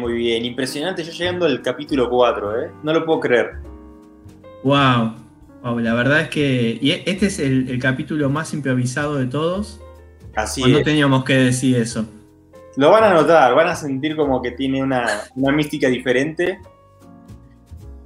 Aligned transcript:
muy 0.00 0.14
bien. 0.14 0.44
Impresionante. 0.44 1.04
Yo 1.04 1.12
llegando 1.12 1.46
al 1.46 1.62
capítulo 1.62 2.08
4, 2.08 2.62
¿eh? 2.62 2.70
No 2.82 2.92
lo 2.92 3.04
puedo 3.04 3.20
creer. 3.20 3.58
Wow. 4.64 5.14
la 5.80 5.94
verdad 5.94 6.22
es 6.22 6.28
que. 6.28 6.78
Y 6.80 6.90
este 6.90 7.26
es 7.26 7.38
el, 7.38 7.78
capítulo 7.80 8.28
más 8.30 8.52
improvisado 8.52 9.16
de 9.16 9.26
todos. 9.26 9.80
Así 10.34 10.62
No 10.62 10.82
teníamos 10.82 11.24
que 11.24 11.34
decir 11.34 11.76
eso. 11.76 12.06
Lo 12.76 12.90
van 12.90 13.04
a 13.04 13.14
notar, 13.14 13.54
van 13.54 13.68
a 13.68 13.74
sentir 13.74 14.16
como 14.16 14.40
que 14.40 14.52
tiene 14.52 14.82
una, 14.82 15.06
mística 15.34 15.88
diferente. 15.88 16.58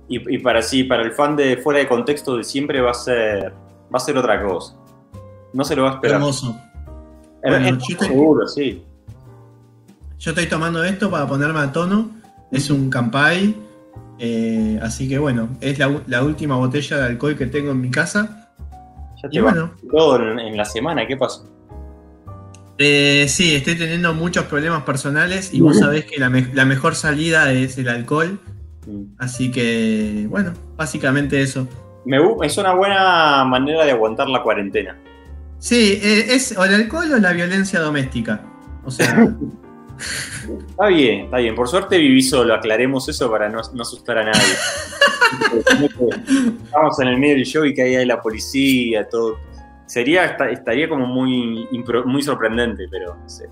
Y, 0.07 0.39
para 0.39 0.61
sí, 0.61 0.85
para 0.85 1.03
el 1.03 1.13
fan 1.13 1.35
de 1.35 1.57
fuera 1.57 1.81
de 1.81 1.89
contexto 1.89 2.37
de 2.37 2.45
siempre 2.45 2.81
va 2.81 2.91
a 2.91 2.95
ser. 2.95 3.53
Va 3.93 3.99
a 3.99 4.01
ser 4.01 4.19
otra 4.19 4.43
cosa. 4.43 4.77
No 5.53 5.65
se 5.65 5.77
lo 5.77 5.85
va 5.85 5.93
a 5.93 5.95
esperar. 5.95 6.17
Hermoso. 6.17 6.57
seguro, 8.01 8.47
sí. 8.47 8.85
Yo 10.25 10.31
estoy 10.31 10.47
tomando 10.47 10.83
esto 10.83 11.11
para 11.11 11.27
ponerme 11.27 11.61
a 11.61 11.71
tono. 11.71 12.11
Es 12.51 12.71
un 12.71 12.89
Campai. 12.89 13.55
Eh, 14.19 14.79
así 14.81 15.07
que 15.07 15.19
bueno, 15.19 15.51
es 15.61 15.79
la, 15.79 16.23
última 16.23 16.57
botella 16.57 16.97
de 16.97 17.05
alcohol 17.05 17.37
que 17.37 17.45
tengo 17.45 17.73
en 17.73 17.83
mi 17.83 17.91
casa. 17.91 18.51
Ya 19.23 19.29
te 19.29 19.37
y 19.37 19.41
bueno. 19.41 19.73
todo 19.91 20.17
en, 20.17 20.57
la 20.57 20.65
semana, 20.65 21.07
¿qué 21.07 21.19
pasó? 21.19 21.47
Eh, 22.79 23.27
sí, 23.29 23.55
estoy 23.55 23.77
teniendo 23.77 24.15
muchos 24.15 24.47
problemas 24.47 24.85
personales 24.85 25.53
y 25.53 25.61
vos 25.61 25.79
sabés 25.79 26.07
que 26.07 26.17
la, 26.17 26.31
mejor 26.31 26.95
salida 26.95 27.53
es 27.53 27.77
el 27.77 27.91
alcohol. 27.91 28.41
Mm. 28.87 29.17
Así 29.19 29.51
que, 29.51 30.27
bueno, 30.31 30.55
básicamente 30.75 31.43
eso. 31.43 31.69
Me, 32.07 32.17
es 32.43 32.57
una 32.57 32.73
buena 32.73 33.45
manera 33.45 33.85
de 33.85 33.91
aguantar 33.91 34.31
la 34.31 34.43
cuarentena. 34.43 34.97
Sí, 35.59 36.01
eh, 36.03 36.29
es 36.31 36.57
o 36.57 36.65
el 36.65 36.73
alcohol 36.73 37.13
o 37.13 37.19
la 37.19 37.35
violencia 37.35 37.79
doméstica. 37.79 38.41
O 38.87 38.91
sea, 38.91 39.37
Está 40.69 40.87
bien, 40.87 41.25
está 41.27 41.39
bien. 41.39 41.55
Por 41.55 41.69
suerte 41.69 41.99
viví 41.99 42.23
solo, 42.23 42.55
aclaremos 42.55 43.09
eso 43.09 43.31
para 43.31 43.49
no, 43.49 43.61
asustar 43.61 44.19
a 44.19 44.25
nadie. 44.25 44.55
Estamos 46.65 47.01
en 47.01 47.09
el 47.09 47.19
medio 47.19 47.35
del 47.35 47.45
show 47.45 47.65
y 47.65 47.75
que 47.75 47.83
ahí 47.83 47.97
hay 47.97 48.07
la 48.07 48.21
policía, 48.21 49.09
todo. 49.09 49.39
Sería, 49.87 50.25
estaría 50.51 50.89
como 50.89 51.07
muy, 51.07 51.69
muy 52.07 52.23
sorprendente, 52.23 52.87
pero 52.91 53.15
no 53.15 53.29
sé. 53.29 53.49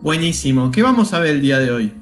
Buenísimo. 0.00 0.70
¿Qué 0.70 0.82
vamos 0.82 1.14
a 1.14 1.20
ver 1.20 1.30
el 1.30 1.40
día 1.40 1.58
de 1.58 1.70
hoy? 1.70 1.94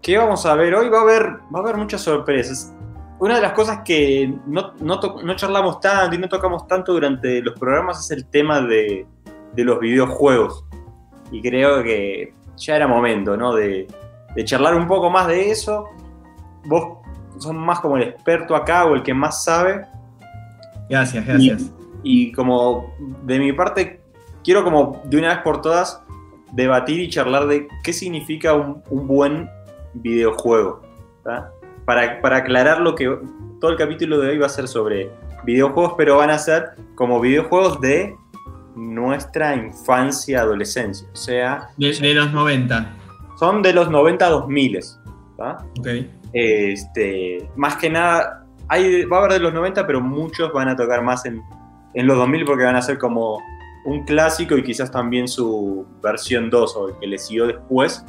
¿Qué 0.00 0.16
vamos 0.18 0.44
a 0.46 0.54
ver 0.54 0.74
hoy? 0.74 0.88
Va 0.88 0.98
a 0.98 1.02
haber, 1.02 1.22
va 1.54 1.58
a 1.58 1.62
haber 1.62 1.76
muchas 1.76 2.00
sorpresas. 2.02 2.72
Una 3.18 3.36
de 3.36 3.42
las 3.42 3.52
cosas 3.52 3.80
que 3.84 4.34
no, 4.46 5.36
charlamos 5.36 5.80
tanto 5.80 6.14
y 6.14 6.18
no 6.18 6.28
tocamos 6.28 6.66
tanto 6.66 6.92
durante 6.92 7.40
los 7.42 7.58
programas 7.58 8.00
es 8.00 8.10
el 8.10 8.26
tema 8.26 8.60
de, 8.60 9.06
de 9.54 9.64
los 9.64 9.78
videojuegos. 9.78 10.64
Y 11.30 11.40
creo 11.40 11.82
que 11.82 12.34
ya 12.56 12.76
era 12.76 12.86
momento, 12.86 13.36
¿no? 13.36 13.54
De, 13.54 13.86
charlar 14.44 14.74
un 14.74 14.86
poco 14.86 15.10
más 15.10 15.28
de 15.28 15.50
eso. 15.50 15.88
Vos 16.64 16.98
sos 17.38 17.54
más 17.54 17.80
como 17.80 17.96
el 17.96 18.04
experto 18.04 18.56
acá 18.56 18.84
o 18.84 18.94
el 18.94 19.02
que 19.02 19.14
más 19.14 19.44
sabe. 19.44 19.86
Gracias, 20.88 21.24
gracias. 21.24 21.72
Y, 22.02 22.32
como 22.32 22.92
de 23.22 23.38
mi 23.38 23.52
parte, 23.52 24.00
quiero 24.42 24.64
como 24.64 25.00
de 25.04 25.18
una 25.18 25.28
vez 25.28 25.38
por 25.38 25.62
todas 25.62 26.02
debatir 26.52 27.00
y 27.00 27.08
charlar 27.08 27.46
de 27.46 27.68
qué 27.82 27.92
significa 27.92 28.54
un, 28.54 28.82
buen 28.90 29.48
videojuego. 29.94 30.82
Para, 31.84 32.20
para 32.20 32.36
aclarar 32.36 32.80
lo 32.80 32.94
que 32.94 33.18
todo 33.60 33.70
el 33.70 33.76
capítulo 33.76 34.18
de 34.18 34.30
hoy 34.30 34.38
va 34.38 34.46
a 34.46 34.50
ser 34.50 34.68
sobre 34.68 35.10
videojuegos, 35.44 35.94
pero 35.96 36.16
van 36.16 36.30
a 36.30 36.38
ser 36.38 36.70
como 36.94 37.20
videojuegos 37.20 37.80
de 37.80 38.16
nuestra 38.74 39.54
infancia, 39.54 40.40
adolescencia. 40.40 41.06
O 41.12 41.16
sea. 41.16 41.68
De, 41.76 42.14
los 42.14 42.32
90. 42.32 42.96
Son 43.38 43.62
de 43.62 43.72
los 43.72 43.90
90 43.90 44.26
a 44.26 44.30
2000. 44.30 44.80
Ok. 45.38 45.88
Este, 46.32 47.48
más 47.56 47.76
que 47.76 47.90
nada, 47.90 48.44
hay, 48.68 49.04
va 49.04 49.18
a 49.18 49.20
haber 49.20 49.32
de 49.34 49.40
los 49.40 49.54
90, 49.54 49.86
pero 49.86 50.00
muchos 50.00 50.52
van 50.52 50.68
a 50.68 50.76
tocar 50.76 51.02
más 51.02 51.24
en, 51.26 51.42
en 51.94 52.06
los 52.06 52.16
2000 52.16 52.44
porque 52.44 52.64
van 52.64 52.76
a 52.76 52.82
ser 52.82 52.98
como 52.98 53.40
un 53.84 54.04
clásico 54.04 54.56
y 54.56 54.64
quizás 54.64 54.90
también 54.90 55.28
su 55.28 55.86
versión 56.02 56.50
2 56.50 56.76
o 56.76 56.88
el 56.88 56.98
que 56.98 57.06
le 57.06 57.18
siguió 57.18 57.46
después. 57.46 58.04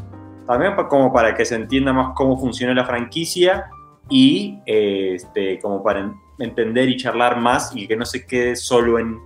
También 0.47 0.73
como 0.89 1.11
para 1.11 1.35
que 1.35 1.43
se 1.45 1.55
entienda 1.55 1.91
más 1.91 2.13
cómo 2.15 2.37
funciona 2.39 2.73
la 2.73 2.85
franquicia 2.85 3.65
y 4.09 4.59
este, 4.65 5.59
como 5.59 5.83
para 5.83 6.13
entender 6.39 6.89
y 6.89 6.97
charlar 6.97 7.39
más 7.39 7.75
y 7.75 7.87
que 7.87 7.95
no 7.95 8.05
se 8.05 8.25
quede 8.25 8.55
solo 8.55 8.99
en 8.99 9.19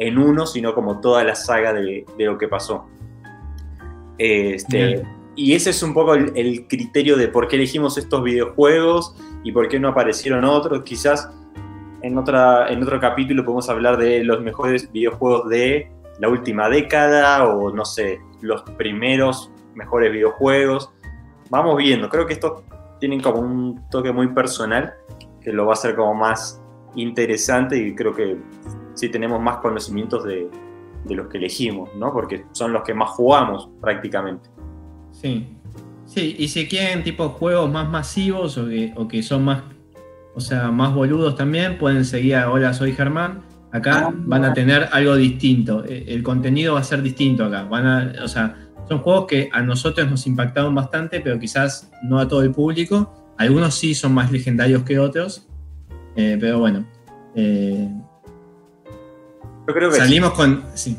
en 0.00 0.18
uno, 0.18 0.46
sino 0.46 0.74
como 0.74 0.98
toda 1.00 1.22
la 1.22 1.34
saga 1.34 1.72
de, 1.74 2.06
lo 2.18 2.38
que 2.38 2.48
pasó. 2.48 2.86
Este, 4.18 5.02
y 5.36 5.54
ese 5.54 5.70
es 5.70 5.82
un 5.82 5.94
poco 5.94 6.14
el, 6.14 6.66
criterio 6.66 7.16
de 7.16 7.28
por 7.28 7.48
qué 7.48 7.56
elegimos 7.56 7.98
estos 7.98 8.24
videojuegos 8.24 9.14
y 9.44 9.52
por 9.52 9.68
qué 9.68 9.78
no 9.78 9.88
aparecieron 9.88 10.44
otros. 10.44 10.82
Quizás 10.82 11.30
en, 12.02 12.16
otra, 12.16 12.68
en 12.72 12.82
otro 12.82 12.98
capítulo 12.98 13.44
podemos 13.44 13.68
hablar 13.68 13.98
de 13.98 14.24
los 14.24 14.40
mejores 14.40 14.90
videojuegos 14.90 15.48
de 15.50 15.92
la 16.18 16.28
última 16.28 16.70
década 16.70 17.44
o 17.44 17.70
no 17.70 17.84
sé, 17.84 18.20
los 18.40 18.62
primeros 18.78 19.52
mejores 19.74 20.10
videojuegos. 20.12 20.90
Vamos 21.50 21.76
viendo, 21.76 22.08
creo 22.08 22.26
que 22.26 22.32
estos 22.32 22.62
tienen 23.00 23.20
como 23.20 23.40
un 23.40 23.86
toque 23.90 24.12
muy 24.12 24.28
personal 24.28 24.94
que 25.42 25.52
lo 25.52 25.66
va 25.66 25.72
a 25.72 25.74
hacer 25.74 25.94
como 25.94 26.14
más 26.14 26.62
interesante 26.94 27.76
y 27.76 27.94
creo 27.94 28.14
que 28.14 28.38
sí 29.00 29.08
tenemos 29.08 29.40
más 29.40 29.56
conocimientos 29.56 30.24
de, 30.24 30.50
los 31.08 31.28
que 31.28 31.38
elegimos, 31.38 31.88
¿no? 31.96 32.12
Porque 32.12 32.44
son 32.52 32.74
los 32.74 32.82
que 32.82 32.92
más 32.92 33.08
jugamos 33.10 33.70
prácticamente. 33.80 34.50
Sí. 35.10 35.56
Sí, 36.04 36.36
y 36.38 36.48
si 36.48 36.68
quieren 36.68 37.02
tipo 37.02 37.30
juegos 37.30 37.70
más 37.70 37.88
masivos 37.88 38.58
o 38.58 39.08
que, 39.08 39.22
son 39.22 39.44
más, 39.44 39.62
o 40.34 40.40
sea, 40.40 40.70
más 40.70 40.92
boludos 40.92 41.34
también, 41.36 41.78
pueden 41.78 42.04
seguir 42.04 42.36
a 42.36 42.50
Hola, 42.50 42.74
soy 42.74 42.92
Germán. 42.92 43.42
Acá 43.72 44.08
ah, 44.08 44.14
van 44.14 44.44
a 44.44 44.52
tener 44.52 44.88
algo 44.92 45.16
distinto. 45.16 45.84
E, 45.86 46.12
el 46.12 46.22
contenido 46.22 46.74
va 46.74 46.80
a 46.80 46.84
ser 46.84 47.00
distinto 47.00 47.44
acá. 47.44 47.62
Van 47.62 47.86
a, 47.86 48.12
o 48.22 48.28
sea, 48.28 48.68
son 48.86 48.98
juegos 48.98 49.26
que 49.26 49.48
a 49.52 49.62
nosotros 49.62 50.10
nos 50.10 50.26
impactaron 50.26 50.74
bastante, 50.74 51.20
pero 51.20 51.38
quizás 51.38 51.90
no 52.02 52.18
a 52.18 52.28
todo 52.28 52.42
el 52.42 52.50
público. 52.50 53.14
Algunos 53.38 53.74
sí 53.76 53.94
son 53.94 54.12
más 54.12 54.30
legendarios 54.30 54.82
que 54.82 54.98
otros. 54.98 55.46
Eh, 56.16 56.36
pero 56.38 56.58
bueno, 56.58 56.84
eh, 57.36 57.88
creo 59.66 59.90
que 59.90 59.96
Salimos 59.96 60.32
con. 60.32 60.64
Sí. 60.74 60.96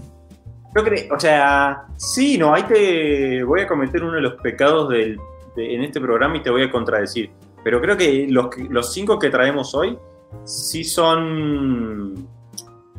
Yo 0.76 0.84
creo, 0.84 1.14
o 1.14 1.20
sea, 1.20 1.86
sí, 1.98 2.38
no, 2.38 2.54
ahí 2.54 2.64
te 2.64 3.44
voy 3.44 3.62
a 3.62 3.68
cometer 3.68 4.04
uno 4.04 4.14
de 4.14 4.22
los 4.22 4.36
pecados 4.36 4.90
del, 4.90 5.20
en 5.58 5.84
este 5.84 6.00
programa 6.00 6.38
y 6.38 6.42
te 6.42 6.50
voy 6.50 6.64
a 6.64 6.72
contradecir. 6.72 7.30
Pero 7.64 7.82
creo 7.82 7.98
que 7.98 8.28
los, 8.30 8.48
los 8.70 8.94
cinco 8.94 9.20
que 9.20 9.30
traemos 9.30 9.76
hoy 9.76 9.98
sí 10.46 10.84
son, 10.84 12.28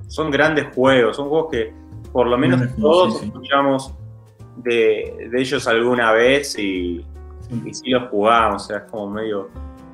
son 0.07 0.31
grandes 0.31 0.67
juegos, 0.75 1.17
son 1.17 1.29
juegos 1.29 1.51
que 1.51 1.73
por 2.13 2.27
lo 2.27 2.37
menos 2.37 2.61
todos 2.77 3.23
escuchamos 3.23 3.95
de, 4.57 5.31
ellos 5.35 5.67
alguna 5.67 6.13
vez 6.13 6.59
y, 6.59 7.05
y 7.65 7.75
sí 7.75 7.91
los 7.91 8.11
jugamos, 8.11 8.65
o 8.65 8.67
sea, 8.67 8.79
es 8.79 8.91
como 8.91 9.11
medio, 9.11 9.49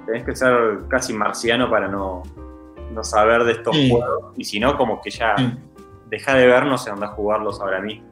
tenés 0.05 0.25
que 0.25 0.35
ser 0.35 0.81
casi 0.89 1.13
marciano 1.13 1.71
para 1.71 1.87
no, 1.87 2.25
no 2.93 3.05
saber 3.05 3.45
de 3.45 3.53
estos 3.53 3.77
juegos 3.77 4.35
y 4.37 4.45
si 4.45 4.61
no, 4.61 4.77
como 4.77 5.01
que 5.01 5.11
ya 5.11 5.35
deja 6.11 6.35
de 6.35 6.47
vernos 6.47 6.87
y 6.87 6.91
anda 6.91 7.07
a 7.07 7.11
jugarlos 7.11 7.61
ahora 7.61 7.81
mismo. 7.81 8.07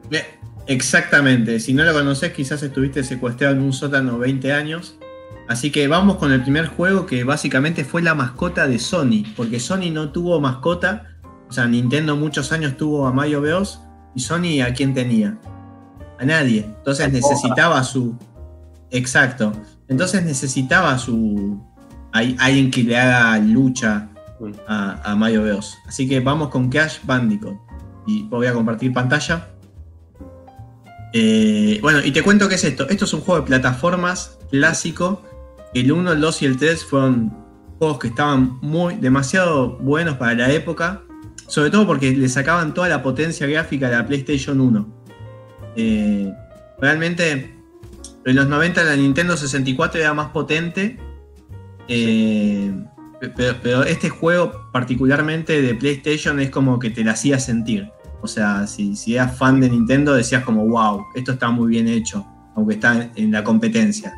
Exactamente, 0.67 1.59
si 1.59 1.73
no 1.73 1.83
lo 1.83 1.93
conoces 1.93 2.33
quizás 2.33 2.61
estuviste 2.61 3.03
secuestrado 3.03 3.55
en 3.55 3.61
un 3.61 3.73
sótano 3.73 4.17
20 4.17 4.51
años. 4.53 4.97
Así 5.47 5.71
que 5.71 5.87
vamos 5.87 6.17
con 6.17 6.33
el 6.33 6.41
primer 6.41 6.67
juego 6.67 7.05
que 7.05 7.23
básicamente 7.23 7.85
fue 7.85 8.01
la 8.01 8.13
mascota 8.13 8.67
de 8.67 8.79
Sony, 8.79 9.23
porque 9.37 9.61
Sony 9.61 9.91
no 9.93 10.11
tuvo 10.11 10.41
mascota, 10.41 11.17
o 11.49 11.53
sea, 11.53 11.67
Nintendo 11.67 12.17
muchos 12.17 12.51
años 12.51 12.75
tuvo 12.75 13.07
a 13.07 13.13
Mario 13.13 13.41
Bros. 13.41 13.81
y 14.13 14.19
Sony 14.19 14.61
a 14.61 14.73
quién 14.73 14.93
tenía? 14.93 15.37
A 16.19 16.25
nadie. 16.25 16.65
Entonces 16.65 17.11
necesitaba 17.11 17.81
su... 17.83 18.17
Exacto. 18.91 19.53
Entonces 19.87 20.25
necesitaba 20.25 20.97
su... 20.97 21.63
Hay 22.11 22.35
alguien 22.39 22.69
que 22.69 22.83
le 22.83 22.97
haga 22.97 23.37
lucha. 23.39 24.09
A, 24.67 25.01
a 25.03 25.15
Mario 25.15 25.43
Bros. 25.43 25.77
Así 25.87 26.07
que 26.07 26.19
vamos 26.19 26.49
con 26.49 26.69
Crash 26.69 26.99
Bandicoot 27.03 27.57
y 28.07 28.23
voy 28.23 28.47
a 28.47 28.53
compartir 28.53 28.93
pantalla. 28.93 29.49
Eh, 31.13 31.79
bueno, 31.81 31.99
y 32.03 32.11
te 32.11 32.23
cuento 32.23 32.47
qué 32.47 32.55
es 32.55 32.63
esto. 32.63 32.87
Esto 32.89 33.05
es 33.05 33.13
un 33.13 33.21
juego 33.21 33.41
de 33.41 33.47
plataformas 33.47 34.39
clásico. 34.49 35.23
El 35.73 35.91
1, 35.91 36.13
el 36.13 36.21
2 36.21 36.41
y 36.41 36.45
el 36.45 36.57
3 36.57 36.85
fueron 36.85 37.37
juegos 37.77 37.99
que 37.99 38.07
estaban 38.07 38.59
muy 38.61 38.95
demasiado 38.95 39.77
buenos 39.77 40.17
para 40.17 40.33
la 40.33 40.51
época. 40.51 41.03
Sobre 41.47 41.69
todo 41.69 41.85
porque 41.85 42.11
le 42.11 42.29
sacaban 42.29 42.73
toda 42.73 42.89
la 42.89 43.03
potencia 43.03 43.47
gráfica 43.47 43.89
de 43.89 43.95
la 43.95 44.05
PlayStation 44.05 44.59
1. 44.59 44.87
Eh, 45.75 46.33
realmente, 46.79 47.55
en 48.25 48.35
los 48.35 48.47
90 48.47 48.83
la 48.83 48.95
Nintendo 48.95 49.37
64 49.37 49.99
era 49.99 50.13
más 50.13 50.29
potente. 50.29 50.97
Eh, 51.87 52.71
pero, 53.61 53.83
este 53.83 54.09
juego, 54.09 54.69
particularmente 54.71 55.61
de 55.61 55.75
PlayStation, 55.75 56.39
es 56.39 56.49
como 56.49 56.79
que 56.79 56.89
te 56.89 57.03
la 57.03 57.11
hacía 57.11 57.39
sentir. 57.39 57.89
O 58.21 58.27
sea, 58.27 58.65
si, 58.67 58.95
si 58.95 59.15
eras 59.15 59.37
fan 59.37 59.59
de 59.59 59.69
Nintendo, 59.69 60.13
decías 60.13 60.43
como, 60.43 60.65
wow, 60.67 61.03
esto 61.15 61.33
está 61.33 61.49
muy 61.49 61.67
bien 61.69 61.87
hecho, 61.87 62.25
aunque 62.55 62.75
está 62.75 63.09
en 63.15 63.31
la 63.31 63.43
competencia. 63.43 64.13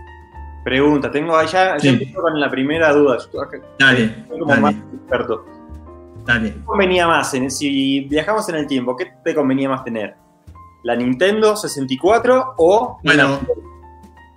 Pregunta, 0.64 1.10
tengo 1.12 1.36
allá, 1.38 1.80
Sí. 1.80 1.90
empiezo 1.90 2.22
con 2.22 2.40
la 2.40 2.50
primera 2.50 2.92
duda. 2.94 3.18
Yo 3.34 3.42
acá- 3.42 3.60
Dale, 3.80 4.26
soy 4.30 4.40
como 4.40 4.52
dale. 4.52 4.62
más 4.62 4.76
experto. 4.94 5.46
dale. 6.26 6.54
¿Qué 6.54 6.64
convenía 6.64 7.08
más? 7.08 7.34
en- 7.34 7.50
si 7.50 8.02
viajamos 8.02 8.48
en 8.50 8.56
el 8.56 8.68
tiempo, 8.68 8.96
¿qué 8.96 9.08
te 9.24 9.34
convenía 9.34 9.68
más 9.70 9.84
tener? 9.84 10.16
¿La 10.84 10.96
Nintendo 10.96 11.56
64 11.56 12.54
o 12.58 13.00
Bueno, 13.04 13.40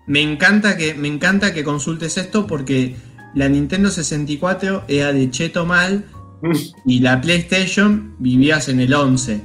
me 0.06 0.20
encanta 0.22 0.76
que, 0.76 0.94
me 0.94 1.08
encanta 1.08 1.52
que 1.52 1.62
consultes 1.62 2.16
esto 2.18 2.46
porque 2.46 2.96
la 3.34 3.48
Nintendo 3.48 3.90
64 3.90 4.84
era 4.88 5.12
de 5.12 5.30
cheto 5.30 5.64
mal 5.66 6.04
y 6.86 7.00
la 7.00 7.20
PlayStation 7.20 8.14
vivías 8.18 8.68
en 8.68 8.80
el 8.80 8.92
11. 8.92 9.40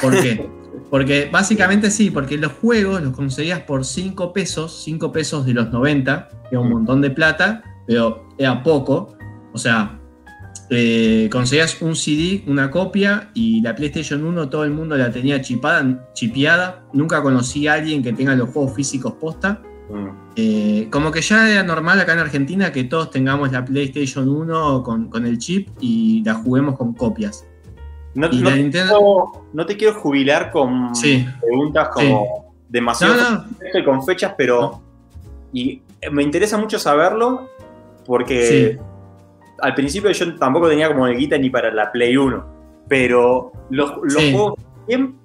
¿Por 0.00 0.20
qué? 0.20 0.48
Porque 0.90 1.28
básicamente 1.30 1.88
sí, 1.88 2.10
porque 2.10 2.36
los 2.36 2.50
juegos 2.50 3.00
los 3.00 3.14
conseguías 3.14 3.60
por 3.60 3.84
5 3.84 4.32
pesos, 4.32 4.82
5 4.84 5.12
pesos 5.12 5.46
de 5.46 5.54
los 5.54 5.70
90, 5.70 6.28
que 6.28 6.48
era 6.50 6.60
un 6.60 6.68
montón 6.68 7.00
de 7.00 7.10
plata, 7.10 7.62
pero 7.86 8.28
era 8.36 8.60
poco. 8.64 9.16
O 9.52 9.58
sea, 9.58 10.00
eh, 10.68 11.28
conseguías 11.30 11.80
un 11.80 11.94
CD, 11.94 12.42
una 12.48 12.72
copia, 12.72 13.30
y 13.34 13.60
la 13.60 13.76
PlayStation 13.76 14.24
1 14.24 14.48
todo 14.48 14.64
el 14.64 14.72
mundo 14.72 14.96
la 14.96 15.12
tenía 15.12 15.40
chipada, 15.40 16.10
chipeada. 16.12 16.84
Nunca 16.92 17.22
conocí 17.22 17.68
a 17.68 17.74
alguien 17.74 18.02
que 18.02 18.12
tenga 18.12 18.34
los 18.34 18.50
juegos 18.50 18.74
físicos 18.74 19.12
posta. 19.12 19.62
Eh, 20.36 20.88
como 20.90 21.10
que 21.10 21.20
ya 21.20 21.50
era 21.50 21.62
normal 21.62 22.00
acá 22.00 22.12
en 22.12 22.20
Argentina 22.20 22.70
que 22.72 22.84
todos 22.84 23.10
tengamos 23.10 23.50
la 23.52 23.64
PlayStation 23.64 24.28
1 24.28 24.82
con, 24.82 25.08
con 25.10 25.26
el 25.26 25.38
chip 25.38 25.68
y 25.80 26.22
la 26.24 26.34
juguemos 26.34 26.76
con 26.78 26.94
copias. 26.94 27.44
No, 28.14 28.28
Y 28.30 28.38
no 28.38 28.50
la 28.50 28.56
te 28.56 28.62
Nintendo- 28.62 28.96
quiero, 28.98 29.46
no 29.52 29.66
te 29.66 29.76
quiero 29.76 29.94
jubilar 30.00 30.50
con 30.50 30.94
Sí. 30.94 31.26
preguntas 31.40 31.88
como 31.92 32.54
demasiado 32.68 33.14
No, 33.14 33.30
no. 33.30 33.44
y 33.78 33.84
con 33.84 34.04
fechas, 34.04 34.34
pero 34.38 34.80
y 35.52 35.82
me 36.12 36.22
interesa 36.22 36.56
mucho 36.56 36.78
saberlo 36.78 37.48
porque 38.06 38.78
Sí. 38.78 38.84
al 39.60 39.74
principio 39.74 40.10
yo 40.12 40.36
tampoco 40.36 40.68
tenía 40.68 40.88
como 40.88 41.06
el 41.06 41.16
guita 41.16 41.36
ni 41.38 41.50
para 41.50 41.72
la 41.72 41.90
Play 41.92 42.16
1, 42.16 42.44
pero 42.88 43.52
los, 43.70 43.92
los 44.02 44.14
Sí. 44.22 44.32
juegos 44.32 44.54
¿quién 44.86 45.16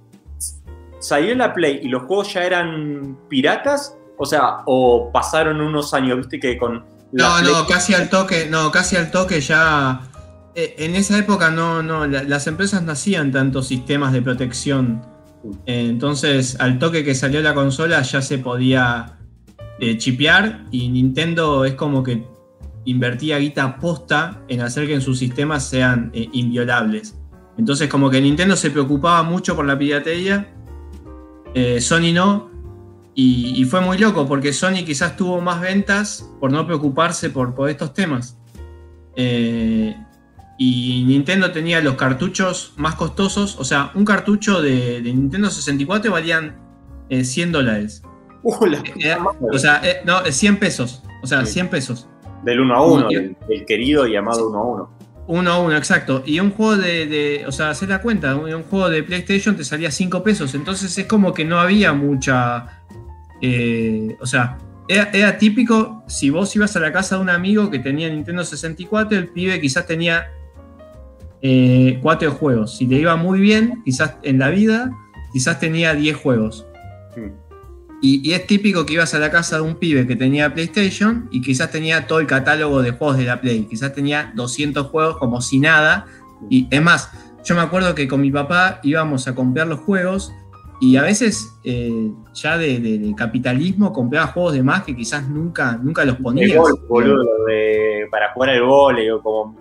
salió 1.00 1.36
la 1.36 1.54
Play 1.54 1.80
y 1.84 1.88
los 1.88 2.04
juegos 2.04 2.34
ya 2.34 2.44
eran 2.44 3.18
piratas, 3.30 3.98
o 4.18 4.26
sea, 4.26 4.58
o 4.66 5.12
pasaron 5.12 5.62
unos 5.62 5.94
años, 5.94 6.18
viste 6.18 6.40
que 6.40 6.58
con 6.58 6.84
No, 7.12 7.42
no, 7.42 7.66
casi 7.68 7.94
al 7.94 8.10
toque, 8.10 8.48
no, 8.50 8.72
casi 8.72 8.96
al 8.96 9.12
toque 9.12 9.40
ya. 9.42 10.02
eh, 10.56 10.76
En 10.80 10.96
esa 10.96 11.18
época 11.18 11.50
no, 11.52 11.82
no, 11.84 12.06
la- 12.08 12.24
las 12.24 12.48
empresas 12.48 12.82
no 12.84 12.92
hacían 12.94 13.32
tantos 13.32 13.68
sistemas 13.68 14.14
de 14.14 14.22
protección. 14.22 15.02
Eh, 15.66 15.88
Entonces, 15.90 16.58
al 16.60 16.80
toque 16.80 17.04
que 17.04 17.14
salió 17.16 17.42
la 17.42 17.54
consola 17.54 18.02
ya 18.02 18.22
se 18.22 18.38
podía 18.40 19.18
eh, 19.80 19.98
chipear 19.98 20.64
y 20.72 20.90
Nintendo 20.90 21.66
es 21.66 21.74
como 21.76 22.02
que 22.04 22.26
invertía 22.86 23.38
guita 23.40 23.78
posta 23.78 24.42
en 24.48 24.62
hacer 24.62 24.88
que 24.88 24.94
en 24.96 25.02
sus 25.02 25.20
sistemas 25.20 25.66
sean 25.68 26.12
eh, 26.14 26.30
inviolables. 26.34 27.16
Entonces, 27.58 27.88
como 27.90 28.10
que 28.10 28.20
Nintendo 28.22 28.56
se 28.56 28.72
preocupaba 28.72 29.24
mucho 29.24 29.56
por 29.56 29.66
la 29.66 29.78
piratería, 29.78 30.52
Sony 31.80 32.12
no, 32.14 32.50
y, 33.16 33.54
y 33.62 33.64
fue 33.66 33.80
muy 33.82 33.98
loco 33.98 34.28
porque 34.28 34.52
Sony 34.54 34.84
quizás 34.86 35.16
tuvo 35.16 35.40
más 35.42 35.62
ventas 35.62 36.30
por 36.40 36.52
no 36.52 36.66
preocuparse 36.66 37.30
por, 37.30 37.56
por 37.56 37.70
estos 37.70 37.94
temas. 37.94 38.38
Eh, 39.16 39.96
y 40.58 41.04
Nintendo 41.06 41.52
tenía 41.52 41.82
los 41.82 41.96
cartuchos 41.96 42.74
más 42.78 42.96
costosos, 42.96 43.58
o 43.60 43.64
sea, 43.66 43.92
un 43.96 44.06
cartucho 44.06 44.62
de, 44.62 45.02
de 45.02 45.14
Nintendo 45.14 45.50
64 45.50 46.12
valían 46.12 46.56
eh, 47.10 47.24
100 47.24 47.52
dólares. 47.52 48.04
Uh, 48.44 48.66
la- 48.66 48.78
Eh, 48.80 49.18
o 49.52 49.58
sea, 49.58 49.82
eh, 49.84 50.02
no, 50.06 50.24
eh, 50.26 50.32
100 50.32 50.58
pesos. 50.58 51.02
O 51.24 51.28
sea, 51.28 51.46
Sí. 51.46 51.54
100 51.54 51.70
pesos. 51.70 52.08
del 52.44 52.60
1 52.60 52.76
a 52.76 52.86
1, 52.86 53.12
y- 53.12 53.16
del, 53.16 53.38
del 53.50 53.66
querido 53.66 54.06
y 54.08 54.16
amado 54.16 54.50
1 54.50 54.58
a 54.60 54.64
1. 54.64 54.90
Uno 55.28 55.52
a 55.52 55.60
uno, 55.60 55.76
exacto. 55.76 56.22
Y 56.26 56.40
un 56.40 56.52
juego 56.52 56.78
de, 56.78 57.08
de- 57.08 57.44
o 57.48 57.52
sea, 57.52 57.72
hacer 57.72 57.90
la 57.90 58.02
cuenta, 58.02 58.36
un, 58.36 58.54
un 58.54 58.64
juego 58.64 58.90
de 58.90 59.02
PlayStation 59.02 59.56
te 59.58 59.64
salía 59.64 59.90
5 59.90 60.22
pesos. 60.24 60.54
Entonces 60.54 60.96
es 60.98 61.06
como 61.08 61.34
que 61.34 61.44
no 61.46 61.58
había 61.60 61.94
mucha. 61.94 62.75
Eh, 63.48 64.18
o 64.20 64.26
sea, 64.26 64.58
era, 64.88 65.10
era 65.14 65.38
típico 65.38 66.04
si 66.08 66.30
vos 66.30 66.56
ibas 66.56 66.76
a 66.76 66.80
la 66.80 66.92
casa 66.92 67.16
de 67.16 67.22
un 67.22 67.30
amigo 67.30 67.70
que 67.70 67.80
tenía 67.80 68.10
Nintendo 68.10 68.44
64, 68.44 69.18
el 69.18 69.30
pibe 69.30 69.62
quizás 69.62 69.86
tenía 69.86 70.28
eh, 71.42 72.00
4 72.02 72.32
juegos. 72.32 72.78
Si 72.78 72.88
le 72.88 72.98
iba 72.98 73.16
muy 73.16 73.40
bien, 73.40 73.84
quizás 73.86 74.16
en 74.24 74.40
la 74.40 74.50
vida, 74.50 74.92
quizás 75.32 75.60
tenía 75.60 75.94
10 75.94 76.16
juegos. 76.18 76.66
Mm. 77.16 77.30
Y, 78.02 78.30
y 78.30 78.34
es 78.34 78.48
típico 78.48 78.86
que 78.86 78.94
ibas 78.94 79.14
a 79.14 79.20
la 79.20 79.32
casa 79.32 79.58
de 79.58 79.62
un 79.62 79.76
pibe 79.76 80.08
que 80.08 80.16
tenía 80.16 80.54
PlayStation 80.54 81.30
y 81.32 81.42
quizás 81.42 81.72
tenía 81.72 82.08
todo 82.08 82.20
el 82.20 82.28
catálogo 82.28 82.82
de 82.82 82.92
juegos 82.92 83.18
de 83.18 83.26
la 83.26 83.42
Play. 83.42 83.66
Quizás 83.66 83.94
tenía 83.94 84.32
200 84.36 84.88
juegos 84.88 85.18
como 85.18 85.42
si 85.42 85.60
nada. 85.60 86.06
Y 86.50 86.68
es 86.72 86.82
más, 86.82 87.10
yo 87.44 87.54
me 87.54 87.62
acuerdo 87.62 87.94
que 87.94 88.08
con 88.08 88.22
mi 88.22 88.32
papá 88.32 88.80
íbamos 88.82 89.28
a 89.28 89.36
comprar 89.36 89.68
los 89.68 89.80
juegos 89.80 90.34
y 90.82 90.98
a 90.98 91.02
veces 91.04 91.56
eh, 91.64 92.12
ya 92.34 92.58
de, 92.58 92.80
de- 92.80 93.00
de 93.00 93.16
capitalismo 93.16 93.94
compraba 93.94 94.28
juegos 94.28 94.54
de 94.54 94.64
más 94.64 94.84
que 94.84 94.96
quizás 94.96 95.28
nunca, 95.30 95.80
nunca 95.82 96.04
los 96.06 96.18
El 96.18 96.24
ponías. 96.24 96.58
gol, 96.58 96.80
boludo, 96.90 97.24
de- 97.48 98.08
para 98.12 98.32
jugar 98.34 98.50
al 98.52 98.64
vole 98.64 99.12
o 99.12 99.22
como 99.22 99.56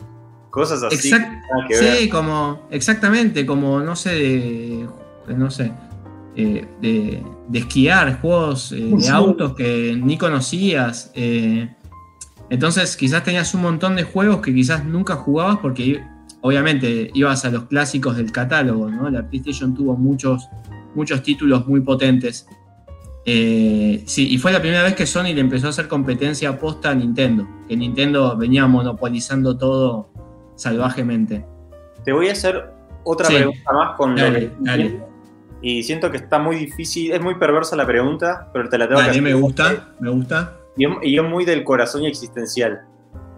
cosas 0.51 0.83
así. 0.83 0.97
Exact- 1.11 1.29
nada 1.29 1.69
que 1.69 1.79
ver. 1.81 1.97
Sí, 1.97 2.09
como, 2.09 2.61
exactamente, 2.71 3.45
como, 3.47 3.81
no 3.81 3.95
sé, 3.97 4.11
de, 4.15 4.89
no 5.37 5.51
sé, 5.51 5.73
eh, 6.37 6.67
de, 6.81 7.23
de 7.49 7.59
esquiar, 7.59 8.21
juegos 8.21 8.73
eh, 8.73 8.77
de 8.77 9.01
Sí. 9.01 9.11
autos 9.11 9.55
que 9.55 9.97
ni 10.01 10.19
conocías. 10.19 11.11
eh, 11.15 11.69
entonces 12.51 12.97
quizás 12.97 13.25
tenías 13.25 13.55
un 13.55 13.63
montón 13.63 13.97
de 13.97 14.03
juegos 14.05 14.39
que 14.43 14.55
quizás 14.55 14.85
nunca 14.85 15.15
jugabas 15.17 15.59
porque 15.59 16.03
obviamente 16.43 17.11
ibas 17.15 17.45
a 17.47 17.51
los 17.51 17.65
clásicos 17.65 18.17
del 18.17 18.31
catálogo, 18.33 18.91
¿no? 18.91 19.09
La 19.09 19.27
PlayStation 19.29 19.75
tuvo 19.75 19.97
muchos, 19.97 20.47
muchos 20.95 21.23
títulos 21.23 21.67
muy 21.67 21.81
potentes. 21.81 22.47
Eh, 23.27 24.03
sí, 24.07 24.35
y 24.35 24.39
fue 24.39 24.53
la 24.53 24.61
primera 24.61 24.83
vez 24.83 24.95
que 24.95 25.07
Sony 25.07 25.33
le 25.35 25.41
empezó 25.41 25.69
a 25.69 25.71
hacer 25.71 25.89
competencia 25.89 26.59
posta 26.59 26.91
a 26.91 26.95
Nintendo, 26.95 27.47
que 27.69 27.77
Nintendo 27.77 28.37
venía 28.37 28.67
monopolizando 28.67 29.57
todo 29.57 30.11
salvajemente. 30.57 31.45
Te 32.05 32.13
voy 32.13 32.29
a 32.29 32.33
hacer 32.33 32.71
otra 33.05 33.27
Sí. 33.29 33.37
pregunta 33.37 33.73
más 33.73 33.97
con 33.97 34.15
lo 34.15 34.21
Dale, 34.23 34.41
de- 34.41 34.53
dale. 34.61 35.03
Y 35.63 35.83
siento 35.83 36.11
que 36.11 36.19
está 36.19 36.39
muy 36.39 36.57
difícil, 36.57 37.13
es 37.13 37.21
muy 37.23 37.37
perversa 37.37 37.75
la 37.77 37.87
pregunta, 37.87 38.51
pero 38.53 38.69
te 38.69 38.77
la 38.77 38.87
tengo 38.87 38.99
que 39.01 39.07
Dale, 39.07 39.11
hacer. 39.13 39.23
me 39.23 39.35
gusta, 39.35 39.95
me 40.01 40.11
gusta. 40.11 40.59
Y 40.77 41.17
es, 41.17 41.23
muy 41.25 41.47
del 41.47 41.65
corazón 41.65 42.03
y 42.03 42.07
existencial. 42.09 42.83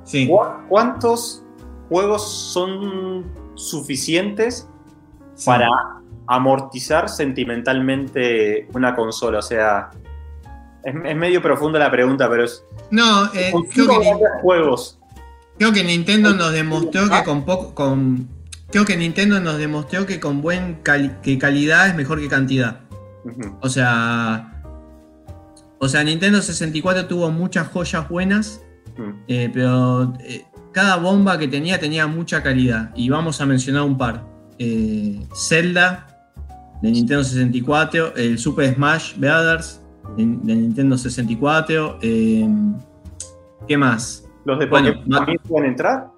Sí. 0.03 0.27
¿Cu- 0.27 0.41
¿Cuántos 0.69 1.45
juegos 1.89 2.29
son 2.29 3.25
suficientes 3.55 4.69
sí. 5.35 5.47
para 5.47 5.69
amortizar 6.27 7.09
sentimentalmente 7.09 8.69
una 8.75 8.95
consola? 8.95 9.39
O 9.39 9.43
sea, 9.43 9.91
es, 10.85 10.95
es 11.05 11.17
medio 11.17 11.43
profunda 11.43 11.79
la 11.79 11.91
pregunta, 11.91 12.29
pero 12.29 12.45
es. 12.45 12.65
No, 12.91 13.27
eh, 13.35 13.53
creo, 13.73 13.89
que, 14.01 14.13
juegos. 14.43 14.99
creo 15.59 15.73
que 15.73 15.83
Nintendo 15.85 16.33
nos 16.35 16.53
demostró 16.53 17.09
que 17.11 17.25
con 17.25 17.45
poco, 17.45 17.75
con, 17.75 18.29
creo 18.71 18.85
que 18.85 18.97
Nintendo 18.97 19.41
nos 19.41 19.59
demostró 19.59 20.07
que 20.07 20.21
con 20.21 20.41
buen 20.43 20.83
cali- 20.83 21.17
que 21.23 21.39
calidad 21.39 21.89
es 21.89 21.95
mejor 21.97 22.21
que 22.21 22.29
cantidad. 22.29 22.81
O 23.61 23.69
sea, 23.69 24.53
o 25.79 25.89
sea, 25.89 26.05
Nintendo 26.05 26.41
64 26.41 27.07
tuvo 27.07 27.31
muchas 27.31 27.67
joyas 27.69 28.09
buenas, 28.09 28.63
eh, 29.27 29.51
pero 29.53 30.15
eh, 30.21 30.45
cada 30.73 30.97
bomba 30.97 31.37
que 31.39 31.49
tenía 31.49 31.81
tenía 31.81 32.07
mucha 32.07 32.43
calidad. 32.45 32.93
Y 32.95 33.09
vamos 33.11 33.41
a 33.41 33.47
mencionar 33.47 33.83
un 33.83 33.99
par. 33.99 34.25
Eh, 34.59 35.21
Zelda 35.35 36.16
de 36.83 36.91
Nintendo 36.91 37.25
64, 37.25 38.17
el 38.17 38.39
Super 38.39 38.75
Smash 38.75 39.17
Brothers 39.17 39.81
de, 40.17 40.25
de 40.25 40.57
Nintendo 40.57 40.97
64. 40.97 41.99
eh, 42.03 42.49
¿Qué 43.67 43.77
más? 43.77 44.25
¿Los 44.45 44.59
de 44.59 44.67
Pokémon 44.67 45.09
también 45.09 45.39
pueden 45.49 45.71
entrar? 45.71 46.09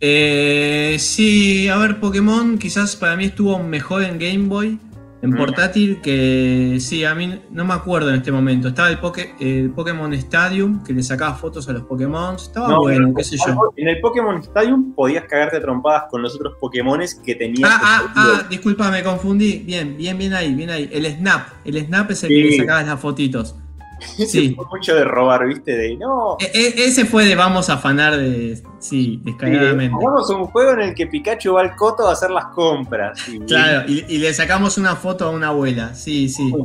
Eh, 0.00 0.96
sí, 0.98 1.68
a 1.68 1.76
ver, 1.78 2.00
Pokémon 2.00 2.58
quizás 2.58 2.96
para 2.96 3.16
mí 3.16 3.26
estuvo 3.26 3.58
mejor 3.60 4.02
en 4.02 4.18
Game 4.18 4.48
Boy, 4.48 4.78
en 5.24 5.30
portátil, 5.36 6.00
que 6.02 6.76
sí, 6.80 7.04
a 7.04 7.14
mí 7.14 7.40
no 7.50 7.64
me 7.64 7.74
acuerdo 7.74 8.10
en 8.10 8.16
este 8.16 8.30
momento. 8.30 8.68
Estaba 8.68 8.90
el, 8.90 9.00
Poké- 9.00 9.34
el 9.40 9.70
Pokémon 9.70 10.12
Stadium, 10.14 10.82
que 10.84 10.92
le 10.92 11.02
sacaba 11.02 11.34
fotos 11.34 11.68
a 11.68 11.72
los 11.72 11.82
Pokémon. 11.82 12.34
Estaba 12.36 12.68
No, 12.68 12.80
bueno, 12.80 13.12
qué 13.16 13.24
sé 13.24 13.36
yo. 13.36 13.72
En 13.76 13.88
el 13.88 14.00
Pokémon 14.00 14.36
Stadium 14.40 14.92
podías 14.94 15.24
cagarte 15.24 15.60
trompadas 15.60 16.04
con 16.10 16.22
los 16.22 16.34
otros 16.34 16.54
Pokémones 16.60 17.14
que 17.14 17.34
tenías. 17.34 17.70
Ah, 17.72 17.80
ah, 17.82 18.12
ah, 18.16 18.46
disculpa, 18.48 18.90
me 18.90 19.02
confundí. 19.02 19.58
Bien, 19.66 19.96
bien, 19.96 20.16
bien 20.18 20.34
ahí, 20.34 20.54
bien 20.54 20.70
ahí. 20.70 20.88
El 20.92 21.06
Snap, 21.06 21.48
el 21.64 21.84
Snap 21.86 22.10
es 22.10 22.22
el 22.24 22.28
que 22.28 22.34
le 22.34 22.56
sacabas 22.58 22.86
las 22.86 23.00
fotitos. 23.00 23.56
sí. 24.26 24.54
Fue 24.54 24.64
mucho 24.70 24.94
de 24.94 25.04
robar, 25.04 25.46
¿viste? 25.46 25.76
De 25.76 25.96
no. 25.96 26.36
E- 26.40 26.50
e- 26.54 26.84
ese 26.86 27.04
fue 27.04 27.24
de 27.24 27.34
vamos 27.34 27.70
a 27.70 27.74
afanar 27.74 28.16
de. 28.16 28.62
Sí, 28.78 29.20
descaradamente. 29.24 29.96
Hagamos 29.96 30.28
un 30.30 30.44
juego 30.46 30.72
en 30.72 30.80
el 30.80 30.94
que 30.94 31.06
Pikachu 31.06 31.54
va 31.54 31.62
al 31.62 31.74
coto 31.76 32.06
a 32.08 32.12
hacer 32.12 32.30
las 32.30 32.46
compras. 32.46 33.18
Y- 33.28 33.38
Claro, 33.40 33.84
y, 33.88 34.04
y 34.08 34.18
le 34.18 34.32
sacamos 34.34 34.76
una 34.78 34.96
foto 34.96 35.26
a 35.26 35.30
una 35.30 35.48
abuela. 35.48 35.94
Sí, 35.94 36.28
sí. 36.28 36.52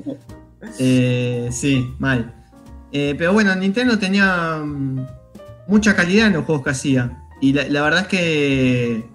Eh, 0.78 1.48
sí, 1.52 1.94
mal. 2.00 2.34
Eh, 2.92 3.16
pero 3.18 3.32
bueno, 3.32 3.56
Nintendo 3.56 3.98
tenía 3.98 4.58
mm, 4.58 5.08
mucha 5.68 5.96
calidad 5.96 6.28
en 6.28 6.34
los 6.34 6.44
juegos 6.44 6.66
que 6.66 6.70
hacía. 6.72 7.24
Y 7.40 7.54
la, 7.54 7.64
la 7.70 7.82
verdad 7.82 8.02
es 8.02 8.08
que 8.08 9.06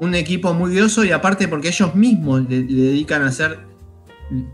un 0.00 0.14
equipo 0.14 0.54
muy 0.54 0.72
groso 0.74 1.04
y 1.04 1.10
aparte 1.10 1.48
porque 1.48 1.68
ellos 1.68 1.96
mismos 1.96 2.42
le, 2.48 2.60
le 2.62 2.82
dedican 2.82 3.22
a 3.22 3.26
hacer, 3.26 3.58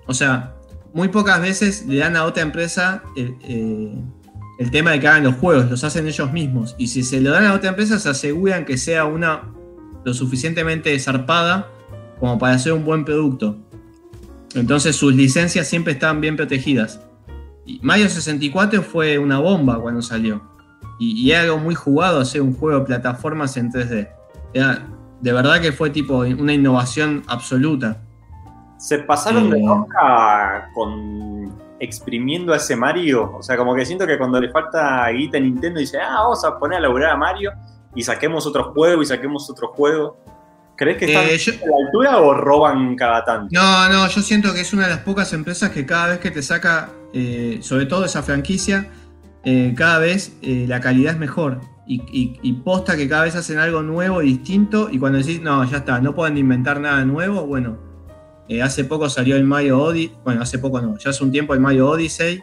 o 0.06 0.14
sea, 0.14 0.54
muy 0.94 1.08
pocas 1.08 1.40
veces 1.40 1.86
le 1.86 1.98
dan 1.98 2.16
a 2.16 2.24
otra 2.24 2.42
empresa 2.42 3.02
eh, 3.16 3.34
eh, 3.42 3.94
el 4.58 4.70
tema 4.70 4.90
de 4.90 5.00
que 5.00 5.08
hagan 5.08 5.24
los 5.24 5.36
juegos, 5.36 5.70
los 5.70 5.84
hacen 5.84 6.06
ellos 6.06 6.32
mismos. 6.32 6.74
Y 6.78 6.88
si 6.88 7.02
se 7.02 7.20
lo 7.20 7.30
dan 7.30 7.46
a 7.46 7.54
otra 7.54 7.70
empresa, 7.70 7.98
se 7.98 8.08
aseguran 8.08 8.64
que 8.64 8.76
sea 8.76 9.04
una 9.04 9.42
lo 10.04 10.14
suficientemente 10.14 10.98
zarpada 10.98 11.68
como 12.18 12.38
para 12.38 12.54
hacer 12.54 12.72
un 12.72 12.84
buen 12.84 13.04
producto. 13.04 13.56
Entonces 14.54 14.96
sus 14.96 15.14
licencias 15.14 15.68
siempre 15.68 15.92
estaban 15.92 16.20
bien 16.20 16.36
protegidas. 16.36 17.00
Y 17.66 17.78
Mario 17.82 18.08
64 18.08 18.82
fue 18.82 19.18
una 19.18 19.38
bomba 19.38 19.80
cuando 19.80 20.02
salió. 20.02 20.42
Y, 20.98 21.20
y 21.20 21.32
algo 21.32 21.58
muy 21.58 21.74
jugado 21.74 22.20
hacer 22.20 22.40
un 22.40 22.54
juego 22.54 22.80
de 22.80 22.86
plataformas 22.86 23.56
en 23.56 23.70
3D. 23.70 24.08
Era, 24.54 24.88
de 25.20 25.32
verdad 25.32 25.60
que 25.60 25.72
fue 25.72 25.90
tipo 25.90 26.20
una 26.20 26.52
innovación 26.52 27.22
absoluta. 27.26 28.02
Se 28.78 28.98
pasaron 29.00 29.50
de 29.50 29.58
Eh. 29.58 29.62
roca 29.66 30.70
con 30.74 31.52
exprimiendo 31.80 32.52
a 32.52 32.56
ese 32.56 32.74
Mario. 32.76 33.32
O 33.38 33.42
sea, 33.42 33.56
como 33.56 33.74
que 33.74 33.84
siento 33.86 34.06
que 34.06 34.18
cuando 34.18 34.40
le 34.40 34.50
falta 34.50 35.08
guita 35.10 35.38
a 35.38 35.40
Nintendo 35.40 35.78
dice, 35.80 35.98
ah, 36.00 36.22
vamos 36.22 36.44
a 36.44 36.58
poner 36.58 36.78
a 36.78 36.80
laburar 36.80 37.10
a 37.12 37.16
Mario 37.16 37.52
y 37.94 38.02
saquemos 38.02 38.46
otro 38.46 38.72
juego 38.72 39.02
y 39.02 39.06
saquemos 39.06 39.48
otro 39.50 39.68
juego. 39.68 40.16
¿Crees 40.76 40.96
que 40.98 41.06
están 41.06 41.24
Eh, 41.26 41.36
yo- 41.38 41.52
a 41.52 41.56
la 41.56 41.86
altura 41.86 42.18
o 42.18 42.34
roban 42.34 42.94
cada 42.96 43.24
tanto? 43.24 43.48
No, 43.50 43.88
no, 43.88 44.06
yo 44.08 44.22
siento 44.22 44.52
que 44.54 44.60
es 44.60 44.72
una 44.72 44.84
de 44.84 44.90
las 44.90 45.00
pocas 45.00 45.32
empresas 45.32 45.70
que 45.70 45.84
cada 45.86 46.06
vez 46.08 46.18
que 46.20 46.30
te 46.30 46.42
saca, 46.42 46.90
eh, 47.12 47.58
sobre 47.62 47.86
todo 47.86 48.04
esa 48.04 48.22
franquicia, 48.22 48.88
eh, 49.44 49.74
cada 49.76 49.98
vez 49.98 50.36
eh, 50.42 50.66
la 50.68 50.80
calidad 50.80 51.14
es 51.14 51.18
mejor. 51.18 51.60
Y, 51.86 52.02
y- 52.12 52.38
y 52.42 52.52
posta 52.52 52.96
que 52.96 53.08
cada 53.08 53.24
vez 53.24 53.34
hacen 53.34 53.58
algo 53.58 53.82
nuevo 53.82 54.20
y 54.22 54.26
distinto. 54.26 54.88
Y 54.90 54.98
cuando 54.98 55.18
decís, 55.18 55.40
no, 55.40 55.64
ya 55.64 55.78
está, 55.78 56.00
no 56.00 56.14
pueden 56.14 56.36
inventar 56.38 56.80
nada 56.80 57.04
nuevo, 57.04 57.46
bueno. 57.46 57.87
Eh, 58.48 58.62
hace 58.62 58.84
poco 58.84 59.08
salió 59.10 59.36
el 59.36 59.44
Mario 59.44 59.80
Odyssey. 59.80 60.14
Bueno, 60.24 60.42
hace 60.42 60.58
poco 60.58 60.80
no, 60.80 60.96
ya 60.98 61.10
hace 61.10 61.22
un 61.22 61.30
tiempo 61.30 61.54
el 61.54 61.60
Mario 61.60 61.88
Odyssey. 61.90 62.40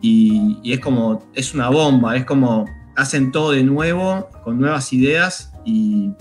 Y, 0.00 0.58
y 0.62 0.72
es 0.72 0.80
como, 0.80 1.24
es 1.34 1.54
una 1.54 1.68
bomba, 1.68 2.16
es 2.16 2.24
como 2.24 2.66
hacen 2.94 3.32
todo 3.32 3.52
de 3.52 3.64
nuevo, 3.64 4.28
con 4.44 4.60
nuevas 4.60 4.92
ideas. 4.92 5.52
Y, 5.64 6.12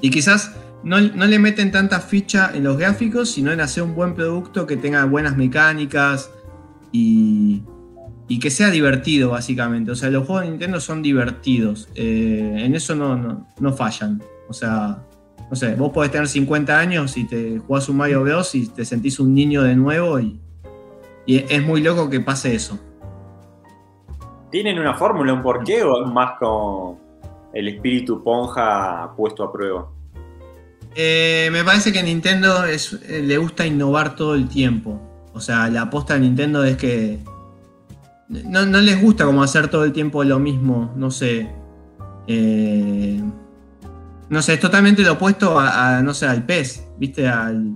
y 0.00 0.10
quizás 0.10 0.54
no, 0.82 1.00
no 1.00 1.26
le 1.26 1.38
meten 1.38 1.70
tanta 1.70 2.00
ficha 2.00 2.50
en 2.54 2.64
los 2.64 2.76
gráficos, 2.76 3.30
sino 3.30 3.52
en 3.52 3.60
hacer 3.60 3.82
un 3.82 3.94
buen 3.94 4.14
producto 4.14 4.66
que 4.66 4.76
tenga 4.76 5.04
buenas 5.04 5.36
mecánicas 5.36 6.30
y, 6.92 7.62
y 8.28 8.38
que 8.38 8.50
sea 8.50 8.70
divertido, 8.70 9.30
básicamente. 9.30 9.90
O 9.90 9.96
sea, 9.96 10.10
los 10.10 10.26
juegos 10.26 10.44
de 10.44 10.50
Nintendo 10.50 10.80
son 10.80 11.02
divertidos. 11.02 11.88
Eh, 11.94 12.56
en 12.58 12.74
eso 12.74 12.94
no, 12.94 13.16
no, 13.16 13.46
no 13.58 13.72
fallan. 13.72 14.22
O 14.48 14.52
sea, 14.52 15.02
no 15.50 15.56
sé, 15.56 15.74
vos 15.76 15.92
podés 15.92 16.10
tener 16.10 16.26
50 16.28 16.78
años 16.78 17.16
y 17.16 17.24
te 17.26 17.58
jugás 17.58 17.88
un 17.88 17.96
Mario 17.98 18.22
Bros. 18.22 18.54
y 18.54 18.66
te 18.68 18.84
sentís 18.84 19.20
un 19.20 19.34
niño 19.34 19.62
de 19.62 19.76
nuevo 19.76 20.18
y, 20.18 20.40
y 21.26 21.38
es 21.38 21.62
muy 21.64 21.80
loco 21.82 22.08
que 22.10 22.20
pase 22.20 22.54
eso. 22.54 22.78
¿Tienen 24.50 24.78
una 24.78 24.94
fórmula, 24.94 25.32
un 25.32 25.42
porqué 25.42 25.82
o 25.82 26.04
es 26.04 26.12
más 26.12 26.38
con 26.38 26.96
el 27.52 27.68
espíritu 27.68 28.22
ponja 28.22 29.12
puesto 29.16 29.42
a 29.44 29.52
prueba? 29.52 29.88
Eh, 30.96 31.48
me 31.52 31.64
parece 31.64 31.92
que 31.92 32.02
Nintendo 32.02 32.64
es- 32.64 32.92
eh, 33.08 33.20
le 33.22 33.36
gusta 33.38 33.66
innovar 33.66 34.14
todo 34.14 34.34
el 34.36 34.48
tiempo. 34.48 35.00
O 35.32 35.40
sea, 35.40 35.68
la 35.68 35.82
aposta 35.82 36.14
de 36.14 36.20
Nintendo 36.20 36.62
es 36.62 36.76
que 36.76 37.18
no, 38.28 38.64
no 38.64 38.80
les 38.80 39.02
gusta 39.02 39.24
como 39.24 39.42
hacer 39.42 39.68
todo 39.68 39.84
el 39.84 39.92
tiempo 39.92 40.22
lo 40.22 40.38
mismo. 40.38 40.92
No 40.94 41.10
sé. 41.10 41.50
Eh, 42.28 43.20
no 44.30 44.42
sé, 44.42 44.54
es 44.54 44.60
totalmente 44.60 45.02
lo 45.02 45.12
opuesto 45.12 45.58
a, 45.58 45.98
a, 45.98 46.02
no 46.02 46.14
sé, 46.14 46.26
al 46.26 46.44
PES. 46.44 46.88
¿Viste? 46.98 47.28
Al, 47.28 47.74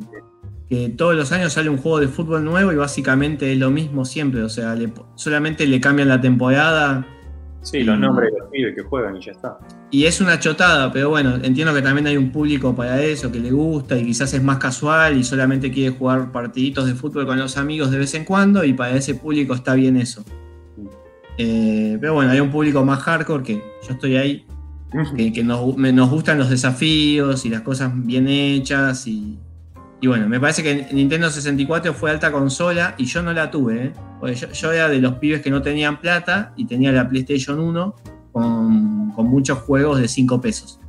que 0.68 0.90
todos 0.90 1.14
los 1.16 1.32
años 1.32 1.54
sale 1.54 1.70
un 1.70 1.78
juego 1.78 1.98
de 2.00 2.08
fútbol 2.08 2.44
nuevo 2.44 2.72
y 2.72 2.76
básicamente 2.76 3.52
es 3.52 3.58
lo 3.58 3.70
mismo 3.70 4.04
siempre. 4.04 4.42
O 4.42 4.48
sea, 4.48 4.74
le- 4.74 4.92
solamente 5.14 5.66
le 5.66 5.80
cambian 5.80 6.08
la 6.08 6.20
temporada. 6.20 7.06
Sí, 7.62 7.82
los 7.82 7.98
nombres 7.98 8.32
de 8.32 8.38
los 8.38 8.48
pibes 8.50 8.74
que 8.74 8.82
juegan 8.82 9.16
y 9.16 9.20
ya 9.20 9.32
está. 9.32 9.58
Y 9.90 10.04
es 10.04 10.20
una 10.20 10.38
chotada, 10.38 10.92
pero 10.92 11.10
bueno, 11.10 11.36
entiendo 11.42 11.74
que 11.74 11.82
también 11.82 12.06
hay 12.06 12.16
un 12.16 12.30
público 12.30 12.74
para 12.76 13.02
eso, 13.02 13.32
que 13.32 13.40
le 13.40 13.50
gusta 13.50 13.96
y 13.98 14.04
quizás 14.04 14.32
es 14.34 14.42
más 14.42 14.58
casual 14.58 15.16
y 15.16 15.24
solamente 15.24 15.70
quiere 15.72 15.96
jugar 15.96 16.30
partiditos 16.30 16.86
de 16.86 16.94
fútbol 16.94 17.26
con 17.26 17.38
los 17.38 17.56
amigos 17.56 17.90
de 17.90 17.98
vez 17.98 18.14
en 18.14 18.24
cuando 18.24 18.62
y 18.64 18.74
para 18.74 18.92
ese 18.96 19.14
público 19.16 19.54
está 19.54 19.74
bien 19.74 19.96
eso. 19.96 20.24
Eh, 21.36 21.96
pero 22.00 22.14
bueno, 22.14 22.30
hay 22.30 22.40
un 22.40 22.50
público 22.50 22.84
más 22.84 23.00
hardcore 23.00 23.42
que 23.42 23.54
yo 23.54 23.90
estoy 23.92 24.16
ahí, 24.16 24.46
que, 25.16 25.32
que 25.32 25.44
nos, 25.44 25.76
me- 25.76 25.92
nos 25.92 26.10
gustan 26.10 26.38
los 26.38 26.48
desafíos 26.50 27.44
y 27.44 27.50
las 27.50 27.60
cosas 27.62 27.90
bien 27.94 28.28
hechas 28.28 29.06
y, 29.06 29.38
y 30.00 30.06
bueno, 30.06 30.28
me 30.28 30.40
parece 30.40 30.62
que 30.62 30.86
Nintendo 30.92 31.30
64 31.30 31.92
fue 31.94 32.10
alta 32.10 32.30
consola 32.32 32.94
y 32.98 33.04
yo 33.04 33.22
no 33.22 33.32
la 33.32 33.50
tuve, 33.50 33.84
¿eh? 33.86 33.92
Porque 34.20 34.34
yo, 34.34 34.50
yo 34.52 34.72
era 34.72 34.88
de 34.88 35.00
los 35.00 35.14
pibes 35.14 35.42
que 35.42 35.50
no 35.50 35.60
tenían 35.62 36.00
plata 36.00 36.52
y 36.56 36.64
tenía 36.66 36.90
la 36.92 37.08
PlayStation 37.08 37.58
1 37.60 37.94
con, 38.32 39.10
con 39.12 39.26
muchos 39.26 39.58
juegos 39.58 40.00
de 40.00 40.08
5 40.08 40.40
pesos. 40.40 40.80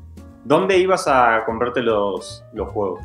¿Dónde 0.45 0.77
ibas 0.79 1.07
a 1.07 1.43
comprarte 1.45 1.81
los, 1.81 2.43
los 2.53 2.69
juegos? 2.69 3.01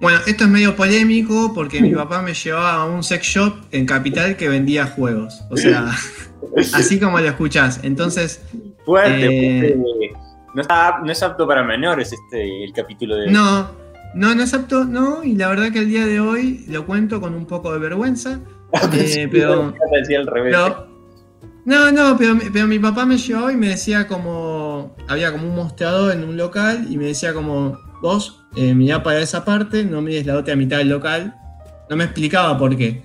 Bueno, 0.00 0.18
esto 0.26 0.44
es 0.44 0.50
medio 0.50 0.76
polémico 0.76 1.52
porque 1.54 1.80
mi 1.80 1.90
papá 1.94 2.20
me 2.20 2.34
llevaba 2.34 2.74
a 2.74 2.84
un 2.84 3.02
sex 3.02 3.24
shop 3.26 3.54
en 3.72 3.86
Capital 3.86 4.36
que 4.36 4.48
vendía 4.48 4.86
juegos. 4.86 5.40
O 5.50 5.56
sea, 5.56 5.90
así 6.74 7.00
como 7.00 7.18
lo 7.18 7.26
escuchás. 7.26 7.80
Entonces, 7.82 8.42
Fuerte, 8.84 9.26
Eh, 9.26 9.74
fuerte. 9.74 10.05
No, 10.56 10.62
está- 10.62 11.00
no 11.04 11.12
es 11.12 11.22
apto 11.22 11.46
para 11.46 11.62
menores 11.62 12.12
este 12.14 12.64
el 12.64 12.72
capítulo 12.72 13.14
de. 13.16 13.30
no, 13.30 13.70
no, 14.14 14.34
no 14.34 14.42
es 14.42 14.54
apto, 14.54 14.84
no. 14.86 15.22
Y 15.22 15.34
la 15.34 15.48
verdad 15.48 15.70
que 15.70 15.80
el 15.80 15.88
día 15.88 16.06
de 16.06 16.18
hoy 16.18 16.64
lo 16.68 16.86
cuento 16.86 17.20
con 17.20 17.34
un 17.34 17.44
poco 17.46 17.72
de 17.74 17.78
vergüenza. 17.78 18.40
eh, 18.94 19.28
pero- 19.30 19.74
Decía 19.92 20.18
al 20.18 20.26
revés. 20.26 20.56
Pero, 20.56 20.86
no, 21.66 21.92
no, 21.92 22.16
pero, 22.16 22.34
mi- 22.34 22.48
pero 22.52 22.66
mi 22.66 22.78
papá 22.78 23.04
me 23.04 23.18
llevaba 23.18 23.52
y 23.52 23.56
me 23.56 23.68
decía 23.68 24.06
como. 24.08 24.96
Había 25.08 25.30
como 25.30 25.46
un 25.48 25.54
mostrador 25.54 26.12
en 26.14 26.24
un 26.24 26.36
local 26.38 26.86
y 26.90 26.96
me 26.96 27.04
decía 27.04 27.34
como. 27.34 27.78
Vos 28.00 28.42
eh, 28.56 28.74
mirá 28.74 29.02
para 29.02 29.20
esa 29.20 29.44
parte, 29.44 29.84
no 29.84 30.00
mires 30.00 30.24
la 30.26 30.36
otra 30.38 30.56
mitad 30.56 30.78
del 30.78 30.88
local. 30.88 31.34
No 31.90 31.96
me 31.96 32.04
explicaba 32.04 32.56
por 32.58 32.74
qué. 32.76 33.02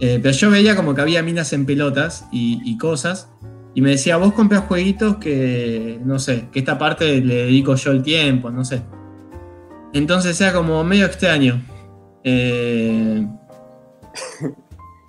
Eh, 0.00 0.18
pero 0.22 0.34
yo 0.34 0.50
veía 0.50 0.74
como 0.76 0.94
que 0.94 1.00
había 1.00 1.22
minas 1.22 1.52
en 1.52 1.66
pelotas 1.66 2.24
y, 2.32 2.60
y 2.64 2.78
cosas. 2.78 3.28
Y 3.74 3.80
me 3.80 3.90
decía, 3.90 4.16
vos 4.18 4.32
compras 4.34 4.64
jueguitos 4.68 5.16
que, 5.16 5.98
no 6.04 6.18
sé, 6.18 6.46
que 6.52 6.58
esta 6.58 6.76
parte 6.78 7.20
le 7.22 7.34
dedico 7.46 7.74
yo 7.74 7.90
el 7.92 8.02
tiempo, 8.02 8.50
no 8.50 8.64
sé. 8.64 8.82
Entonces 9.94 10.38
era 10.40 10.52
como 10.52 10.82
medio 10.84 11.06
extraño. 11.06 11.62
Eh, 12.24 13.26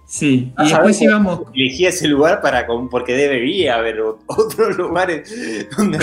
sí, 0.05 0.51
y 0.51 0.53
Ah, 0.57 0.63
después 0.63 1.01
íbamos 1.01 1.41
Elegí 1.53 1.85
ese 1.85 2.07
lugar 2.07 2.41
para 2.41 2.65
con- 2.65 2.89
porque 2.89 3.13
debería 3.13 3.75
haber 3.75 3.99
otros 4.27 4.77
lugares 4.77 5.67
donde 5.77 5.97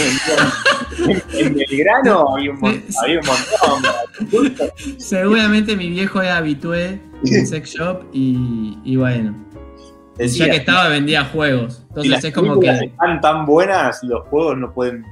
en, 1.38 1.55
Belgrano 1.55 2.37
había 2.37 2.50
un, 2.52 2.61
mon- 2.61 2.83
había 3.02 3.21
un 3.21 3.26
montón. 3.26 4.69
Seguramente 4.99 5.76
mi 5.76 5.88
viejo 5.90 6.21
era 6.23 6.37
habitué 6.37 7.00
en 7.25 7.47
sex 7.47 7.71
shop 7.75 8.05
y, 8.12 8.79
y 8.85 8.97
bueno, 8.97 9.35
Decía, 10.19 10.47
ya 10.47 10.52
que 10.52 10.59
estaba 10.59 10.88
vendía 10.88 11.25
juegos. 11.25 11.83
Entonces 11.88 12.11
las 12.11 12.25
es 12.25 12.35
como 12.35 12.61
que, 12.61 12.69
están 12.71 13.21
tan 13.21 13.47
buenas, 13.47 14.02
los 14.02 14.26
juegos 14.29 14.59
no 14.59 14.73
pueden 14.73 15.05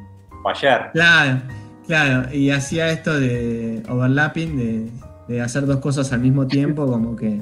fallar. 0.42 0.90
claro, 0.92 1.40
claro, 1.86 2.34
y 2.34 2.50
hacía 2.50 2.90
esto 2.90 3.18
de 3.18 3.82
overlapping, 3.88 4.56
de, 4.56 4.90
de 5.28 5.40
hacer 5.40 5.64
dos 5.66 5.78
cosas 5.78 6.12
al 6.12 6.20
mismo 6.20 6.46
tiempo, 6.46 6.86
como 6.86 7.16
que... 7.16 7.40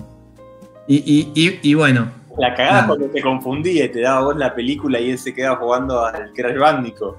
Y, 0.89 0.97
y, 0.97 1.33
y, 1.35 1.59
y 1.71 1.75
bueno, 1.75 2.09
La 2.39 2.55
cagada 2.55 2.83
Ah. 2.83 2.87
cuando 2.87 3.07
te 3.07 3.21
confundía 3.21 3.87
y 3.87 3.89
te 3.89 4.01
daba 4.03 4.21
vos 4.27 4.37
la 4.37 4.55
película 4.55 5.01
y 5.01 5.11
él 5.11 5.19
se 5.19 5.35
quedaba 5.35 5.57
jugando 5.57 6.05
al 6.05 6.33
Crash 6.35 6.57
Bandicoot. 6.59 7.17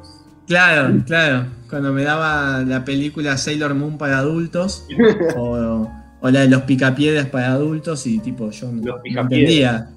claro, 0.48 0.94
claro, 1.06 1.46
cuando 1.70 1.92
me 1.92 2.04
daba 2.04 2.60
la 2.60 2.86
película 2.86 3.36
Sailor 3.38 3.74
Moon 3.76 3.98
para 3.98 4.20
adultos 4.20 4.86
o, 5.36 5.92
o 6.22 6.30
la 6.30 6.42
de 6.42 6.48
los 6.48 6.62
picapiedras 6.62 7.26
para 7.28 7.52
adultos 7.52 8.08
y 8.08 8.20
tipo 8.20 8.50
yo 8.52 8.72
Los 8.72 9.02
no 9.14 9.22
entendía. 9.22 9.90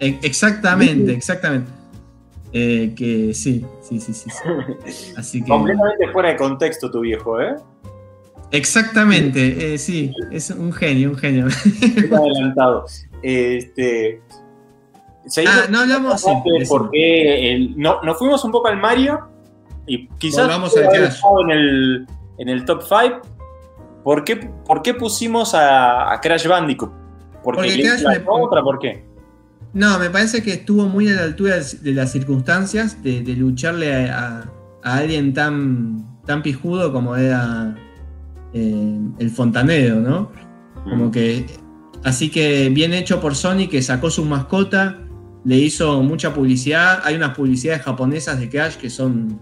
Exactamente, 0.00 1.12
exactamente. 1.12 1.70
Eh, 2.52 2.92
que 2.96 3.32
sí, 3.32 3.64
sí, 3.80 4.00
sí, 4.00 4.12
sí. 4.12 4.28
sí. 4.30 5.12
Así 5.16 5.42
que. 5.42 5.48
Completamente 5.48 6.08
fuera 6.12 6.30
de 6.30 6.36
contexto 6.36 6.90
tu 6.90 7.00
viejo, 7.00 7.40
¿eh? 7.40 7.54
Exactamente, 8.52 9.74
eh, 9.74 9.78
sí, 9.78 10.12
es 10.32 10.50
un 10.50 10.72
genio, 10.72 11.10
un 11.10 11.16
genio. 11.16 11.46
Muy 12.10 12.18
adelantado. 12.18 12.84
Este. 13.22 14.20
Ah, 15.46 15.66
no 15.70 15.80
hablamos, 15.80 16.24
de 16.24 16.66
por 16.66 16.90
qué 16.90 17.52
el- 17.52 17.76
no, 17.78 18.02
nos 18.02 18.18
fuimos 18.18 18.44
un 18.44 18.50
poco 18.50 18.66
al 18.68 18.78
Mario 18.78 19.28
y 19.86 20.08
quizás 20.18 20.46
Volvamos 20.46 20.76
al 20.76 21.04
estado 21.04 21.42
en 21.42 21.50
el, 21.50 22.06
en 22.38 22.48
el 22.48 22.64
top 22.64 22.82
5. 22.82 23.20
¿Por 24.02 24.24
qué, 24.24 24.36
por 24.36 24.82
qué 24.82 24.94
pusimos 24.94 25.54
a, 25.54 26.12
a 26.12 26.20
Crash 26.20 26.48
Bandicoot? 26.48 26.90
¿Porque, 27.44 27.62
Porque 27.62 28.18
me- 28.18 28.24
otra? 28.28 28.62
¿Por 28.62 28.78
qué? 28.78 29.04
No, 29.72 29.98
me 29.98 30.10
parece 30.10 30.42
que 30.42 30.52
estuvo 30.52 30.86
muy 30.86 31.08
a 31.08 31.14
la 31.14 31.22
altura 31.22 31.56
de 31.58 31.92
las 31.92 32.10
circunstancias 32.10 33.02
de, 33.02 33.22
lucharle 33.36 34.10
a, 34.10 34.50
alguien 34.82 35.32
tan, 35.32 36.20
tan 36.26 36.42
pijudo 36.42 36.92
como 36.92 37.14
era 37.14 37.76
eh, 38.52 38.98
el 39.18 39.30
fontanero, 39.30 39.96
¿no? 39.96 40.32
Como 40.84 41.06
mm. 41.06 41.10
que. 41.10 41.46
Así 42.02 42.30
que 42.30 42.70
bien 42.70 42.94
hecho 42.94 43.20
por 43.20 43.34
Sony 43.34 43.68
que 43.70 43.82
sacó 43.82 44.10
su 44.10 44.24
mascota, 44.24 44.98
le 45.44 45.56
hizo 45.56 46.02
mucha 46.02 46.32
publicidad. 46.32 47.00
Hay 47.04 47.14
unas 47.14 47.36
publicidades 47.36 47.82
japonesas 47.82 48.40
de 48.40 48.48
Crash 48.48 48.76
que 48.76 48.90
son 48.90 49.38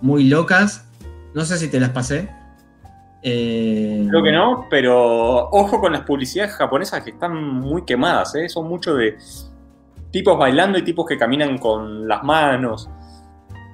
muy 0.00 0.24
locas. 0.24 0.88
No 1.34 1.44
sé 1.44 1.58
si 1.58 1.68
te 1.68 1.78
las 1.78 1.90
pasé. 1.90 2.30
Eh, 3.22 4.06
Creo 4.08 4.22
que 4.22 4.32
no, 4.32 4.66
pero 4.70 5.50
ojo 5.50 5.78
con 5.78 5.92
las 5.92 6.02
publicidades 6.02 6.54
japonesas 6.54 7.02
que 7.02 7.10
están 7.10 7.60
muy 7.60 7.84
quemadas, 7.84 8.34
¿eh? 8.34 8.48
son 8.48 8.66
mucho 8.66 8.94
de 8.94 9.18
tipos 10.10 10.38
bailando 10.38 10.78
y 10.78 10.82
tipos 10.82 11.06
que 11.06 11.16
caminan 11.16 11.58
con 11.58 12.06
las 12.08 12.22
manos 12.22 12.88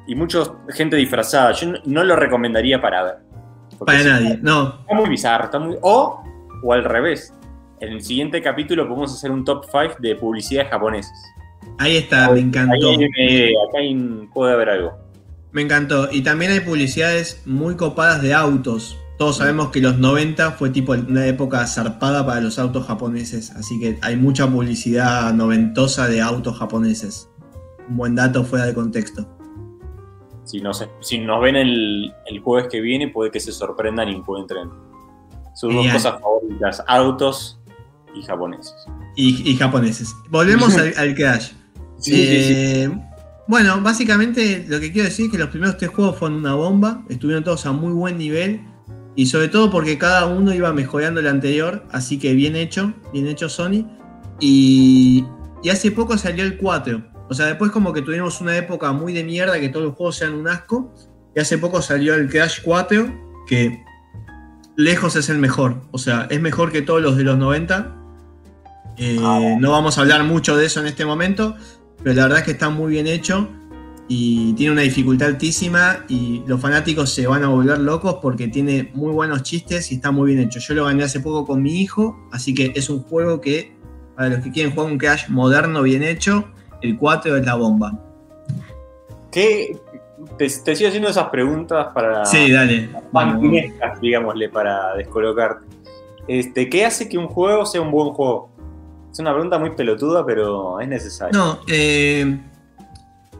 y 0.06 0.14
mucha 0.14 0.40
gente 0.70 0.96
disfrazada. 0.96 1.52
Yo 1.52 1.72
no, 1.84 2.04
lo 2.04 2.16
recomendaría 2.16 2.80
para 2.80 3.02
ver. 3.02 3.16
Para 3.84 4.02
nadie, 4.02 4.38
no. 4.40 4.80
Está 4.80 4.94
muy 4.94 5.08
bizarro, 5.08 5.44
está 5.44 5.58
muy... 5.58 5.76
O, 5.82 6.22
o 6.62 6.72
al 6.72 6.84
revés. 6.84 7.34
En 7.80 7.92
el 7.92 8.02
siguiente 8.02 8.40
capítulo 8.40 8.86
podemos 8.86 9.12
hacer 9.12 9.30
un 9.30 9.44
top 9.44 9.64
5 9.70 9.96
de 9.98 10.14
publicidades 10.16 10.70
japonesas. 10.70 11.12
Ahí 11.78 11.96
está, 11.96 12.30
me 12.30 12.40
encantó. 12.40 12.90
Ahí, 13.18 13.52
acá 13.54 14.30
puede 14.32 14.54
haber 14.54 14.70
algo. 14.70 14.92
Me 15.52 15.62
encantó. 15.62 16.08
Y 16.10 16.22
también 16.22 16.52
hay 16.52 16.60
publicidades 16.60 17.42
muy 17.44 17.76
copadas 17.76 18.22
de 18.22 18.32
autos. 18.32 18.98
Todos 19.18 19.38
sabemos 19.38 19.70
que 19.70 19.80
los 19.80 19.98
90 19.98 20.52
fue 20.52 20.68
tipo 20.68 20.92
una 20.92 21.26
época 21.26 21.66
zarpada 21.66 22.26
para 22.26 22.40
los 22.42 22.58
autos 22.58 22.86
japoneses, 22.86 23.50
así 23.52 23.80
que 23.80 23.98
hay 24.02 24.16
mucha 24.16 24.46
publicidad 24.46 25.32
noventosa 25.32 26.06
de 26.06 26.20
autos 26.20 26.58
japoneses. 26.58 27.30
Un 27.88 27.96
buen 27.96 28.14
dato 28.14 28.44
fuera 28.44 28.66
de 28.66 28.74
contexto. 28.74 29.26
Si 30.44 30.60
nos, 30.60 30.86
si 31.00 31.18
nos 31.18 31.40
ven 31.40 31.56
el, 31.56 32.12
jueves 32.44 32.68
que 32.70 32.80
viene, 32.80 33.08
puede 33.08 33.30
que 33.30 33.40
se 33.40 33.52
sorprendan 33.52 34.08
y 34.10 34.16
encuentren 34.16 34.68
sus 35.54 35.72
dos 35.72 35.86
cosas 35.88 36.20
favoritas, 36.20 36.84
autos 36.86 37.58
y 38.14 38.22
japoneses. 38.22 38.74
Y, 39.16 39.56
japoneses. 39.56 40.14
Volvemos 40.28 40.76
al, 40.76 41.14
Crash. 41.14 41.52
Eh, 42.08 42.90
bueno, 43.48 43.80
básicamente 43.80 44.66
lo 44.68 44.78
que 44.78 44.92
quiero 44.92 45.08
decir 45.08 45.26
es 45.26 45.32
que 45.32 45.38
los 45.38 45.48
primeros 45.48 45.78
tres 45.78 45.90
juegos 45.90 46.18
fueron 46.18 46.40
una 46.40 46.54
bomba, 46.54 47.02
estuvieron 47.08 47.42
todos 47.42 47.64
a 47.64 47.72
muy 47.72 47.92
buen 47.92 48.18
nivel 48.18 48.60
y 49.16 49.26
sobre 49.26 49.48
todo 49.48 49.70
porque 49.70 49.96
cada 49.96 50.26
uno 50.26 50.52
iba 50.52 50.72
mejorando 50.74 51.20
el 51.20 51.26
anterior, 51.26 51.84
así 51.90 52.18
que 52.18 52.34
bien 52.34 52.54
hecho, 52.54 52.92
bien 53.14 53.26
hecho 53.26 53.48
Sony. 53.48 53.86
Y, 54.38 55.24
hace 55.72 55.90
poco 55.90 56.18
salió 56.18 56.44
el 56.44 56.58
4. 56.58 57.02
O 57.28 57.34
sea, 57.34 57.46
después 57.46 57.70
como 57.70 57.94
que 57.94 58.02
tuvimos 58.02 58.42
una 58.42 58.56
época 58.56 58.92
muy 58.92 59.14
de 59.14 59.24
mierda, 59.24 59.58
que 59.58 59.70
todos 59.70 59.86
los 59.86 59.94
juegos 59.94 60.16
sean 60.16 60.34
un 60.34 60.46
asco. 60.46 60.94
Y 61.34 61.40
hace 61.40 61.56
poco 61.56 61.80
salió 61.80 62.14
el 62.14 62.28
Crash 62.28 62.60
4, 62.62 63.12
que 63.48 63.82
lejos 64.76 65.16
es 65.16 65.30
el 65.30 65.38
mejor. 65.38 65.80
O 65.92 65.98
sea, 65.98 66.28
es 66.30 66.40
mejor 66.40 66.70
que 66.70 66.82
todos 66.82 67.00
los 67.00 67.16
de 67.16 67.24
los 67.24 67.38
90. 67.38 67.96
Eh, 68.98 69.18
ah. 69.22 69.56
No 69.58 69.72
vamos 69.72 69.96
a 69.96 70.02
hablar 70.02 70.24
mucho 70.24 70.58
de 70.58 70.66
eso 70.66 70.80
en 70.80 70.86
este 70.86 71.06
momento, 71.06 71.56
pero 72.02 72.14
la 72.14 72.22
verdad 72.24 72.38
es 72.40 72.44
que 72.44 72.50
está 72.52 72.68
muy 72.68 72.92
bien 72.92 73.06
hecho 73.06 73.48
y 74.08 74.52
tiene 74.54 74.72
una 74.72 74.82
dificultad 74.82 75.28
altísima 75.28 76.04
y 76.08 76.42
los 76.46 76.60
fanáticos 76.60 77.12
se 77.12 77.26
van 77.26 77.42
a 77.42 77.48
volver 77.48 77.78
locos 77.78 78.18
porque 78.22 78.46
tiene 78.48 78.90
muy 78.94 79.12
buenos 79.12 79.42
chistes 79.42 79.90
y 79.90 79.96
está 79.96 80.12
muy 80.12 80.34
bien 80.34 80.46
hecho. 80.46 80.60
Yo 80.60 80.74
lo 80.74 80.84
gané 80.84 81.02
hace 81.02 81.20
poco 81.20 81.44
con 81.44 81.62
mi 81.62 81.80
hijo, 81.80 82.16
así 82.32 82.54
que 82.54 82.72
es 82.76 82.88
un 82.88 83.02
juego 83.02 83.40
que 83.40 83.74
para 84.14 84.28
los 84.28 84.44
que 84.44 84.52
quieren 84.52 84.72
jugar 84.72 84.92
un 84.92 84.98
Crash 84.98 85.28
moderno 85.28 85.82
bien 85.82 86.02
hecho, 86.02 86.44
el 86.82 86.96
4 86.96 87.36
es 87.36 87.44
la 87.44 87.54
bomba. 87.56 87.98
¿Qué? 89.32 89.76
Te, 90.38 90.48
sigo 90.48 90.88
haciendo 90.88 91.08
esas 91.08 91.28
preguntas 91.28 91.88
para... 91.92 92.24
Sí, 92.24 92.50
dale. 92.50 92.88
digámosle, 94.00 94.48
para 94.48 94.94
descolocarte. 94.94 95.66
Este, 96.28 96.68
¿Qué 96.70 96.84
hace 96.86 97.08
que 97.08 97.18
un 97.18 97.26
juego 97.26 97.66
sea 97.66 97.80
un 97.80 97.90
buen 97.90 98.10
juego? 98.10 98.50
Es 99.12 99.18
una 99.18 99.32
pregunta 99.32 99.58
muy 99.58 99.70
pelotuda, 99.70 100.24
pero 100.24 100.80
es 100.80 100.88
necesaria. 100.88 101.36
No, 101.36 101.58
eh 101.68 102.38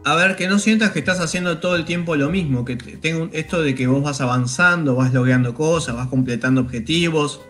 a 0.07 0.15
ver, 0.15 0.37
que 0.37 0.47
no 0.47 0.57
sientas 0.57 0.91
que 0.91 0.99
estás 0.99 1.19
haciendo 1.19 1.57
todo 1.57 1.75
el 1.75 1.83
tiempo 1.83 2.15
lo 2.15 2.29
mismo, 2.29 2.63
que 2.63 2.77
tengo 2.77 3.27
esto 3.33 3.61
de 3.61 3.75
que 3.75 3.87
vos 3.87 4.01
vas 4.01 4.21
avanzando, 4.21 4.95
vas 4.95 5.13
logueando 5.13 5.53
cosas, 5.53 5.95
vas 5.97 6.07
completando 6.07 6.61
objetivos, 6.61 7.41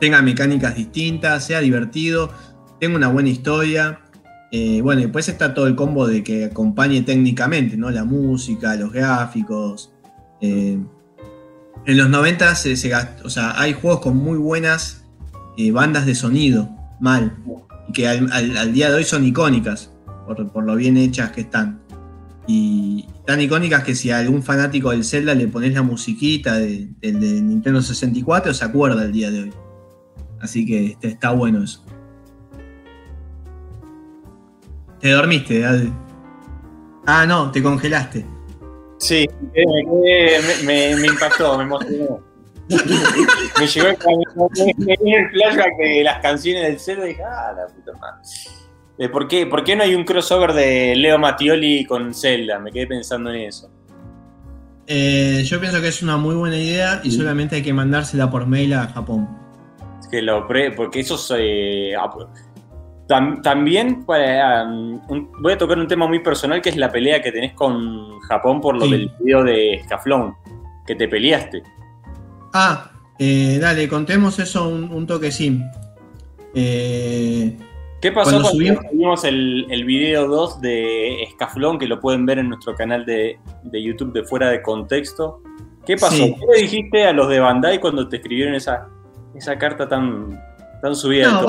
tenga 0.00 0.20
mecánicas 0.20 0.74
distintas, 0.74 1.46
sea 1.46 1.60
divertido, 1.60 2.32
tenga 2.80 2.96
una 2.96 3.06
buena 3.06 3.28
historia. 3.28 4.00
Eh, 4.50 4.80
bueno, 4.82 5.02
después 5.02 5.28
está 5.28 5.54
todo 5.54 5.68
el 5.68 5.76
combo 5.76 6.08
de 6.08 6.24
que 6.24 6.46
acompañe 6.46 7.02
técnicamente, 7.02 7.76
¿no? 7.76 7.92
La 7.92 8.02
música, 8.02 8.74
los 8.74 8.92
gráficos. 8.92 9.92
Eh, 10.40 10.80
en 11.86 11.96
los 11.96 12.10
90 12.10 12.56
se, 12.56 12.72
o 13.24 13.30
sea, 13.30 13.60
hay 13.60 13.72
juegos 13.72 14.00
con 14.00 14.16
muy 14.16 14.36
buenas 14.36 15.04
eh, 15.56 15.70
bandas 15.70 16.06
de 16.06 16.16
sonido, 16.16 16.68
mal, 16.98 17.36
que 17.94 18.08
al 18.08 18.72
día 18.72 18.88
de 18.90 18.96
hoy 18.96 19.04
son 19.04 19.24
icónicas 19.24 19.92
por, 20.36 20.64
lo 20.64 20.76
bien 20.76 20.96
hechas 20.96 21.32
que 21.32 21.42
están. 21.42 21.80
Y 22.46 23.06
tan 23.26 23.40
icónicas 23.40 23.84
que 23.84 23.94
si 23.94 24.10
a 24.10 24.18
algún 24.18 24.42
fanático 24.42 24.90
del 24.90 25.04
Zelda 25.04 25.34
le 25.34 25.48
pones 25.48 25.74
la 25.74 25.82
musiquita 25.82 26.56
de, 26.56 26.88
Nintendo 27.02 27.82
64, 27.82 28.54
se 28.54 28.64
acuerda 28.64 29.04
el 29.04 29.12
día 29.12 29.30
de 29.30 29.42
hoy. 29.44 29.52
Así 30.40 30.64
que 30.64 30.86
este, 30.86 31.08
está 31.08 31.32
bueno 31.32 31.62
eso. 31.62 31.84
Te 35.00 35.10
dormiste, 35.10 35.64
Ah, 37.06 37.24
no, 37.26 37.50
te 37.50 37.62
congelaste. 37.62 38.24
Sí, 38.98 39.26
me, 40.64 40.94
me, 40.96 41.06
impactó, 41.06 41.56
me 41.56 41.64
emocionó. 41.64 42.20
me 42.68 43.66
llegó 43.66 43.88
el, 43.88 43.96
el 44.88 45.30
flashback 45.30 45.76
de 45.78 46.02
las 46.04 46.20
canciones 46.20 46.62
del 46.64 46.80
Zelda 46.80 47.06
y 47.06 47.08
dije, 47.10 47.22
ah, 47.22 47.54
la 47.56 47.66
puta 47.66 47.92
madre. 47.98 48.57
¿Por, 49.12 49.28
qué, 49.28 49.46
¿Por 49.46 49.62
qué 49.62 49.76
no 49.76 49.84
hay 49.84 49.94
un 49.94 50.04
crossover 50.04 50.52
de 50.52 50.96
Leo 50.96 51.18
Mattioli 51.18 51.84
con 51.84 52.12
Zelda? 52.12 52.58
Me 52.58 52.72
quedé 52.72 52.88
pensando 52.88 53.30
en 53.30 53.42
eso. 53.42 53.70
Eh, 54.86 55.42
yo 55.44 55.60
pienso 55.60 55.80
que 55.80 55.88
es 55.88 56.02
una 56.02 56.16
muy 56.16 56.34
buena 56.34 56.56
idea 56.56 57.00
y 57.04 57.10
solamente 57.10 57.56
hay 57.56 57.62
que 57.62 57.72
mandársela 57.74 58.30
por 58.30 58.46
mail 58.46 58.72
a 58.72 58.88
Japón. 58.88 59.28
Es 60.00 60.08
que 60.08 60.22
lo 60.22 60.46
pre, 60.48 60.72
porque 60.72 61.00
eso 61.00 61.18
eh, 61.38 61.92
también 63.42 64.04
um, 64.06 65.00
voy 65.42 65.52
a 65.52 65.58
tocar 65.58 65.78
un 65.78 65.86
tema 65.86 66.06
muy 66.06 66.20
personal 66.20 66.60
que 66.60 66.70
es 66.70 66.76
la 66.76 66.90
pelea 66.90 67.22
que 67.22 67.32
tenés 67.32 67.52
con 67.52 68.18
Japón 68.20 68.60
por 68.60 68.76
lo 68.76 68.86
del 68.86 69.10
video 69.20 69.44
de 69.44 69.80
Scaflón, 69.84 70.34
que 70.86 70.94
te 70.94 71.06
peleaste. 71.06 71.62
Ah, 72.54 72.90
eh, 73.18 73.58
dale, 73.60 73.88
contemos 73.88 74.38
eso 74.38 74.68
un, 74.68 74.90
un 74.90 75.06
toque 75.06 75.30
sí. 75.30 75.62
Eh, 76.54 77.56
¿Qué 78.00 78.12
pasó 78.12 78.30
cuando, 78.30 78.50
subimos, 78.50 79.24
el, 79.24 79.66
el, 79.70 79.84
video 79.84 80.28
2 80.28 80.60
de 80.60 81.22
Escaflón, 81.24 81.80
que 81.80 81.88
lo 81.88 81.98
pueden 81.98 82.26
ver 82.26 82.38
en 82.38 82.48
nuestro 82.48 82.76
canal 82.76 83.04
de, 83.04 83.40
YouTube 83.72 84.12
de 84.12 84.22
Fuera 84.22 84.50
de 84.50 84.62
Contexto? 84.62 85.42
¿Qué 85.84 85.96
pasó? 85.96 86.16
¿Qué 86.16 86.38
le 86.54 86.62
dijiste 86.62 87.04
a 87.04 87.12
los 87.12 87.28
de 87.28 87.40
Bandai 87.40 87.80
cuando 87.80 88.08
te 88.08 88.16
escribieron 88.18 88.54
esa, 88.54 88.88
esa 89.34 89.58
carta 89.58 89.88
tan, 89.88 90.40
tan 90.80 90.94
subida? 90.94 91.32
No, 91.32 91.46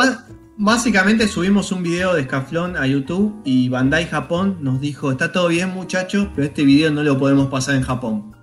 básicamente 0.58 1.28
subimos 1.28 1.72
un 1.72 1.84
video 1.84 2.16
de 2.16 2.22
Escaflón 2.22 2.78
a 2.78 2.88
YouTube 2.88 3.40
y 3.46 3.70
Bandai 3.70 4.06
Japón 4.06 4.58
nos 4.62 4.82
dijo, 4.82 5.12
está 5.12 5.32
todo 5.32 5.50
bien 5.50 5.70
muchachos, 5.70 6.30
pero 6.34 6.48
este 6.48 6.64
video 6.64 6.90
no 6.90 7.04
lo 7.04 7.20
podemos 7.20 7.48
pasar 7.50 7.76
en 7.76 7.84
Japón. 7.84 8.36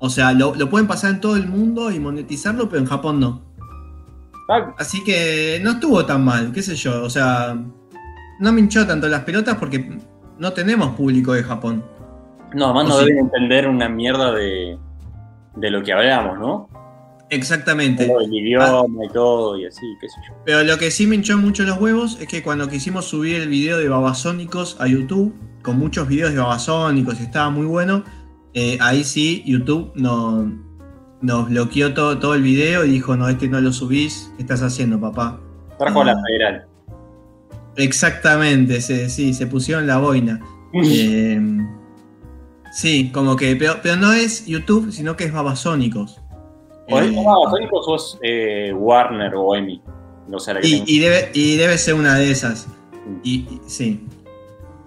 O 0.00 0.10
sea, 0.10 0.32
lo, 0.32 0.56
lo 0.56 0.68
pueden 0.68 0.88
pasar 0.88 1.12
en 1.12 1.20
todo 1.20 1.36
el 1.36 1.46
mundo 1.46 1.92
y 1.92 2.00
monetizarlo, 2.00 2.68
pero 2.68 2.80
en 2.80 2.88
Japón 2.88 3.20
no. 3.20 3.53
Así 4.78 5.02
que 5.04 5.60
no 5.62 5.72
estuvo 5.72 6.04
tan 6.04 6.24
mal, 6.24 6.52
qué 6.52 6.62
sé 6.62 6.76
yo. 6.76 7.02
O 7.02 7.10
sea, 7.10 7.56
no 8.40 8.52
me 8.52 8.60
hinchó 8.60 8.86
tanto 8.86 9.08
las 9.08 9.24
pelotas 9.24 9.56
porque 9.56 9.98
no 10.38 10.52
tenemos 10.52 10.94
público 10.96 11.32
de 11.32 11.42
Japón. 11.42 11.84
No, 12.52 12.66
además 12.66 12.88
no 12.88 12.98
deben 12.98 13.18
entender 13.18 13.66
una 13.66 13.88
mierda 13.88 14.32
de, 14.32 14.78
de 15.56 15.70
lo 15.70 15.82
que 15.82 15.92
hablamos, 15.92 16.38
¿no? 16.38 16.68
Exactamente. 17.30 18.04
el 18.04 18.32
idioma 18.32 19.04
y 19.04 19.08
todo 19.08 19.58
y 19.58 19.66
así, 19.66 19.86
qué 20.00 20.08
sé 20.08 20.16
yo. 20.28 20.34
Pero 20.44 20.62
lo 20.62 20.78
que 20.78 20.90
sí 20.90 21.06
me 21.06 21.16
hinchó 21.16 21.36
mucho 21.38 21.64
los 21.64 21.80
huevos 21.80 22.18
es 22.20 22.28
que 22.28 22.42
cuando 22.42 22.68
quisimos 22.68 23.06
subir 23.06 23.36
el 23.36 23.48
video 23.48 23.78
de 23.78 23.88
babasónicos 23.88 24.76
a 24.80 24.86
YouTube, 24.86 25.34
con 25.62 25.78
muchos 25.78 26.06
videos 26.06 26.32
de 26.32 26.38
babasónicos, 26.38 27.20
estaba 27.20 27.50
muy 27.50 27.66
bueno, 27.66 28.04
eh, 28.52 28.78
ahí 28.80 29.04
sí 29.04 29.42
YouTube 29.46 29.92
no, 29.96 30.52
nos 31.24 31.48
bloqueó 31.48 31.94
todo, 31.94 32.18
todo 32.18 32.34
el 32.34 32.42
video 32.42 32.84
y 32.84 32.90
dijo, 32.90 33.16
no, 33.16 33.28
este 33.28 33.48
no 33.48 33.58
lo 33.60 33.72
subís, 33.72 34.30
¿qué 34.36 34.42
estás 34.42 34.62
haciendo, 34.62 35.00
papá? 35.00 35.40
Trajo 35.78 36.04
la 36.04 36.14
federal. 36.22 36.66
Exactamente, 37.76 38.82
sí, 38.82 39.32
se 39.32 39.46
pusieron 39.46 39.86
la 39.86 39.96
boina. 39.96 40.40
Eh, 40.74 41.40
sí, 42.72 43.10
como 43.10 43.36
que, 43.36 43.56
pero, 43.56 43.96
no 43.96 44.12
es 44.12 44.44
YouTube, 44.44 44.92
sino 44.92 45.16
que 45.16 45.24
es 45.24 45.32
Babasónicos. 45.32 46.20
¿O 46.90 47.00
es 47.00 47.10
eh, 47.10 47.22
Babasónicos 47.24 47.88
o 47.88 47.96
es 47.96 48.18
eh, 48.22 48.72
Warner 48.74 49.32
o 49.34 49.54
Emi? 49.54 49.80
No 50.28 50.38
sé, 50.38 50.52
y, 50.62 50.84
y, 50.86 50.98
debe, 50.98 51.30
y 51.32 51.56
debe 51.56 51.78
ser 51.78 51.94
una 51.94 52.16
de 52.16 52.30
esas. 52.30 52.68
Y, 53.22 53.34
y- 53.34 53.60
sí. 53.66 54.06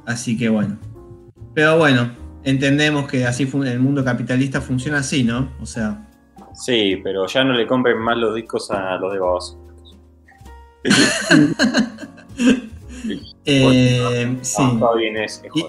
Así 0.06 0.38
que 0.38 0.50
bueno. 0.50 0.78
Pero 1.56 1.78
bueno, 1.80 2.12
entendemos 2.44 3.08
que 3.08 3.26
así 3.26 3.50
el 3.66 3.80
mundo 3.80 4.06
capitalista 4.06 4.62
funciona 4.62 5.00
así, 5.00 5.24
¿no? 5.24 5.52
O 5.60 5.66
sea, 5.66 6.07
Sí, 6.60 7.00
pero 7.04 7.28
ya 7.28 7.44
no 7.44 7.54
le 7.54 7.68
compren 7.68 7.98
más 8.00 8.18
los 8.18 8.34
discos 8.36 8.70
a 8.72 8.98
los 8.98 9.14
de 9.14 9.20
Babos. 9.20 9.58
eh, 13.46 14.38
sí. 14.42 14.64
Ah, 14.82 14.92
bien 14.98 15.16
Y- 15.54 15.66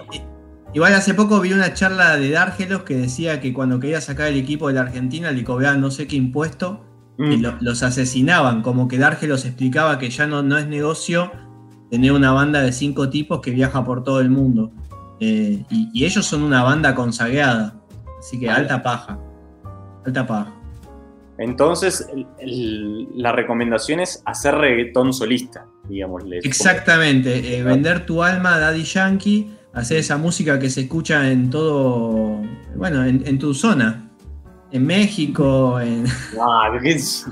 igual 0.74 0.94
hace 0.94 1.14
poco 1.14 1.40
vi 1.40 1.52
una 1.52 1.74
charla 1.74 2.16
de 2.16 2.30
Dárgelos 2.30 2.82
que 2.82 2.94
decía 2.96 3.40
que 3.40 3.52
cuando 3.52 3.78
quería 3.80 4.00
sacar 4.00 4.28
el 4.28 4.36
equipo 4.36 4.68
de 4.68 4.74
la 4.74 4.82
Argentina 4.82 5.30
le 5.30 5.44
cobraban 5.44 5.80
no 5.80 5.90
sé 5.90 6.06
qué 6.06 6.16
impuesto 6.16 6.84
y 7.18 7.36
Mm. 7.36 7.42
lo- 7.42 7.56
los 7.60 7.82
asesinaban. 7.82 8.62
Como 8.62 8.86
que 8.88 8.98
Dárgelos 8.98 9.44
explicaba 9.44 9.98
que 9.98 10.08
ya 10.10 10.26
no, 10.26 10.42
no 10.42 10.56
es 10.56 10.66
negocio 10.68 11.30
tener 11.90 12.12
una 12.12 12.32
banda 12.32 12.60
de 12.62 12.72
cinco 12.72 13.08
tipos 13.10 13.40
que 13.40 13.50
viaja 13.50 13.84
por 13.84 14.04
todo 14.04 14.20
el 14.20 14.30
mundo. 14.30 14.70
Eh, 15.20 15.64
y, 15.70 15.90
y 15.92 16.04
ellos 16.04 16.24
son 16.26 16.42
una 16.42 16.62
banda 16.62 16.94
consagrada. 16.94 17.74
Así 18.20 18.38
que 18.38 18.46
Vale. 18.46 18.60
alta 18.60 18.82
paja. 18.82 19.18
Alta 20.06 20.26
paja. 20.26 20.54
Entonces, 21.38 22.08
el- 22.12 22.26
el- 22.40 23.08
la 23.14 23.32
recomendación 23.32 24.00
es 24.00 24.22
hacer 24.26 24.54
reggaetón 24.56 25.12
solista, 25.12 25.66
digámosle. 25.88 26.38
Exactamente. 26.42 27.56
eh, 27.58 27.62
vender 27.62 28.04
tu 28.06 28.22
alma 28.22 28.54
a 28.56 28.58
Daddy 28.58 28.82
Yankee. 28.84 29.50
Hacer 29.72 29.98
esa 29.98 30.16
música 30.16 30.58
que 30.58 30.68
se 30.70 30.80
escucha 30.82 31.30
en 31.30 31.50
todo. 31.50 32.40
Bueno, 32.74 33.04
en, 33.04 33.22
en 33.26 33.38
tu 33.38 33.54
zona. 33.54 34.10
En 34.72 34.84
México, 34.86 35.78
en. 35.80 36.04
Ah, 36.40 36.76
que 36.82 36.90
es- 36.90 37.26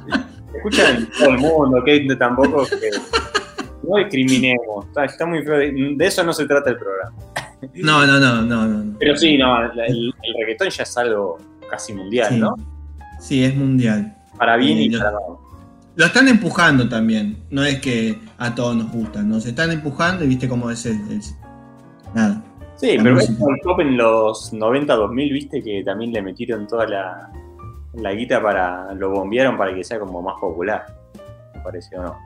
escuchan 0.55 0.97
en 0.97 1.09
todo 1.19 1.31
el 1.31 1.39
mundo, 1.39 1.83
que 1.85 2.07
tampoco 2.17 2.65
que 2.67 2.91
no 3.89 3.97
discriminemos. 3.99 4.87
Está, 4.87 5.05
está 5.07 5.27
muy 5.27 5.43
feo. 5.43 5.57
De, 5.59 5.97
eso 6.07 6.23
no 6.23 6.33
se 6.33 6.47
trata 6.47 6.71
el 6.71 6.77
programa. 6.77 7.17
No, 7.75 8.07
no, 8.07 8.21
no, 8.21 8.43
no, 8.43 8.67
no. 8.67 8.85
no. 8.85 8.97
Pero 9.01 9.17
sí, 9.17 9.37
no, 9.37 9.65
el, 9.73 9.81
el 10.23 10.35
reggaetón 10.39 10.69
ya 10.71 10.83
es 10.85 10.97
algo 10.97 11.39
casi 11.69 11.93
mundial, 11.95 12.29
Sí. 12.35 12.39
¿no? 12.39 12.55
Sí, 13.27 13.43
es 13.45 13.57
mundial. 13.57 14.17
Para 14.39 14.57
bien 14.57 14.79
Sí, 14.79 14.85
y 14.85 14.89
lo- 14.91 14.99
para 15.01 15.11
mal. 15.13 15.23
Lo 15.97 16.05
están 16.07 16.29
empujando 16.29 16.89
también. 16.89 17.39
No 17.51 17.65
es 17.65 17.81
que 17.81 18.19
a 18.39 18.55
todos 18.55 18.77
nos 18.77 18.93
gusta. 18.93 19.23
Nos 19.23 19.47
están 19.47 19.73
empujando 19.73 20.25
y 20.25 20.29
viste 20.29 20.49
cómo 20.49 20.71
es 20.71 20.85
el. 20.87 20.93
el- 21.11 21.21
Nada. 22.15 22.43
Sí, 22.77 22.97
La 22.99 23.03
pero 23.03 23.19
top 23.63 23.81
en 23.81 23.97
los 23.97 24.53
90-2000, 24.53 25.33
viste, 25.33 25.63
que 25.63 25.83
también 25.83 26.13
le 26.13 26.21
metieron 26.23 26.67
toda 26.67 26.87
la, 26.87 27.31
la 27.95 28.13
guita 28.13 28.43
para. 28.43 28.93
lo 28.95 29.11
bombearon 29.11 29.57
para 29.57 29.75
que 29.75 29.83
sea 29.83 29.99
como 29.99 30.21
más 30.23 30.35
popular. 30.41 30.85
Me 31.55 31.61
parece, 31.63 31.97
¿o 31.99 32.03
no? 32.03 32.17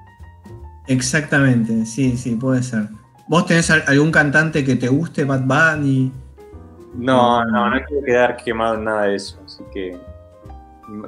Exactamente, 0.88 1.86
sí, 1.86 2.16
sí, 2.16 2.34
puede 2.34 2.62
ser. 2.62 2.88
¿Vos 3.28 3.46
tenés 3.46 3.70
al- 3.70 3.84
algún 3.86 4.10
cantante 4.10 4.64
que 4.64 4.74
te 4.74 4.88
guste, 4.88 5.24
Bad 5.24 5.42
Bunny? 5.44 6.12
No, 6.96 7.44
no, 7.46 7.70
no 7.70 7.76
quiero 7.86 8.04
quedar 8.04 8.36
quemado 8.36 8.74
en 8.74 8.84
nada 8.84 9.02
de 9.04 9.14
eso, 9.14 9.38
así 9.46 9.62
que 9.72 9.96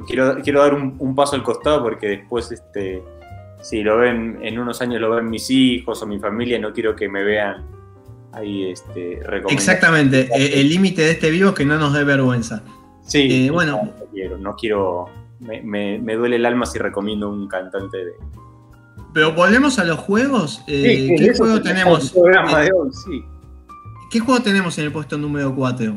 quiero, 0.07 0.37
quiero 0.43 0.61
dar 0.63 0.75
un, 0.75 0.97
un 0.99 1.15
paso 1.15 1.37
al 1.37 1.43
costado 1.43 1.83
porque 1.83 2.09
después, 2.09 2.51
este, 2.53 3.03
si 3.63 3.83
lo 3.83 3.99
ven, 3.99 4.39
en 4.43 4.59
unos 4.59 4.81
años 4.83 5.01
lo 5.01 5.11
ven 5.11 5.29
mis 5.31 5.51
hijos 5.51 6.03
o 6.03 6.07
mi 6.07 6.19
familia, 6.19 6.59
no 6.59 6.73
quiero 6.73 6.95
que 6.97 7.09
me 7.09 7.23
vean 7.23 7.65
ahí, 8.33 8.71
este. 8.71 9.21
Exactamente, 9.51 10.29
eh, 10.37 10.61
el 10.61 10.69
límite 10.69 11.03
de 11.03 11.11
este 11.13 11.31
vivo 11.31 11.51
es 11.51 11.55
que 11.55 11.65
no 11.65 11.79
nos 11.79 11.93
dé 11.93 12.05
vergüenza. 12.05 12.63
Sí, 13.03 13.47
Eh, 13.47 13.51
bueno. 13.51 13.81
no, 13.85 13.93
quiero, 14.13 14.39
no 14.39 14.55
quiero, 14.57 15.07
me, 15.41 15.61
me- 15.63 15.99
me 15.99 16.15
duele 16.15 16.37
el 16.37 16.47
alma 16.47 16.67
si 16.67 16.79
recomiendo 16.79 17.29
un 17.29 17.49
cantante 17.49 17.97
de... 17.99 18.13
Pero 19.13 19.33
volvemos 19.33 19.79
a 19.79 19.85
los 19.85 19.99
juegos. 19.99 20.63
eh, 20.69 21.15
Sí, 21.19 21.25
¿Qué 21.25 21.35
juego 21.37 21.61
tenemos? 21.61 22.15
de 22.15 22.21
hoy, 22.73 22.91
sí. 22.93 23.23
¿Qué 24.11 24.21
juego 24.21 24.41
tenemos 24.43 24.79
en 24.79 24.85
el 24.87 24.93
puesto 24.93 25.19
número 25.19 25.55
4? 25.55 25.95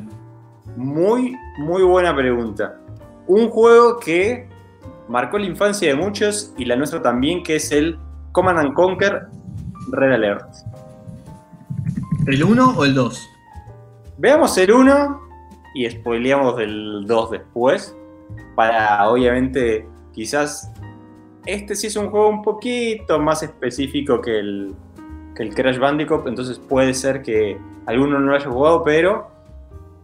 Muy, 0.76 1.34
muy 1.60 1.84
buena 1.84 2.14
pregunta. 2.16 2.78
Un 3.28 3.50
juego 3.50 4.00
que 4.00 4.48
marcó 5.08 5.38
la 5.38 5.46
infancia 5.46 5.90
de 5.90 5.96
muchos 5.96 6.54
y 6.58 6.66
la 6.66 6.76
nuestra 6.76 7.02
también, 7.02 7.44
que 7.44 7.56
es 7.56 7.72
el 7.72 7.98
Command 8.32 8.60
and 8.60 8.74
Conquer 8.74 9.28
Red 9.92 10.14
Alert. 10.14 10.50
¿El 12.28 12.44
1 12.44 12.76
o 12.78 12.86
el 12.86 12.94
2? 12.94 13.30
Veamos 14.18 14.58
el 14.58 14.72
1 14.72 15.22
y 15.76 15.90
spoileamos 15.90 16.58
del 16.58 17.06
2 17.06 17.32
después. 17.32 17.96
Para, 18.56 19.10
obviamente, 19.10 19.88
quizás 20.14 20.72
este 21.46 21.76
sí 21.76 21.88
es 21.88 21.96
un 21.96 22.10
juego 22.10 22.30
un 22.30 22.42
poquito 22.42 23.20
más 23.20 23.44
específico 23.44 24.20
que 24.22 24.40
el, 24.40 24.76
que 25.36 25.44
el 25.44 25.54
Crash 25.54 25.78
Bandicoot, 25.78 26.28
entonces 26.28 26.58
puede 26.58 26.94
ser 26.94 27.22
que 27.22 27.58
alguno 27.86 28.20
no 28.20 28.32
lo 28.32 28.36
haya 28.36 28.50
jugado, 28.50 28.84
pero 28.84 29.28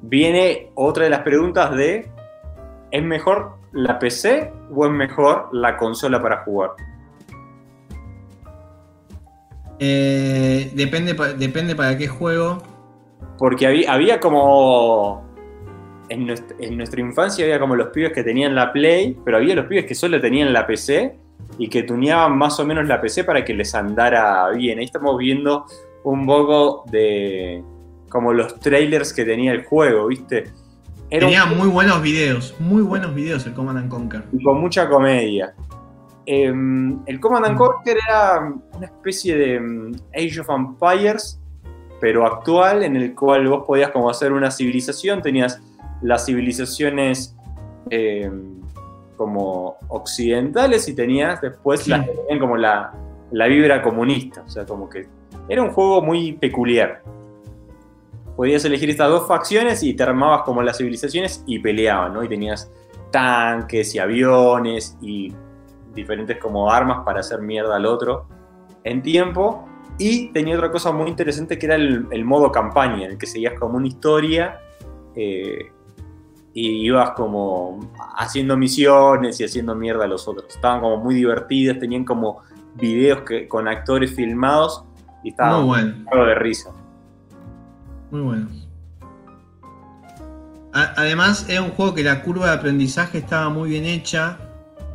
viene 0.02 0.70
otra 0.76 1.06
de 1.06 1.10
las 1.10 1.22
preguntas 1.22 1.76
de 1.76 2.11
¿es 2.92 3.04
mejor 3.04 3.58
la 3.72 4.00
PC 4.00 4.52
o 4.74 4.86
es 4.86 4.92
mejor 4.92 5.50
la 5.52 5.78
consola 5.78 6.22
para 6.22 6.44
jugar? 6.44 6.72
Eh, 9.80 10.72
depende, 10.76 11.16
depende 11.38 11.76
para 11.76 11.98
qué 11.98 12.08
juego. 12.08 12.62
Porque 13.38 13.66
había, 13.66 13.92
había 13.92 14.20
como. 14.20 15.30
En 16.10 16.28
nuestra, 16.28 16.56
en 16.60 16.78
nuestra 16.78 17.00
infancia 17.00 17.46
había 17.46 17.60
como 17.60 17.76
los 17.76 17.88
pibes 17.88 18.12
que 18.12 18.22
tenían 18.22 18.54
la 18.54 18.74
Play, 18.74 19.18
pero 19.24 19.38
había 19.38 19.56
los 19.56 19.66
pibes 19.66 19.86
que 19.86 19.96
solo 19.96 20.20
tenían 20.20 20.52
la 20.52 20.68
PC 20.68 21.16
y 21.58 21.70
que 21.70 21.84
tuneaban 21.84 22.38
más 22.38 22.60
o 22.60 22.66
menos 22.66 22.86
la 22.86 23.00
PC 23.00 23.24
para 23.24 23.44
que 23.46 23.54
les 23.54 23.74
andara 23.74 24.50
bien. 24.50 24.78
Ahí 24.78 24.86
estamos 24.86 25.18
viendo 25.18 25.66
un 26.04 26.26
poco 26.26 26.84
de. 26.92 27.64
como 28.10 28.34
los 28.34 28.60
trailers 28.60 29.14
que 29.14 29.26
tenía 29.26 29.52
el 29.54 29.66
juego, 29.66 30.08
¿viste? 30.08 30.44
Era 31.12 31.26
un 31.28 31.32
Tenía 31.34 31.46
muy 31.46 31.68
buenos 31.68 32.02
videos, 32.02 32.56
muy 32.60 32.82
buenos 32.82 33.14
videos 33.14 33.46
el 33.46 33.54
Command 33.54 33.78
and 33.80 33.90
Conquer. 33.90 34.24
y 34.32 34.42
con 34.44 34.60
mucha 34.62 34.88
comedia. 34.90 35.54
Em, 36.26 37.00
el 37.06 37.20
Command 37.20 37.46
and 37.48 37.58
Conquer 37.58 37.98
era 38.08 38.54
una 38.74 38.86
especie 38.86 39.36
de 39.38 39.56
em, 39.56 39.92
Age 40.16 40.40
of 40.40 40.50
Empires, 40.50 41.40
pero 42.00 42.26
actual, 42.26 42.84
en 42.84 42.96
el 42.96 43.14
cual 43.14 43.48
vos 43.48 43.64
podías 43.68 43.90
como 43.92 44.10
hacer 44.10 44.32
una 44.32 44.50
civilización, 44.52 45.22
tenías 45.22 45.62
las 46.02 46.26
civilizaciones 46.26 47.36
em, 47.90 48.62
como 49.18 49.76
occidentales 49.90 50.88
y 50.88 50.96
tenías 50.96 51.42
después 51.42 51.82
Sí. 51.82 51.90
las 51.92 52.06
que 52.08 52.14
tenían 52.14 52.40
como 52.40 52.56
la, 52.58 52.94
la 53.32 53.48
vibra 53.48 53.82
comunista, 53.82 54.44
o 54.46 54.50
sea, 54.50 54.66
como 54.66 54.90
que 54.90 55.08
era 55.50 55.62
un 55.62 55.72
juego 55.72 56.02
muy 56.02 56.34
peculiar. 56.34 57.02
Podías 58.36 58.64
elegir 58.66 58.90
estas 58.90 59.10
dos 59.10 59.28
facciones 59.28 59.84
y 59.84 59.94
te 59.94 60.04
armabas 60.04 60.44
como 60.44 60.62
las 60.62 60.78
civilizaciones 60.78 61.44
y 61.46 61.60
peleaban, 61.60 62.14
¿no? 62.14 62.24
Y 62.24 62.30
tenías 62.30 62.72
tanques 63.12 63.94
y 63.96 64.00
aviones 64.00 64.98
y 65.02 65.34
diferentes 65.94 66.38
como 66.38 66.72
armas 66.72 67.04
para 67.06 67.20
hacer 67.20 67.42
mierda 67.42 67.76
al 67.76 67.86
otro 67.86 68.28
en 68.84 69.02
tiempo. 69.02 69.66
Y 69.98 70.30
tenía 70.30 70.56
otra 70.56 70.72
cosa 70.72 70.92
muy 70.92 71.10
interesante 71.10 71.60
que 71.60 71.66
era 71.66 71.76
el, 71.76 72.08
el 72.12 72.26
modo 72.26 72.52
campaña, 72.52 73.06
en 73.06 73.12
el 73.12 73.18
que 73.18 73.28
seguías 73.28 73.60
como 73.60 73.78
una 73.78 73.88
historia 73.88 74.60
eh, 75.16 75.72
y 76.54 76.86
ibas 76.86 77.12
como 77.12 77.80
haciendo 78.18 78.58
misiones 78.58 79.40
y 79.40 79.46
haciendo 79.46 79.76
mierda 79.76 80.06
a 80.06 80.08
los 80.08 80.28
otros. 80.28 80.48
Estaban 80.50 80.82
como 80.82 80.98
muy 80.98 81.16
divertidas, 81.16 81.80
tenían 81.80 82.04
como 82.04 82.42
videos 82.76 83.22
que, 83.22 83.48
con 83.48 83.68
actores 83.68 84.14
filmados 84.16 84.84
y 85.24 85.30
estaban 85.30 85.66
Muy 85.66 85.68
bueno, 86.04 86.26
de 86.26 86.36
risa. 86.36 86.72
Muy 88.12 88.22
bueno. 88.22 88.48
A- 90.74 90.94
Además, 90.98 91.46
era 91.50 91.62
un 91.62 91.72
juego 91.72 91.94
que 91.94 92.04
la 92.04 92.22
curva 92.24 92.48
de 92.48 92.54
aprendizaje 92.54 93.18
estaba 93.20 93.50
muy 93.50 93.70
bien 93.72 93.86
hecha. 93.86 94.38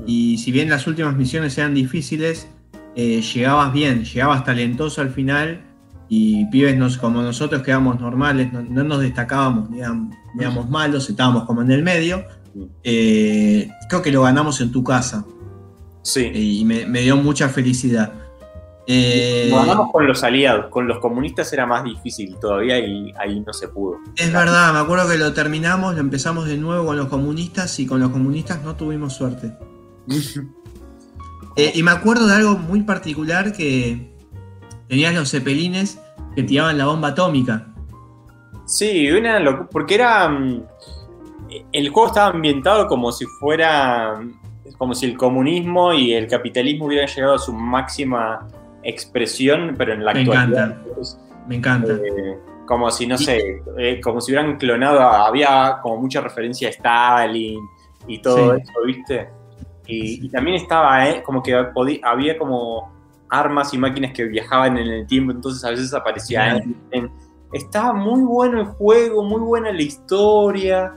Y 0.07 0.38
si 0.38 0.52
bien 0.52 0.68
las 0.68 0.87
últimas 0.87 1.16
misiones 1.16 1.57
eran 1.59 1.74
difíciles, 1.74 2.48
eh, 2.94 3.20
llegabas 3.22 3.72
bien, 3.72 4.05
llegabas 4.05 4.44
talentoso 4.44 5.00
al 5.00 5.11
final. 5.11 5.62
Y 6.09 6.46
pibes 6.46 6.76
nos, 6.76 6.98
como 6.98 7.20
nosotros 7.22 7.62
que 7.62 7.72
éramos 7.72 7.98
normales, 8.00 8.52
no, 8.52 8.62
no 8.62 8.85
nos 8.85 9.00
destacábamos, 9.00 9.68
ni 9.70 9.81
éramos, 9.81 10.14
ni 10.37 10.42
éramos 10.44 10.70
malos, 10.70 11.11
estábamos 11.11 11.44
como 11.44 11.62
en 11.62 11.70
el 11.72 11.83
medio. 11.83 12.24
Eh, 12.85 13.68
creo 13.88 14.02
que 14.02 14.12
lo 14.12 14.22
ganamos 14.22 14.61
en 14.61 14.70
tu 14.70 14.85
casa. 14.85 15.24
Sí. 16.02 16.31
Y 16.33 16.64
me, 16.64 16.87
me 16.87 17.00
dio 17.00 17.16
mucha 17.16 17.48
felicidad. 17.48 18.12
Eh, 18.88 19.51
ganamos 19.53 19.90
con 19.90 20.07
los 20.07 20.22
aliados, 20.22 20.66
con 20.66 20.87
los 20.87 20.99
comunistas 21.01 21.53
era 21.53 21.66
más 21.66 21.83
difícil 21.83 22.37
todavía 22.40 22.79
y 22.79 23.12
ahí 23.18 23.40
no 23.40 23.53
se 23.53 23.68
pudo. 23.68 23.99
Es 24.16 24.33
verdad, 24.33 24.72
me 24.72 24.79
acuerdo 24.79 25.09
que 25.09 25.18
lo 25.18 25.33
terminamos, 25.33 25.94
lo 25.94 26.01
empezamos 26.01 26.46
de 26.46 26.57
nuevo 26.57 26.87
con 26.87 26.96
los 26.96 27.09
comunistas 27.09 27.79
y 27.81 27.87
con 27.87 27.99
los 28.01 28.11
comunistas 28.11 28.62
no 28.62 28.77
tuvimos 28.77 29.14
suerte. 29.14 29.53
Eh, 31.59 31.72
y 31.75 31.83
me 31.83 31.90
acuerdo 31.90 32.27
de 32.27 32.35
algo 32.35 32.59
muy 32.59 32.83
particular 32.83 33.55
que 33.55 34.12
tenías 34.88 35.14
los 35.14 35.31
cepelines 35.31 35.99
que 36.35 36.42
tiraban 36.42 36.77
la 36.77 36.85
bomba 36.85 37.09
atómica. 37.09 37.68
Sí, 38.66 39.11
una 39.11 39.66
porque 39.70 39.94
era. 39.94 40.29
mm, 40.29 40.62
El 41.72 41.88
juego 41.88 42.09
estaba 42.09 42.27
ambientado 42.29 42.87
como 42.88 43.11
si 43.11 43.25
fuera. 43.40 44.20
como 44.77 44.94
si 44.94 45.07
el 45.07 45.16
comunismo 45.16 45.94
y 45.94 46.12
el 46.12 46.27
capitalismo 46.27 46.85
hubieran 46.87 47.09
llegado 47.09 47.37
a 47.37 47.38
su 47.38 47.55
máxima 47.55 48.46
expresión, 48.88 49.75
pero 49.77 49.92
en 49.94 50.05
la 50.05 50.12
Me 50.14 50.20
actualidad. 50.20 50.64
encanta. 50.70 50.83
Me 51.49 51.57
encanta. 51.57 51.92
eh, 51.92 52.38
como 52.66 52.90
si, 52.90 53.07
no 53.07 53.16
sé, 53.16 53.62
eh, 53.79 54.01
como 54.01 54.20
si 54.20 54.33
hubieran 54.33 54.57
clonado, 54.57 55.01
había 55.01 55.79
como 55.83 55.99
mucha 55.99 56.20
referencia 56.20 56.68
a 56.68 56.70
Stalin 56.72 57.61
y 58.09 58.18
todo 58.20 58.55
Sí. 58.57 58.62
eso, 58.62 58.72
¿viste? 58.85 59.29
Y, 59.87 60.27
y 60.27 60.29
también 60.31 60.57
estaba, 60.57 61.09
eh, 61.09 61.22
como 61.22 61.42
que 61.42 61.55
había 62.03 62.37
como 62.37 62.92
armas 63.29 63.72
y 63.75 63.79
máquinas 63.79 64.12
que 64.12 64.25
viajaban 64.25 64.77
en 64.79 64.87
el 64.88 65.07
tiempo, 65.07 65.31
entonces 65.33 65.64
a 65.64 65.70
veces 65.70 65.94
aparecía 65.94 66.42
Claro. 66.44 66.64
Einstein. 66.90 67.11
Estaba 67.53 67.92
muy 67.92 68.22
bueno 68.22 68.59
el 68.61 68.66
juego, 68.66 69.22
muy 69.22 69.40
buena 69.40 69.70
la 69.72 69.83
historia, 69.83 70.92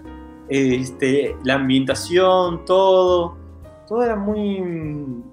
este, 0.49 1.36
la 1.43 1.54
ambientación, 1.56 2.65
todo. 2.65 3.38
Todo 3.88 4.04
era 4.04 4.15
muy... 4.15 5.23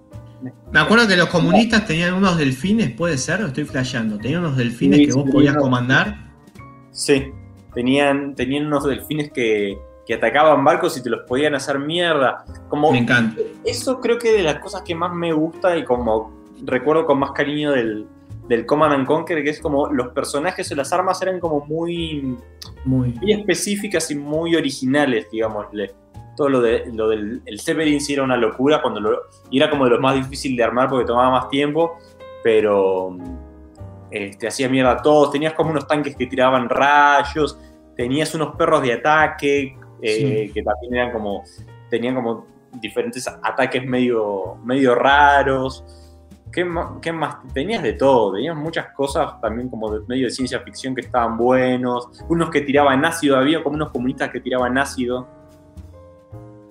Me 0.73 0.79
acuerdo 0.81 1.09
que 1.09 1.17
los 1.17 1.29
comunistas 1.29 1.87
tenían 1.87 2.15
unos 2.15 2.37
delfines, 2.37 2.91
puede 2.93 3.17
ser, 3.19 3.43
o 3.43 3.47
estoy 3.47 3.65
flasheando. 3.65 4.19
Tenían 4.19 4.41
unos 4.41 4.57
delfines 4.57 4.99
Sí, 4.99 5.07
que 5.07 5.13
vos 5.13 5.31
podías 5.31 5.57
comandar. 5.57 6.17
Sí, 6.91 7.33
tenían, 7.75 8.35
tenían 8.35 8.67
unos 8.67 8.85
delfines 8.85 9.31
que, 9.33 9.79
que 10.07 10.15
atacaban 10.15 10.65
barcos 10.65 10.97
y 10.99 11.03
te 11.03 11.11
los 11.11 11.21
podían 11.27 11.55
hacer 11.55 11.79
mierda. 11.79 12.45
Como, 12.69 12.93
Me 12.93 12.99
encanta. 12.99 13.41
eso 13.65 14.01
creo 14.01 14.19
que 14.19 14.33
de 14.33 14.43
las 14.43 14.59
cosas 14.61 14.83
que 14.83 14.95
más 14.95 15.13
me 15.15 15.33
gusta 15.33 15.77
y 15.77 15.85
como 15.85 16.33
recuerdo 16.65 17.05
con 17.07 17.19
más 17.19 17.33
cariño 17.33 17.73
del, 17.73 18.07
del 18.49 18.65
Command 18.67 18.95
and 18.95 19.07
Conquer, 19.07 19.43
que 19.43 19.51
es 19.51 19.61
como 19.61 19.89
los 19.93 20.09
personajes 20.09 20.71
o 20.73 20.75
las 20.75 20.93
armas 20.93 21.21
eran 21.23 21.39
como 21.41 21.65
muy, 21.67 22.37
Muy. 22.85 23.11
muy 23.13 23.33
específicas 23.33 24.11
y 24.11 24.15
muy 24.17 24.55
originales, 24.57 25.27
digámosle. 25.31 25.95
Todo 26.37 26.49
lo, 26.49 26.61
de, 26.61 26.85
lo 26.93 27.09
del 27.09 27.43
el 27.47 27.61
Zeppelin 27.61 28.01
sí 28.01 28.13
era 28.13 28.23
una 28.23 28.37
locura, 28.37 28.83
cuando 28.83 29.01
lo, 29.01 29.23
y 29.51 29.59
era 29.59 29.71
como 29.71 29.85
de 29.85 29.91
los 29.91 30.01
más 30.01 30.15
difíciles 30.15 30.57
de 30.59 30.65
armar 30.65 30.89
porque 30.89 31.07
tomaba 31.07 31.31
más 31.31 31.49
tiempo, 31.49 31.97
pero 32.45 33.17
este, 34.11 34.47
hacía 34.49 34.69
mierda 34.69 34.93
a 34.93 35.03
todos. 35.03 35.33
Tenías 35.33 35.55
como 35.55 35.71
unos 35.71 35.87
tanques 35.87 36.15
que 36.17 36.27
tiraban 36.27 36.69
rayos, 36.69 37.59
tenías 37.97 38.35
unos 38.35 38.55
perros 38.57 38.83
de 38.83 38.93
ataque 38.93 39.79
eh, 40.03 40.47
Sí. 40.47 40.53
que 40.53 40.63
también 40.63 40.95
eran 40.95 41.13
como, 41.13 41.43
tenían 41.89 42.15
como 42.15 42.47
diferentes 42.81 43.27
ataques 43.27 43.85
medio, 43.85 44.57
medio 44.65 44.95
raros. 44.95 45.85
¿Qué 46.53 46.65
más, 46.65 47.01
¿Qué 47.03 47.13
más? 47.13 47.37
Tenías 47.53 47.83
de 47.83 47.95
todo, 47.95 48.35
tenías 48.35 48.57
muchas 48.57 48.93
cosas 48.93 49.41
también 49.41 49.69
como 49.69 49.91
de 49.93 50.07
medio 50.07 50.27
de 50.27 50.31
ciencia 50.31 50.61
ficción 50.61 50.95
que 50.95 51.01
estaban 51.01 51.37
buenos, 51.37 52.09
unos 52.29 52.51
que 52.51 52.61
tiraban 52.61 53.05
ácido, 53.05 53.37
había 53.37 53.63
como 53.63 53.77
unos 53.77 53.91
comunistas 53.91 54.31
que 54.31 54.41
tiraban 54.41 54.79
ácido. 54.79 55.27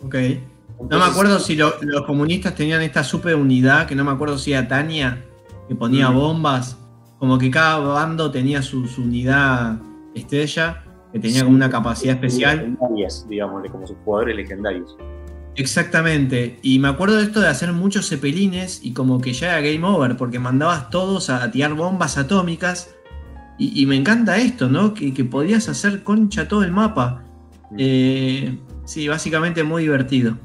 Ok. 0.05 0.15
No 0.89 0.99
me 0.99 1.05
acuerdo 1.05 1.39
si 1.39 1.55
lo- 1.55 1.75
los 1.81 2.05
comunistas 2.05 2.53
tenían 2.55 2.81
esta 2.81 3.03
super 3.03 3.35
unidad, 3.35 3.87
que 3.87 3.95
no 3.95 4.03
me 4.03 4.11
acuerdo 4.11 4.37
si 4.37 4.51
era 4.53 4.67
Tania, 4.67 5.23
que 5.67 5.75
ponía 5.75 6.09
bombas. 6.09 6.77
Como 7.17 7.37
que 7.37 7.49
cada 7.49 7.77
bando 7.79 8.29
tenía 8.29 8.61
su, 8.61 8.85
su 8.87 9.03
unidad 9.03 9.77
estrella, 10.13 10.83
que 11.13 11.19
tenía 11.19 11.39
Sí. 11.39 11.43
como 11.45 11.55
una 11.55 11.69
capacidad 11.69 12.15
especial. 12.15 12.57
Legendarias, 12.57 13.25
digámosle, 13.29 13.69
como 13.69 13.87
sus 13.87 13.95
jugadores 14.03 14.35
legendarios. 14.35 14.97
Exactamente. 15.55 16.59
Y 16.61 16.79
me 16.79 16.89
acuerdo 16.89 17.15
de 17.15 17.23
esto 17.23 17.39
de 17.39 17.47
hacer 17.47 17.71
muchos 17.71 18.09
cepelines 18.09 18.81
y 18.83 18.91
como 18.91 19.21
que 19.21 19.31
ya 19.31 19.57
era 19.57 19.61
game 19.71 19.85
over, 19.87 20.17
porque 20.17 20.37
mandabas 20.39 20.89
todos 20.89 21.29
a 21.29 21.49
tirar 21.51 21.73
bombas 21.73 22.17
atómicas. 22.17 22.93
Y, 23.57 23.81
y 23.81 23.85
me 23.85 23.95
encanta 23.95 24.35
esto, 24.37 24.67
¿no? 24.67 24.93
Que, 24.93 25.13
que 25.13 25.23
podías 25.23 25.69
hacer 25.69 26.03
concha 26.03 26.49
todo 26.49 26.63
el 26.63 26.71
mapa. 26.73 27.23
Eh, 27.77 28.59
sí, 28.85 29.07
básicamente 29.07 29.63
muy 29.63 29.83
divertido. 29.83 30.37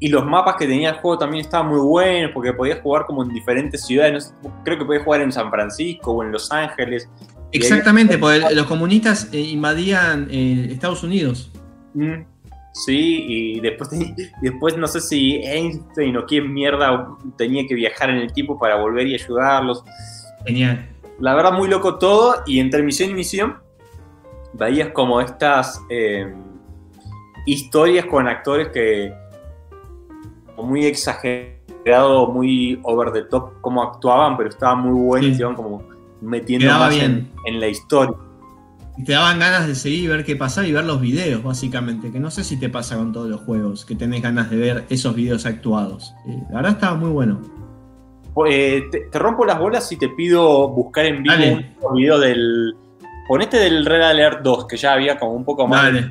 Y 0.00 0.08
los 0.08 0.26
mapas 0.26 0.56
que 0.56 0.66
tenía 0.66 0.90
el 0.90 0.96
juego 0.96 1.18
también 1.18 1.44
estaban 1.44 1.68
muy 1.68 1.78
buenos 1.78 2.32
porque 2.34 2.52
podías 2.52 2.80
jugar 2.80 3.06
como 3.06 3.22
en 3.22 3.28
diferentes 3.28 3.86
ciudades. 3.86 4.34
Creo 4.64 4.78
que 4.78 4.84
podías 4.84 5.04
jugar 5.04 5.20
en 5.20 5.30
San 5.30 5.48
Francisco 5.48 6.12
o 6.12 6.24
en 6.24 6.32
Los 6.32 6.50
Ángeles. 6.50 7.08
Exactamente, 7.52 8.18
porque 8.18 8.40
los 8.52 8.66
comunistas 8.66 9.28
eh, 9.32 9.38
invadían 9.38 10.26
eh, 10.30 10.68
Estados 10.72 11.04
Unidos. 11.04 11.52
Mm, 11.94 12.22
Sí, 12.72 13.24
y 13.28 13.60
después, 13.60 13.90
después 14.42 14.76
no 14.76 14.86
sé 14.86 15.00
si 15.00 15.36
Einstein 15.36 16.16
o 16.16 16.26
quién 16.26 16.52
mierda 16.52 17.08
tenía 17.36 17.66
que 17.66 17.74
viajar 17.74 18.10
en 18.10 18.16
el 18.16 18.32
tiempo 18.32 18.58
para 18.58 18.76
volver 18.76 19.06
y 19.06 19.14
ayudarlos. 19.14 19.84
Genial. 20.46 20.88
La 21.20 21.34
verdad, 21.34 21.52
muy 21.52 21.68
loco 21.68 21.98
todo. 21.98 22.42
Y 22.46 22.58
entre 22.58 22.82
misión 22.82 23.10
y 23.10 23.14
misión, 23.14 23.58
veías 24.54 24.88
como 24.88 25.20
estas 25.20 25.80
eh, 25.90 26.32
historias 27.46 28.06
con 28.06 28.26
actores 28.28 28.68
que 28.68 29.12
muy 30.56 30.86
exagerado, 30.86 32.28
muy 32.28 32.78
over 32.84 33.12
the 33.12 33.22
top, 33.22 33.60
como 33.60 33.82
actuaban, 33.82 34.36
pero 34.36 34.48
estaban 34.48 34.80
muy 34.80 34.92
buenos 35.00 35.26
Sí. 35.28 35.32
y 35.32 35.36
se 35.36 35.42
iban 35.42 35.54
como 35.56 35.82
metiendo 36.20 36.66
Quedaba 36.66 36.86
más 36.86 36.94
en, 36.94 36.98
bien. 37.00 37.30
en 37.46 37.60
la 37.60 37.68
historia. 37.68 38.14
Y 38.98 39.04
te 39.04 39.12
daban 39.12 39.38
ganas 39.38 39.66
de 39.66 39.74
seguir 39.74 40.04
y 40.04 40.06
ver 40.06 40.24
qué 40.24 40.36
pasaba 40.36 40.66
y 40.66 40.72
ver 40.72 40.84
los 40.84 41.00
videos, 41.00 41.42
básicamente. 41.42 42.12
Que 42.12 42.20
no 42.20 42.30
sé 42.30 42.44
si 42.44 42.58
te 42.58 42.68
pasa 42.68 42.96
con 42.96 43.10
todos 43.12 43.28
los 43.28 43.40
juegos, 43.40 43.84
que 43.86 43.94
tenés 43.96 44.22
ganas 44.22 44.50
de 44.50 44.56
ver 44.58 44.84
esos 44.90 45.14
videos 45.14 45.46
actuados. 45.46 46.14
Eh, 46.28 46.38
la 46.50 46.56
verdad 46.56 46.72
estaba 46.72 46.94
muy 46.96 47.08
bueno. 47.10 47.40
Eh, 48.46 48.84
te, 48.90 49.00
te 49.10 49.18
rompo 49.18 49.44
las 49.46 49.58
bolas 49.58 49.90
y 49.92 49.96
te 49.96 50.10
pido 50.10 50.68
buscar 50.68 51.06
en 51.06 51.22
vivo 51.22 51.34
Dale. 51.34 51.74
un 51.80 51.94
video 51.96 52.18
del. 52.18 52.76
Ponete 53.28 53.56
del 53.56 53.86
Red 53.86 54.02
Alert 54.02 54.42
2, 54.42 54.66
que 54.66 54.76
ya 54.76 54.92
había 54.92 55.18
como 55.18 55.32
un 55.32 55.44
poco 55.44 55.66
más. 55.66 55.84
Dale. 55.84 56.10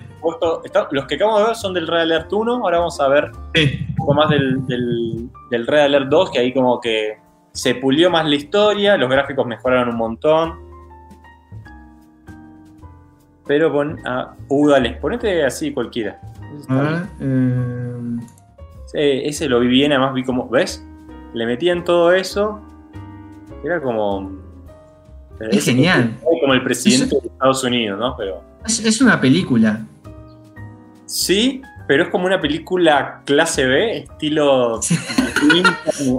Está- 0.63 0.88
los 0.91 1.05
que 1.07 1.15
acabamos 1.15 1.41
de 1.41 1.47
ver 1.47 1.55
son 1.55 1.73
del 1.73 1.88
Red 1.88 2.01
Alert 2.01 2.31
1, 2.31 2.53
ahora 2.63 2.79
vamos 2.79 2.99
a 2.99 3.07
ver 3.07 3.31
Sí. 3.53 3.86
un 3.89 3.95
poco 3.95 4.13
más 4.13 4.29
del, 4.29 4.65
del, 4.67 5.29
del 5.49 5.67
Red 5.67 5.81
Alert 5.81 6.07
2, 6.10 6.31
que 6.31 6.39
ahí 6.39 6.53
como 6.53 6.79
que 6.79 7.17
se 7.53 7.75
pulió 7.75 8.10
más 8.10 8.25
la 8.25 8.36
historia, 8.36 8.97
los 8.97 9.10
gráficos 9.10 9.45
mejoraron 9.45 9.89
un 9.89 9.97
montón. 9.97 10.60
Pero 13.47 13.71
pon. 13.71 13.97
uh, 14.47 14.67
dale, 14.69 14.91
ponete 14.93 15.43
así 15.43 15.73
cualquiera. 15.73 16.19
A 16.69 17.03
eh, 18.93 19.21
ese 19.25 19.47
lo 19.49 19.60
vi 19.62 19.67
bien, 19.67 19.91
además 19.93 20.13
vi 20.13 20.23
como, 20.23 20.47
¿ves? 20.49 20.86
Le 21.34 21.45
metían 21.45 21.84
todo 21.84 22.12
eso. 22.13 22.62
Era 23.63 23.81
como. 23.81 24.31
Es 25.39 25.65
genial. 25.65 26.17
Como 26.41 26.53
el 26.53 26.63
presidente 26.63 27.15
de 27.21 27.27
Estados 27.27 27.63
Unidos, 27.63 27.99
¿no? 27.99 28.15
Pero. 28.17 28.41
es, 28.65 28.86
es 28.86 29.01
una 29.01 29.19
película. 29.19 29.81
Sí, 31.12 31.62
pero 31.88 32.04
es 32.04 32.10
como 32.10 32.26
una 32.26 32.39
película 32.39 33.21
clase 33.26 33.65
B, 33.65 33.97
estilo 33.97 34.80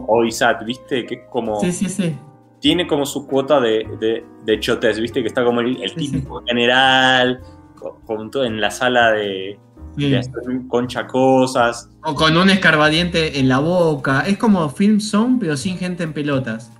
o 0.06 0.24
Isaac, 0.24 0.64
¿viste? 0.64 1.06
Que 1.06 1.14
es 1.14 1.20
como. 1.30 1.60
Sí, 1.60 1.72
sí, 1.72 1.88
sí. 1.88 2.16
Tiene 2.60 2.86
como 2.86 3.06
su 3.06 3.26
cuota 3.26 3.58
de, 3.60 3.86
de, 3.98 4.24
de 4.44 4.60
chotes, 4.60 5.00
¿viste? 5.00 5.20
Que 5.22 5.28
está 5.28 5.44
como 5.44 5.60
el, 5.60 5.82
el 5.82 5.90
Sí, 5.90 6.06
sí. 6.06 6.12
típico 6.12 6.42
general, 6.46 7.40
con, 7.76 8.00
con 8.02 8.30
todo 8.30 8.44
en 8.44 8.60
la 8.60 8.70
sala 8.70 9.12
de, 9.12 9.58
Sí. 9.96 10.10
de 10.10 10.18
hacer 10.18 10.32
concha 10.68 11.06
cosas. 11.06 11.90
O 12.04 12.14
con 12.14 12.36
un 12.36 12.50
escarbadiente 12.50 13.38
en 13.40 13.48
la 13.48 13.58
boca. 13.58 14.24
Es 14.26 14.38
como 14.38 14.68
Film 14.68 15.00
Zone, 15.00 15.36
pero 15.40 15.56
sin 15.56 15.76
gente 15.78 16.02
en 16.04 16.12
pelotas. 16.12 16.70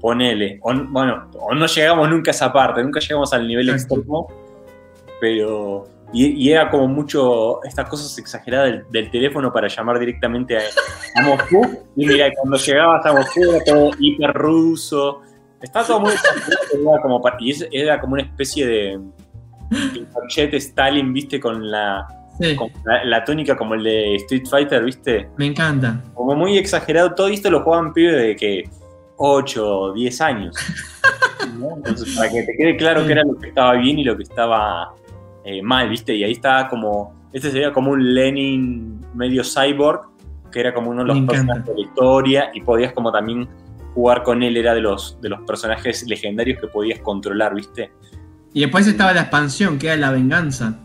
ponele. 0.00 0.58
O, 0.62 0.74
bueno, 0.74 1.28
o 1.38 1.54
no 1.54 1.66
llegamos 1.66 2.10
nunca 2.10 2.30
a 2.30 2.34
esa 2.34 2.52
parte, 2.52 2.82
nunca 2.82 2.98
llegamos 3.00 3.32
al 3.32 3.46
nivel 3.48 3.68
Exacto. 3.70 3.94
extremo, 3.96 4.26
pero. 5.20 5.86
Y, 6.12 6.26
y 6.46 6.52
era 6.52 6.68
como 6.70 6.88
mucho 6.88 7.62
estas 7.64 7.88
cosas 7.88 8.16
exageradas 8.18 8.70
del, 8.70 8.84
del 8.90 9.10
teléfono 9.10 9.52
para 9.52 9.68
llamar 9.68 9.98
directamente 9.98 10.56
a, 10.58 10.60
a 11.16 11.22
Moscú. 11.22 11.84
Y 11.96 12.06
mira, 12.06 12.30
cuando 12.38 12.58
llegabas 12.58 13.04
a 13.06 13.12
Moscú 13.12 13.40
era 13.50 13.64
todo 13.64 13.90
hiper 13.98 14.32
ruso. 14.34 15.22
Estaba 15.60 15.86
todo 15.86 16.00
muy 16.00 16.12
exagerado, 16.12 16.52
era 16.92 17.02
como, 17.02 17.22
y 17.40 17.54
era 17.72 18.00
como 18.00 18.12
una 18.14 18.22
especie 18.22 18.66
de 18.66 19.00
Pinochet 19.92 20.52
Stalin, 20.54 21.12
viste, 21.12 21.40
con 21.40 21.70
la, 21.70 22.06
Sí, 22.40 22.56
con 22.56 22.70
la, 22.84 23.04
la 23.04 23.24
tónica 23.24 23.56
como 23.56 23.74
el 23.74 23.84
de 23.84 24.16
Street 24.16 24.46
Fighter, 24.50 24.82
viste 24.84 25.28
me 25.36 25.46
encanta. 25.46 26.02
como 26.14 26.34
muy 26.34 26.56
exagerado. 26.58 27.14
Todo 27.14 27.28
esto 27.28 27.50
lo 27.50 27.62
jugaban 27.62 27.92
pibes 27.92 28.16
de 28.16 28.36
que 28.36 28.64
8 29.18 29.68
o 29.80 29.92
10 29.92 30.20
años. 30.20 30.56
¿no? 31.58 31.76
Entonces, 31.76 32.16
para 32.16 32.30
que 32.30 32.42
te 32.42 32.56
quede 32.56 32.76
claro 32.76 33.00
Sí. 33.02 33.06
que 33.06 33.12
era 33.12 33.22
lo 33.22 33.36
que 33.36 33.48
estaba 33.48 33.74
bien 33.74 33.98
y 33.98 34.04
lo 34.04 34.16
que 34.16 34.22
estaba 34.24 34.94
eh, 35.44 35.62
mal, 35.62 35.88
¿viste? 35.88 36.14
Y 36.14 36.24
ahí 36.24 36.32
estaba 36.32 36.68
como. 36.68 37.14
Este 37.32 37.50
sería 37.50 37.72
como 37.72 37.92
un 37.92 38.14
Lenin 38.14 39.00
medio 39.14 39.42
cyborg, 39.42 40.02
que 40.50 40.60
era 40.60 40.74
como 40.74 40.90
uno 40.90 41.00
de 41.02 41.08
los 41.08 41.16
Me 41.16 41.22
encanta. 41.24 41.32
personajes 41.42 41.66
de 41.66 41.74
la 41.74 41.88
historia, 41.88 42.50
y 42.52 42.60
podías 42.60 42.92
como 42.92 43.10
también 43.10 43.48
jugar 43.94 44.22
con 44.22 44.42
él, 44.42 44.56
era 44.56 44.74
de 44.74 44.80
los, 44.80 45.18
de 45.20 45.28
los 45.30 45.40
personajes 45.42 46.06
legendarios 46.06 46.60
que 46.60 46.66
podías 46.66 47.00
controlar, 47.00 47.54
¿viste? 47.54 47.90
Y 48.54 48.60
después 48.60 48.86
estaba 48.86 49.12
la 49.14 49.22
expansión, 49.22 49.78
que 49.78 49.86
era 49.88 49.96
la 49.96 50.10
venganza. 50.10 50.78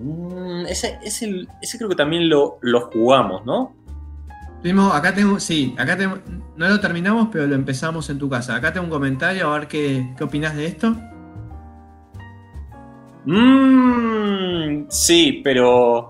Mm, 0.00 0.66
ese, 0.66 0.98
ese, 1.02 1.46
ese 1.60 1.78
creo 1.78 1.88
que 1.90 1.96
también 1.96 2.28
lo, 2.28 2.58
lo 2.62 2.80
jugamos, 2.90 3.44
¿no? 3.44 3.74
Tuvimos- 4.62 4.94
acá 4.94 5.14
tengo, 5.14 5.38
sí, 5.40 5.74
acá 5.78 5.96
tengo, 5.96 6.18
no 6.56 6.68
lo 6.68 6.80
terminamos, 6.80 7.28
pero 7.30 7.46
lo 7.46 7.54
empezamos 7.54 8.10
en 8.10 8.18
tu 8.18 8.28
casa. 8.28 8.56
Acá 8.56 8.72
tengo 8.72 8.84
un 8.86 8.90
comentario, 8.90 9.48
a 9.48 9.58
ver 9.58 9.68
qué, 9.68 10.12
qué 10.18 10.24
opinás 10.24 10.56
de 10.56 10.66
esto. 10.66 10.96
Mm, 13.24 14.86
sí, 14.88 15.40
pero 15.44 16.08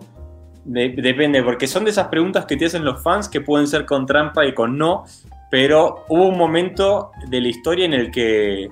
de- 0.64 0.90
depende, 0.90 1.42
porque 1.42 1.66
son 1.66 1.85
de 1.85 1.90
esas 1.90 2.09
preguntas 2.09 2.46
que 2.46 2.57
te 2.57 2.66
hacen 2.66 2.85
los 2.85 3.03
fans 3.03 3.29
que 3.29 3.40
pueden 3.40 3.66
ser 3.66 3.87
con 3.87 4.07
trampa 4.07 4.44
y 4.46 4.55
con 4.55 4.77
no. 4.79 5.05
pero 5.53 6.05
hubo 6.09 6.29
un 6.29 6.38
momento 6.38 7.11
de 7.29 7.40
la 7.40 7.49
historia 7.49 7.85
en 7.85 7.92
el 7.92 8.12
que 8.12 8.68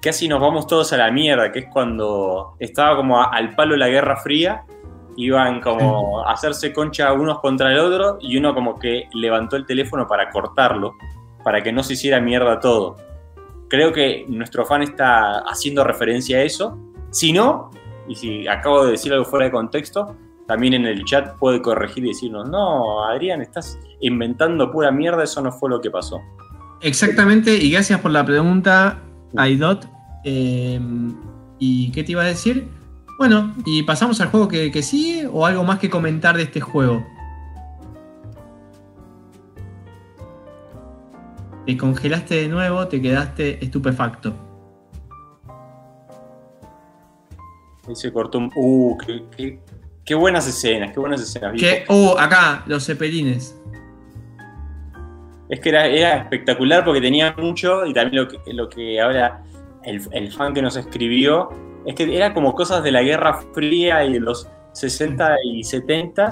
casi 0.00 0.28
nos 0.28 0.40
vamos 0.40 0.68
todos 0.68 0.92
a 0.92 0.96
la 0.96 1.10
mierda, 1.10 1.50
que 1.50 1.58
es 1.60 1.66
cuando 1.72 2.54
estaba 2.60 2.94
como 2.96 3.20
al 3.20 3.56
palo 3.56 3.74
la 3.76 3.88
Guerra 3.88 4.16
Fría, 4.18 4.62
iban 5.16 5.60
como 5.60 6.20
a 6.24 6.32
hacerse 6.32 6.72
concha 6.72 7.12
unos 7.14 7.40
contra 7.40 7.72
el 7.72 7.80
otro 7.80 8.18
y 8.20 8.36
uno 8.36 8.54
como 8.54 8.78
que 8.78 9.08
levantó 9.12 9.56
el 9.56 9.66
teléfono 9.66 10.06
para 10.06 10.30
cortarlo, 10.30 10.94
para 11.42 11.60
que 11.64 11.72
no 11.72 11.82
se 11.82 11.94
hiciera 11.94 12.20
mierda 12.20 12.60
todo. 12.60 12.94
Creo 13.68 13.92
que 13.92 14.24
nuestro 14.28 14.64
fan 14.64 14.82
está 14.82 15.40
haciendo 15.40 15.82
referencia 15.82 16.38
a 16.38 16.42
eso. 16.42 16.78
Si 17.10 17.32
no, 17.32 17.72
y 18.10 18.16
si 18.16 18.48
acabo 18.48 18.84
de 18.84 18.90
decir 18.90 19.12
algo 19.12 19.24
fuera 19.24 19.44
de 19.44 19.52
contexto, 19.52 20.16
también 20.48 20.74
en 20.74 20.84
el 20.84 21.04
chat 21.04 21.36
puede 21.38 21.62
corregir 21.62 22.04
y 22.04 22.08
decirnos, 22.08 22.48
no, 22.48 23.04
Adrián, 23.04 23.40
estás 23.40 23.78
inventando 24.00 24.72
pura 24.72 24.90
mierda, 24.90 25.22
eso 25.22 25.40
no 25.40 25.52
fue 25.52 25.70
lo 25.70 25.80
que 25.80 25.92
pasó. 25.92 26.20
Exactamente, 26.80 27.54
y 27.56 27.70
gracias 27.70 28.00
por 28.00 28.10
la 28.10 28.24
pregunta, 28.24 28.98
Aidot. 29.36 29.88
Eh, 30.24 30.80
¿Y 31.60 31.92
qué 31.92 32.02
te 32.02 32.12
iba 32.12 32.22
a 32.22 32.26
decir? 32.26 32.66
Bueno, 33.16 33.54
y 33.64 33.84
pasamos 33.84 34.20
al 34.20 34.28
juego 34.28 34.48
que, 34.48 34.72
que 34.72 34.82
sigue 34.82 35.28
o 35.32 35.46
algo 35.46 35.62
más 35.62 35.78
que 35.78 35.88
comentar 35.88 36.36
de 36.36 36.42
este 36.42 36.60
juego. 36.60 37.06
Te 41.64 41.76
congelaste 41.76 42.34
de 42.34 42.48
nuevo, 42.48 42.88
te 42.88 43.00
quedaste 43.00 43.64
estupefacto. 43.64 44.49
Y 47.88 47.94
se 47.94 48.12
cortó 48.12 48.38
un. 48.38 48.50
Uh, 48.54 48.96
qué, 48.98 49.22
qué- 49.36 49.58
qué 50.04 50.14
buenas 50.14 50.46
escenas, 50.46 50.92
qué 50.92 51.00
buenas 51.00 51.20
escenas. 51.20 51.52
¿Qué? 51.58 51.84
Oh, 51.88 52.16
acá, 52.18 52.62
los 52.66 52.84
cepelines. 52.84 53.56
Es 55.48 55.60
que 55.60 55.68
era, 55.70 55.86
era 55.86 56.16
espectacular 56.16 56.84
porque 56.84 57.00
tenía 57.00 57.34
mucho 57.36 57.84
y 57.84 57.92
también 57.92 58.24
lo 58.24 58.28
que, 58.28 58.52
lo 58.52 58.68
que 58.68 59.00
ahora 59.00 59.42
el, 59.84 60.00
el 60.12 60.32
fan 60.32 60.54
que 60.54 60.62
nos 60.62 60.76
escribió 60.76 61.48
es 61.86 61.94
que 61.96 62.16
era 62.16 62.32
como 62.32 62.54
cosas 62.54 62.84
de 62.84 62.92
la 62.92 63.02
Guerra 63.02 63.40
Fría 63.52 64.04
y 64.04 64.12
de 64.12 64.20
los 64.20 64.48
60 64.72 65.36
y 65.44 65.64
70 65.64 66.28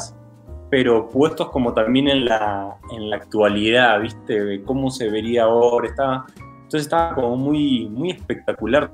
pero 0.70 1.08
puestos 1.08 1.48
como 1.50 1.72
también 1.72 2.08
en 2.08 2.26
la, 2.26 2.76
en 2.92 3.08
la 3.10 3.16
actualidad, 3.16 4.00
¿viste? 4.02 4.44
De 4.44 4.62
cómo 4.62 4.90
se 4.90 5.08
vería 5.08 5.44
ahora. 5.44 5.88
Estaba, 5.88 6.26
entonces 6.36 6.82
estaba 6.82 7.14
como 7.14 7.36
muy, 7.36 7.88
muy 7.88 8.10
espectacular 8.10 8.92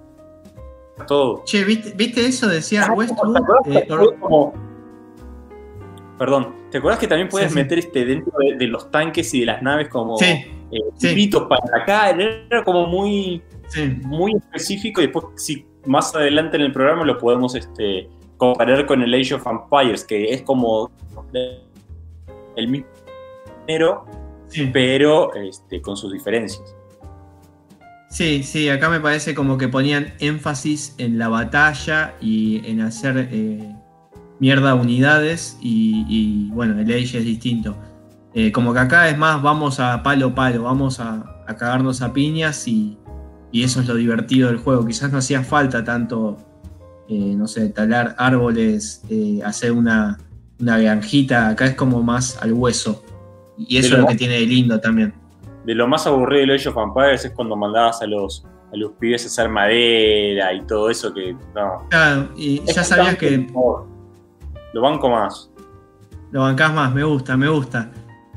todo. 1.07 1.43
Che, 1.45 1.65
¿viste, 1.65 1.93
viste 1.97 2.27
eso? 2.27 2.49
Decía 2.49 2.87
Ah, 2.89 2.93
Westwood. 2.93 3.33
¿te 3.35 3.39
acordás 3.39 3.83
eh, 3.89 3.93
or- 3.93 4.19
como- 4.21 4.53
Perdón, 6.19 6.55
¿te 6.71 6.79
acuerdas 6.79 7.01
que 7.01 7.09
también 7.09 7.29
puedes 7.29 7.49
Sí, 7.51 7.55
sí. 7.55 7.63
meter 7.63 7.79
este 7.81 8.05
dentro 8.05 8.33
de, 8.39 8.57
de 8.57 8.67
los 8.69 8.89
tanques 8.91 9.35
y 9.35 9.41
de 9.41 9.47
las 9.47 9.63
naves 9.63 9.89
como 9.89 10.17
Sí, 10.17 10.27
eh, 10.71 11.31
para 11.49 11.83
acá? 11.83 12.11
Era 12.11 12.63
como 12.63 12.87
muy, 12.87 13.43
sí. 13.67 13.99
muy 14.05 14.33
específico 14.37 15.01
y 15.01 15.07
después 15.07 15.27
si 15.37 15.67
más 15.87 16.15
adelante 16.15 16.57
en 16.57 16.63
el 16.63 16.73
programa 16.73 17.05
lo 17.05 17.19
podemos 17.19 17.57
este, 17.57 18.09
comparar 18.37 18.87
con 18.87 19.03
el 19.03 19.13
Age 19.13 19.35
of 19.35 19.45
Empires, 19.47 20.05
que 20.05 20.33
es 20.33 20.43
como 20.43 20.91
el 22.55 22.69
mismo 22.69 22.87
género, 23.67 24.05
sí. 24.47 24.71
pero 24.73 25.35
este, 25.35 25.83
con 25.83 25.97
sus 25.97 26.13
diferencias. 26.13 26.77
Sí, 28.15 28.45
sí, 28.45 28.69
acá 28.69 28.89
me 28.91 29.01
parece 29.01 29.35
como 29.35 29.59
que 29.59 29.67
ponían 29.67 30.15
énfasis 30.21 30.95
en 30.99 31.19
la 31.19 31.29
batalla 31.29 32.15
y 32.21 32.65
en 32.65 32.81
hacer 32.81 33.29
eh, 33.33 33.75
mierda 34.39 34.77
unidades 34.77 35.59
y, 35.61 36.07
y, 36.09 36.49
bueno, 36.53 36.79
el 36.79 36.89
Age 36.89 37.19
es 37.19 37.25
distinto. 37.25 37.77
Eh, 38.33 38.53
como 38.53 38.73
que 38.73 38.79
acá 38.79 39.09
es 39.09 39.19
más, 39.19 39.43
vamos 39.43 39.81
a 39.81 40.01
palo 40.05 40.33
palo, 40.33 40.63
vamos 40.63 41.01
a, 41.01 41.43
a 41.49 41.57
cagarnos 41.57 42.03
a 42.03 42.13
piñas 42.13 42.69
y, 42.69 42.97
y 43.51 43.65
eso 43.65 43.81
es 43.81 43.89
lo 43.89 43.97
divertido 43.97 44.47
del 44.47 44.59
juego. 44.59 44.87
Quizás 44.87 45.11
no 45.11 45.19
hacía 45.19 45.43
falta 45.43 45.83
tanto, 45.83 46.37
eh, 47.09 47.35
no 47.37 47.49
sé, 47.49 47.69
talar 47.71 48.15
árboles, 48.17 49.03
eh, 49.11 49.41
hacer 49.45 49.73
una, 49.73 50.21
una 50.61 50.79
granjita, 50.79 51.49
acá 51.49 51.67
es 51.67 51.75
como 51.75 52.01
más 52.01 52.41
al 52.41 52.53
hueso. 52.53 53.05
Y 53.59 53.79
eso 53.79 53.89
Pero 53.89 53.97
es 53.97 54.03
lo 54.03 54.07
que 54.07 54.17
tiene 54.19 54.35
de 54.35 54.47
lindo 54.47 54.79
también. 54.79 55.24
De 55.65 55.75
lo 55.75 55.87
más 55.89 56.07
aburrido 56.07 56.43
del 56.43 56.57
Age 56.57 56.69
of 56.69 56.77
Empires 56.77 57.25
es 57.25 57.33
cuando 57.33 57.57
mandabas 57.57 58.03
a 58.03 58.07
los, 58.07 58.45
a 58.73 58.77
los 58.77 58.93
pibes 58.93 59.25
a 59.25 59.27
hacer 59.29 59.49
madera 59.49 60.53
y 60.53 60.61
todo 60.63 60.91
eso 60.91 61.13
que 61.13 61.35
no. 61.55 61.87
Claro, 61.89 62.29
y 62.37 62.63
Es 62.67 62.77
ya 62.77 62.85
sabías 62.85 63.17
que 63.17 63.39
mejor. 63.39 63.87
Lo 64.73 64.83
banco 64.83 65.09
más. 65.09 65.51
Lo 66.31 66.41
bancás 66.43 66.75
más, 66.75 66.93
me 66.93 67.05
gusta, 67.05 67.37
me 67.37 67.49
gusta. 67.49 67.91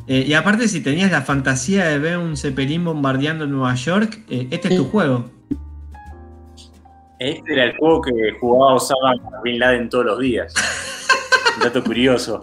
Eh, 0.08 0.24
y 0.26 0.34
aparte, 0.34 0.68
si 0.68 0.82
tenías 0.82 1.12
la 1.12 1.22
fantasía 1.22 1.86
de 1.86 2.00
ver 2.00 2.18
un 2.18 2.38
Zeppelin 2.38 2.86
bombardeando 2.86 3.46
Nueva 3.46 3.76
York, 3.76 4.24
eh, 4.30 4.48
este 4.52 4.70
es 4.70 4.78
tu 4.78 4.86
juego. 4.86 5.26
Este 7.20 7.54
era 7.54 7.66
el 7.66 7.78
juego 7.78 8.02
que 8.02 8.12
jugaba 8.40 8.76
Osama 8.76 9.16
Bin 9.44 9.60
Laden 9.60 9.90
todos 9.90 10.06
los 10.06 10.20
días. 10.20 10.54
Un 11.58 11.64
dato 11.64 11.84
curioso. 11.84 12.40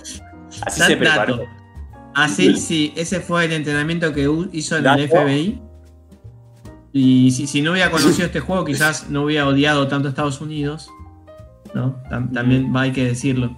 Así 0.62 0.80
se 0.82 0.96
preparó. 0.96 1.36
dato. 1.36 1.63
Así, 2.14 2.56
sí, 2.56 2.92
ese 2.96 3.20
fue 3.20 3.44
el 3.46 3.52
entrenamiento 3.52 4.12
que 4.12 4.28
hizo 4.52 4.76
en 4.76 4.86
el. 4.86 5.08
FBI. 5.08 5.60
Y 6.92 7.30
si, 7.32 7.46
si 7.48 7.60
no 7.60 7.72
hubiera 7.72 7.90
conocido 7.90 8.26
este 8.26 8.38
juego, 8.40 8.64
quizás 8.64 9.10
no 9.10 9.22
hubiera 9.24 9.48
odiado 9.48 9.88
tanto 9.88 10.08
a 10.08 10.10
Estados 10.10 10.40
Unidos. 10.40 10.88
¿no? 11.74 12.00
Tam- 12.08 12.32
también 12.32 12.70
hay 12.76 12.92
que 12.92 13.04
decirlo. 13.04 13.50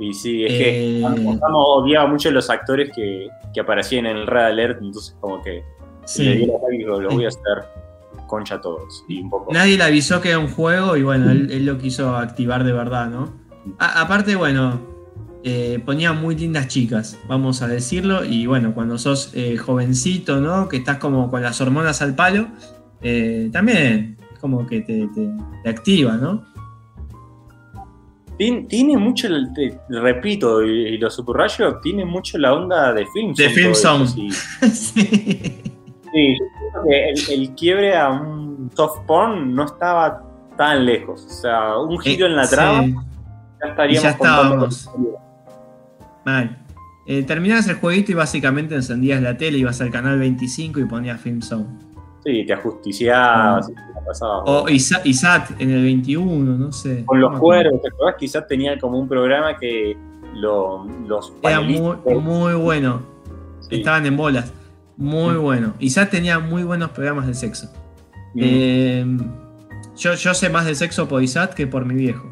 Y 0.00 0.12
sí, 0.12 0.44
es 0.44 0.52
Eh, 0.52 0.58
que 0.58 1.04
Osama 1.04 1.56
odiaba 1.56 2.08
mucho 2.08 2.28
a 2.28 2.32
los 2.32 2.50
actores 2.50 2.90
que, 2.94 3.28
que 3.54 3.60
aparecían 3.60 4.04
en 4.06 4.16
el 4.16 4.26
Red 4.26 4.44
Alert, 4.46 4.82
entonces 4.82 5.16
como 5.20 5.40
que 5.42 5.52
le 5.52 5.62
Sí. 6.06 6.24
dio 6.38 6.56
ataque 6.56 6.74
y 6.74 6.78
dijo, 6.78 7.00
los 7.00 7.14
voy 7.14 7.24
a 7.24 7.28
hacer 7.28 7.64
concha 8.26 8.56
a 8.56 8.60
todos. 8.60 9.04
Y 9.08 9.20
un 9.22 9.30
poco. 9.30 9.52
Nadie 9.52 9.76
le 9.78 9.84
avisó 9.84 10.20
que 10.20 10.30
era 10.30 10.38
un 10.40 10.48
juego 10.48 10.96
y 10.96 11.02
bueno, 11.04 11.30
él, 11.30 11.48
él 11.52 11.64
lo 11.64 11.78
quiso 11.78 12.16
activar 12.16 12.64
de 12.64 12.72
verdad, 12.72 13.08
¿no? 13.08 13.32
A- 13.78 14.00
aparte, 14.02 14.34
bueno, 14.34 14.80
eh, 15.48 15.80
ponía 15.86 16.12
muy 16.12 16.34
lindas 16.34 16.66
chicas, 16.66 17.16
vamos 17.28 17.62
a 17.62 17.68
decirlo, 17.68 18.24
y 18.24 18.46
bueno, 18.46 18.74
cuando 18.74 18.98
sos 18.98 19.30
eh, 19.34 19.56
jovencito, 19.56 20.40
¿no? 20.40 20.68
Que 20.68 20.78
estás 20.78 20.98
como 20.98 21.30
con 21.30 21.40
las 21.40 21.60
hormonas 21.60 22.02
al 22.02 22.16
palo, 22.16 22.48
eh, 23.00 23.48
también 23.52 24.16
es 24.32 24.38
como 24.40 24.66
que 24.66 24.80
te, 24.80 25.06
te- 25.14 25.30
te 25.62 25.70
activa, 25.70 26.16
¿no? 26.16 26.42
Tien- 28.38 28.66
Tiene 28.68 28.96
mucho, 28.98 29.28
el- 29.28 29.52
te- 29.54 29.78
repito, 29.88 30.62
y, 30.64 30.88
y 30.88 30.98
lo 30.98 31.08
subrayo, 31.10 31.76
tiene 31.80 32.04
mucho 32.04 32.38
la 32.38 32.52
onda 32.52 32.92
de 32.92 33.06
film. 33.06 33.32
De 33.34 33.48
Film 33.48 33.74
Zone. 33.74 34.06
sí. 34.08 34.30
sí. 34.70 35.62
Sí, 36.12 36.34
yo 36.38 36.44
creo 36.72 36.82
que 36.88 37.10
el, 37.10 37.40
el 37.40 37.50
quiebre 37.54 37.96
a 37.96 38.10
un 38.10 38.70
soft 38.74 39.00
porn 39.06 39.54
no 39.54 39.64
estaba 39.64 40.22
tan 40.56 40.84
lejos. 40.86 41.24
O 41.24 41.28
sea, 41.30 41.78
un 41.78 41.98
giro 41.98 42.26
en 42.26 42.36
la 42.36 42.48
trama, 42.48 42.82
Sí, 42.84 42.94
ya 43.62 43.68
estaríamos 43.70 44.00
Y 44.00 44.02
ya 44.02 44.10
estábamos. 44.10 44.90
Mal. 46.26 46.58
Eh, 47.06 47.22
terminabas 47.22 47.68
el 47.68 47.76
jueguito 47.76 48.10
y 48.12 48.14
básicamente 48.16 48.74
encendías 48.74 49.22
la 49.22 49.36
tele, 49.36 49.58
ibas 49.58 49.80
al 49.80 49.90
canal 49.90 50.18
25 50.18 50.80
y 50.80 50.84
ponías 50.86 51.20
Film 51.20 51.40
Zone. 51.40 51.66
Sí, 52.24 52.44
te 52.44 52.52
ajusticiabas, 52.52 53.70
pasabas. 54.04 54.42
O 54.46 54.68
Isa- 54.68 55.00
ISAT 55.04 55.60
en 55.60 55.70
el 55.70 55.84
21, 55.84 56.58
no 56.58 56.72
sé. 56.72 57.04
Con 57.06 57.20
los 57.20 57.38
cuervos, 57.38 57.80
¿te 57.80 57.88
acordás? 57.88 58.16
Quizás 58.18 58.46
tenía 58.48 58.76
como 58.80 58.98
un 58.98 59.06
programa 59.08 59.56
que 59.56 59.96
lo- 60.34 60.84
los 61.06 61.32
Era 61.42 61.60
muy, 61.60 61.96
muy 62.20 62.54
bueno. 62.54 63.02
sí. 63.60 63.76
Estaban 63.76 64.04
en 64.06 64.16
bolas. 64.16 64.52
Muy 64.96 65.36
bueno. 65.36 65.74
ISAT 65.78 66.10
tenía 66.10 66.40
muy 66.40 66.64
buenos 66.64 66.90
programas 66.90 67.28
de 67.28 67.34
sexo. 67.34 67.68
Mm, 68.34 68.40
Eh, 68.42 69.06
yo, 69.96 70.14
yo 70.14 70.34
sé 70.34 70.50
más 70.50 70.66
de 70.66 70.74
sexo 70.74 71.06
por 71.06 71.22
ISAT 71.22 71.54
que 71.54 71.68
por 71.68 71.84
mi 71.84 71.94
viejo. 71.94 72.28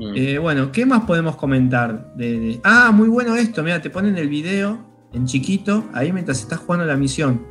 Mm. 0.00 0.12
Eh, 0.16 0.38
bueno, 0.38 0.72
¿qué 0.72 0.84
más 0.86 1.02
podemos 1.04 1.36
comentar? 1.36 2.14
De, 2.16 2.38
de- 2.40 2.60
Ah, 2.64 2.90
muy 2.92 3.08
bueno 3.08 3.36
esto. 3.36 3.62
Mira, 3.62 3.80
te 3.80 3.90
ponen 3.90 4.16
el 4.16 4.28
video 4.28 4.78
en 5.12 5.26
chiquito 5.26 5.84
ahí 5.92 6.12
mientras 6.12 6.40
estás 6.40 6.58
jugando 6.58 6.84
la 6.86 6.96
misión. 6.96 7.46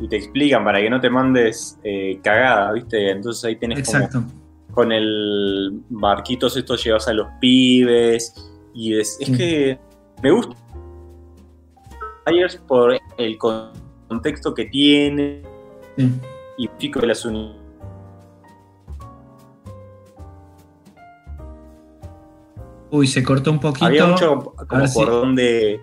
y 0.00 0.06
te 0.08 0.16
explican 0.16 0.62
para 0.64 0.80
que 0.80 0.88
no 0.90 1.00
te 1.00 1.10
mandes 1.10 1.78
eh, 1.82 2.20
cagada, 2.22 2.70
¿viste? 2.72 3.10
Entonces 3.10 3.44
ahí 3.44 3.56
tenés 3.56 3.88
como 3.90 4.26
con 4.72 4.92
el 4.92 5.80
barquitos 5.88 6.56
esto 6.56 6.76
llevas 6.76 7.08
a 7.08 7.12
los 7.14 7.26
pibes 7.40 8.32
y 8.74 8.96
es, 8.96 9.16
es 9.20 9.36
que 9.36 9.78
me 10.22 10.30
gusta 10.30 10.54
por 12.68 12.96
el 13.16 13.38
con- 13.38 13.70
contexto 14.06 14.54
que 14.54 14.66
tiene 14.66 15.42
Sí. 15.96 16.08
y 16.58 16.68
pico 16.68 17.00
de 17.00 17.08
las 17.08 17.24
unidades 17.24 17.56
Uy, 22.90 23.06
se 23.06 23.22
cortó 23.22 23.50
un 23.50 23.60
poquito. 23.60 23.86
había 23.86 24.06
mucho 24.06 24.54
como 24.66 24.92
por 24.94 25.10
dónde 25.10 25.80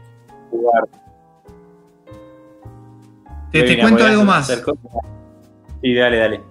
jugar 0.50 0.90
Te, 3.52 3.64
te 3.64 3.80
cuento 3.80 4.06
algo 4.06 4.24
más. 4.24 4.48
sí 4.48 5.94
dale 5.94 6.18
dale 6.18 6.42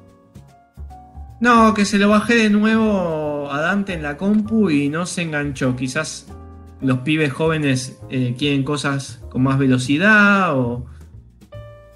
No, 1.40 1.74
que 1.74 1.84
se 1.84 1.98
lo 1.98 2.08
bajé 2.08 2.34
de 2.36 2.50
nuevo 2.50 3.50
a 3.50 3.60
Dante 3.60 3.94
en 3.94 4.02
la 4.02 4.16
compu 4.16 4.70
y 4.70 4.88
no 4.88 5.06
se 5.06 5.22
enganchó. 5.22 5.76
Quizás 5.76 6.26
los 6.80 6.98
pibes 6.98 7.32
jóvenes 7.32 8.00
eh, 8.10 8.34
quieren 8.38 8.62
cosas 8.62 9.24
con 9.30 9.42
más 9.42 9.58
velocidad 9.58 10.56
o, 10.56 10.86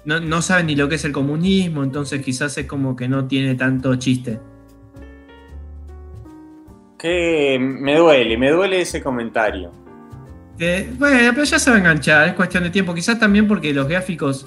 no, 0.05 0.19
no 0.19 0.41
saben 0.41 0.67
ni 0.67 0.75
lo 0.75 0.89
que 0.89 0.95
es 0.95 1.05
el 1.05 1.11
comunismo, 1.11 1.83
entonces 1.83 2.23
quizás 2.23 2.57
es 2.57 2.65
como 2.65 2.95
que 2.95 3.07
no 3.07 3.25
tiene 3.27 3.55
tanto 3.55 3.95
chiste. 3.95 4.39
Que 6.99 7.57
me 7.59 7.95
duele, 7.97 8.37
me 8.37 8.51
duele 8.51 8.81
ese 8.81 9.01
comentario. 9.01 9.71
Eh, 10.59 10.93
bueno, 10.99 11.31
pero 11.33 11.45
ya 11.45 11.57
se 11.57 11.69
va 11.69 11.77
a 11.77 11.79
enganchar, 11.79 12.27
es 12.27 12.33
cuestión 12.33 12.63
de 12.63 12.69
tiempo. 12.69 12.93
Quizás 12.93 13.17
también 13.17 13.47
porque 13.47 13.73
los 13.73 13.87
gráficos 13.87 14.45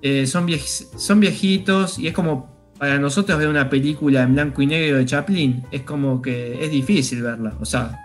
eh, 0.00 0.26
son, 0.26 0.46
viej- 0.46 0.86
son 0.96 1.18
viejitos 1.18 1.98
y 1.98 2.06
es 2.06 2.12
como 2.14 2.54
para 2.78 2.98
nosotros 2.98 3.36
ver 3.38 3.48
una 3.48 3.68
película 3.68 4.22
en 4.22 4.34
blanco 4.34 4.62
y 4.62 4.66
negro 4.66 4.98
de 4.98 5.04
Chaplin, 5.06 5.64
es 5.72 5.82
como 5.82 6.22
que 6.22 6.64
es 6.64 6.70
difícil 6.70 7.22
verla. 7.22 7.54
O 7.60 7.64
sea, 7.64 7.98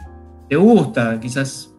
te 0.49 0.55
gusta, 0.55 1.19
quizás. 1.19 1.71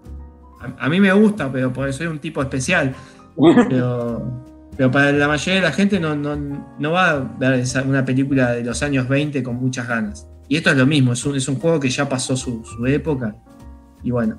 A, 0.61 0.87
a 0.87 0.89
mí 0.89 1.01
me 1.01 1.13
gusta, 1.13 1.51
pero 1.51 1.73
porque 1.73 1.93
soy 1.93 2.07
un 2.07 2.19
tipo 2.21 2.41
especial. 2.43 2.95
Pero, 3.69 4.45
pero 4.77 4.91
para 4.91 5.13
la 5.13 5.27
mayoría 5.29 5.61
de 5.61 5.67
la 5.67 5.73
gente 5.73 5.99
no, 5.99 6.15
no, 6.15 6.37
no 6.79 6.91
va 6.93 7.11
a 7.11 7.19
ver 7.39 7.55
esa- 7.55 7.83
una 7.83 8.05
película 8.05 8.53
de 8.53 8.63
los 8.65 8.83
años 8.83 9.09
20 9.09 9.43
con 9.43 9.57
muchas 9.57 9.89
ganas. 9.89 10.27
Y 10.51 10.57
esto 10.57 10.71
es 10.71 10.77
lo 10.77 10.85
mismo, 10.85 11.13
es 11.13 11.25
un, 11.25 11.37
es 11.37 11.47
un 11.47 11.61
juego 11.61 11.79
que 11.79 11.89
ya 11.89 12.09
pasó 12.09 12.37
su, 12.37 12.65
su 12.65 12.85
época. 12.85 13.37
Y 14.03 14.11
bueno. 14.11 14.37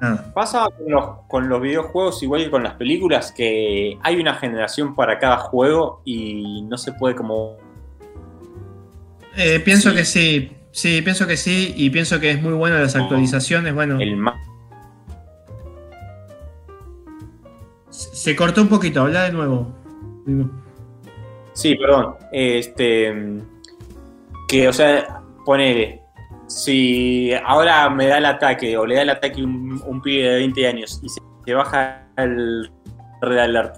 Nada. 0.00 0.32
Pasa 0.32 0.68
con 0.78 0.88
los, 0.88 1.04
con 1.26 1.48
los 1.48 1.60
videojuegos 1.60 2.22
igual 2.22 2.44
que 2.44 2.50
con 2.52 2.62
las 2.62 2.74
películas, 2.74 3.32
que 3.32 3.98
hay 4.00 4.20
una 4.20 4.34
generación 4.34 4.94
para 4.94 5.18
cada 5.18 5.38
juego 5.38 6.00
y 6.04 6.62
no 6.62 6.78
se 6.78 6.92
puede 6.92 7.16
como... 7.16 7.56
Eh, 9.36 9.58
pienso 9.64 9.90
Sí. 9.90 9.96
que 9.96 10.04
sí, 10.04 10.52
sí, 10.70 11.02
pienso 11.02 11.26
que 11.26 11.36
sí, 11.36 11.74
y 11.76 11.90
pienso 11.90 12.20
que 12.20 12.30
es 12.30 12.40
muy 12.40 12.52
bueno 12.52 12.78
las 12.78 12.94
actualizaciones. 12.94 13.74
Bueno, 13.74 13.98
El 13.98 14.16
más... 14.16 14.36
se 17.90 18.36
cortó 18.36 18.62
un 18.62 18.68
poquito, 18.68 19.00
habla 19.00 19.24
de 19.24 19.32
nuevo. 19.32 19.74
Sí, 21.52 21.74
perdón. 21.74 22.14
Este... 22.30 23.42
Que, 24.48 24.68
o 24.68 24.72
sea, 24.72 25.22
ponele... 25.44 26.02
Si 26.48 27.30
ahora 27.44 27.90
me 27.90 28.06
da 28.06 28.16
el 28.16 28.24
ataque 28.24 28.78
o 28.78 28.86
le 28.86 28.94
da 28.94 29.02
el 29.02 29.10
ataque 29.10 29.44
un, 29.44 29.82
un 29.86 30.00
pibe 30.00 30.26
de 30.30 30.36
20 30.36 30.66
años 30.66 30.98
y 31.02 31.10
se, 31.10 31.20
se 31.44 31.52
baja 31.52 32.08
el 32.16 32.70
Red 33.20 33.38
Alert, 33.38 33.76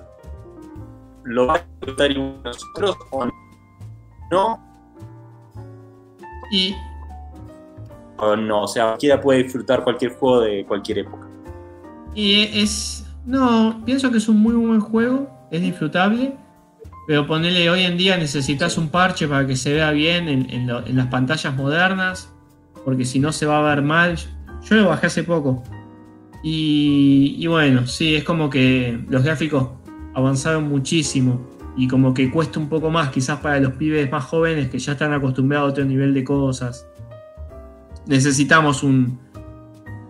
¿lo 1.25 1.49
va 1.49 1.55
a 1.55 1.65
que 1.97 2.15
nosotros 2.15 2.97
o 3.11 3.27
no? 4.31 4.61
Y 6.51 6.75
O 8.19 8.37
no, 8.37 8.63
o 8.63 8.69
sea, 8.69 8.87
cualquiera 8.87 9.21
puede 9.21 9.43
disfrutar 9.45 9.85
cualquier 9.85 10.15
juego 10.15 10.41
de 10.43 10.65
cualquier 10.67 10.99
época. 10.99 11.29
Y 12.15 12.43
es. 12.63 13.07
No, 13.25 13.83
pienso 13.85 14.11
que 14.11 14.19
es 14.19 14.29
un 14.29 14.41
muy 14.41 14.55
buen 14.55 14.81
juego, 14.81 15.29
es 15.51 15.61
disfrutable, 15.61 16.37
pero 17.11 17.27
ponerle 17.27 17.69
hoy 17.69 17.83
en 17.83 17.97
día 17.97 18.17
necesitas 18.17 18.79
un 18.79 18.89
parche 18.89 19.27
para 19.27 19.45
que 19.45 19.57
se 19.57 19.73
vea 19.73 19.91
bien 19.91 20.29
en, 20.29 20.49
en 20.49 20.69
lo- 20.69 20.87
en 20.87 20.97
las 20.97 21.09
pantallas 21.09 21.57
modernas, 21.57 22.33
porque 22.85 23.05
si 23.05 23.19
no 23.19 23.33
se 23.33 23.47
va 23.47 23.59
a 23.59 23.75
ver 23.75 23.83
mal. 23.83 24.17
Yo 24.63 24.77
lo 24.77 24.89
bajé 24.91 25.09
hace 25.09 25.25
poco. 25.25 25.61
Y, 26.45 27.35
y 27.37 27.49
bueno, 27.49 27.89
sí, 27.89 28.15
es 28.15 28.23
como 28.23 28.49
que 28.49 29.05
los 29.09 29.25
gráficos 29.25 29.71
avanzaron 30.15 30.69
muchísimo 30.69 31.51
y 31.77 31.89
como 31.89 32.15
que 32.15 32.31
cuesta 32.31 32.61
un 32.61 32.69
poco 32.69 32.91
más, 32.91 33.09
quizás 33.11 33.41
para 33.41 33.59
los 33.59 33.73
pibes 33.73 34.09
más 34.09 34.23
jóvenes 34.27 34.69
que 34.71 34.79
ya 34.79 34.93
están 34.93 35.13
acostumbrados 35.13 35.67
a 35.67 35.71
otro 35.73 35.85
nivel 35.85 36.15
de 36.15 36.23
cosas. 36.23 36.87
Necesitamos 38.07 38.85
un. 38.85 39.19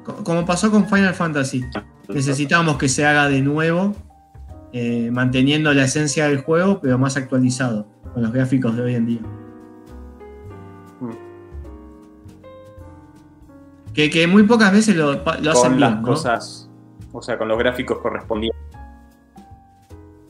co- 0.05 0.23
Como 0.23 0.45
pasó 0.45 0.71
con 0.71 0.87
Final 0.87 1.15
Fantasy, 1.15 1.65
necesitamos 2.11 2.77
que 2.77 2.91
se 2.91 3.07
haga 3.07 3.27
de 3.27 3.41
nuevo, 3.41 3.97
eh, 4.73 5.11
manteniendo 5.13 5.73
la 5.75 5.85
esencia 5.85 6.29
del 6.29 6.43
juego, 6.43 6.81
pero 6.81 6.99
más 6.99 7.17
actualizado, 7.17 7.87
con 8.15 8.23
los 8.23 8.33
gráficos 8.33 8.77
de 8.77 8.83
hoy 8.83 8.95
en 8.95 9.07
día. 9.07 9.21
Mm. 11.01 11.11
Que, 13.95 14.09
que 14.11 14.27
muy 14.27 14.45
pocas 14.45 14.73
veces 14.73 14.97
lo, 14.97 15.15
lo 15.15 15.51
hacen 15.51 15.73
con 15.73 15.81
las 15.81 15.91
bien, 15.91 16.03
¿no? 16.03 16.09
cosas, 16.09 16.71
o 17.13 17.21
sea, 17.23 17.37
con 17.37 17.49
los 17.49 17.59
gráficos 17.59 17.99
correspondientes. 17.99 18.61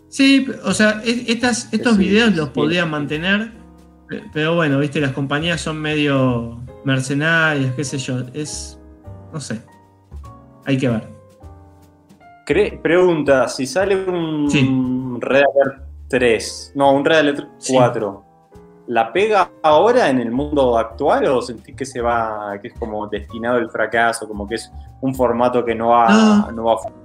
Sí, 0.09 0.47
o 0.65 0.73
sea, 0.73 1.03
es- 1.05 1.29
estas, 1.29 1.73
estos 1.73 1.97
Sí, 1.97 2.01
videos 2.05 2.35
los 2.35 2.47
sí. 2.47 2.53
podrían 2.55 2.91
mantener, 2.91 3.53
pe- 4.09 4.25
pero 4.33 4.55
bueno, 4.55 4.79
viste, 4.79 5.01
las 5.01 5.13
compañías 5.13 5.61
son 5.61 5.79
medio 5.81 6.61
mercenarias, 6.85 7.75
qué 7.75 7.85
sé 7.85 7.99
yo, 7.99 8.21
es, 8.33 8.79
no 9.33 9.39
sé, 9.41 9.61
hay 10.65 10.79
que 10.79 10.89
ver. 10.89 11.09
Cre- 12.51 12.81
pregunta, 12.83 13.47
si 13.49 13.65
sale 13.67 13.95
un 14.05 14.51
Sí. 14.51 14.69
Red 15.21 15.43
Alert 15.55 15.83
3, 16.09 16.73
no, 16.75 16.93
un 16.93 17.05
Red 17.05 17.19
Alert 17.19 17.49
Sí. 17.59 17.73
4, 17.75 18.25
¿la 18.89 19.13
pega 19.13 19.51
ahora 19.63 20.09
en 20.11 20.19
el 20.19 20.33
mundo 20.33 20.77
actual 20.77 21.27
o 21.27 21.41
sentís 21.43 21.77
que 21.77 21.87
se 21.87 22.01
va, 22.01 22.59
que 22.61 22.69
es 22.69 22.75
como 22.75 23.07
destinado 23.07 23.59
al 23.59 23.71
fracaso, 23.71 24.27
como 24.27 24.49
que 24.49 24.57
es 24.57 24.71
un 25.01 25.15
formato 25.15 25.65
que 25.65 25.75
no 25.77 25.89
va, 25.91 26.09
No. 26.11 26.51
no 26.53 26.65
va 26.65 26.75
a 26.75 26.79
funcionar? 26.79 27.01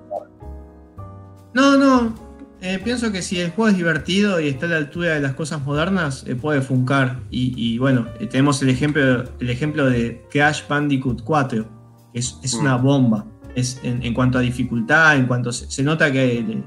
No, 1.54 1.78
no. 1.78 2.26
eh, 2.62 2.80
pienso 2.84 3.12
que 3.12 3.22
si 3.22 3.40
el 3.40 3.52
juego 3.52 3.70
es 3.70 3.78
divertido 3.78 4.40
y 4.40 4.48
está 4.48 4.66
a 4.66 4.70
la 4.70 4.78
altura 4.78 5.14
de 5.14 5.20
las 5.20 5.34
cosas 5.36 5.64
modernas, 5.64 6.24
eh, 6.26 6.36
puede 6.36 6.62
funcar. 6.62 7.18
Y, 7.30 7.54
y 7.56 7.78
bueno, 7.78 8.08
eh, 8.20 8.26
tenemos 8.26 8.60
el 8.64 8.70
ejemplo, 8.70 9.24
el 9.40 9.50
ejemplo 9.52 9.86
de 9.88 10.26
Crash 10.32 10.68
Bandicoot 10.68 11.22
4, 11.24 11.64
que 12.12 12.18
es, 12.20 12.40
es 12.42 12.56
Mm. 12.56 12.62
una 12.62 12.76
bomba. 12.78 13.26
Es 13.56 13.80
en, 13.84 14.04
en 14.04 14.14
cuanto 14.14 14.38
a 14.38 14.42
dificultad, 14.42 15.16
en 15.16 15.26
cuanto 15.28 15.52
se, 15.52 15.70
se 15.72 15.82
nota 15.84 16.12
que 16.12 16.44
le, 16.48 16.64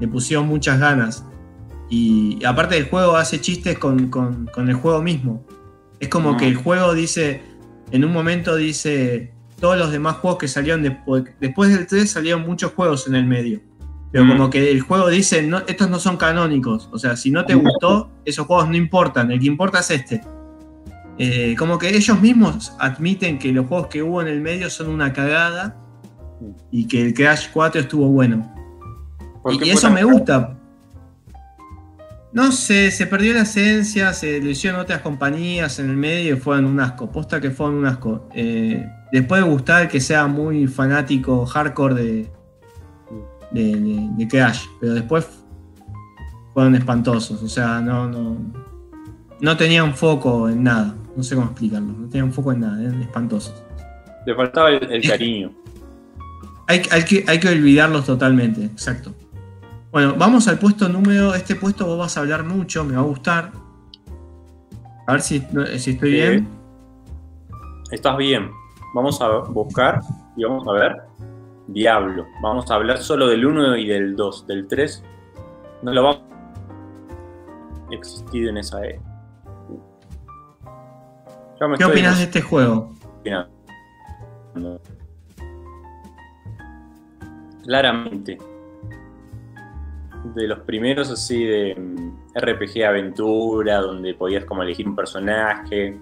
le 0.00 0.08
pusieron 0.08 0.46
muchas 0.46 0.78
ganas. 0.78 1.24
Y 1.88 2.42
aparte 2.44 2.74
del 2.76 2.88
juego 2.88 3.16
hace 3.16 3.40
chistes 3.40 3.78
con, 3.78 4.08
con- 4.08 4.46
con 4.46 4.68
el 4.68 4.74
juego 4.74 5.02
mismo. 5.02 5.44
Es 6.00 6.08
como 6.08 6.36
que 6.36 6.46
el 6.48 6.56
juego 6.56 6.94
dice, 6.94 7.42
en 7.90 8.04
un 8.04 8.12
momento 8.12 8.56
dice, 8.56 9.32
todos 9.60 9.76
los 9.78 9.92
demás 9.92 10.16
juegos 10.16 10.38
que 10.38 10.48
salieron 10.48 10.82
después, 10.82 11.24
después 11.40 11.70
del 11.74 11.86
3 11.86 12.10
salieron 12.10 12.42
muchos 12.42 12.72
juegos 12.72 13.06
en 13.06 13.14
el 13.14 13.24
medio. 13.26 13.60
Pero 14.10 14.24
Mm. 14.24 14.28
como 14.28 14.50
que 14.50 14.70
el 14.70 14.80
juego 14.82 15.08
dice, 15.08 15.42
no, 15.42 15.58
estos 15.66 15.88
no 15.88 15.98
son 15.98 16.16
canónicos. 16.18 16.88
O 16.92 16.98
sea, 16.98 17.16
si 17.16 17.30
no 17.30 17.44
te 17.46 17.54
gustó, 17.54 18.10
esos 18.24 18.46
juegos 18.46 18.68
no 18.68 18.76
importan. 18.76 19.30
El 19.30 19.40
que 19.40 19.46
importa 19.46 19.80
es 19.80 19.90
este. 19.90 20.20
Eh, 21.18 21.54
como 21.58 21.78
que 21.78 21.94
ellos 21.94 22.20
mismos 22.20 22.72
admiten 22.78 23.38
que 23.38 23.52
los 23.52 23.66
juegos 23.66 23.86
que 23.88 24.02
hubo 24.02 24.20
en 24.22 24.28
el 24.28 24.40
medio 24.40 24.68
son 24.70 24.88
una 24.88 25.12
cagada 25.12 25.76
y 26.70 26.86
que 26.86 27.02
el 27.02 27.14
Crash 27.14 27.48
4 27.52 27.80
estuvo 27.82 28.06
bueno. 28.08 28.52
¿Por 29.42 29.54
Y, 29.54 29.70
eso 29.70 29.90
me 29.90 30.04
gusta. 30.04 30.56
No 32.32 32.50
sé, 32.50 32.90
se 32.90 33.06
perdió 33.06 33.34
la 33.34 33.42
esencia, 33.42 34.12
se 34.14 34.40
lo 34.40 34.48
hicieron 34.48 34.80
otras 34.80 35.02
compañías 35.02 35.78
en 35.78 35.90
el 35.90 35.96
medio 35.96 36.34
y 36.34 36.38
fueron 36.38 36.64
un 36.64 36.80
asco. 36.80 37.10
Posta 37.10 37.40
que 37.40 37.50
fueron 37.50 37.76
un 37.76 37.86
asco. 37.86 38.26
Eh, 38.34 38.86
les 39.12 39.26
puede 39.26 39.42
gustar 39.42 39.88
que 39.88 40.00
sea 40.00 40.26
muy 40.26 40.66
fanático 40.66 41.44
hardcore 41.44 41.94
de, 41.94 42.30
de, 43.50 43.76
de- 43.76 44.08
de 44.16 44.28
Crash, 44.28 44.64
pero 44.80 44.94
después 44.94 45.26
fueron 46.54 46.74
espantosos. 46.74 47.42
O 47.42 47.48
sea, 47.48 47.80
no, 47.82 48.08
no, 48.08 48.36
no 49.40 49.56
tenían 49.58 49.92
foco 49.94 50.48
en 50.48 50.62
nada. 50.62 50.94
No 51.14 51.22
sé 51.22 51.34
cómo 51.34 51.48
explicarlo. 51.48 51.92
No 51.92 52.08
tenían 52.08 52.32
foco 52.32 52.52
en 52.52 52.60
nada, 52.60 52.80
eran 52.82 53.02
espantosos. 53.02 53.62
Le 54.24 54.34
faltaba 54.34 54.70
el, 54.70 54.90
el 54.90 55.06
cariño. 55.06 55.52
Hay, 56.68 56.82
hay 56.90 57.04
que, 57.04 57.24
hay 57.26 57.38
que 57.40 57.48
olvidarlos 57.48 58.06
totalmente, 58.06 58.64
exacto. 58.64 59.12
Bueno, 59.90 60.14
vamos 60.16 60.48
al 60.48 60.58
puesto 60.58 60.88
número. 60.88 61.34
Este 61.34 61.54
puesto 61.54 61.86
vos 61.86 61.98
vas 61.98 62.16
a 62.16 62.20
hablar 62.20 62.44
mucho, 62.44 62.84
me 62.84 62.94
va 62.94 63.00
a 63.00 63.04
gustar. 63.04 63.52
A 65.06 65.12
ver 65.12 65.20
si, 65.20 65.46
no- 65.52 65.66
si 65.66 65.90
estoy 65.92 66.12
bien. 66.12 66.48
Estás 67.90 68.16
bien. 68.16 68.50
Vamos 68.94 69.20
a 69.20 69.28
buscar 69.48 70.00
y 70.36 70.44
vamos 70.44 70.66
a 70.68 70.72
ver. 70.72 70.96
Diablo. 71.68 72.26
Vamos 72.42 72.70
a 72.70 72.74
hablar 72.74 72.98
solo 72.98 73.26
del 73.26 73.44
1 73.44 73.76
y 73.76 73.86
del 73.86 74.16
2. 74.16 74.46
Del 74.46 74.66
3 74.66 75.04
no 75.82 75.92
lo 75.92 76.02
vamos 76.02 76.22
a 77.90 77.94
existir 77.94 78.48
en 78.48 78.56
esa 78.58 78.82
E. 78.84 79.00
¿Qué 81.78 81.84
opinas 81.84 82.18
de 82.18 82.24
este 82.24 82.40
juego? 82.42 82.92
emocionando. 83.24 84.80
Claramente. 87.64 88.38
De 90.34 90.46
los 90.46 90.60
primeros 90.60 91.10
así 91.10 91.44
de 91.44 91.74
mm, 91.74 92.38
RPG 92.38 92.84
aventura, 92.84 93.78
donde 93.80 94.14
podías 94.14 94.44
como 94.44 94.62
elegir 94.62 94.88
un 94.88 94.94
personaje, 94.96 95.98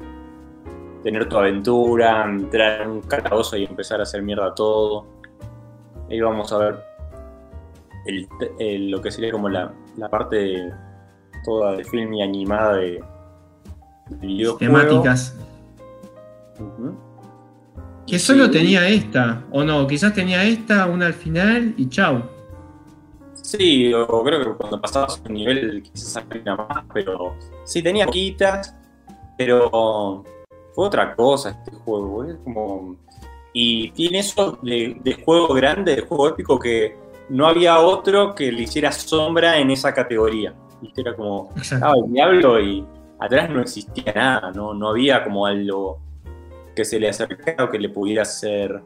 tener 1.02 1.28
tu 1.28 1.36
aventura, 1.38 2.24
entrar 2.24 2.82
en 2.82 2.90
un 2.90 3.00
calabozo 3.02 3.56
y 3.56 3.64
empezar 3.64 4.00
a 4.00 4.02
hacer 4.02 4.22
mierda 4.22 4.54
todo. 4.54 5.06
Ahí 6.10 6.20
vamos 6.20 6.52
a 6.52 6.58
ver 6.58 6.78
el- 8.06 8.28
el- 8.58 8.90
lo 8.90 9.00
que 9.00 9.10
sería 9.10 9.30
como 9.32 9.48
la, 9.48 9.72
la 9.96 10.08
parte 10.08 10.36
de- 10.36 10.72
toda 11.44 11.72
de 11.76 11.84
film 11.84 12.12
y 12.14 12.22
animada 12.22 12.76
de, 12.76 13.02
del 14.10 14.18
videojuego. 14.28 14.58
Temáticas. 14.58 15.38
Que 18.10 18.18
solo 18.18 18.50
tenía 18.50 18.88
esta, 18.88 19.44
o 19.52 19.62
no, 19.62 19.86
quizás 19.86 20.12
tenía 20.12 20.42
esta, 20.42 20.86
una 20.86 21.06
al 21.06 21.14
final 21.14 21.74
y 21.76 21.88
chau. 21.88 22.20
Sí, 23.34 23.94
o 23.94 24.24
creo 24.24 24.40
que 24.42 24.58
cuando 24.58 24.80
pasabas 24.80 25.22
un 25.24 25.34
nivel 25.34 25.80
quizás 25.80 26.16
había 26.16 26.56
más, 26.56 26.84
pero 26.92 27.36
sí 27.62 27.80
tenía 27.84 28.08
quitas, 28.08 28.74
pero 29.38 30.24
fue 30.74 30.86
otra 30.88 31.14
cosa 31.14 31.50
este 31.50 31.70
juego, 31.70 32.24
es 32.24 32.36
como... 32.42 32.96
Y 33.52 33.92
tiene 33.92 34.18
eso 34.18 34.58
de, 34.60 35.00
de 35.04 35.14
juego 35.14 35.54
grande, 35.54 35.94
de 35.94 36.02
juego 36.02 36.30
épico, 36.30 36.58
que 36.58 36.96
no 37.28 37.46
había 37.46 37.78
otro 37.78 38.34
que 38.34 38.50
le 38.50 38.62
hiciera 38.62 38.90
sombra 38.90 39.56
en 39.58 39.70
esa 39.70 39.94
categoría. 39.94 40.52
¿Viste? 40.82 41.02
Era 41.02 41.14
como, 41.14 41.50
ah, 41.80 41.92
el 41.96 42.12
diablo 42.12 42.60
y 42.60 42.84
atrás 43.20 43.48
no 43.50 43.60
existía 43.60 44.12
nada, 44.12 44.50
no, 44.50 44.74
no 44.74 44.88
había 44.88 45.22
como 45.22 45.46
algo 45.46 46.09
que 46.74 46.84
se 46.84 46.98
le 47.00 47.08
acercara 47.08 47.64
o 47.64 47.70
que 47.70 47.78
le 47.78 47.88
pudiera 47.88 48.22
hacer 48.22 48.80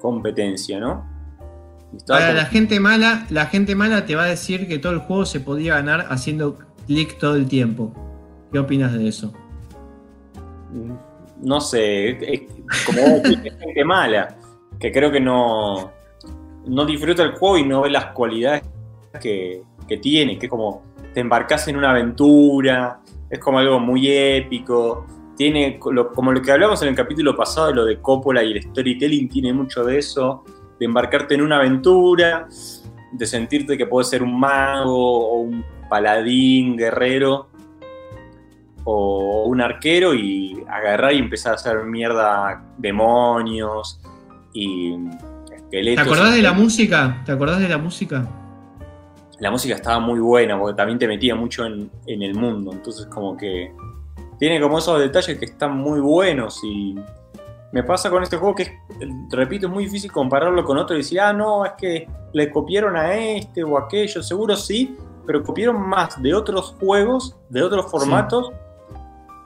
competencia, 0.00 0.80
¿no? 0.80 1.06
Como- 2.06 2.18
la 2.32 2.44
gente 2.46 2.80
mala, 2.80 3.26
la 3.30 3.46
gente 3.46 3.74
mala 3.74 4.06
te 4.06 4.14
va 4.16 4.24
a 4.24 4.28
decir 4.28 4.66
que 4.66 4.78
todo 4.78 4.92
el 4.92 5.00
juego 5.00 5.26
se 5.26 5.40
podía 5.40 5.74
ganar 5.74 6.06
haciendo 6.08 6.58
clic 6.86 7.18
todo 7.18 7.36
el 7.36 7.46
tiempo. 7.48 7.92
¿Qué 8.50 8.58
opinas 8.58 8.92
de 8.92 9.08
eso? 9.08 9.32
no 11.42 11.60
sé, 11.60 12.10
es- 12.34 12.42
como 12.86 13.20
gente 13.22 13.84
mala, 13.84 14.36
que 14.78 14.90
creo 14.92 15.10
que 15.10 15.20
no, 15.20 15.90
no 16.66 16.86
disfruta 16.86 17.22
el 17.24 17.32
juego 17.32 17.58
y 17.58 17.64
no 17.66 17.82
ve 17.82 17.90
las 17.90 18.06
cualidades 18.06 18.62
que, 19.20 19.62
que 19.88 19.96
tiene, 19.98 20.38
que 20.38 20.46
es 20.46 20.50
como 20.50 20.82
te 21.12 21.20
embarcas 21.20 21.68
en 21.68 21.76
una 21.76 21.90
aventura, 21.90 23.00
es 23.28 23.38
como 23.38 23.58
algo 23.58 23.80
muy 23.80 24.08
épico, 24.08 25.04
tiene 25.36 25.78
como 25.78 26.32
lo 26.32 26.42
que 26.42 26.52
hablamos 26.52 26.82
en 26.82 26.88
el 26.88 26.94
capítulo 26.94 27.36
pasado, 27.36 27.72
lo 27.72 27.84
de 27.84 28.00
Coppola 28.00 28.42
y 28.42 28.52
el 28.52 28.62
storytelling, 28.62 29.28
tiene 29.28 29.52
mucho 29.52 29.84
de 29.84 29.98
eso, 29.98 30.44
de 30.78 30.86
embarcarte 30.86 31.34
en 31.34 31.42
una 31.42 31.56
aventura, 31.56 32.48
de 33.12 33.26
sentirte 33.26 33.76
que 33.76 33.86
puedes 33.86 34.08
ser 34.08 34.22
un 34.22 34.38
mago 34.38 35.30
o 35.30 35.40
un 35.40 35.64
paladín, 35.88 36.76
guerrero, 36.76 37.48
o 38.84 39.44
un 39.46 39.60
arquero 39.60 40.14
y 40.14 40.62
agarrar 40.68 41.12
y 41.12 41.18
empezar 41.18 41.52
a 41.52 41.54
hacer 41.56 41.84
mierda 41.84 42.64
demonios 42.78 44.00
y 44.52 44.96
¿Te 45.48 45.56
esqueletos. 45.56 46.06
acordás 46.06 46.34
de 46.34 46.42
la 46.42 46.52
música? 46.52 47.22
¿Te 47.24 47.32
acordás 47.32 47.60
de 47.60 47.68
la 47.68 47.78
música? 47.78 48.26
La 49.38 49.50
música 49.50 49.74
estaba 49.74 49.98
muy 49.98 50.20
buena 50.20 50.58
porque 50.58 50.76
también 50.76 50.98
te 50.98 51.08
metía 51.08 51.34
mucho 51.34 51.64
en, 51.64 51.90
en 52.06 52.22
el 52.22 52.34
mundo, 52.34 52.72
entonces 52.72 53.06
como 53.06 53.36
que 53.36 53.72
tiene 54.42 54.60
como 54.60 54.78
esos 54.78 54.98
detalles 54.98 55.38
que 55.38 55.44
están 55.44 55.76
muy 55.76 56.00
buenos 56.00 56.58
y 56.64 56.96
me 57.70 57.84
pasa 57.84 58.10
con 58.10 58.24
este 58.24 58.36
juego 58.38 58.56
que, 58.56 58.62
es, 58.64 58.70
repito, 59.30 59.68
es 59.68 59.72
muy 59.72 59.84
difícil 59.84 60.10
compararlo 60.10 60.64
con 60.64 60.78
otro 60.78 60.96
y 60.96 60.98
decir, 60.98 61.20
ah, 61.20 61.32
no, 61.32 61.64
es 61.64 61.70
que 61.78 62.08
le 62.32 62.50
copiaron 62.50 62.96
a 62.96 63.14
este 63.16 63.62
o 63.62 63.78
aquello, 63.78 64.20
seguro 64.20 64.56
sí, 64.56 64.96
pero 65.24 65.44
copiaron 65.44 65.80
más 65.88 66.20
de 66.20 66.34
otros 66.34 66.74
juegos, 66.80 67.36
de 67.50 67.62
otros 67.62 67.88
formatos, 67.88 68.50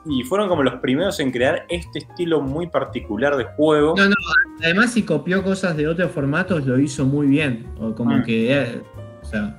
y 0.07 0.23
fueron 0.23 0.49
como 0.49 0.63
los 0.63 0.73
primeros 0.81 1.19
en 1.19 1.29
crear 1.29 1.67
este 1.69 1.99
estilo 1.99 2.41
muy 2.41 2.65
particular 2.65 3.37
de 3.37 3.43
juego. 3.55 3.93
No, 3.95 4.05
no, 4.09 4.15
además 4.63 4.93
si 4.93 5.03
copió 5.05 5.43
cosas 5.43 5.77
de 5.77 5.87
otros 5.87 6.09
formatos 6.11 6.65
lo 6.65 6.79
hizo 6.79 7.05
muy 7.05 7.27
bien. 7.27 7.67
O 7.79 7.93
como 7.93 8.17
Mm. 8.17 8.23
que, 8.23 8.51
eh, 8.51 8.81
o 9.21 9.25
sea... 9.25 9.55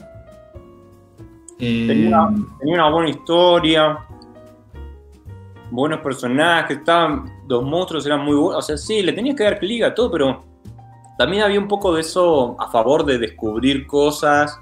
eh, 1.61 1.85
Tenía- 1.87 2.29
Tenía 2.59 2.75
una 2.75 2.91
buena 2.91 3.11
historia, 3.11 3.99
buenos 5.71 6.01
personajes, 6.01 6.79
estaban, 6.79 7.25
los 7.49 7.63
monstruos 7.65 8.05
eran 8.07 8.25
muy 8.25 8.35
buenos. 8.37 8.57
O 8.65 8.67
sea, 8.67 8.77
sí, 8.77 9.03
le 9.03 9.13
tenías 9.13 9.37
que 9.37 9.45
dar 9.45 9.59
clic 9.59 9.83
a 9.83 9.95
todo, 9.95 10.11
pero 10.11 10.45
también 11.19 11.43
había 11.43 11.59
un 11.61 11.69
poco 11.69 11.95
de 11.95 12.01
eso 12.03 12.57
a 12.61 12.71
favor 12.71 13.05
de 13.05 13.19
descubrir 13.19 13.87
cosas 13.87 14.59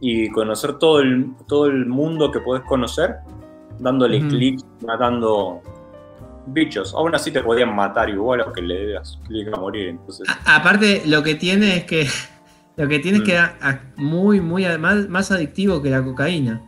y 0.00 0.28
conocer 0.30 0.74
todo 0.78 1.00
el, 1.00 1.30
todo 1.46 1.66
el 1.66 1.86
mundo 1.86 2.30
que 2.30 2.40
podés 2.40 2.62
conocer, 2.64 3.16
dándole 3.78 4.18
Ujú. 4.18 4.28
clic, 4.28 4.60
matando 4.86 5.62
bichos. 6.46 6.92
Aún 6.94 7.14
así 7.14 7.30
te 7.30 7.40
podían 7.42 7.74
matar 7.74 8.10
igual, 8.10 8.42
aunque 8.42 8.60
le 8.60 8.92
das 8.92 9.18
clic 9.26 9.48
a 9.54 9.58
morir. 9.58 9.88
Entonces, 9.88 10.28
a- 10.28 10.56
aparte, 10.56 11.02
lo 11.06 11.22
que 11.22 11.34
tiene 11.34 11.76
es 11.78 11.84
que... 11.84 12.06
Lo 12.76 12.88
que 12.88 12.98
tiene 12.98 13.18
es 13.18 13.22
Mm. 13.22 13.26
que 13.26 13.32
era 13.34 13.56
a- 13.62 13.78
muy, 13.96 14.40
muy 14.40 14.66
más, 14.80 15.08
más 15.08 15.30
adictivo 15.30 15.80
que 15.80 15.90
la 15.90 16.02
cocaína. 16.02 16.60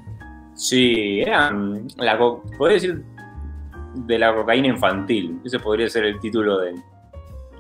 Sí, 0.55 1.20
era. 1.22 1.51
mm, 1.51 1.89
La, 1.97 2.16
co- 2.16 2.45
podría 2.57 2.74
decir 2.74 3.05
de 4.07 4.18
la 4.18 4.34
cocaína 4.34 4.68
infantil. 4.68 5.40
Ese 5.44 5.59
podría 5.59 5.88
ser 5.88 6.05
el 6.05 6.20
título 6.20 6.59
del. 6.59 6.76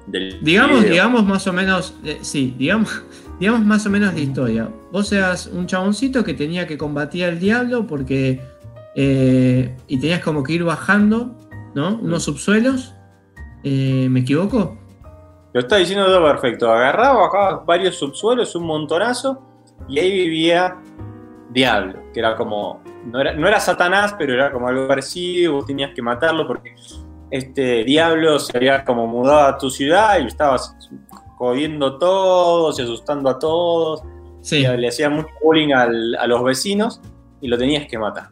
del 0.06 0.44
Digamos, 0.44 0.78
video. 0.80 0.92
digamos 0.92 1.24
más 1.24 1.46
o 1.46 1.52
menos, 1.52 1.94
eh, 2.04 2.18
sí, 2.20 2.54
digamos, 2.58 3.02
digamos 3.40 3.64
más 3.64 3.86
o 3.86 3.90
menos 3.90 4.14
la 4.14 4.20
historia. 4.20 4.68
Vos 4.92 5.12
eras 5.12 5.46
un 5.46 5.66
chaboncito 5.66 6.24
que 6.24 6.34
tenía 6.34 6.66
que 6.66 6.76
combatir 6.78 7.24
al 7.24 7.38
diablo 7.38 7.86
porque 7.86 8.40
eh, 8.94 9.76
y 9.88 9.98
tenías 9.98 10.20
como 10.20 10.42
que 10.42 10.54
ir 10.54 10.64
bajando, 10.64 11.36
¿no? 11.74 11.96
Unos 11.96 12.24
subsuelos. 12.24 12.94
Eh, 13.62 14.08
¿Me 14.10 14.20
equivoco? 14.20 14.78
Lo 15.52 15.60
está 15.60 15.76
diciendo 15.76 16.06
todo 16.06 16.22
perfecto. 16.24 16.70
Agarraba, 16.70 17.28
bajaba 17.28 17.64
varios 17.64 17.96
subsuelos, 17.96 18.54
un 18.54 18.64
montonazo, 18.64 19.42
y 19.88 19.98
ahí 19.98 20.12
vivía 20.12 20.76
Diablo, 21.50 22.00
que 22.12 22.20
era 22.20 22.36
como. 22.36 22.82
No 23.04 23.20
era, 23.20 23.32
no 23.34 23.46
era 23.46 23.60
Satanás, 23.60 24.14
pero 24.18 24.34
era 24.34 24.50
como 24.52 24.68
algo 24.68 24.88
parecido. 24.88 25.54
Vos 25.54 25.66
tenías 25.66 25.92
que 25.94 26.02
matarlo 26.02 26.46
porque 26.46 26.74
este 27.30 27.84
Diablo 27.84 28.38
se 28.38 28.56
había 28.56 28.84
como 28.84 29.06
mudado 29.06 29.46
a 29.46 29.58
tu 29.58 29.70
ciudad 29.70 30.18
y 30.20 30.26
estabas 30.26 30.76
jodiendo 31.36 31.98
todos 31.98 32.78
y 32.78 32.82
asustando 32.82 33.30
a 33.30 33.38
todos. 33.38 34.02
Sí. 34.42 34.58
y 34.64 34.76
le 34.76 34.86
hacía 34.88 35.10
mucho 35.10 35.28
bullying 35.42 35.72
al- 35.72 36.14
a 36.14 36.26
los 36.28 36.40
vecinos 36.44 37.00
y 37.40 37.48
lo 37.48 37.58
tenías 37.58 37.88
que 37.88 37.98
matar. 37.98 38.30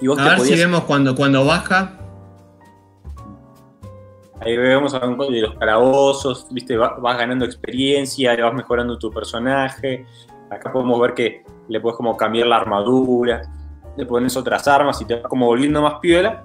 Y 0.00 0.06
vos 0.06 0.16
A 0.18 0.22
te 0.22 0.30
ver 0.30 0.40
si 0.40 0.54
vemos 0.56 0.84
cuando, 0.84 1.14
cuando 1.16 1.44
baja. 1.44 1.98
ahí 4.40 4.56
vemos 4.56 4.94
a 4.94 5.04
un 5.06 5.16
de 5.18 5.40
los 5.40 5.54
calabozos, 5.56 6.46
viste, 6.52 6.76
Va- 6.76 6.96
vas 7.00 7.18
ganando 7.18 7.44
experiencia, 7.44 8.36
vas 8.44 8.54
mejorando 8.54 8.98
tu 8.98 9.10
personaje. 9.10 10.06
Acá 10.50 10.72
podemos 10.72 11.00
ver 11.00 11.14
que 11.14 11.44
le 11.68 11.80
puedes 11.80 11.96
como 11.96 12.16
cambiar 12.16 12.46
la 12.46 12.56
armadura, 12.56 13.42
le 13.96 14.06
pones 14.06 14.36
otras 14.36 14.66
armas 14.68 15.00
y 15.00 15.04
te 15.04 15.14
vas 15.14 15.24
como 15.24 15.46
volviendo 15.46 15.80
más 15.82 15.94
piola. 16.00 16.44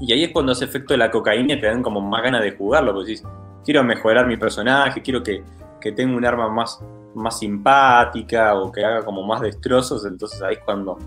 Y 0.00 0.12
ahí 0.12 0.24
es 0.24 0.32
cuando 0.32 0.52
hace 0.52 0.64
efecto 0.64 0.94
de 0.94 0.98
la 0.98 1.10
cocaína 1.10 1.54
y 1.54 1.60
te 1.60 1.66
dan 1.66 1.82
como 1.82 2.00
más 2.00 2.22
ganas 2.22 2.42
de 2.42 2.52
jugarlo, 2.52 2.92
porque 2.92 3.12
decís, 3.12 3.24
quiero 3.64 3.84
mejorar 3.84 4.26
mi 4.26 4.36
personaje, 4.36 5.00
quiero 5.02 5.22
que, 5.22 5.44
que 5.80 5.92
tenga 5.92 6.16
un 6.16 6.24
arma 6.24 6.48
más, 6.48 6.80
más 7.14 7.38
simpática 7.38 8.54
o 8.54 8.72
que 8.72 8.84
haga 8.84 9.04
como 9.04 9.22
más 9.24 9.40
destrozos, 9.40 10.04
entonces 10.04 10.42
ahí 10.42 10.54
es 10.54 10.60
cuando 10.64 10.98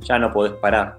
ya 0.00 0.18
no 0.18 0.30
podés 0.32 0.52
parar. 0.54 0.98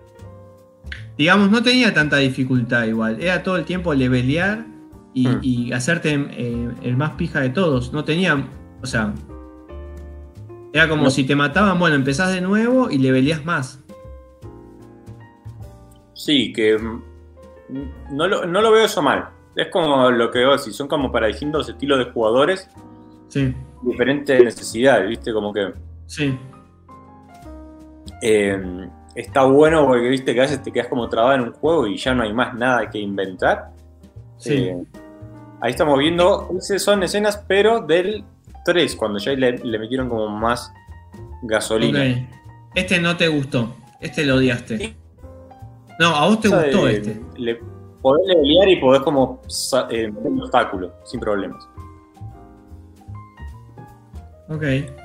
Digamos, 1.17 1.51
no 1.51 1.61
tenía 1.61 1.93
tanta 1.93 2.17
dificultad 2.17 2.85
igual. 2.85 3.21
Era 3.21 3.43
todo 3.43 3.57
el 3.57 3.65
tiempo 3.65 3.93
levelear 3.93 4.65
y, 5.13 5.27
Mm. 5.27 5.39
y 5.43 5.73
hacerte 5.73 6.13
eh, 6.13 6.71
el 6.81 6.97
más 6.97 7.11
pija 7.11 7.39
de 7.39 7.49
todos. 7.49 7.93
No 7.93 8.03
tenía. 8.03 8.47
O 8.81 8.85
sea. 8.87 9.13
Era 10.73 10.89
como 10.89 11.03
No. 11.03 11.09
si 11.11 11.23
te 11.23 11.35
mataban, 11.35 11.77
bueno, 11.79 11.95
empezás 11.95 12.33
de 12.33 12.41
nuevo 12.41 12.89
y 12.89 12.97
leveleás 12.97 13.45
más. 13.45 13.79
Sí, 16.13 16.51
que 16.53 16.77
mm, 16.77 17.01
no 18.11 18.27
lo, 18.27 18.45
no 18.45 18.61
lo 18.61 18.71
veo 18.71 18.85
eso 18.85 19.01
mal. 19.01 19.29
Es 19.55 19.67
como 19.67 20.09
lo 20.09 20.31
que 20.31 20.45
vos 20.45 20.61
decís, 20.63 20.75
son 20.75 20.87
como 20.87 21.11
para 21.11 21.27
distintos 21.27 21.69
estilos 21.69 21.99
de 21.99 22.11
jugadores, 22.11 22.67
Sí, 23.29 23.53
diferentes 23.81 24.43
necesidades, 24.43 25.09
¿viste? 25.09 25.33
Como 25.33 25.51
que 25.53 25.73
sí. 26.05 26.37
eh, 28.21 28.87
está 29.15 29.43
bueno 29.43 29.87
porque, 29.87 30.07
¿viste? 30.07 30.33
Que 30.33 30.39
a 30.39 30.43
veces 30.43 30.61
te 30.63 30.71
quedas 30.71 30.87
como 30.87 31.09
trabado 31.09 31.33
en 31.35 31.41
un 31.41 31.51
juego 31.53 31.87
y 31.87 31.97
ya 31.97 32.13
no 32.13 32.23
hay 32.23 32.33
más 32.33 32.53
nada 32.53 32.89
que 32.89 32.99
inventar. 32.99 33.71
Sí. 34.37 34.53
Eh, 34.53 34.83
ahí 35.61 35.71
estamos 35.71 35.97
viendo, 35.99 36.49
esas 36.59 36.81
son 36.83 37.01
escenas, 37.03 37.43
pero 37.47 37.79
del 37.81 38.23
3, 38.65 38.95
cuando 38.95 39.19
ya 39.19 39.31
le, 39.33 39.57
le 39.57 39.79
metieron 39.79 40.09
como 40.09 40.27
más 40.29 40.71
gasolina. 41.43 42.27
Este 42.75 42.99
no 42.99 43.15
te 43.17 43.27
gustó. 43.27 43.75
Este 43.99 44.25
lo 44.25 44.35
odiaste. 44.35 44.95
No, 45.99 46.15
a 46.15 46.27
vos 46.27 46.39
te 46.41 46.47
gustó 46.49 46.85
de- 46.85 46.93
este. 46.97 47.21
Le, 47.37 47.59
podés 48.01 48.27
levelear 48.27 48.69
y 48.69 48.75
podés 48.77 49.01
como 49.01 49.41
eh, 49.91 50.07
meter 50.11 50.31
un 50.31 50.41
obstáculo, 50.41 50.93
sin 51.05 51.19
problemas. 51.19 51.67
Ok. 54.49 54.63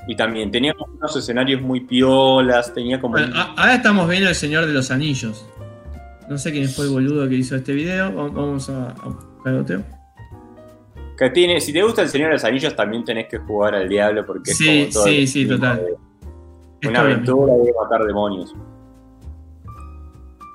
Y 0.09 0.17
también 0.17 0.51
tenía 0.51 0.75
unos 0.97 1.17
escenarios 1.17 1.61
muy 1.63 1.81
piolas, 1.81 2.73
tenía 2.75 3.01
como... 3.01 3.13
Bueno, 3.13 3.35
ahora 3.57 3.77
estamos 3.77 4.09
viendo 4.09 4.29
El 4.29 4.35
Señor 4.35 4.67
de 4.67 4.73
los 4.73 4.91
Anillos. 4.91 5.47
No 6.29 6.37
sé 6.39 6.51
quién 6.53 6.69
fue 6.69 6.87
el 6.87 6.91
boludo 6.91 7.29
que 7.29 7.37
hizo 7.37 7.55
este 7.57 7.73
video. 7.73 8.15
Va- 8.15 8.29
Vamos 8.29 8.69
a, 8.69 8.91
a 8.91 9.09
buscar 9.09 9.55
otro. 9.55 9.83
Que 11.19 11.31
tiene, 11.31 11.61
si 11.61 11.73
te 11.73 11.83
gusta 11.83 12.03
el 12.03 12.09
Señor 12.09 12.29
de 12.29 12.35
los 12.35 12.45
Anillos, 12.45 12.77
también 12.77 13.05
tenés 13.05 13.27
que 13.27 13.39
jugar 13.39 13.75
al 13.75 13.89
Diablo 13.89 14.25
porque 14.25 14.53
Sí, 14.53 14.69
es 14.83 14.95
como 14.95 15.05
todo 15.05 15.05
sí, 15.13 15.27
sí, 15.27 15.47
total. 15.49 15.87
de 16.81 16.89
Una 16.89 17.01
aventura 17.01 17.55
de 17.55 17.73
matar 17.83 18.05
demonios. 18.07 18.55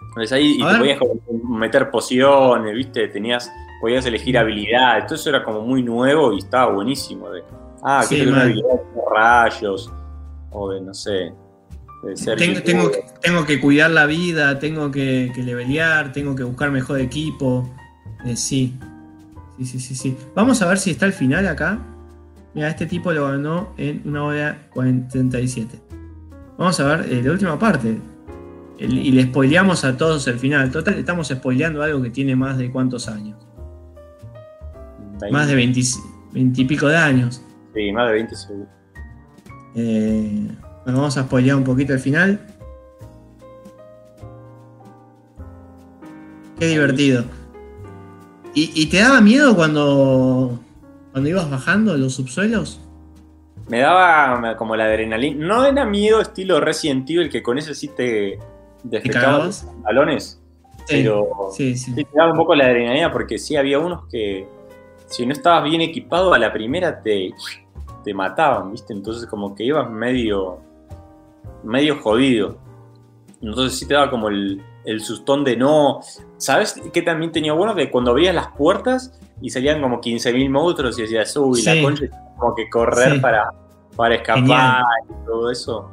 Entonces 0.09 0.31
ahí 0.31 0.55
y 0.57 0.63
te 0.63 0.77
podías 0.77 0.99
meter 1.49 1.89
pociones, 1.91 2.75
¿viste? 2.75 3.07
Tenías, 3.09 3.51
podías 3.81 4.05
elegir 4.05 4.37
habilidades, 4.37 5.07
todo 5.07 5.15
eso 5.15 5.29
era 5.29 5.43
como 5.43 5.61
muy 5.61 5.81
nuevo 5.83 6.31
y 6.33 6.37
estaba 6.37 6.71
buenísimo 6.71 7.29
de, 7.29 7.43
Ah, 7.81 8.03
Sí, 8.03 8.15
que 8.15 8.21
tengo 8.21 8.35
una 8.35 8.43
habilidad 8.43 8.69
de 8.69 9.01
rayos. 9.13 9.91
O 10.51 10.69
de, 10.71 10.79
no 10.81 10.93
sé. 10.93 11.33
De 12.03 12.15
ser 12.15 12.37
Tengo, 12.37 12.53
youtuber. 12.59 12.63
tengo, 12.75 12.91
que, 12.91 13.05
tengo 13.21 13.45
que 13.45 13.59
cuidar 13.59 13.91
la 13.91 14.05
vida, 14.05 14.59
tengo 14.59 14.91
que, 14.91 15.31
que 15.35 15.41
levelear, 15.43 16.13
tengo 16.13 16.35
que 16.35 16.43
buscar 16.43 16.71
mejor 16.71 16.99
equipo. 17.01 17.69
Eh, 18.25 18.35
sí. 18.37 18.77
Sí, 19.57 19.65
sí, 19.65 19.79
sí, 19.79 19.95
sí. 19.95 20.17
Vamos 20.35 20.61
a 20.61 20.67
ver 20.67 20.77
si 20.77 20.91
está 20.91 21.05
el 21.05 21.13
final 21.13 21.47
acá. 21.47 21.79
Mira, 22.53 22.69
este 22.69 22.85
tipo 22.85 23.11
lo 23.11 23.27
ganó 23.27 23.73
en 23.77 24.01
una 24.05 24.23
hora 24.23 24.67
47. 24.73 25.79
Vamos 26.57 26.79
a 26.79 26.83
ver 26.95 27.11
eh, 27.11 27.21
la 27.23 27.31
última 27.31 27.57
parte. 27.57 27.97
El- 28.79 28.97
y 28.97 29.11
le 29.11 29.23
spoileamos 29.23 29.83
a 29.85 29.95
todos 29.97 30.27
el 30.27 30.37
final. 30.39 30.71
Total, 30.71 30.95
estamos 30.95 31.27
spoileando 31.27 31.81
algo 31.83 32.01
que 32.01 32.09
tiene 32.09 32.35
más 32.35 32.57
de 32.57 32.71
cuántos 32.71 33.07
años. 33.07 33.37
Más 35.31 35.47
de 35.47 35.55
20, 35.55 35.79
20 36.33 36.61
y 36.61 36.65
pico 36.65 36.87
de 36.87 36.97
años. 36.97 37.41
Sí, 37.73 37.91
más 37.91 38.07
de 38.07 38.13
20 38.13 38.35
segundos. 38.35 38.69
Eh, 39.75 40.47
bueno, 40.83 40.99
vamos 40.99 41.17
a 41.17 41.23
spoilear 41.23 41.55
un 41.55 41.63
poquito 41.63 41.93
el 41.93 41.99
final. 41.99 42.39
Qué 46.59 46.67
divertido. 46.67 47.23
¿Y, 48.53 48.71
y 48.75 48.85
te 48.87 48.99
daba 48.99 49.21
miedo 49.21 49.55
cuando, 49.55 50.59
cuando 51.11 51.29
ibas 51.29 51.49
bajando 51.49 51.97
los 51.97 52.13
subsuelos? 52.13 52.79
Me 53.67 53.79
daba 53.79 54.55
como 54.57 54.75
la 54.75 54.85
adrenalina. 54.85 55.45
No 55.45 55.65
era 55.65 55.85
miedo 55.85 56.21
estilo 56.21 56.59
Resident 56.59 57.09
Evil, 57.09 57.29
que 57.29 57.41
con 57.41 57.57
ese 57.57 57.73
sí 57.73 57.87
te 57.87 58.37
cagabas? 59.09 59.67
los. 59.85 60.39
Pero 60.87 61.49
sí, 61.55 61.77
sí. 61.77 61.93
sí 61.95 62.03
te 62.03 62.07
daba 62.13 62.31
un 62.31 62.37
poco 62.37 62.55
la 62.55 62.65
adrenalina 62.65 63.11
porque 63.11 63.37
sí 63.37 63.55
había 63.55 63.79
unos 63.79 64.05
que 64.09 64.45
si 65.07 65.25
no 65.25 65.31
estabas 65.31 65.63
bien 65.63 65.81
equipado 65.81 66.33
a 66.33 66.39
la 66.39 66.51
primera 66.51 67.01
te, 67.01 67.31
te 68.03 68.13
mataban, 68.13 68.71
¿viste? 68.71 68.93
Entonces 68.93 69.29
como 69.29 69.55
que 69.55 69.63
ibas 69.63 69.89
medio 69.89 70.59
medio 71.63 71.99
jodido. 72.01 72.57
Entonces 73.41 73.79
sí 73.79 73.87
te 73.87 73.93
daba 73.93 74.09
como 74.09 74.27
el, 74.27 74.61
el 74.85 75.01
sustón 75.01 75.43
de 75.43 75.55
no... 75.57 75.99
¿Sabes 76.37 76.81
qué 76.91 77.01
también 77.01 77.31
tenía 77.31 77.53
bueno? 77.53 77.73
Que 77.75 77.89
cuando 77.89 78.13
veías 78.13 78.35
las 78.35 78.47
puertas 78.49 79.19
y 79.41 79.49
salían 79.49 79.81
como 79.81 80.01
15.000 80.01 80.49
monstruos 80.49 80.97
y 80.99 81.03
decías, 81.03 81.35
uy, 81.37 81.61
Sí. 81.61 81.73
la 81.75 81.81
concha, 81.81 82.05
como 82.37 82.55
que 82.55 82.69
correr 82.69 83.13
Sí. 83.15 83.19
para, 83.19 83.49
para 83.95 84.15
escapar 84.15 84.41
Genial. 84.41 84.83
y 85.09 85.25
todo 85.25 85.51
eso. 85.51 85.89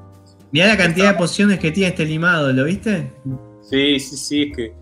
Mirá 0.53 0.67
la 0.69 0.77
cantidad 0.77 1.13
de 1.13 1.19
pociones 1.19 1.59
que 1.61 1.71
tiene 1.71 1.91
este 1.91 2.05
limado, 2.05 2.53
¿lo 2.53 2.65
viste? 2.65 3.13
Sí, 3.63 4.01
sí, 4.01 4.17
sí, 4.17 4.43
es 4.51 4.57
que 4.57 4.75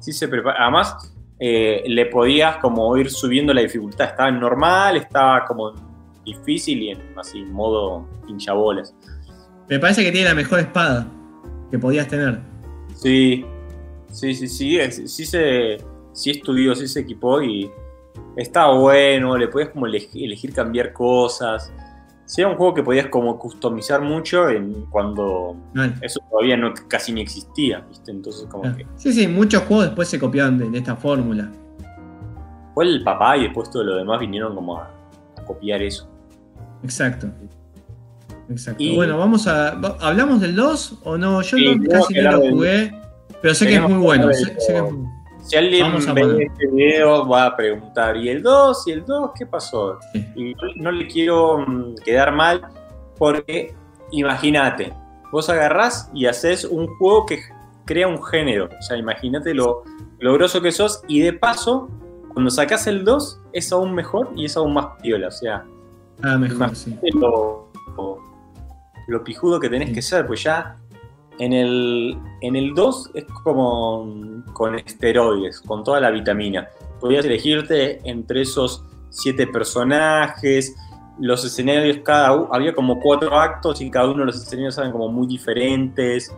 sí 0.00 0.12
se 0.12 0.28
prepara. 0.28 0.62
Además, 0.62 1.14
eh, 1.38 1.82
le 1.86 2.06
podías 2.06 2.56
como 2.58 2.94
ir 2.98 3.10
subiendo 3.10 3.54
la 3.54 3.62
dificultad. 3.62 4.08
Estaba 4.08 4.28
en 4.28 4.38
normal, 4.38 4.96
estaba 4.98 5.44
como 5.46 5.72
difícil 6.26 6.82
y 6.82 6.90
en 6.90 6.98
así, 7.18 7.42
modo 7.44 8.06
hinchabolas. 8.28 8.94
Me 9.68 9.78
parece 9.78 10.04
que 10.04 10.12
tiene 10.12 10.28
la 10.28 10.34
mejor 10.34 10.58
espada 10.60 11.06
que 11.70 11.78
podías 11.78 12.06
tener. 12.06 12.40
Sí, 12.94 13.44
sí, 14.10 14.34
sí, 14.34 14.48
sí, 14.48 14.78
es- 14.78 15.12
sí 15.12 15.24
se 15.26 15.78
sí 16.12 16.30
estudió, 16.30 16.74
sí 16.76 16.86
se 16.86 17.00
equipó 17.00 17.42
y 17.42 17.68
está 18.36 18.66
bueno, 18.68 19.36
le 19.36 19.48
podías 19.48 19.70
como 19.70 19.86
eleg- 19.86 20.10
elegir 20.14 20.52
cambiar 20.54 20.92
cosas. 20.92 21.72
Sí, 22.26 22.40
era 22.40 22.50
un 22.50 22.56
juego 22.56 22.72
que 22.72 22.82
podías 22.82 23.08
como 23.08 23.38
customizar 23.38 24.00
mucho 24.00 24.48
en 24.48 24.86
cuando 24.90 25.56
eso 26.00 26.20
todavía 26.30 26.56
no, 26.56 26.72
casi 26.88 27.12
ni 27.12 27.20
existía, 27.20 27.80
¿viste? 27.88 28.10
Entonces 28.12 28.46
como 28.48 28.62
que 28.76 28.86
Sí, 28.96 29.12
sí, 29.12 29.28
muchos 29.28 29.62
juegos 29.64 29.86
después 29.86 30.08
se 30.08 30.18
copiaron 30.18 30.56
de, 30.56 30.70
de 30.70 30.78
esta 30.78 30.96
fórmula. 30.96 31.50
fue 32.74 32.84
el 32.86 33.02
papá 33.04 33.36
y 33.36 33.42
después 33.44 33.68
todo 33.70 33.84
lo 33.84 33.96
demás 33.96 34.18
vinieron 34.20 34.54
como 34.54 34.78
a, 34.78 34.90
a 35.36 35.44
copiar 35.44 35.82
eso. 35.82 36.08
Exacto. 36.82 37.28
Exacto. 38.48 38.82
Y- 38.82 38.94
Bueno, 38.96 39.18
vamos 39.18 39.46
a. 39.46 39.70
¿Hablamos 40.00 40.40
del 40.40 40.54
2 40.56 40.98
o 41.04 41.16
no? 41.18 41.40
Yo 41.42 41.56
Sí, 41.56 41.76
no- 41.76 41.88
casi 41.90 42.14
no 42.14 42.30
lo 42.32 42.38
del- 42.40 42.50
jugué, 42.52 43.00
pero 43.44 43.54
sé 43.54 43.66
que 43.66 43.74
es 43.74 43.82
muy 43.82 43.98
bueno. 44.02 44.32
Sé, 44.32 44.52
que 44.54 44.58
es 44.74 44.82
muy- 44.82 45.06
Si 45.42 45.54
alguien 45.58 45.92
ve 46.14 46.44
este 46.46 46.66
video 46.68 47.28
va 47.28 47.44
a 47.44 47.54
preguntar, 47.56 48.16
¿y 48.16 48.30
el 48.30 48.42
2? 48.42 48.88
¿Y 48.88 48.92
el 48.92 49.04
2? 49.04 49.32
¿Qué 49.38 49.44
pasó? 49.44 49.98
Sí. 50.14 50.26
Y 50.34 50.54
no 50.80 50.90
le 50.90 51.06
quiero 51.06 51.58
mm, 51.58 51.96
quedar 52.02 52.32
mal 52.34 52.62
porque 53.18 53.74
imagínate, 54.12 54.94
vos 55.30 55.50
agarrás 55.50 56.10
y 56.14 56.24
haces 56.24 56.64
un 56.64 56.86
juego 56.96 57.26
que 57.26 57.40
crea 57.84 58.08
un 58.08 58.22
género. 58.24 58.70
O 58.78 58.82
sea, 58.82 58.96
imagínate 58.96 59.52
lo, 59.52 59.82
lo 60.18 60.32
groso 60.32 60.62
que 60.62 60.72
sos 60.72 61.02
y 61.08 61.20
de 61.20 61.34
paso, 61.34 61.90
cuando 62.32 62.50
sacás 62.50 62.86
el 62.86 63.04
2 63.04 63.40
es 63.52 63.70
aún 63.70 63.94
mejor 63.94 64.30
y 64.34 64.46
es 64.46 64.56
aún 64.56 64.72
más 64.72 64.86
piola. 65.02 65.28
O 65.28 65.30
sea, 65.30 65.64
Ah, 66.22 66.38
mejor, 66.38 66.74
sí. 66.74 66.96
lo, 67.12 67.68
lo- 67.98 68.18
lo 69.08 69.22
pijudo 69.22 69.60
que 69.60 69.68
tenés 69.68 69.88
Sí. 69.90 69.94
que 69.96 70.00
ser, 70.00 70.26
pues 70.26 70.42
ya 70.42 70.76
en 71.38 71.52
el, 71.52 72.18
en 72.40 72.56
el 72.56 72.74
2 72.74 73.10
es 73.14 73.24
como 73.42 74.42
con 74.52 74.76
esteroides, 74.76 75.60
con 75.60 75.82
toda 75.82 76.00
la 76.00 76.10
vitamina. 76.10 76.68
Podías 77.00 77.24
elegirte 77.24 78.00
entre 78.08 78.42
esos 78.42 78.84
siete 79.10 79.46
personajes, 79.46 80.74
los 81.18 81.44
escenarios, 81.44 81.98
cada 82.02 82.48
había 82.50 82.74
como 82.74 82.98
cuatro 83.00 83.38
actos 83.38 83.80
y 83.80 83.90
cada 83.90 84.06
uno 84.06 84.20
de 84.20 84.26
los 84.26 84.36
escenarios 84.36 84.76
eran 84.78 84.92
como 84.92 85.08
muy 85.08 85.26
diferentes. 85.26 86.34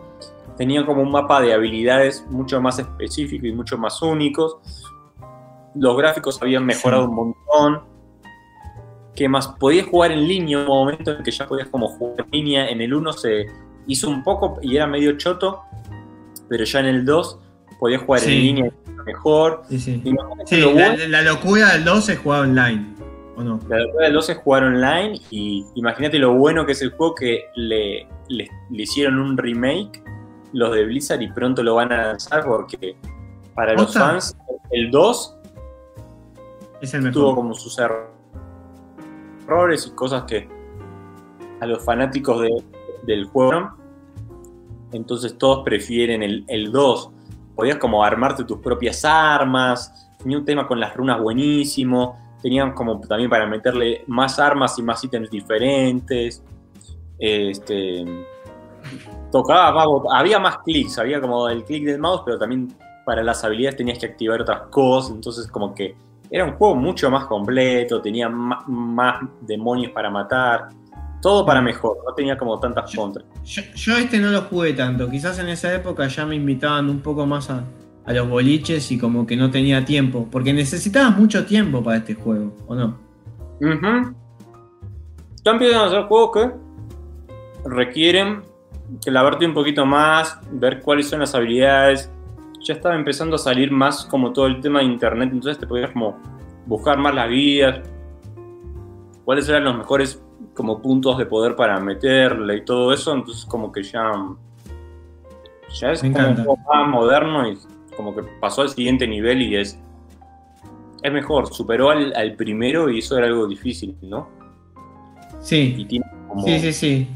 Tenían 0.55 0.85
como 0.85 1.01
un 1.01 1.11
mapa 1.11 1.41
de 1.41 1.53
habilidades 1.53 2.25
mucho 2.29 2.61
más 2.61 2.79
específico 2.79 3.45
y 3.47 3.51
mucho 3.51 3.77
más 3.77 4.01
únicos. 4.01 4.57
Los 5.75 5.97
gráficos 5.97 6.41
habían 6.41 6.65
mejorado 6.65 7.05
un 7.05 7.15
montón. 7.15 7.81
¿Qué 9.15 9.27
más? 9.27 9.47
Podías 9.47 9.87
jugar 9.87 10.11
en 10.11 10.27
línea, 10.27 10.59
un 10.59 10.67
momento 10.67 11.11
en 11.11 11.23
que 11.23 11.31
ya 11.31 11.47
podías 11.47 11.69
como 11.69 11.87
jugar 11.87 12.25
en 12.25 12.31
línea. 12.31 12.69
En 12.69 12.81
el 12.81 12.93
1 12.93 13.13
se 13.13 13.47
hizo 13.87 14.09
un 14.09 14.23
poco 14.23 14.57
y 14.61 14.75
era 14.75 14.85
medio 14.87 15.17
choto, 15.17 15.61
pero 16.49 16.63
ya 16.65 16.79
en 16.81 16.85
el 16.87 17.05
2 17.05 17.39
podías 17.79 18.01
jugar 18.01 18.21
Sí. 18.21 18.33
en 18.33 18.41
línea 18.41 18.71
mejor. 19.05 19.63
Sí, 19.69 19.79
sí. 19.79 20.01
Y 20.03 20.11
lo 20.59 20.73
la, 21.07 21.21
locura 21.21 21.73
del 21.73 21.85
2 21.85 22.09
es 22.09 22.19
jugar 22.19 22.41
online. 22.41 22.93
¿O 23.37 23.43
no? 23.43 23.59
la 23.69 23.77
locura 23.79 24.05
del 24.05 24.13
2 24.13 24.29
es 24.29 24.37
jugar 24.37 24.63
online 24.63 25.21
y 25.29 25.63
imagínate 25.75 26.17
lo 26.17 26.33
bueno 26.33 26.65
que 26.65 26.71
es 26.71 26.81
el 26.81 26.89
juego 26.91 27.13
que 27.15 27.45
le, 27.55 28.07
le- 28.29 28.49
le 28.71 28.83
hicieron 28.83 29.19
un 29.19 29.37
remake 29.37 30.03
los 30.53 30.73
de 30.73 30.85
Blizzard 30.85 31.21
y 31.21 31.31
pronto 31.31 31.61
lo 31.61 31.75
van 31.75 31.91
a 31.91 32.07
lanzar 32.07 32.43
porque 32.45 32.97
para 33.53 33.73
los 33.73 33.93
fans 33.93 34.35
el 34.71 34.89
2 34.89 35.35
Es 36.81 36.93
el 36.95 37.11
tuvo 37.11 37.27
mejor. 37.29 37.35
como 37.35 37.53
sus 37.53 37.77
er- 37.77 38.07
errores 39.45 39.85
y 39.87 39.91
cosas 39.91 40.23
que 40.23 40.47
a 41.59 41.65
los 41.67 41.83
fanáticos 41.85 42.41
de- 42.41 42.63
del 43.07 43.25
juego. 43.25 43.71
Entonces 44.91 45.37
todos 45.37 45.63
prefieren 45.65 46.21
el, 46.21 46.45
el 46.47 46.71
2 46.71 47.11
podías 47.55 47.77
como 47.77 48.03
armarte 48.03 48.43
tus 48.43 48.59
propias 48.59 49.03
armas 49.03 50.11
tenía 50.19 50.37
un 50.37 50.45
tema 50.45 50.67
con 50.67 50.79
las 50.79 50.95
runas 50.95 51.19
buenísimo 51.19 52.15
tenían 52.41 52.73
como 52.73 53.01
también 53.01 53.29
para 53.31 53.47
meterle 53.47 54.03
más 54.05 54.37
armas 54.37 54.77
y 54.77 54.83
más 54.83 55.03
ítems 55.03 55.29
diferentes. 55.31 56.43
Este 57.17 58.05
tocaba 59.31 59.83
había 60.13 60.39
más 60.39 60.59
clics 60.59 60.99
había 60.99 61.19
como 61.19 61.49
el 61.49 61.63
clic 61.63 61.83
del 61.83 61.99
mouse 61.99 62.21
pero 62.23 62.37
también 62.37 62.73
para 63.05 63.23
las 63.23 63.43
habilidades 63.43 63.77
tenías 63.77 63.97
que 63.97 64.05
activar 64.05 64.41
otras 64.41 64.67
cosas 64.69 65.15
entonces 65.15 65.47
como 65.47 65.73
que 65.73 65.95
era 66.29 66.45
un 66.45 66.53
juego 66.53 66.75
mucho 66.75 67.09
más 67.09 67.25
completo, 67.25 68.01
tenía 68.01 68.29
más, 68.29 69.21
demonios 69.41 69.91
para 69.91 70.09
matar, 70.09 70.69
todo 71.21 71.45
para 71.45 71.61
mejor, 71.61 71.97
no 72.05 72.13
tenía 72.13 72.37
como 72.37 72.59
tantas 72.59 72.91
Yo- 72.91 73.01
contras. 73.01 73.25
Yo, 73.43 73.61
yo 73.75 73.97
este 73.97 74.19
no 74.19 74.29
lo 74.29 74.41
jugué 74.43 74.73
tanto. 74.73 75.09
Quizás 75.09 75.39
en 75.39 75.49
esa 75.49 75.73
época 75.73 76.07
ya 76.07 76.25
me 76.25 76.35
invitaban 76.35 76.89
un 76.89 76.99
poco 76.99 77.25
más 77.25 77.49
a, 77.49 77.63
a 78.05 78.13
los 78.13 78.29
boliches 78.29 78.91
y 78.91 78.97
como 78.99 79.25
que 79.25 79.35
no 79.35 79.49
tenía 79.49 79.83
tiempo. 79.83 80.27
Porque 80.31 80.53
necesitabas 80.53 81.17
mucho 81.17 81.45
tiempo 81.45 81.83
para 81.83 81.97
este 81.97 82.13
juego, 82.15 82.55
¿o 82.67 82.75
no? 82.75 82.97
Ujú. 83.59 84.15
Ya 85.43 85.51
empiezan 85.51 85.87
a 85.87 85.89
ser 85.89 86.03
juegos 86.03 86.31
que 86.33 87.69
requieren 87.69 88.41
que 89.03 89.11
lavarte 89.11 89.45
un 89.45 89.53
poquito 89.53 89.85
más, 89.85 90.39
ver 90.51 90.81
cuáles 90.81 91.09
son 91.09 91.19
las 91.21 91.33
habilidades. 91.35 92.11
Ya 92.63 92.73
estaba 92.75 92.95
empezando 92.95 93.35
a 93.35 93.39
salir 93.39 93.71
más 93.71 94.05
como 94.05 94.33
todo 94.33 94.45
el 94.47 94.61
tema 94.61 94.79
de 94.79 94.85
internet, 94.85 95.29
entonces 95.31 95.57
te 95.59 95.67
podías 95.67 95.91
como 95.91 96.17
buscar 96.65 96.97
más 96.97 97.13
las 97.15 97.29
guías, 97.29 97.79
cuáles 99.25 99.47
eran 99.47 99.63
los 99.63 99.77
mejores 99.77 100.21
como 100.57 100.81
puntos 100.81 101.17
de 101.17 101.25
poder 101.25 101.55
para 101.55 101.79
meterle 101.79 102.57
y 102.57 102.65
todo 102.65 102.91
eso, 102.91 103.13
entonces 103.13 103.45
como 103.45 103.71
que 103.71 103.83
ya 103.83 104.11
ya 105.79 105.91
es 105.91 106.01
como 106.01 106.17
un 106.29 106.35
juego 106.35 106.57
más 106.73 106.87
moderno 106.89 107.47
y 107.47 107.57
como 107.95 108.15
que 108.15 108.23
pasó 108.41 108.63
al 108.63 108.69
siguiente 108.69 109.07
nivel 109.07 109.41
y 109.41 109.55
es 109.55 109.79
es 111.03 111.13
mejor, 111.13 111.53
superó 111.53 111.91
al, 111.91 112.13
al 112.15 112.33
primero 112.33 112.89
y 112.89 112.99
eso 112.99 113.17
era 113.17 113.27
algo 113.27 113.47
difícil, 113.47 113.95
¿no? 114.01 114.27
Y 115.39 115.45
Sí, 115.45 115.85
tiene 115.87 116.05
como 116.27 116.43
sí, 116.43 116.59
sí, 116.59 116.73
sí. 116.73 117.07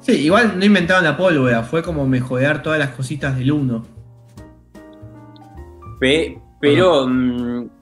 Sí, 0.00 0.12
igual 0.12 0.58
no 0.58 0.64
inventaron 0.64 1.04
la 1.04 1.16
pólvora, 1.16 1.62
fue 1.62 1.82
como 1.82 2.06
mejorar 2.06 2.62
todas 2.62 2.78
las 2.78 2.90
cositas 2.90 3.36
del 3.38 3.52
1. 3.52 3.84
Pe- 6.00 6.40
pero 6.60 7.06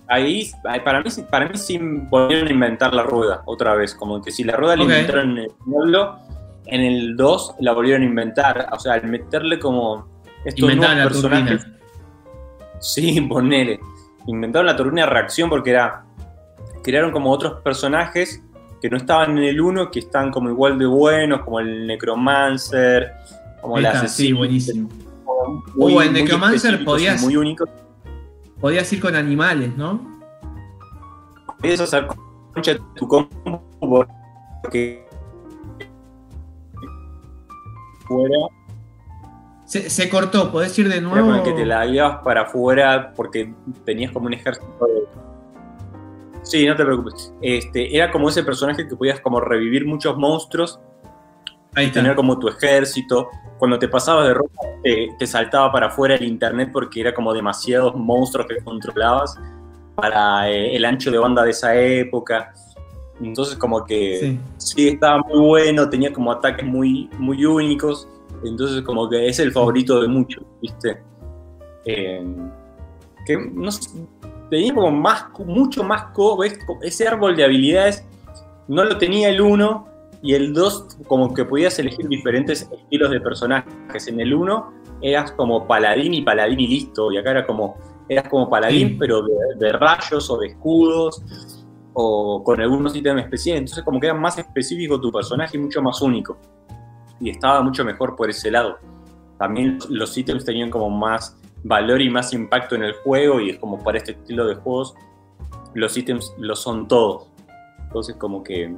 ahí, 0.09 0.51
para 0.85 1.03
mí, 1.03 1.11
para 1.31 1.49
mí 1.49 1.59
sí 1.59 1.79
volvieron 1.79 2.49
a 2.49 2.51
inventar 2.51 2.95
la 2.95 3.03
rueda 3.03 3.43
otra 3.45 3.75
vez. 3.75 3.95
Como 3.95 4.21
que 4.23 4.31
si 4.31 4.45
la 4.45 4.57
rueda 4.57 4.77
la 4.77 4.83
inventaron 4.83 5.31
en 5.33 5.39
el 5.39 5.51
pueblo, 5.65 6.19
en 6.67 6.81
el 6.81 7.17
2 7.17 7.57
la 7.61 7.73
volvieron 7.73 8.03
a 8.03 8.07
inventar. 8.07 8.69
O 8.73 8.79
sea, 8.79 8.95
al 8.95 9.05
meterle 9.05 9.59
como 9.59 10.09
estos 10.45 10.75
nuevos 10.75 10.97
personajes. 11.05 11.67
Sí, 12.81 13.21
ponele. 13.29 13.81
Inventaron 14.27 14.67
la 14.67 14.77
turbina 14.77 15.03
de 15.03 15.11
reacción 15.11 15.49
porque 15.49 15.71
era. 15.71 16.05
Crearon 16.83 17.11
como 17.11 17.31
otros 17.31 17.61
personajes 17.61 18.43
que 18.81 18.89
no 18.89 18.97
estaban 18.97 19.37
en 19.37 19.45
el 19.45 19.61
1, 19.61 19.91
que 19.91 19.99
están 19.99 20.31
como 20.31 20.49
igual 20.49 20.79
de 20.79 20.87
buenos, 20.87 21.43
como 21.43 21.61
el 21.61 21.87
Necromancer, 21.87 23.13
como 23.61 23.79
la 23.79 24.07
Sí, 24.07 24.33
buenísimo. 24.33 24.89
Muy, 25.75 25.95
uh, 25.95 26.01
el 26.03 26.13
Necromancer 26.13 26.85
podías. 26.85 27.21
Muy 27.21 27.37
único. 27.37 27.65
Podías 28.61 28.93
ir 28.93 29.01
con 29.01 29.15
animales, 29.15 29.77
¿no? 29.77 30.01
Podías 31.61 31.81
hacer 31.81 32.07
concha 32.53 32.75
de 32.75 32.81
tu 32.95 33.07
combo 33.07 33.63
porque. 33.81 35.07
Fuera. 38.07 38.37
Se, 39.65 39.91
se, 39.91 40.09
cortó, 40.09 40.51
podés 40.51 40.79
ir 40.79 40.89
de 40.89 41.01
nuevo. 41.01 41.17
Era 41.17 41.27
con 41.27 41.37
el 41.37 41.43
que 41.43 41.53
te 41.53 41.67
la 41.67 41.85
llevas 41.85 42.23
para 42.25 42.43
afuera 42.43 43.13
porque 43.15 43.55
tenías 43.85 44.13
como 44.13 44.27
un 44.27 44.35
ejército 44.35 44.87
de 44.87 45.19
Sí, 46.49 46.65
no 46.67 46.75
te 46.75 46.85
preocupes. 46.85 47.35
Este, 47.43 47.95
era 47.95 48.11
como 48.11 48.31
ese 48.31 48.43
personaje 48.43 48.89
que 48.89 48.97
podías 48.97 49.21
como 49.21 49.39
revivir 49.39 49.87
muchos 49.87 50.17
monstruos 50.17 50.81
y 51.77 51.91
tener 51.91 52.15
como 52.15 52.39
tu 52.39 52.49
ejército. 52.49 53.29
Cuando 53.59 53.79
te 53.79 53.89
pasabas 53.89 54.29
de 54.29 54.35
ropa, 54.35 54.61
te, 55.19 55.27
saltaba 55.27 55.73
para 55.73 55.87
afuera 55.89 56.15
el 56.15 56.25
internet 56.25 56.71
porque 56.73 57.01
era 57.01 57.13
como 57.13 57.33
demasiados 57.35 57.95
monstruos 57.97 58.47
que 58.47 58.59
controlabas 58.63 59.37
para 59.97 60.49
eh, 60.49 60.77
el 60.77 60.85
ancho 60.85 61.11
de 61.11 61.19
banda 61.19 61.43
de 61.45 61.51
esa 61.51 61.75
época. 61.75 62.53
Entonces 63.21 63.57
como 63.57 63.85
que 63.85 64.39
sí. 64.59 64.89
estaba 64.89 65.19
muy 65.23 65.41
bueno, 65.41 65.89
tenía 65.91 66.13
como 66.13 66.31
ataques 66.31 66.65
muy, 66.65 67.11
muy 67.19 67.45
únicos. 67.45 68.09
Entonces 68.45 68.83
como 68.83 69.09
que 69.09 69.29
es 69.29 69.41
el 69.41 69.51
favorito 69.51 70.01
de 70.01 70.09
muchos, 70.09 70.45
¿viste? 70.63 71.03
Eh, 71.85 72.25
que 73.27 73.37
no 73.53 73.73
sé, 73.73 73.91
tenía 74.51 74.73
como 74.73 74.93
más, 74.93 75.27
mucho 75.45 75.83
más 75.83 76.07
ese 76.83 77.09
árbol 77.09 77.37
de 77.37 77.45
habilidades 77.45 78.05
no 78.69 78.85
lo 78.85 78.99
tenía 78.99 79.31
el 79.31 79.41
1 79.41 79.89
y 80.23 80.35
el 80.35 80.53
2 80.53 80.99
como 81.07 81.33
que 81.33 81.45
podías 81.45 81.79
elegir 81.79 82.09
diferentes 82.09 82.69
estilos 82.71 83.11
de 83.11 83.21
personajes. 83.21 84.09
En 84.09 84.21
el 84.21 84.35
1 84.35 84.73
eras 85.03 85.33
como 85.33 85.67
paladín 85.67 86.15
y 86.15 86.23
paladín 86.23 86.61
y 86.61 86.67
listo, 86.67 87.13
y 87.13 87.19
acá 87.19 87.31
era 87.31 87.47
como, 87.47 87.77
eras 88.09 88.29
como 88.29 88.51
paladín 88.51 88.99
pero 88.99 89.23
de, 89.59 89.73
rayos 89.73 90.29
o 90.31 90.39
de 90.39 90.49
escudos 90.49 91.23
o 91.93 92.43
con 92.45 92.61
algunos 92.61 92.95
ítems 92.95 93.23
especiales, 93.23 93.61
entonces 93.61 93.85
como 93.85 93.99
que 93.99 94.07
era 94.07 94.15
más 94.15 94.39
específico 94.39 95.01
tu 95.01 95.11
personaje 95.11 95.57
y 95.57 95.61
mucho 95.61 95.83
más 95.83 96.01
único. 96.01 96.39
Y 97.21 97.31
estaba 97.31 97.63
mucho 97.63 97.85
mejor 97.85 98.15
por 98.15 98.31
ese 98.31 98.51
lado. 98.51 98.79
También 99.39 99.79
los 99.89 100.17
ítems 100.17 100.45
tenían 100.45 100.71
como 100.71 100.91
más 100.91 101.37
valor 101.65 102.01
y 102.01 102.09
más 102.09 102.33
impacto 102.33 102.77
en 102.77 102.85
el 102.85 102.93
juego 102.93 103.41
y 103.41 103.51
es 103.51 103.59
como 103.59 103.83
para 103.83 103.99
este 103.99 104.13
estilo 104.13 104.47
de 104.47 104.55
juegos 104.55 104.95
los 105.75 105.97
ítems 105.97 106.35
lo 106.39 106.57
son 106.57 106.89
todos. 106.89 107.29
Entonces 107.85 108.17
como 108.17 108.43
que 108.43 108.75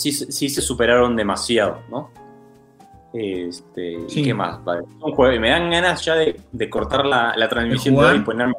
sí, 0.00 0.12
sí 0.12 0.48
se 0.48 0.60
superaron 0.60 1.16
demasiado, 1.16 1.80
¿no? 1.90 2.10
Este, 3.12 3.98
¿Qué 4.12 4.32
más? 4.32 4.60
Un 5.00 5.12
juego, 5.12 5.40
me 5.40 5.50
dan 5.50 5.70
ganas 5.70 6.04
ya 6.04 6.14
de, 6.14 6.70
cortar 6.70 7.04
la, 7.04 7.48
transmisión 7.48 7.96
de 7.96 8.16
y 8.16 8.20
ponerme 8.20 8.54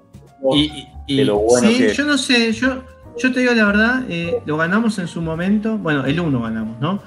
y, 0.53 1.17
de 1.17 1.25
lo 1.25 1.37
bueno 1.37 1.67
sí, 1.67 1.87
yo 1.93 2.03
no 2.03 2.17
sé, 2.17 2.51
yo, 2.51 2.83
yo 3.17 3.31
te 3.31 3.41
digo 3.41 3.53
la 3.53 3.65
verdad, 3.65 4.03
eh, 4.09 4.41
lo 4.45 4.57
ganamos 4.57 4.97
en 4.99 5.07
su 5.07 5.21
momento, 5.21 5.77
bueno, 5.77 6.05
el 6.05 6.19
1 6.19 6.41
ganamos, 6.41 6.79
¿no? 6.79 6.99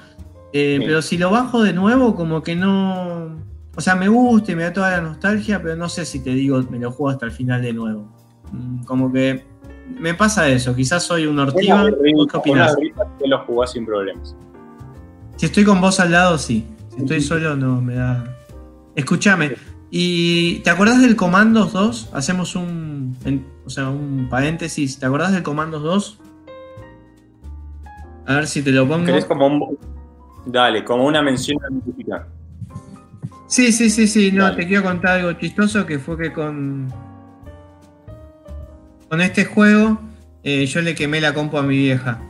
Eh, 0.53 0.79
pero 0.79 1.01
si 1.01 1.17
lo 1.17 1.29
bajo 1.31 1.61
de 1.61 1.73
nuevo, 1.73 2.15
como 2.15 2.41
que 2.41 2.55
no 2.55 3.35
o 3.75 3.81
sea, 3.81 3.95
me 3.95 4.07
gusta 4.07 4.51
y 4.51 4.55
me 4.55 4.63
da 4.63 4.73
toda 4.73 4.91
la 4.91 5.01
nostalgia, 5.01 5.61
pero 5.61 5.75
no 5.75 5.89
sé 5.89 6.05
si 6.05 6.19
te 6.23 6.29
digo, 6.29 6.61
me 6.69 6.79
lo 6.79 6.91
juego 6.91 7.09
hasta 7.09 7.25
el 7.25 7.31
final 7.31 7.61
de 7.61 7.73
nuevo. 7.73 8.07
Mm, 8.51 8.83
como 8.83 9.11
que 9.11 9.43
me 9.99 10.13
pasa 10.13 10.47
eso, 10.47 10.73
quizás 10.73 11.03
soy 11.03 11.25
un 11.25 11.39
ortiva. 11.39 11.85
¿Qué 12.31 12.37
opinás? 12.37 12.75
Que 13.19 13.27
lo 13.27 13.39
jugás 13.45 13.71
sin 13.71 13.85
problemas. 13.85 14.35
Si 15.37 15.45
estoy 15.45 15.63
con 15.63 15.81
vos 15.81 15.99
al 15.99 16.11
lado, 16.11 16.37
sí. 16.37 16.65
Si 16.93 17.01
estoy 17.01 17.21
solo, 17.21 17.55
no, 17.55 17.81
me 17.81 17.95
da. 17.95 18.37
Escúchame, 18.95 19.55
¿y 19.91 20.59
te 20.59 20.69
acordás 20.69 21.01
del 21.01 21.15
Comandos 21.15 21.73
2? 21.73 22.11
Hacemos 22.13 22.55
un. 22.55 23.15
o 23.65 23.69
sea, 23.69 23.89
un 23.89 24.27
paréntesis. 24.29 24.99
¿Te 24.99 25.05
acordás 25.05 25.33
del 25.33 25.43
Comandos 25.43 25.83
2? 25.83 26.19
A 28.27 28.35
ver 28.35 28.47
si 28.47 28.61
te 28.61 28.71
lo 28.71 28.87
pongo. 28.87 29.05
¿Querés 29.05 29.25
como 29.25 29.47
un. 29.47 29.77
Dale, 30.45 30.83
como 30.83 31.05
una 31.05 31.21
mención 31.21 31.57
a 31.63 32.25
Sí, 33.47 33.71
sí, 33.71 33.89
sí, 33.89 34.07
sí, 34.07 34.31
no, 34.31 34.55
te 34.55 34.67
quiero 34.67 34.83
contar 34.83 35.19
algo 35.19 35.33
chistoso 35.33 35.85
que 35.85 35.99
fue 35.99 36.17
que 36.17 36.33
con, 36.33 36.91
con 39.07 39.21
este 39.21 39.45
juego 39.45 39.99
eh, 40.43 40.65
yo 40.65 40.81
le 40.81 40.95
quemé 40.95 41.21
la 41.21 41.33
compu 41.33 41.57
a 41.57 41.63
mi 41.63 41.77
vieja. 41.77 42.21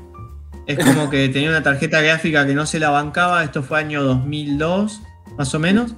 Es 0.67 0.83
como 0.83 1.09
que 1.09 1.29
tenía 1.29 1.49
una 1.49 1.63
tarjeta 1.63 2.01
gráfica 2.01 2.45
que 2.45 2.53
no 2.53 2.65
se 2.65 2.79
la 2.79 2.89
bancaba, 2.89 3.43
esto 3.43 3.61
fue 3.61 3.79
año 3.79 4.03
2002, 4.03 5.01
más 5.37 5.53
o 5.53 5.59
menos. 5.59 5.95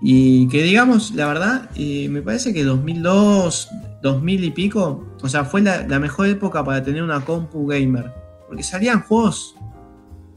Y 0.00 0.48
que 0.48 0.62
digamos, 0.62 1.12
la 1.12 1.26
verdad, 1.26 1.70
eh, 1.76 2.08
me 2.08 2.22
parece 2.22 2.52
que 2.52 2.64
2002, 2.64 3.68
2000 4.02 4.44
y 4.44 4.50
pico, 4.50 5.06
o 5.22 5.28
sea, 5.28 5.44
fue 5.44 5.60
la, 5.60 5.86
la 5.86 6.00
mejor 6.00 6.26
época 6.26 6.64
para 6.64 6.82
tener 6.82 7.02
una 7.02 7.24
compu 7.24 7.66
gamer. 7.66 8.12
Porque 8.48 8.62
salían 8.62 9.02
juegos 9.02 9.54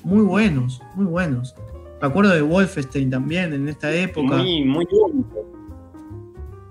muy 0.05 0.21
buenos, 0.21 0.81
muy 0.95 1.05
buenos. 1.05 1.55
Me 2.01 2.07
acuerdo 2.07 2.33
de 2.33 2.41
Wolfenstein 2.41 3.09
también 3.09 3.53
en 3.53 3.67
esta 3.67 3.91
época. 3.91 4.37
Muy, 4.37 4.63
muy 4.63 4.87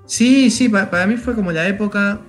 Sí, 0.06 0.50
sí, 0.50 0.68
para, 0.68 1.06
mí 1.06 1.16
fue 1.16 1.34
como 1.34 1.50
la 1.50 1.66
época. 1.66 2.20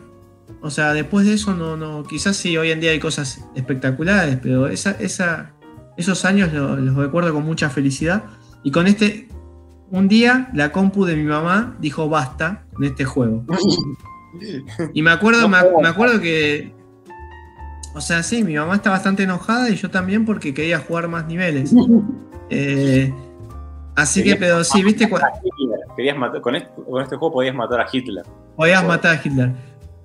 O 0.65 0.71
sea, 0.71 0.93
después 0.93 1.27
de 1.27 1.35
eso 1.35 1.53
no, 1.53 1.77
no. 1.77 2.01
Quizás 2.01 2.35
sí, 2.35 2.57
hoy 2.57 2.71
en 2.71 2.79
día 2.79 2.89
hay 2.89 2.99
cosas 2.99 3.45
espectaculares, 3.53 4.39
pero 4.41 4.67
esa, 4.67 4.91
esa, 4.99 5.51
esos 5.95 6.25
años 6.25 6.51
los 6.53 6.95
recuerdo 6.95 7.31
con 7.31 7.45
mucha 7.45 7.69
felicidad. 7.69 8.23
Y 8.63 8.71
con 8.71 8.87
este. 8.87 9.29
Un 9.91 10.07
día 10.07 10.49
la 10.53 10.71
compu 10.71 11.05
de 11.05 11.15
mi 11.15 11.23
mamá 11.23 11.75
dijo 11.79 12.09
basta 12.09 12.65
en 12.79 12.85
este 12.85 13.05
juego. 13.05 13.45
y 14.93 15.03
me 15.03 15.11
acuerdo, 15.11 15.47
me 15.47 15.87
acuerdo 15.87 16.19
que. 16.19 16.73
O 17.93 18.01
sea, 18.01 18.23
sí, 18.23 18.43
mi 18.43 18.55
mamá 18.55 18.73
está 18.73 18.89
bastante 18.89 19.21
enojada 19.21 19.69
y 19.69 19.75
yo 19.75 19.91
también 19.91 20.25
porque 20.25 20.55
quería 20.55 20.79
jugar 20.79 21.07
más 21.07 21.27
niveles. 21.27 21.73
Eh, 22.51 23.11
así 23.95 24.23
que, 24.23 24.35
pero 24.35 24.63
sí, 24.63 24.83
viste. 24.83 25.09
Querías 25.97 26.15
matar, 26.15 26.41
con, 26.41 26.55
este, 26.55 26.69
con, 26.87 27.01
este, 27.01 27.15
juego 27.15 27.33
podías 27.33 27.55
matar 27.55 27.81
a 27.81 27.87
Hitler. 27.91 28.23
Podías 28.55 28.85
matar 28.85 29.15
a 29.15 29.21
Hitler. 29.23 29.51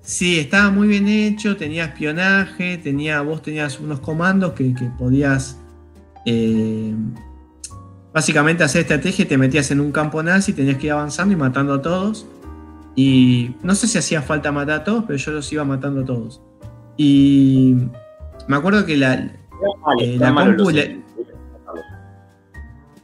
Sí, 0.01 0.39
estaba 0.39 0.71
muy 0.71 0.87
bien 0.87 1.07
hecho, 1.07 1.55
tenía 1.57 1.85
espionaje, 1.85 2.77
tenía, 2.79 3.21
vos 3.21 3.41
tenías 3.43 3.79
unos 3.79 3.99
comandos 3.99 4.53
que, 4.53 4.73
podías 4.97 5.59
eh, 6.25 6.93
básicamente 8.11 8.63
hacer 8.63 8.81
estrategia 8.81 9.25
y 9.25 9.27
te 9.27 9.37
metías 9.37 9.69
en 9.69 9.79
un 9.79 9.91
campo 9.91 10.23
nazi, 10.23 10.53
tenías 10.53 10.77
que 10.77 10.87
ir 10.87 10.93
avanzando 10.93 11.33
y 11.33 11.37
matando 11.37 11.75
a 11.75 11.81
todos. 11.81 12.25
Y 12.95 13.55
no 13.61 13.75
sé 13.75 13.87
si 13.87 13.99
hacía 13.99 14.21
falta 14.21 14.51
matar 14.51 14.81
a 14.81 14.83
todos, 14.83 15.05
pero 15.05 15.17
yo 15.17 15.31
los 15.31 15.51
iba 15.53 15.63
matando 15.63 16.01
a 16.01 16.05
todos. 16.05 16.41
Y 16.97 17.77
me 18.47 18.57
acuerdo 18.57 18.85
que 18.85 18.97
la, 18.97 19.13
eh, 19.13 20.17
la 20.17 20.33
compu, 20.33 20.71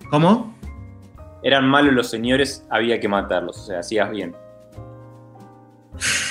¿Cómo? 0.10 0.56
Eran 1.44 1.68
malos 1.68 1.94
los 1.94 2.10
señores, 2.10 2.66
había 2.70 3.00
que 3.00 3.08
matarlos, 3.08 3.60
o 3.60 3.66
sea, 3.66 3.80
hacías 3.80 4.10
bien. 4.10 4.36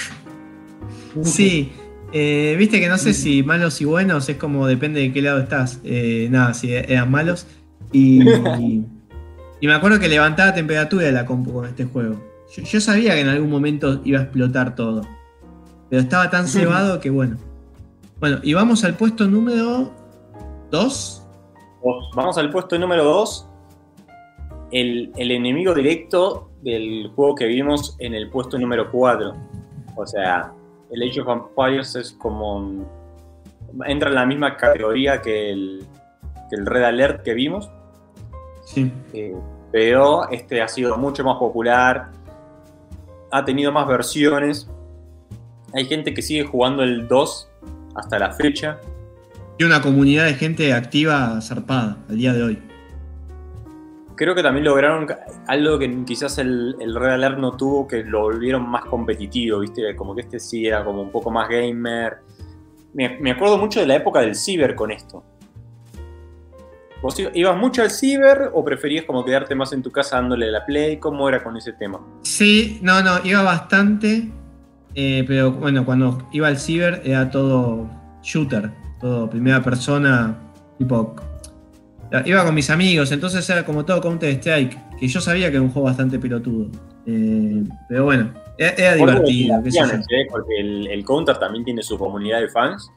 Sí, 1.23 1.73
eh, 2.13 2.55
viste 2.59 2.81
que 2.81 2.89
no 2.89 2.99
sé 2.99 3.15
si 3.15 3.43
malos 3.43 3.81
y 3.81 3.85
buenos 3.85 4.29
es 4.29 4.37
como 4.37 4.67
depende 4.67 5.01
de 5.01 5.13
qué 5.13 5.23
lado 5.23 5.39
estás. 5.39 5.81
Eh, 5.85 6.29
nada, 6.31 6.55
sí, 6.55 6.73
eran 6.73 7.11
malos. 7.11 7.47
Y, 7.93 8.23
y, 9.61 9.67
me 9.67 9.75
acuerdo 9.75 9.99
que 9.99 10.09
levantaba 10.09 10.55
temperatura 10.55 11.07
de 11.07 11.13
la 11.13 11.27
compu 11.27 11.53
con 11.53 11.67
este 11.67 11.85
juego. 11.85 12.21
Yo, 12.65 12.81
sabía 12.81 13.15
que 13.15 13.21
en 13.21 13.29
algún 13.29 13.51
momento 13.51 14.01
iba 14.05 14.21
a 14.21 14.23
explotar 14.23 14.75
todo. 14.75 15.03
Pero 15.91 16.03
estaba 16.03 16.31
tan 16.31 16.47
cebado 16.49 17.01
que 17.01 17.11
bueno. 17.11 17.37
Bueno, 18.21 18.39
y 18.43 18.55
vamos 18.55 18.85
al 18.85 18.95
puesto 18.95 19.27
número 19.27 19.93
2. 20.71 21.23
Vamos 22.15 22.39
al 22.39 22.51
puesto 22.51 22.79
número 22.79 23.05
2 23.05 23.47
el, 24.73 25.13
enemigo 25.17 25.75
directo 25.75 26.51
del 26.63 27.11
juego 27.15 27.35
que 27.35 27.47
vimos 27.47 27.97
en 27.99 28.15
el 28.15 28.31
puesto 28.31 28.59
número 28.59 28.91
4. 28.91 29.35
O 29.97 30.07
sea, 30.07 30.53
el 30.97 31.09
Age 31.09 31.21
of 31.21 31.29
Empires 31.29 31.95
es 31.95 32.13
como. 32.13 32.87
entra 33.87 34.09
en 34.09 34.15
la 34.15 34.27
misma 34.27 34.57
categoría 34.57 35.21
que 35.21 35.51
el, 35.51 35.87
el 36.51 36.67
Red 36.67 36.85
Alert 36.85 37.23
que 37.23 37.35
vimos. 37.35 37.71
Sí. 38.65 38.91
Eh, 39.13 39.37
pero 39.71 40.29
este 40.31 40.63
ha 40.63 40.69
sido 40.69 40.97
mucho 40.97 41.23
más 41.23 41.37
popular, 41.37 42.11
ha 43.31 43.45
tenido 43.45 43.71
más 43.73 43.87
versiones. 43.87 44.69
Hay 45.75 45.85
gente 45.85 46.15
que 46.15 46.23
sigue 46.23 46.45
jugando 46.45 46.83
el 46.83 47.07
2 47.07 47.49
hasta 47.95 48.19
la 48.19 48.33
fecha. 48.33 48.79
Y 49.59 49.65
una 49.65 49.83
comunidad 49.83 50.25
de 50.25 50.35
gente 50.35 50.73
activa 50.73 51.39
zarpada 51.43 51.99
al 52.09 52.17
día 52.17 52.33
de 52.33 52.43
hoy. 52.43 52.66
Creo 54.17 54.35
que 54.35 54.43
también 54.43 54.65
lograron 54.65 55.07
algo 55.47 55.79
que 55.79 56.05
quizás 56.05 56.39
el, 56.39 56.75
el 56.81 56.95
Red 56.95 57.11
Alert 57.11 57.39
no 57.39 57.55
tuvo, 57.55 57.87
que 57.87 58.03
lo 58.03 58.23
volvieron 58.23 58.67
más 58.69 58.87
competitivo, 58.87 59.61
¿viste? 59.61 59.95
Como 59.95 60.15
que 60.15 60.23
este 60.23 60.41
sí 60.41 60.67
era 60.67 60.83
como 60.83 61.03
un 61.03 61.11
poco 61.11 61.31
más 61.31 61.49
gamer. 61.51 62.19
Me, 62.95 63.31
acuerdo 63.31 63.59
mucho 63.59 63.79
de 63.81 63.87
la 63.87 63.97
época 63.97 64.21
del 64.21 64.35
ciber 64.35 64.75
con 64.75 64.91
esto. 64.91 65.23
¿Vos 67.03 67.15
ibas 67.35 67.59
mucho 67.59 67.83
al 67.83 67.91
ciber 67.91 68.51
o 68.55 68.65
preferías 68.65 69.05
como 69.05 69.23
quedarte 69.23 69.55
más 69.55 69.75
en 69.75 69.83
tu 69.83 69.93
casa 69.93 70.17
dándole 70.17 70.51
la 70.51 70.65
play? 70.65 70.97
¿Cómo 70.97 71.29
era 71.29 71.45
con 71.45 71.55
ese 71.59 71.75
tema? 71.75 72.01
Sí, 72.23 72.79
no, 72.81 73.03
no, 73.03 73.23
iba 73.23 73.43
bastante. 73.43 74.31
eh, 74.95 75.25
pero 75.29 75.53
bueno, 75.53 75.85
cuando 75.85 76.27
iba 76.33 76.49
al 76.49 76.57
ciber 76.57 77.03
era 77.05 77.31
todo 77.31 77.87
shooter, 78.23 78.73
todo 78.99 79.29
primera 79.29 79.63
persona, 79.63 80.39
tipo. 80.79 81.15
Iba 82.25 82.45
con 82.45 82.55
mis 82.55 82.71
amigos, 82.71 83.11
entonces 83.13 83.49
era 83.51 83.65
como 83.65 83.85
todo 83.85 84.01
Counter 84.01 84.31
Strike, 84.31 84.97
que 84.99 85.09
yo 85.09 85.21
sabía 85.21 85.51
que 85.51 85.57
era 85.57 85.63
un 85.63 85.71
juego 85.71 85.87
bastante 85.87 86.19
pelotudo. 86.19 86.71
Eh, 87.07 87.65
pero 87.89 88.05
bueno, 88.05 88.33
era, 88.59 88.71
era 88.73 88.95
divertido. 88.95 89.63
qué. 89.63 90.21
¿eh? 90.21 90.27
Porque 90.31 90.61
el, 90.61 90.87
el 90.89 91.05
Counter 91.05 91.37
también 91.39 91.65
tiene 91.65 91.83
su 91.83 91.99
comunidad 91.99 92.41
de 92.41 92.49
fans. 92.49 92.91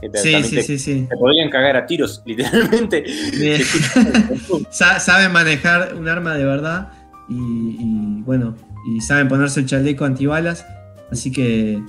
Que 0.00 0.10
Sí, 0.18 0.42
sí, 0.42 0.56
te, 0.56 0.62
sí, 0.62 0.78
sí. 0.78 1.06
te 1.08 1.16
podrían 1.16 1.48
cagar 1.48 1.76
a 1.76 1.86
tiros, 1.86 2.22
literalmente. 2.26 3.04
Saben 4.70 5.32
manejar 5.32 5.94
un 5.94 6.08
arma 6.08 6.34
de 6.34 6.44
verdad 6.44 6.90
y, 7.28 7.34
y, 7.34 8.22
bueno, 8.22 8.56
y 8.88 9.00
saben 9.00 9.28
ponerse 9.28 9.60
el 9.60 9.66
chaleco 9.66 10.04
antibalas. 10.04 10.66
Así 11.10 11.30
que, 11.30 11.80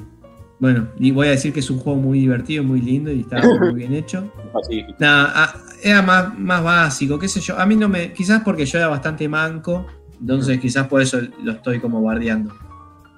bueno, 0.64 0.88
y 0.97 1.11
voy 1.11 1.28
a 1.28 1.32
decir 1.32 1.51
que 1.51 1.59
es 1.59 1.70
un 1.70 1.78
juego 1.78 1.99
muy 1.99 2.20
divertido, 2.20 2.64
muy 2.64 2.80
lindo 2.80 3.11
y 3.11 3.20
está 3.20 3.41
muy 3.59 3.74
bien 3.74 3.93
hecho. 3.93 4.32
Pacífico. 4.53 4.95
Nada, 4.97 5.34
ah, 5.36 5.55
era 5.82 6.01
más, 6.01 6.39
más 6.39 6.64
básico, 6.64 7.20
qué 7.20 7.28
sé 7.28 7.41
yo. 7.41 7.59
A 7.59 7.66
mí 7.66 7.76
no 7.76 7.89
me. 7.89 8.14
Quizás 8.14 8.43
porque 8.45 8.66
yo 8.66 8.78
era 8.78 8.88
bastante 8.88 9.28
manco, 9.28 9.86
entonces 10.22 10.61
quizás 10.61 10.88
por 10.88 11.01
eso 11.01 11.20
lo 11.43 11.51
estoy 11.51 11.82
como 11.82 12.01
bardeando. 12.01 12.53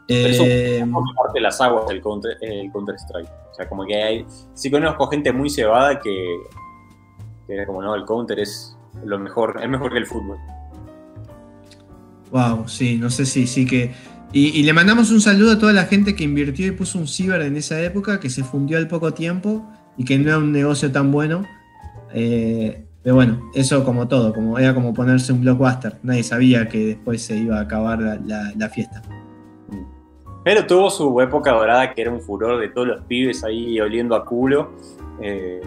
Pero 0.08 0.28
eso 0.28 0.44
Eh, 0.44 0.84
parte 1.16 1.34
de 1.36 1.42
las 1.42 1.62
aguas 1.62 1.88
del 1.88 2.02
Counter, 2.02 2.36
el 2.42 2.72
Counter 2.72 2.96
Strike. 2.96 3.30
O 3.52 3.54
sea, 3.54 3.70
como 3.70 3.86
que 3.86 3.96
hay. 3.96 4.26
Sí 4.56 4.72
conozco 4.72 5.06
gente 5.06 5.32
muy 5.32 5.52
cebada 5.52 6.00
que. 6.00 6.26
que 7.46 7.54
era 7.54 7.68
como, 7.68 7.80
no, 7.84 7.94
el 7.94 8.06
Counter 8.06 8.40
es 8.40 8.76
lo 9.04 9.20
mejor, 9.20 9.60
es 9.62 9.70
mejor 9.70 9.92
que 9.92 10.00
el 10.00 10.08
fútbol. 10.08 10.40
Wow, 12.32 12.68
sí, 12.68 12.98
no 12.98 13.12
sé 13.12 13.24
si 13.28 13.46
sí 13.46 13.68
que. 13.68 13.94
Y, 14.36 14.48
y 14.60 14.64
le 14.64 14.74
mandamos 14.74 15.12
un 15.12 15.22
saludo 15.22 15.54
a 15.54 15.60
toda 15.60 15.72
la 15.72 15.86
gente 15.86 16.14
que 16.14 16.26
invirtió 16.26 16.68
y 16.68 16.72
puso 16.72 17.00
un 17.00 17.08
ciber 17.08 17.42
en 17.42 17.56
esa 17.56 17.82
época, 17.82 18.20
que 18.20 18.30
se 18.30 18.44
fundió 18.44 18.78
al 18.78 18.90
poco 18.90 19.14
tiempo 19.14 19.66
y 19.98 20.04
que 20.04 20.18
no 20.20 20.28
era 20.28 20.38
un 20.40 20.52
negocio 20.52 20.92
tan 20.92 21.10
bueno. 21.10 21.46
Eh, 22.14 22.84
pero 23.02 23.16
bueno, 23.16 23.50
eso 23.56 23.86
como 23.86 24.10
todo, 24.10 24.34
como 24.34 24.60
era 24.60 24.74
como 24.74 24.94
ponerse 24.94 25.32
un 25.32 25.40
blockbuster. 25.40 26.00
Nadie 26.04 26.24
sabía 26.24 26.68
que 26.68 26.86
después 26.86 27.22
se 27.22 27.38
iba 27.38 27.60
a 27.60 27.62
acabar 27.62 28.02
la, 28.02 28.16
la- 28.26 28.52
la 28.58 28.68
fiesta. 28.70 29.02
Pero 30.44 30.68
tuvo 30.68 30.90
su 30.90 31.22
época 31.22 31.52
dorada 31.54 31.94
que 31.94 32.02
era 32.02 32.12
un 32.12 32.20
furor 32.20 32.60
de 32.60 32.68
todos 32.68 32.88
los 32.88 33.02
pibes 33.06 33.42
ahí 33.46 33.80
oliendo 33.80 34.16
a 34.16 34.26
culo. 34.26 34.74
Eh, 35.22 35.62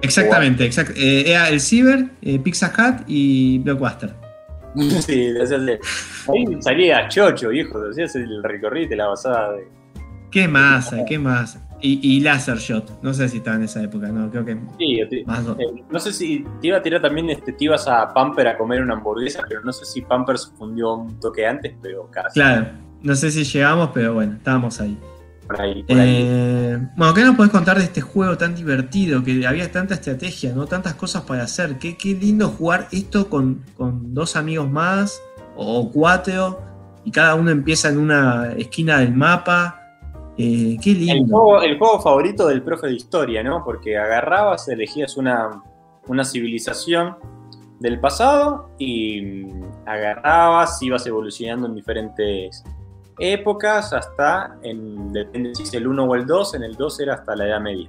Exactamente, 0.00 0.64
exact- 0.66 0.94
eh, 0.96 1.24
era 1.30 1.48
el 1.50 1.60
ciber, 1.60 2.10
Pizza 2.42 2.72
Hut 2.74 3.04
y 3.06 3.58
blockbuster. 3.58 4.14
sí, 5.00 5.32
de 5.32 5.42
hacerle- 5.42 5.80
ahí 6.28 6.62
salía 6.62 7.08
chocho, 7.08 7.48
viejo. 7.50 7.78
Hacías 7.90 8.14
el 8.16 8.42
recorrido 8.42 8.86
y 8.86 8.88
te 8.88 8.96
la 8.96 9.08
basaba 9.08 9.52
de. 9.52 9.68
¿Qué 10.30 10.46
más? 10.46 10.94
¿Qué 11.08 11.18
más? 11.18 11.58
Y, 11.80 12.16
y 12.16 12.20
Laser 12.20 12.56
Shot. 12.58 13.02
No 13.02 13.14
sé 13.14 13.28
si 13.28 13.38
estaba 13.38 13.56
en 13.56 13.62
esa 13.62 13.82
época, 13.82 14.08
no, 14.08 14.28
creo 14.30 14.44
que 14.44 14.58
Sí, 14.78 15.00
te- 15.08 15.24
más. 15.24 15.46
eh, 15.58 15.82
no 15.90 15.98
sé 16.00 16.12
si 16.12 16.44
te 16.60 16.66
iba 16.66 16.76
a 16.78 16.82
tirar 16.82 17.00
también, 17.00 17.30
este, 17.30 17.52
te 17.52 17.64
ibas 17.64 17.86
a 17.88 18.12
Pamper 18.12 18.48
a 18.48 18.58
comer 18.58 18.82
una 18.82 18.94
hamburguesa, 18.94 19.42
pero 19.48 19.62
no 19.62 19.72
sé 19.72 19.84
si 19.84 20.02
Pamper 20.02 20.36
se 20.36 20.50
fundió 20.56 20.94
un 20.94 21.18
toque 21.20 21.46
antes, 21.46 21.74
pero 21.80 22.10
casi. 22.10 22.34
Claro, 22.40 22.66
no 23.00 23.14
sé 23.14 23.30
si 23.30 23.44
llegamos, 23.44 23.90
pero 23.94 24.12
bueno, 24.14 24.34
estábamos 24.34 24.80
ahí. 24.80 24.98
Por 25.48 25.60
ahí, 25.62 25.82
por 25.82 25.98
ahí. 25.98 26.14
Eh, 26.26 26.78
bueno, 26.96 27.14
¿qué 27.14 27.24
nos 27.24 27.34
podés 27.34 27.50
contar 27.50 27.78
de 27.78 27.84
este 27.84 28.02
juego 28.02 28.36
tan 28.36 28.54
divertido? 28.54 29.24
Que 29.24 29.46
había 29.46 29.72
tanta 29.72 29.94
estrategia, 29.94 30.52
¿no? 30.54 30.66
Tantas 30.66 30.94
cosas 30.94 31.22
para 31.22 31.44
hacer. 31.44 31.78
Qué, 31.78 31.96
qué 31.96 32.10
lindo 32.14 32.48
jugar 32.48 32.88
esto 32.92 33.30
con, 33.30 33.64
con 33.76 34.12
dos 34.12 34.36
amigos 34.36 34.70
más 34.70 35.20
o 35.56 35.90
cuatro 35.90 36.60
y 37.04 37.10
cada 37.10 37.34
uno 37.34 37.50
empieza 37.50 37.88
en 37.88 37.98
una 37.98 38.52
esquina 38.58 38.98
del 38.98 39.14
mapa. 39.14 39.80
Eh, 40.36 40.76
qué 40.82 40.92
El 40.92 40.98
lindo. 40.98 41.36
juego, 41.36 41.62
el 41.62 41.78
juego 41.78 42.00
favorito 42.00 42.46
del 42.46 42.62
profe 42.62 42.88
de 42.88 42.94
historia, 42.94 43.42
¿no? 43.42 43.64
Porque 43.64 43.96
agarrabas, 43.96 44.68
elegías 44.68 45.16
una, 45.16 45.62
una 46.06 46.24
civilización 46.24 47.16
del 47.80 47.98
pasado 48.00 48.70
y 48.78 49.46
agarrabas, 49.86 50.82
ibas 50.82 51.06
evolucionando 51.06 51.66
en 51.66 51.74
diferentes 51.74 52.62
épocas 53.18 53.92
hasta, 53.92 54.56
en, 54.62 55.12
depende 55.12 55.54
si 55.54 55.62
es 55.64 55.74
el 55.74 55.86
1 55.86 56.04
o 56.04 56.14
el 56.14 56.26
2, 56.26 56.54
en 56.54 56.62
el 56.62 56.74
2 56.76 57.00
era 57.00 57.14
hasta 57.14 57.34
la 57.36 57.46
Edad 57.46 57.60
Media. 57.60 57.88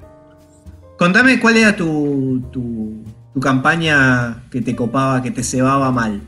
Contame 0.97 1.39
cuál 1.39 1.57
era 1.57 1.75
tu, 1.75 2.41
tu, 2.51 3.03
tu 3.33 3.39
campaña 3.39 4.43
que 4.51 4.61
te 4.61 4.75
copaba, 4.75 5.21
que 5.21 5.31
te 5.31 5.43
cebaba 5.43 5.91
mal. 5.91 6.21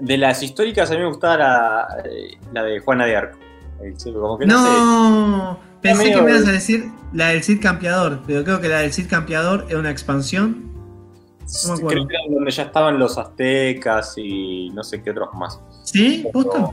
De 0.00 0.18
las 0.18 0.42
históricas 0.42 0.90
a 0.90 0.94
mí 0.94 1.00
me 1.00 1.06
gustaba 1.08 1.36
la, 1.38 1.86
eh, 2.04 2.36
la 2.52 2.62
de 2.62 2.80
Juana 2.80 3.06
de 3.06 3.16
Arco. 3.16 3.38
El- 3.82 3.94
Como 4.14 4.38
que 4.38 4.46
no, 4.46 4.62
sé, 4.62 4.68
No, 4.70 5.58
pensé 5.80 6.04
medio- 6.04 6.18
que 6.18 6.24
me 6.24 6.30
ibas 6.32 6.48
a 6.48 6.52
decir 6.52 6.90
la 7.12 7.28
del 7.28 7.42
Cid 7.42 7.60
Campeador, 7.62 8.20
pero 8.26 8.42
creo 8.44 8.60
que 8.60 8.68
la 8.68 8.80
del 8.80 8.92
Cid 8.92 9.08
Campeador 9.08 9.64
era 9.68 9.78
una 9.78 9.90
expansión. 9.90 10.72
no 11.64 11.68
me 11.68 11.74
acuerdo. 11.78 11.86
creo 11.88 12.08
que 12.08 12.14
era 12.16 12.34
donde 12.34 12.50
ya 12.50 12.62
estaban 12.64 12.98
los 12.98 13.16
aztecas 13.18 14.14
y 14.18 14.68
no 14.70 14.82
sé 14.82 15.02
qué 15.02 15.10
otros 15.12 15.28
más. 15.34 15.60
¿Sí? 15.84 16.26
¿Posta? 16.32 16.70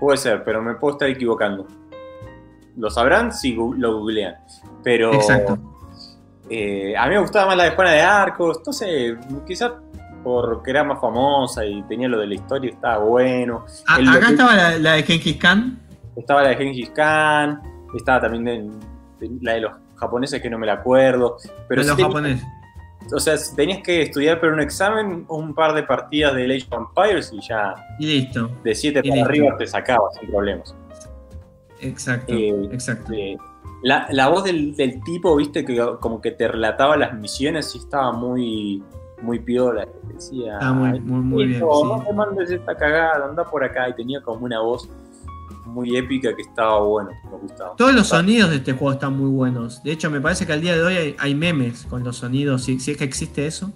Puede 0.00 0.18
ser, 0.18 0.44
pero 0.44 0.62
me 0.62 0.74
puedo 0.74 0.94
estar 0.94 1.08
equivocando. 1.08 1.66
Lo 2.76 2.90
sabrán 2.90 3.32
si 3.32 3.54
lo 3.54 3.98
googlean. 3.98 4.34
Pero 4.82 5.12
Exacto. 5.14 5.58
eh, 6.50 6.94
a 6.96 7.04
mí 7.06 7.14
me 7.14 7.20
gustaba 7.20 7.46
más 7.46 7.56
la 7.56 7.64
de 7.64 7.70
Juana 7.70 7.90
de 7.92 8.00
Arcos. 8.02 8.60
No 8.66 8.72
sé, 8.72 9.16
quizás 9.46 9.72
porque 10.22 10.70
era 10.70 10.84
más 10.84 11.00
famosa 11.00 11.64
y 11.64 11.82
tenía 11.84 12.08
lo 12.08 12.18
de 12.18 12.26
la 12.26 12.34
historia, 12.34 12.70
estaba 12.72 12.98
bueno. 13.04 13.64
A- 13.86 13.98
El- 13.98 14.08
acá 14.08 14.28
estaba 14.30 14.54
la, 14.54 14.78
la 14.78 14.92
de 14.94 15.02
Genghis 15.04 15.36
Khan. 15.36 15.78
Estaba 16.16 16.42
la 16.42 16.48
de 16.50 16.56
Genghis 16.56 16.90
Khan, 16.90 17.62
estaba 17.96 18.20
también 18.20 18.44
de- 18.44 19.26
de- 19.28 19.38
la 19.40 19.52
de 19.54 19.60
los 19.60 19.72
japoneses 19.96 20.42
que 20.42 20.50
no 20.50 20.58
me 20.58 20.66
la 20.66 20.74
acuerdo. 20.74 21.36
Pero 21.68 21.80
de 21.82 21.84
sí 21.84 21.88
los 21.88 21.96
tenía- 21.96 22.08
japoneses. 22.10 22.46
O 23.14 23.20
sea, 23.20 23.34
tenías 23.54 23.82
que 23.82 24.02
estudiar 24.02 24.40
para 24.40 24.52
un 24.52 24.60
examen, 24.60 25.24
un 25.28 25.54
par 25.54 25.74
de 25.74 25.82
partidas 25.82 26.34
de 26.34 26.44
Age 26.44 26.66
of 26.70 26.88
Empires 26.88 27.32
y 27.32 27.40
ya 27.46 27.74
Y 27.98 28.06
listo. 28.06 28.50
de 28.64 28.74
7 28.74 29.00
Y 29.02 29.08
para 29.08 29.14
listo. 29.14 29.28
arriba 29.30 29.56
te 29.58 29.66
sacabas 29.66 30.14
sin 30.20 30.30
problemas. 30.30 30.74
Exacto. 31.80 32.32
Eh, 32.32 32.68
exacto. 32.72 33.12
Eh, 33.12 33.36
la, 33.82 34.06
la 34.10 34.28
voz 34.28 34.44
del, 34.44 34.74
del 34.74 35.02
tipo, 35.04 35.36
viste, 35.36 35.64
que 35.64 35.76
como 36.00 36.20
que 36.20 36.30
te 36.32 36.48
relataba 36.48 36.96
las 36.96 37.12
misiones 37.14 37.74
y 37.74 37.78
estaba 37.78 38.12
muy, 38.12 38.82
muy 39.22 39.38
piola. 39.38 39.86
Decía, 40.12 40.54
Está 40.54 40.72
muy, 40.72 40.90
"Ay, 40.90 41.00
muy, 41.00 41.20
muy 41.20 41.46
bien. 41.46 41.60
sí. 41.60 41.66
no 41.66 42.02
te 42.06 42.12
mandes 42.12 42.50
esta 42.50 42.74
cagada, 42.74 43.26
anda 43.28 43.44
por 43.44 43.62
acá. 43.62 43.88
Y 43.90 43.94
tenía 43.94 44.20
como 44.22 44.44
una 44.46 44.60
voz 44.60 44.88
muy 45.66 45.96
épica 45.96 46.34
que 46.34 46.42
estaba 46.42 46.80
bueno, 46.80 47.10
me 47.30 47.38
gustaba. 47.38 47.74
Todos 47.76 47.94
los 47.94 48.06
sonidos 48.08 48.50
de 48.50 48.56
este 48.56 48.72
juego 48.72 48.92
están 48.92 49.16
muy 49.16 49.30
buenos. 49.30 49.82
De 49.82 49.92
hecho, 49.92 50.10
me 50.10 50.20
parece 50.20 50.46
que 50.46 50.52
al 50.52 50.60
día 50.60 50.74
de 50.76 50.82
hoy 50.82 50.94
hay, 50.96 51.16
hay 51.18 51.34
memes 51.34 51.84
con 51.86 52.02
los 52.04 52.16
sonidos. 52.16 52.64
Si, 52.64 52.78
si 52.80 52.92
es 52.92 52.96
que 52.96 53.04
existe 53.04 53.46
eso, 53.46 53.72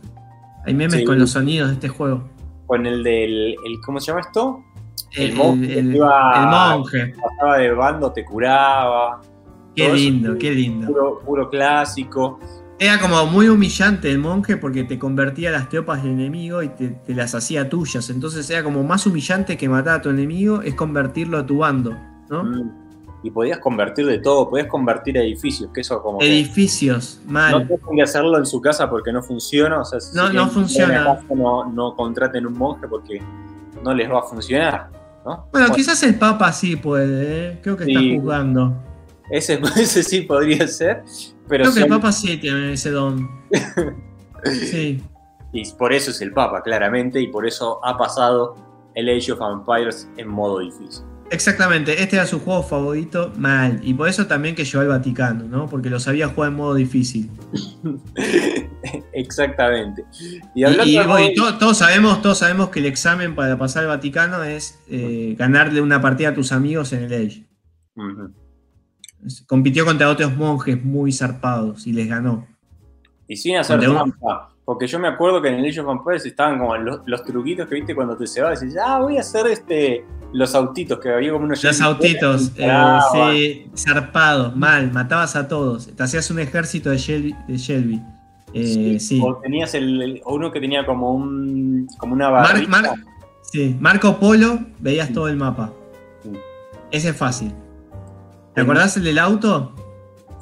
hay 0.65 0.75
memes 0.75 1.01
Sí. 1.01 1.05
con 1.05 1.19
los 1.19 1.31
sonidos 1.31 1.69
de 1.69 1.75
este 1.75 1.89
juego. 1.89 2.25
Con 2.67 2.87
el 2.87 3.03
del, 3.03 3.57
el, 3.65 3.81
¿cómo 3.85 3.99
se 4.01 4.07
llama 4.09 4.21
esto? 4.21 4.63
El 5.17 5.31
El, 5.31 5.37
monje 5.37 5.79
el- 5.79 5.91
que 5.91 5.97
iba- 5.97 6.33
el 6.73 6.77
monje. 6.79 7.15
Pasaba 7.21 7.59
de 7.59 7.73
bando, 7.73 8.13
te 8.13 8.25
curaba. 8.25 9.21
Qué 9.75 9.93
lindo, 9.93 10.37
qué 10.39 10.51
lindo. 10.53 10.87
Puro, 10.89 11.19
puro 11.25 11.49
clásico. 11.51 12.39
Era 12.83 12.99
como 12.99 13.27
muy 13.27 13.47
humillante 13.49 14.11
el 14.11 14.19
monje 14.19 14.57
porque 14.57 14.85
te 14.85 14.99
convertía 14.99 15.51
las 15.51 15.69
tropas 15.69 16.03
del 16.03 16.13
enemigo 16.13 16.63
y 16.63 16.71
te, 16.71 16.89
te 16.89 17.15
las 17.15 17.35
hacía 17.35 17.69
tuyas. 17.69 18.09
Entonces 18.09 18.49
era 18.49 18.63
como 18.65 18.83
más 18.83 19.07
humillante 19.07 19.59
que 19.59 19.69
matar 19.69 19.99
a 19.99 20.03
tu 20.03 20.09
enemigo 20.09 20.63
es 20.63 20.75
convertirlo 20.75 21.37
a 21.39 21.45
tu 21.45 21.59
bando, 21.59 21.95
¿no? 22.31 22.43
Mm. 22.45 22.71
Y 23.23 23.31
podías 23.31 23.59
convertir 23.59 24.07
de 24.07 24.19
todo, 24.19 24.49
podías 24.49 24.67
convertir 24.69 25.19
edificios, 25.19 25.71
que 25.75 25.83
eso 25.83 26.01
como 26.03 26.21
que- 26.21 26.27
Edificios, 26.27 27.21
No 27.27 27.33
mal. 27.33 27.67
tienen 27.67 27.97
que 27.97 28.03
hacerlo 28.03 28.39
en 28.39 28.47
su 28.47 28.63
casa 28.63 28.89
porque 28.89 29.13
no 29.13 29.23
funciona. 29.23 29.81
O 29.81 29.85
sea, 29.85 30.01
si 30.01 30.17
No, 30.17 30.33
no 30.33 30.49
funciona. 30.49 31.05
casa, 31.05 31.25
no, 31.37 31.67
no 31.71 31.95
contraten 31.95 32.47
un 32.47 32.55
monje 32.55 32.89
porque 32.89 33.21
no 33.85 33.93
les 33.93 34.11
va 34.11 34.21
a 34.21 34.23
funcionar. 34.23 34.89
¿no? 35.27 35.49
Bueno, 35.53 35.71
quizás 35.75 36.03
el 36.03 36.15
Papa 36.15 36.51
sí 36.51 36.77
puede, 36.77 37.49
¿eh? 37.51 37.61
creo 37.63 37.77
que 37.77 37.85
Sí. 37.85 37.93
está 37.95 38.23
juzgando. 38.23 38.75
ese, 39.31 39.61
ese 39.77 40.03
sí 40.03 40.23
podría 40.23 40.67
ser. 40.67 41.05
Pero 41.51 41.65
Creo 41.65 41.75
que 41.75 41.81
el 41.81 41.89
Papa 41.89 42.13
sí 42.13 42.39
tiene 42.39 42.73
ese 42.73 42.91
don. 42.91 43.29
Sí. 44.43 45.03
y 45.53 45.71
por 45.73 45.93
eso 45.93 46.13
es 46.13 46.23
el 46.23 46.33
Papa, 46.33 46.63
claramente, 46.63 47.21
y 47.21 47.27
por 47.27 47.47
eso 47.47 47.79
ha 47.85 47.99
pasado 47.99 48.57
el 48.95 49.11
Age 49.11 49.33
of 49.33 49.41
Empires 49.43 50.09
en 50.17 50.29
modo 50.29 50.61
difícil. 50.61 51.05
Exactamente, 51.31 52.03
este 52.03 52.17
era 52.17 52.27
su 52.27 52.41
juego 52.41 52.63
favorito, 52.63 53.33
mal. 53.37 53.81
Y 53.85 53.95
por 53.95 54.09
eso 54.09 54.27
también 54.27 54.57
que 54.57 54.65
llegó 54.65 54.81
al 54.81 54.89
Vaticano, 54.89 55.45
¿no? 55.45 55.69
Porque 55.69 55.89
lo 55.89 56.01
sabía 56.01 56.29
jugar 56.29 56.51
en 56.51 56.57
modo 56.57 56.75
difícil. 56.75 57.31
Exactamente. 59.13 60.05
Y, 60.55 60.65
todos, 61.35 61.79
sabemos, 61.79 62.21
todos 62.23 62.39
sabemos 62.39 62.71
que 62.71 62.81
el 62.81 62.87
examen 62.87 63.37
para 63.37 63.57
pasar 63.59 63.83
al 63.83 63.91
Vaticano 63.91 64.43
es 64.43 64.81
eh, 64.89 65.37
ganarle 65.39 65.81
una 65.81 66.01
partida 66.01 66.31
a 66.31 66.35
tus 66.35 66.51
amigos 66.51 66.93
en 66.93 67.05
el 67.05 67.13
Age. 67.13 67.47
Compitió 69.47 69.85
contra 69.85 70.09
otros 70.09 70.37
monjes 70.37 70.83
muy 70.83 71.13
zarpados 71.13 71.87
y 71.87 71.93
les 71.93 72.09
ganó. 72.09 72.47
Y 73.29 73.37
sin 73.37 73.57
hacer 73.57 73.81
trampa. 73.81 74.51
Porque 74.65 74.87
yo 74.87 74.99
me 74.99 75.09
acuerdo 75.09 75.43
que 75.43 75.49
en 75.49 75.55
el 75.55 75.69
Age 75.69 75.81
of 75.81 75.91
Empires 75.91 76.25
estaban 76.27 76.59
como 76.59 76.77
los, 76.77 77.25
truquitos 77.25 77.69
que 77.69 77.75
viste 77.75 77.95
cuando 77.95 78.17
te 78.17 78.27
se 78.27 78.41
va 78.41 78.49
a 78.49 78.51
decir, 78.51 78.71
ah, 78.81 79.01
voy 79.01 79.17
a 79.17 79.21
hacer 79.21 79.47
este 79.49 80.05
los 80.33 80.55
autitos, 80.55 81.01
que 81.01 81.13
había 81.13 81.33
como 81.33 81.47
unos... 81.47 81.63
Los 81.65 81.81
autitos, 81.81 82.53
eh, 82.57 82.99
sí, 83.13 83.71
zarpados, 83.77 84.55
mal, 84.55 84.93
matabas 84.93 85.35
a 85.35 85.49
todos. 85.49 85.89
Te 85.89 86.03
hacías 86.03 86.31
un 86.31 86.39
ejército 86.39 86.91
de 86.91 86.99
Shelby. 86.99 88.01
Eh, 88.53 88.99
sí, 89.01 89.21
O 89.23 89.37
tenías 89.37 89.75
el, 89.75 90.23
uno 90.25 90.53
que 90.53 90.61
tenía 90.61 90.85
como 90.87 91.15
un 91.15 91.89
como 91.99 92.15
una 92.15 92.31
barra. 92.31 92.95
sí, 93.43 93.77
Marco 93.81 94.19
Polo, 94.19 94.61
veías 94.79 95.13
todo 95.13 95.29
el 95.29 95.37
mapa. 95.37 95.73
Ese 96.91 97.11
es 97.11 97.17
fácil. 97.17 97.53
¿Te 98.61 98.71
acordás 98.71 98.97
el 98.97 99.05
del 99.05 99.19
auto? 99.19 99.75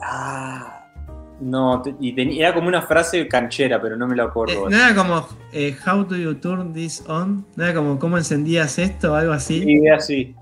Ah, 0.02 0.84
no, 1.40 1.82
y 2.00 2.12
tenía, 2.14 2.48
era 2.48 2.54
como 2.54 2.68
una 2.68 2.82
frase 2.82 3.28
canchera, 3.28 3.80
pero 3.80 3.96
no 3.96 4.08
me 4.08 4.16
lo 4.16 4.24
acuerdo. 4.24 4.66
Eh, 4.66 4.70
no 4.70 4.76
era 4.76 4.94
como 4.94 5.28
eh, 5.52 5.76
How 5.86 6.04
do 6.04 6.16
you 6.16 6.34
turn 6.34 6.72
this 6.72 7.04
on? 7.06 7.46
No 7.54 7.64
era 7.64 7.74
como 7.74 7.98
¿Cómo 7.98 8.18
encendías 8.18 8.78
esto? 8.78 9.14
Algo 9.14 9.32
así. 9.32 9.62
Sí, 9.62 9.80
era 9.84 9.96
así. 9.96 10.34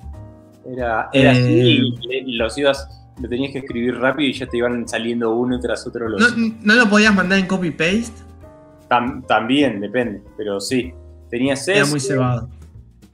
Era, 0.65 1.09
era 1.13 1.33
así 1.33 1.83
y, 2.11 2.37
los 2.37 2.57
ibas, 2.59 2.89
lo 3.21 3.29
tenías 3.29 3.53
que 3.53 3.59
escribir 3.59 3.97
rápido 3.99 4.29
y 4.31 4.33
ya 4.33 4.47
te 4.47 4.57
iban 4.57 4.89
saliendo 4.89 5.35
uno 5.35 5.61
tras 5.61 5.87
otro 5.87 6.09
los. 6.09 6.37
¿No, 6.37 6.75
lo 6.75 6.89
podías 6.89 7.15
mandar 7.15 7.39
en 7.39 7.47
copy 7.47 7.71
paste? 7.71 8.25
también, 9.27 9.81
depende, 9.81 10.23
pero 10.37 10.61
sí. 10.61 10.95
Tenías 11.29 11.61
eso. 11.63 11.73
Era 11.73 11.87
muy 11.87 12.01
cebado. 12.01 12.49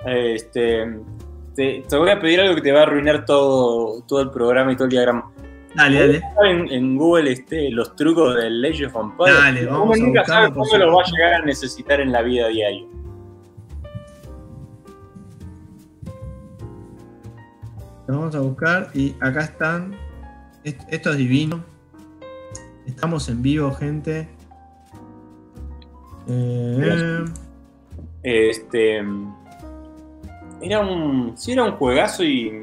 Este, 0.05 0.85
te, 1.55 1.85
te, 1.89 1.97
voy 1.97 2.11
a 2.11 2.21
pedir 2.21 2.41
algo 2.41 2.55
que 2.55 2.63
te 2.63 2.73
va 2.73 2.81
a 2.81 2.83
arruinar 2.85 3.25
todo, 3.25 4.03
todo 4.03 4.23
el 4.23 4.31
programa 4.31 4.73
y 4.73 4.77
todo 4.77 4.85
el 4.85 4.91
diagrama. 4.91 5.33
Dale, 5.75 5.99
dale. 6.01 6.23
En, 6.45 6.71
en, 6.71 6.97
Google 6.97 7.33
este, 7.33 7.71
los 7.71 7.97
trucos 7.97 8.37
del 8.37 8.65
Age 8.65 8.87
of 8.87 8.97
Empires. 8.97 9.35
Dale, 9.35 9.67
vamos 9.67 9.97
Uno 9.97 10.07
nunca 10.07 10.25
sabe 10.25 10.53
cómo 10.53 10.77
lo 10.77 10.97
va 10.97 11.03
a 11.03 11.11
llegar 11.11 11.35
a 11.35 11.45
necesitar 11.45 12.01
en 12.01 12.13
la 12.13 12.23
vida 12.23 12.49
diaria. 12.49 12.87
Lo 18.07 18.19
vamos 18.19 18.35
a 18.35 18.41
buscar 18.41 18.91
y 18.95 19.15
acá 19.21 19.45
están. 19.45 19.97
Esto 20.65 21.11
es 21.11 21.17
divino. 21.17 21.65
Estamos 22.87 23.29
en 23.29 23.43
vivo, 23.43 23.73
gente. 23.73 24.29
Eh, 26.29 27.25
este. 28.23 29.03
Era 30.63 30.81
un. 30.81 31.37
Sí, 31.37 31.53
era 31.53 31.65
un 31.65 31.73
juegazo 31.73 32.23
y. 32.23 32.63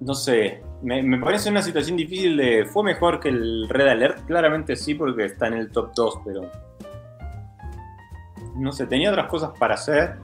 No 0.00 0.14
sé. 0.14 0.62
Me, 0.82 1.18
parece 1.18 1.50
una 1.50 1.62
situación 1.62 1.96
difícil 1.96 2.36
de. 2.36 2.64
¿Fue 2.64 2.82
mejor 2.82 3.20
que 3.20 3.28
el 3.28 3.68
Red 3.68 3.88
Alert? 3.88 4.26
Claramente 4.26 4.76
sí, 4.76 4.94
porque 4.94 5.26
está 5.26 5.48
en 5.48 5.54
el 5.54 5.70
top 5.70 5.92
2, 5.94 6.20
pero. 6.24 6.50
No 8.56 8.72
sé, 8.72 8.86
tenía 8.86 9.10
otras 9.10 9.26
cosas 9.26 9.50
para 9.58 9.74
hacer. 9.74 10.16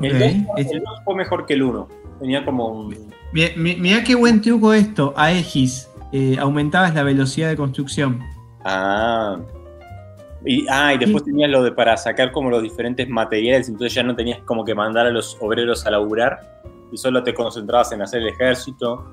El, 0.00 0.46
2, 0.46 1.02
fue 1.04 1.14
mejor 1.14 1.44
que 1.44 1.54
el 1.54 1.62
1. 1.62 1.88
Tenía 2.20 2.44
como 2.44 2.66
un. 2.68 3.12
Mirá, 3.32 4.02
qué 4.04 4.14
buen 4.14 4.40
truco 4.40 4.72
esto. 4.72 5.12
Aegis. 5.16 5.90
Eh, 6.12 6.36
aumentabas 6.38 6.94
la 6.94 7.02
velocidad 7.02 7.50
de 7.50 7.56
construcción. 7.56 8.20
Ah. 8.64 9.38
Y, 10.50 10.66
ah, 10.70 10.94
y 10.94 10.98
después 10.98 11.24
tenías 11.24 11.50
lo 11.50 11.62
de 11.62 11.72
para 11.72 11.94
sacar 11.98 12.32
como 12.32 12.48
los 12.48 12.62
diferentes 12.62 13.06
materiales, 13.06 13.68
entonces 13.68 13.92
ya 13.92 14.02
no 14.02 14.16
tenías 14.16 14.40
como 14.46 14.64
que 14.64 14.74
mandar 14.74 15.06
a 15.06 15.10
los 15.10 15.36
obreros 15.42 15.84
a 15.84 15.90
laburar 15.90 16.62
y 16.90 16.96
solo 16.96 17.22
te 17.22 17.34
concentrabas 17.34 17.92
en 17.92 18.00
hacer 18.00 18.22
el 18.22 18.28
ejército. 18.28 19.04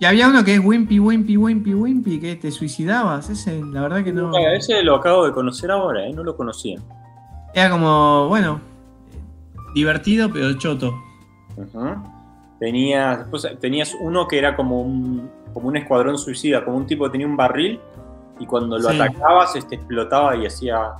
Y 0.00 0.06
había 0.06 0.26
uno 0.26 0.42
que 0.42 0.54
es 0.54 0.60
Wimpy, 0.60 0.98
Wimpy, 0.98 1.36
Wimpy, 1.36 1.72
Wimpy, 1.72 2.18
que 2.18 2.34
te 2.34 2.50
suicidabas. 2.50 3.30
Ese, 3.30 3.62
la 3.62 3.82
verdad 3.82 4.02
que 4.02 4.12
no. 4.12 4.36
Ese 4.36 4.82
lo 4.82 4.96
acabo 4.96 5.24
de 5.24 5.32
conocer 5.32 5.70
ahora, 5.70 6.04
¿eh? 6.04 6.12
no 6.12 6.24
lo 6.24 6.36
conocía. 6.36 6.80
Era 7.54 7.70
como, 7.70 8.26
bueno, 8.26 8.60
divertido, 9.72 10.32
pero 10.32 10.52
choto. 10.54 10.92
tenías, 12.58 13.24
tenías 13.60 13.96
uno 14.00 14.26
que 14.26 14.36
era 14.36 14.56
como 14.56 14.82
un, 14.82 15.30
como 15.54 15.68
un 15.68 15.76
escuadrón 15.76 16.18
suicida, 16.18 16.64
como 16.64 16.76
un 16.76 16.88
tipo 16.88 17.04
que 17.04 17.10
tenía 17.10 17.28
un 17.28 17.36
barril 17.36 17.78
y 18.40 18.46
cuando 18.46 18.78
lo 18.78 18.88
atacabas 18.88 19.54
este, 19.54 19.76
explotaba 19.76 20.34
y 20.34 20.46
hacía 20.46 20.94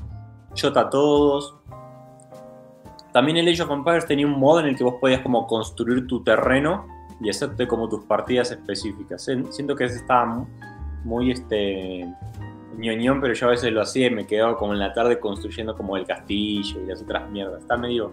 chota 0.55 0.83
a 0.83 0.91
todos. 0.91 1.57
También 3.13 3.39
el 3.39 3.49
Age 3.49 3.63
of 3.63 3.71
Empires 3.71 4.07
tenía 4.07 4.27
un 4.27 4.39
modo 4.39 4.61
en 4.61 4.67
el 4.67 4.77
que 4.77 4.85
vos 4.85 4.95
podías 5.01 5.23
como 5.23 5.47
construir 5.47 6.07
tu 6.07 6.23
terreno 6.23 6.87
y 7.21 7.29
hacerte 7.29 7.67
como 7.67 7.89
tus 7.89 8.05
partidas 8.05 8.51
específicas. 8.51 9.25
Siento 9.51 9.75
que 9.75 9.85
ese 9.85 9.97
estaba 9.97 10.47
muy 11.03 11.31
este 11.33 12.07
ñoñón, 12.77 13.21
pero 13.21 13.35
yo 13.35 13.47
a 13.47 13.51
veces 13.51 13.73
lo 13.73 13.83
hacía 13.83 14.07
y 14.07 14.11
me 14.11 14.27
quedaba 14.27 14.57
como 14.57 14.75
en 14.75 14.79
la 14.79 14.93
tarde 14.93 15.19
construyendo 15.19 15.77
como 15.77 15.97
el 15.97 16.07
castillo 16.07 16.81
y 16.83 16.87
las 16.87 17.03
otras 17.03 17.29
mierdas. 17.31 17.63
Está 17.63 17.77
medio 17.77 18.13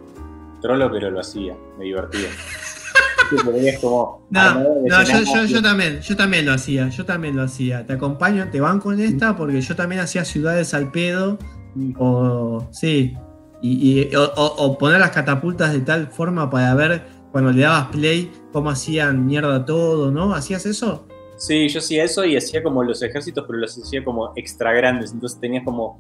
trolo, 0.62 0.90
pero 0.92 1.12
lo 1.12 1.20
hacía, 1.20 1.56
me 1.78 1.86
divertía. 1.86 2.30
no, 4.30 4.60
no 4.86 5.04
yo, 5.04 5.46
yo, 5.46 5.62
también, 5.62 6.02
yo 6.02 6.16
también 6.16 6.46
lo 6.46 6.54
hacía, 6.54 6.90
yo 6.90 7.06
también 7.06 7.36
lo 7.36 7.44
hacía. 7.44 7.86
Te 7.86 7.94
acompaño, 7.94 8.50
te 8.50 8.60
van 8.60 8.80
con 8.80 9.00
esta 9.00 9.36
porque 9.36 9.62
yo 9.62 9.76
también 9.76 10.02
hacía 10.02 10.26
ciudades 10.26 10.74
al 10.74 10.92
pedo. 10.92 11.38
O 12.00 12.68
sí, 12.72 13.16
y, 13.62 14.10
o, 14.16 14.78
poner 14.78 15.00
las 15.00 15.12
catapultas 15.12 15.74
de 15.74 15.82
tal 15.82 16.08
forma 16.08 16.50
para 16.50 16.74
ver 16.74 17.04
cuando 17.32 17.52
le 17.52 17.62
dabas 17.62 17.88
play 17.88 18.32
cómo 18.52 18.70
hacían 18.70 19.26
mierda 19.26 19.66
todo, 19.66 20.12
¿no? 20.12 20.34
¿Hacías 20.34 20.66
eso? 20.66 21.08
Sí, 21.38 21.70
yo 21.70 21.80
hacía 21.80 22.04
eso 22.04 22.26
y 22.26 22.36
hacía 22.36 22.64
como 22.64 22.84
los 22.84 23.02
ejércitos, 23.04 23.46
pero 23.46 23.60
los 23.60 23.78
hacía 23.78 24.04
como 24.04 24.34
extra 24.36 24.74
grandes. 24.74 25.12
Entonces 25.12 25.40
tenías 25.40 25.64
como. 25.64 26.00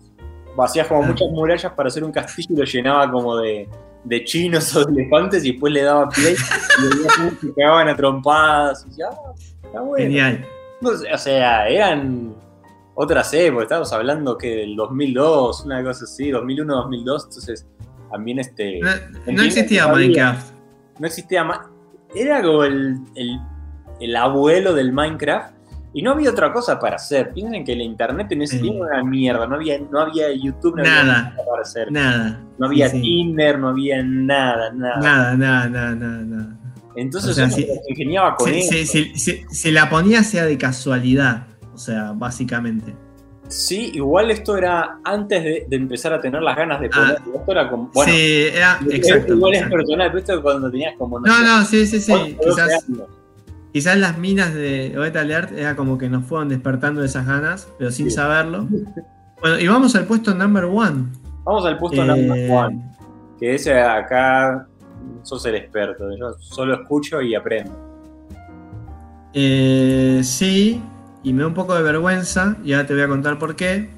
Hacías 0.59 0.87
como 0.87 1.03
muchas 1.03 1.29
murallas 1.29 1.71
para 1.73 1.87
hacer 1.87 2.03
un 2.03 2.11
castillo 2.11 2.47
y 2.49 2.57
lo 2.57 2.63
llenaba 2.63 3.11
como 3.11 3.37
de, 3.37 3.69
de 4.07 4.23
chinos 4.23 4.75
o 4.75 4.85
de 4.85 5.01
elefantes 5.01 5.45
y 5.45 5.51
después 5.51 5.73
le 5.73 5.83
daba 5.83 6.09
play 6.09 6.33
y 6.33 7.45
se 7.45 7.53
pegaban 7.53 7.87
a 7.89 7.95
trompadas. 7.95 8.85
Y 8.89 8.97
ya, 8.97 9.09
ah, 9.09 9.33
está 9.63 9.81
bueno. 9.81 10.03
Genial. 10.03 10.45
o 10.81 11.17
sea, 11.17 11.67
eran 11.67 12.35
otras 12.95 13.31
épocas, 13.33 13.63
estamos 13.63 13.93
hablando 13.93 14.37
que 14.37 14.55
del 14.55 14.75
2002, 14.75 15.65
una 15.65 15.83
cosa 15.83 16.05
así, 16.05 16.31
2001, 16.31 16.75
2002, 16.75 17.25
entonces 17.25 17.67
también 18.09 18.39
este... 18.39 18.79
No, 19.27 19.43
existía 19.43 19.87
Minecraft. 19.87 20.51
No 20.99 21.05
existía 21.05 21.43
más... 21.43 21.59
Era 22.15 22.41
como 22.41 22.63
el, 22.63 22.97
el, 23.99 24.15
abuelo 24.15 24.73
del 24.73 24.93
Minecraft 24.93 25.53
y 25.97 26.03
no 26.03 26.11
había 26.11 26.29
otra 26.29 26.53
cosa 26.53 26.79
para 26.79 26.97
hacer. 26.97 27.33
Piensen 27.33 27.65
que 27.65 27.73
el 27.73 27.81
internet 27.81 28.31
en 28.31 28.43
ese 28.43 28.59
tiempo 28.59 28.85
era 28.85 29.03
mierda, 29.03 29.47
no 29.47 29.55
había, 29.55 29.79
no 29.79 29.99
había 29.99 30.31
YouTube, 30.31 30.77
no 30.77 30.83
nada, 30.83 30.99
había 30.99 31.13
nada 31.31 31.45
para 31.49 31.61
hacer. 31.63 31.91
Nada. 31.91 32.45
No 32.59 32.67
había 32.67 32.91
Tinder, 32.91 33.57
no 33.57 33.69
había 33.69 34.03
nada, 34.03 34.71
nada. 34.73 35.01
Nada, 35.01 35.35
nada, 35.35 35.95
nada, 35.95 36.21
nada. 36.23 36.59
Entonces 36.95 37.35
se 37.35 37.81
ingeniaba 37.89 38.35
con 38.35 38.53
eso. 38.53 38.75
Se, 39.49 39.71
la 39.71 39.89
ponía 39.89 40.21
sea 40.21 40.45
de 40.45 40.55
casualidad. 40.59 41.47
O 41.73 41.79
sea, 41.79 42.11
básicamente. 42.11 42.93
Sí, 43.47 43.89
igual 43.95 44.29
esto 44.29 44.55
era 44.55 44.99
antes 45.03 45.43
de, 45.43 45.65
empezar 45.71 46.13
a 46.13 46.21
tener 46.21 46.43
las 46.43 46.55
ganas 46.55 46.79
de 46.79 46.89
poner. 46.89 47.17
Ah, 47.17 47.23
esto 47.39 47.51
era 47.51 47.69
como. 47.71 47.89
Bueno, 47.91 48.13
sí, 48.13 48.49
era. 48.53 48.79
Exacto. 48.91 49.33
Igual 49.33 49.55
es 49.55 49.63
personal, 49.67 50.11
pero 50.11 50.19
esto 50.19 50.43
cuando 50.43 50.69
tenías 50.69 50.93
como. 50.95 51.19
No, 51.21 51.41
no, 51.41 51.65
sí, 51.65 51.87
sí, 51.87 51.99
sí. 51.99 52.37
Quizás, 52.39 52.85
quizás, 53.73 53.97
las 53.97 54.17
minas 54.17 54.53
de 54.53 54.93
Beta 54.97 55.21
Alert 55.21 55.51
era 55.51 55.75
como 55.75 55.97
que 55.97 56.09
nos 56.09 56.25
fueron 56.25 56.49
despertando 56.49 57.03
esas 57.03 57.25
ganas, 57.25 57.67
pero 57.77 57.91
sin 57.91 58.11
saberlo. 58.11 58.67
Bueno, 59.41 59.59
y 59.59 59.67
vamos 59.67 59.95
al 59.95 60.05
puesto 60.05 60.33
number 60.33 60.65
one. 60.65 61.05
Vamos 61.43 61.65
al 61.65 61.77
puesto 61.77 62.03
number 62.03 62.37
eh, 62.37 62.51
one. 62.51 62.93
Que 63.39 63.55
ese 63.55 63.79
acá 63.79 64.67
sos 65.23 65.45
el 65.45 65.55
experto. 65.55 66.05
Yo 66.17 66.33
solo 66.39 66.73
escucho 66.73 67.21
y 67.21 67.35
aprendo. 67.35 67.71
Eh, 69.33 70.21
sí, 70.23 70.81
y 71.23 71.33
me 71.33 71.41
da 71.41 71.47
un 71.47 71.53
poco 71.53 71.75
de 71.75 71.83
vergüenza, 71.83 72.57
y 72.63 72.73
ahora 72.73 72.87
te 72.87 72.93
voy 72.93 73.03
a 73.03 73.07
contar 73.07 73.37
por 73.37 73.55
qué. 73.55 73.89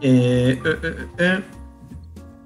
Eh, 0.00 0.60
eh, 1.18 1.40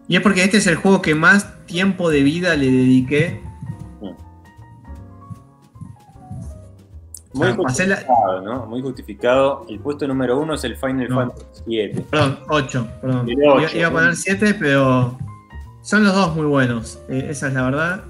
y 0.08 0.16
es 0.16 0.22
porque 0.22 0.44
este 0.44 0.58
es 0.58 0.66
el 0.66 0.76
juego 0.76 1.00
que 1.00 1.14
más 1.14 1.64
tiempo 1.66 2.10
de 2.10 2.22
vida 2.22 2.54
le 2.54 2.66
dediqué. 2.66 3.40
Muy 7.36 7.52
justificado, 7.54 8.40
¿no? 8.42 8.66
Muy 8.66 8.82
justificado. 8.82 9.66
El 9.68 9.78
puesto 9.80 10.06
número 10.08 10.38
uno 10.38 10.54
es 10.54 10.64
el 10.64 10.76
Final 10.76 11.08
Fantasy 11.08 11.44
7. 11.66 12.06
Perdón, 12.10 12.38
8. 12.48 12.88
Perdón. 13.00 13.28
iba, 13.28 13.86
a 13.86 13.90
poner 13.90 14.16
7, 14.16 14.54
pero 14.58 15.18
son 15.82 16.04
los 16.04 16.14
dos 16.14 16.34
muy 16.34 16.46
buenos, 16.46 16.98
eh, 17.08 17.28
esa 17.30 17.48
es 17.48 17.54
la 17.54 17.62
verdad. 17.62 18.04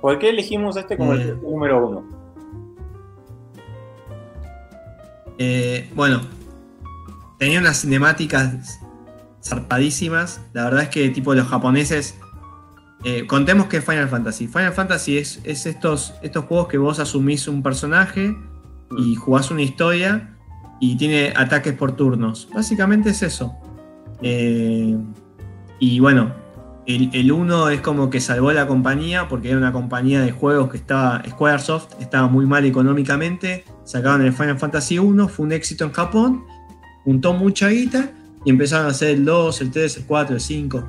¿Por 0.00 0.18
qué 0.18 0.30
elegimos 0.30 0.76
este 0.76 0.96
como 0.96 1.14
Eh. 1.14 1.22
el 1.22 1.42
número 1.42 1.88
uno? 1.88 2.04
Eh, 5.38 5.90
bueno, 5.94 6.20
tenía 7.38 7.60
unas 7.60 7.80
cinemáticas 7.80 8.80
zarpadísimas. 9.42 10.40
La 10.52 10.64
verdad 10.64 10.82
es 10.84 10.88
que 10.90 11.08
tipo 11.10 11.34
los 11.34 11.46
japoneses... 11.48 12.16
eh, 13.04 13.26
contemos 13.28 13.66
que 13.68 13.76
es 13.76 13.84
Final 13.84 14.08
Fantasy. 14.08 14.48
Final 14.48 14.72
Fantasy 14.72 15.18
es, 15.18 15.40
es 15.44 15.66
estos, 15.66 16.14
estos 16.20 16.44
juegos 16.46 16.66
que 16.66 16.78
vos 16.78 16.98
asumís 16.98 17.46
un 17.46 17.62
personaje 17.62 18.36
y 18.96 19.14
jugás 19.14 19.50
una 19.50 19.62
historia 19.62 20.36
y 20.80 20.96
tiene 20.96 21.32
ataques 21.36 21.74
por 21.74 21.92
turnos. 21.92 22.48
Básicamente 22.54 23.10
es 23.10 23.22
eso. 23.22 23.54
Eh, 24.22 24.96
y 25.78 26.00
bueno, 26.00 26.32
el, 26.86 27.10
el 27.12 27.30
1 27.30 27.68
es 27.70 27.80
como 27.80 28.10
que 28.10 28.20
salvó 28.20 28.50
a 28.50 28.54
la 28.54 28.66
compañía 28.66 29.28
porque 29.28 29.50
era 29.50 29.58
una 29.58 29.72
compañía 29.72 30.20
de 30.20 30.32
juegos 30.32 30.70
que 30.70 30.78
estaba, 30.78 31.22
Squaresoft, 31.28 32.00
estaba 32.00 32.28
muy 32.28 32.46
mal 32.46 32.64
económicamente. 32.64 33.64
Sacaron 33.84 34.22
el 34.22 34.32
Final 34.32 34.58
Fantasy 34.58 34.98
1, 34.98 35.28
fue 35.28 35.46
un 35.46 35.52
éxito 35.52 35.84
en 35.84 35.92
Japón, 35.92 36.44
juntó 37.04 37.32
mucha 37.34 37.68
guita 37.68 38.10
y 38.44 38.50
empezaron 38.50 38.86
a 38.86 38.90
hacer 38.90 39.10
el 39.10 39.24
2, 39.24 39.60
el 39.60 39.70
3, 39.70 39.96
el 39.98 40.04
4, 40.04 40.34
el 40.36 40.40
5. 40.40 40.84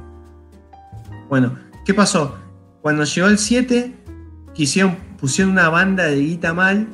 Bueno, 1.30 1.56
¿qué 1.86 1.94
pasó? 1.94 2.36
Cuando 2.82 3.04
llegó 3.04 3.28
el 3.28 3.38
7, 3.38 3.96
quisieron, 4.54 4.98
pusieron 5.20 5.54
una 5.54 5.70
banda 5.70 6.06
de 6.06 6.20
guita 6.20 6.54
mal 6.54 6.88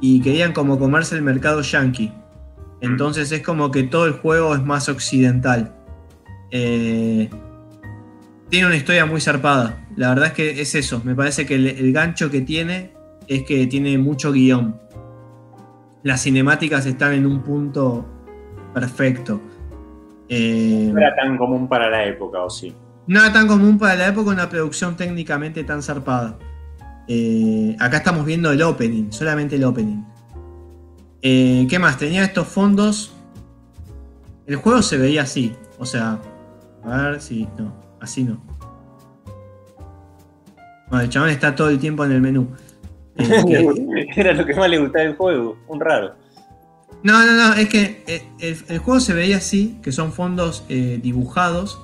y 0.00 0.20
querían 0.20 0.52
como 0.52 0.78
comerse 0.78 1.14
el 1.16 1.22
mercado 1.22 1.60
yankee. 1.62 2.12
Entonces 2.80 3.32
es 3.32 3.42
como 3.42 3.70
que 3.70 3.84
todo 3.84 4.06
el 4.06 4.12
juego 4.12 4.54
es 4.54 4.62
más 4.62 4.88
occidental. 4.88 5.74
Eh, 6.50 7.28
tiene 8.48 8.66
una 8.66 8.76
historia 8.76 9.06
muy 9.06 9.20
zarpada. 9.20 9.86
La 9.96 10.10
verdad 10.10 10.26
es 10.28 10.32
que 10.34 10.60
es 10.60 10.74
eso. 10.74 11.00
Me 11.04 11.14
parece 11.14 11.46
que 11.46 11.54
el, 11.56 11.66
el 11.66 11.92
gancho 11.92 12.30
que 12.30 12.42
tiene 12.42 12.92
es 13.28 13.42
que 13.44 13.66
tiene 13.66 13.96
mucho 13.98 14.30
guion. 14.32 14.78
Las 16.02 16.22
cinemáticas 16.22 16.86
están 16.86 17.14
en 17.14 17.26
un 17.26 17.42
punto 17.42 18.06
perfecto. 18.72 19.40
Eh, 20.28 20.90
No 20.92 20.98
era 20.98 21.14
tan 21.16 21.36
común 21.38 21.68
para 21.68 21.88
la 21.90 22.04
época, 22.04 22.42
¿o 22.42 22.50
sí? 22.50 22.74
no 23.08 23.20
era 23.22 23.32
tan 23.32 23.46
común 23.46 23.78
para 23.78 23.94
la 23.94 24.08
época 24.08 24.30
una 24.30 24.48
producción 24.48 24.96
técnicamente 24.96 25.62
tan 25.64 25.80
zarpada. 25.82 26.36
Eh, 27.08 27.76
acá 27.78 27.98
estamos 27.98 28.24
viendo 28.24 28.50
el 28.50 28.62
opening, 28.62 29.10
solamente 29.12 29.56
el 29.56 29.64
opening. 29.64 30.02
Eh, 31.22 31.66
¿Qué 31.68 31.78
más? 31.78 31.98
Tenía 31.98 32.24
estos 32.24 32.46
fondos. 32.48 33.12
El 34.46 34.56
juego 34.56 34.82
se 34.82 34.96
veía 34.96 35.22
así. 35.22 35.54
O 35.78 35.86
sea, 35.86 36.18
a 36.84 37.02
ver 37.02 37.20
si. 37.20 37.48
No, 37.58 37.74
así 38.00 38.24
no. 38.24 38.40
Bueno, 40.88 41.04
el 41.04 41.10
chabón 41.10 41.30
está 41.30 41.54
todo 41.54 41.68
el 41.68 41.78
tiempo 41.78 42.04
en 42.04 42.12
el 42.12 42.20
menú. 42.20 42.48
Eh, 43.18 44.06
Era 44.14 44.34
lo 44.34 44.44
que 44.44 44.54
más 44.54 44.68
le 44.68 44.78
gustaba 44.78 45.04
del 45.04 45.16
juego, 45.16 45.56
un 45.68 45.80
raro. 45.80 46.14
No, 47.02 47.24
no, 47.24 47.32
no, 47.32 47.54
es 47.54 47.68
que 47.68 48.04
el, 48.40 48.56
el 48.68 48.78
juego 48.78 49.00
se 49.00 49.14
veía 49.14 49.38
así, 49.38 49.78
que 49.82 49.90
son 49.90 50.12
fondos 50.12 50.64
dibujados 50.68 51.80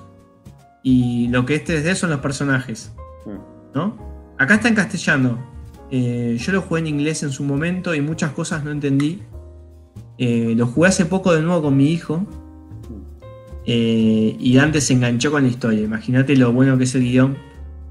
y 0.82 1.28
lo 1.28 1.46
que 1.46 1.54
es 1.54 1.64
3D 1.64 1.94
son 1.94 2.10
los 2.10 2.20
personajes, 2.20 2.92
Mm. 3.24 3.38
¿no? 3.74 4.11
Acá 4.42 4.54
está 4.54 4.68
en 4.68 4.74
castellano. 4.74 5.38
Eh, 5.90 6.36
yo 6.38 6.52
lo 6.52 6.62
jugué 6.62 6.80
en 6.80 6.86
inglés 6.86 7.22
en 7.22 7.30
su 7.30 7.44
momento 7.44 7.94
y 7.94 8.00
muchas 8.00 8.30
cosas 8.32 8.64
no 8.64 8.70
entendí. 8.70 9.22
Eh, 10.18 10.54
lo 10.56 10.66
jugué 10.66 10.88
hace 10.88 11.04
poco 11.06 11.34
de 11.34 11.42
nuevo 11.42 11.62
con 11.62 11.76
mi 11.76 11.90
hijo 11.90 12.26
eh, 13.66 14.36
y 14.38 14.54
Dante 14.54 14.80
se 14.80 14.94
enganchó 14.94 15.30
con 15.30 15.42
la 15.44 15.48
historia. 15.48 15.82
Imagínate 15.82 16.36
lo 16.36 16.52
bueno 16.52 16.76
que 16.78 16.84
es 16.84 16.94
el 16.94 17.02
guion. 17.02 17.36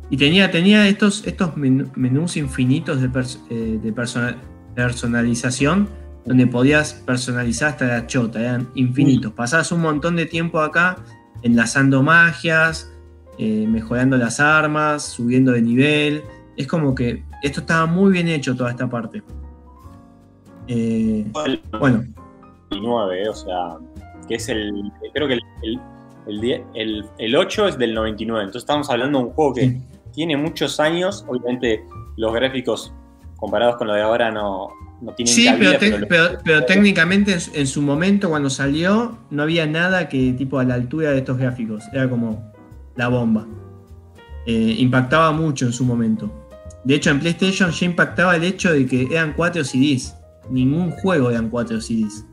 Y 0.09 0.17
tenía, 0.17 0.51
tenía 0.51 0.87
estos, 0.87 1.25
estos 1.25 1.55
menú- 1.55 1.89
menús 1.95 2.35
infinitos 2.37 3.01
de, 3.01 3.09
pers- 3.09 3.47
de 3.47 3.93
persona- 3.93 4.35
personalización 4.75 5.87
donde 6.25 6.45
podías 6.47 6.93
personalizar 6.93 7.69
hasta 7.69 7.87
la 7.87 8.05
chota, 8.07 8.39
eran 8.41 8.67
infinitos. 8.75 9.31
Pasabas 9.33 9.71
un 9.71 9.81
montón 9.81 10.15
de 10.15 10.25
tiempo 10.27 10.59
acá 10.59 10.97
enlazando 11.41 12.03
magias, 12.03 12.91
eh, 13.39 13.65
mejorando 13.67 14.17
las 14.17 14.39
armas, 14.39 15.03
subiendo 15.03 15.51
de 15.53 15.61
nivel. 15.63 16.21
Es 16.57 16.67
como 16.67 16.93
que 16.93 17.23
esto 17.43 17.61
estaba 17.61 17.85
muy 17.85 18.11
bien 18.11 18.27
hecho 18.27 18.55
toda 18.55 18.71
esta 18.71 18.89
parte. 18.89 19.23
Eh, 20.67 21.25
bueno, 21.33 22.03
99, 22.69 23.29
o 23.29 23.33
sea, 23.33 23.77
que 24.27 24.35
es 24.35 24.47
el. 24.49 24.91
Creo 25.13 25.27
que 25.27 25.33
el, 25.35 25.41
el, 25.63 25.79
el, 26.27 26.41
die- 26.41 26.63
el- 26.75 27.05
el 27.17 27.35
8 27.35 27.67
es 27.69 27.77
del 27.77 27.93
99, 27.93 28.43
entonces 28.43 28.63
estamos 28.63 28.89
hablando 28.89 29.19
de 29.19 29.25
un 29.25 29.31
juego 29.31 29.53
que 29.55 29.61
sí. 29.69 29.81
tiene 30.13 30.37
muchos 30.37 30.79
años. 30.79 31.25
Obviamente, 31.27 31.83
los 32.17 32.33
gráficos 32.33 32.93
comparados 33.37 33.77
con 33.77 33.87
lo 33.87 33.93
de 33.93 34.01
ahora 34.03 34.31
no, 34.31 34.69
no 35.01 35.13
tienen 35.13 35.33
Sí, 35.33 35.45
cabida, 35.45 35.77
pero, 35.79 35.97
lo- 35.97 36.07
pero- 36.07 36.29
pero 36.43 36.65
técnicamente 36.65 37.33
en 37.33 37.41
su, 37.41 37.51
en 37.55 37.67
su 37.67 37.81
momento 37.81 38.29
cuando 38.29 38.49
salió 38.49 39.17
no 39.31 39.43
había 39.43 39.65
nada 39.65 40.07
que 40.07 40.31
tipo 40.33 40.59
a 40.59 40.63
la 40.63 40.75
altura 40.75 41.09
de 41.11 41.17
estos 41.19 41.37
gráficos. 41.37 41.83
Era 41.91 42.07
como 42.09 42.51
la 42.95 43.07
bomba. 43.07 43.47
Eh, 44.45 44.75
impactaba 44.77 45.31
mucho 45.31 45.65
en 45.65 45.73
su 45.73 45.83
momento. 45.85 46.31
De 46.83 46.95
hecho 46.95 47.09
en 47.11 47.19
PlayStation 47.19 47.71
ya 47.71 47.85
impactaba 47.85 48.35
el 48.35 48.43
hecho 48.43 48.71
de 48.73 48.85
que 48.85 49.07
eran 49.11 49.33
4 49.33 49.63
CDs. 49.63 50.15
Ningún 50.49 50.91
juego 50.91 51.29
eran 51.29 51.49
4 51.49 51.79
CDs. 51.81 52.25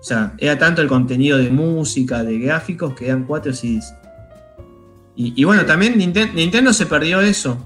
O 0.00 0.02
sea, 0.02 0.32
era 0.38 0.58
tanto 0.58 0.80
el 0.80 0.88
contenido 0.88 1.38
de 1.38 1.50
música, 1.50 2.22
de 2.22 2.38
gráficos, 2.38 2.94
que 2.94 3.06
eran 3.06 3.24
4 3.24 3.52
CDs. 3.52 3.92
Y, 5.16 5.32
y 5.40 5.44
bueno, 5.44 5.66
también 5.66 5.94
Ninten- 5.98 6.32
Nintendo 6.34 6.72
se 6.72 6.86
perdió 6.86 7.20
eso. 7.20 7.58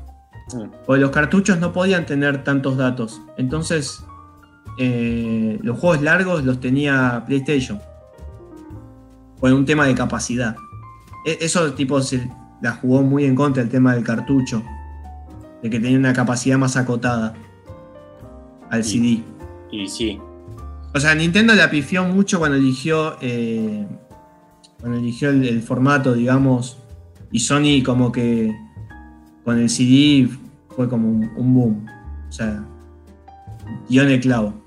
Porque 0.87 1.01
los 1.01 1.11
cartuchos 1.11 1.59
no 1.61 1.73
podían 1.73 2.05
tener 2.07 2.43
tantos 2.43 2.77
datos. 2.77 3.21
Entonces, 3.37 4.03
eh, 4.79 5.59
los 5.63 5.79
juegos 5.79 6.03
largos 6.03 6.45
los 6.45 6.59
tenía 6.61 7.23
PlayStation. 7.27 7.79
Por 9.41 9.53
un 9.53 9.65
tema 9.65 9.87
de 9.87 9.95
capacidad. 9.95 10.57
E- 11.27 11.39
Eso 11.41 11.73
tipo 11.75 12.01
se 12.01 12.29
la 12.61 12.73
jugó 12.73 13.03
muy 13.03 13.25
en 13.25 13.35
contra 13.35 13.63
el 13.63 13.69
tema 13.69 13.95
del 13.95 14.05
cartucho. 14.05 14.63
De 15.63 15.71
que 15.71 15.79
tenía 15.81 15.99
una 15.99 16.13
capacidad 16.13 16.59
más 16.59 16.77
acotada 16.77 17.35
al. 18.71 18.85
CD. 18.85 19.23
Y 19.71 19.89
sí, 19.89 20.19
O 20.95 21.01
sea, 21.01 21.15
Nintendo 21.15 21.55
la 21.55 21.71
pifió 21.71 22.05
mucho 22.05 22.39
cuando 22.39 22.57
eligió. 22.57 23.17
eh, 23.21 23.87
cuando 24.81 24.99
eligió 24.99 25.31
el, 25.31 25.47
el 25.47 25.63
formato, 25.63 26.13
digamos. 26.15 26.77
Y 27.31 27.39
Sony 27.39 27.83
como 27.85 28.11
que 28.13 28.53
con 29.45 29.59
el 29.59 29.71
CD 29.71 30.29
fue 30.75 30.89
como 30.89 31.09
un, 31.09 31.31
un 31.37 31.55
boom. 31.55 31.87
O 32.29 32.33
sea, 32.33 32.65
dio 33.89 34.03
en 34.03 34.11
el 34.11 34.21
clavo. 34.21 34.62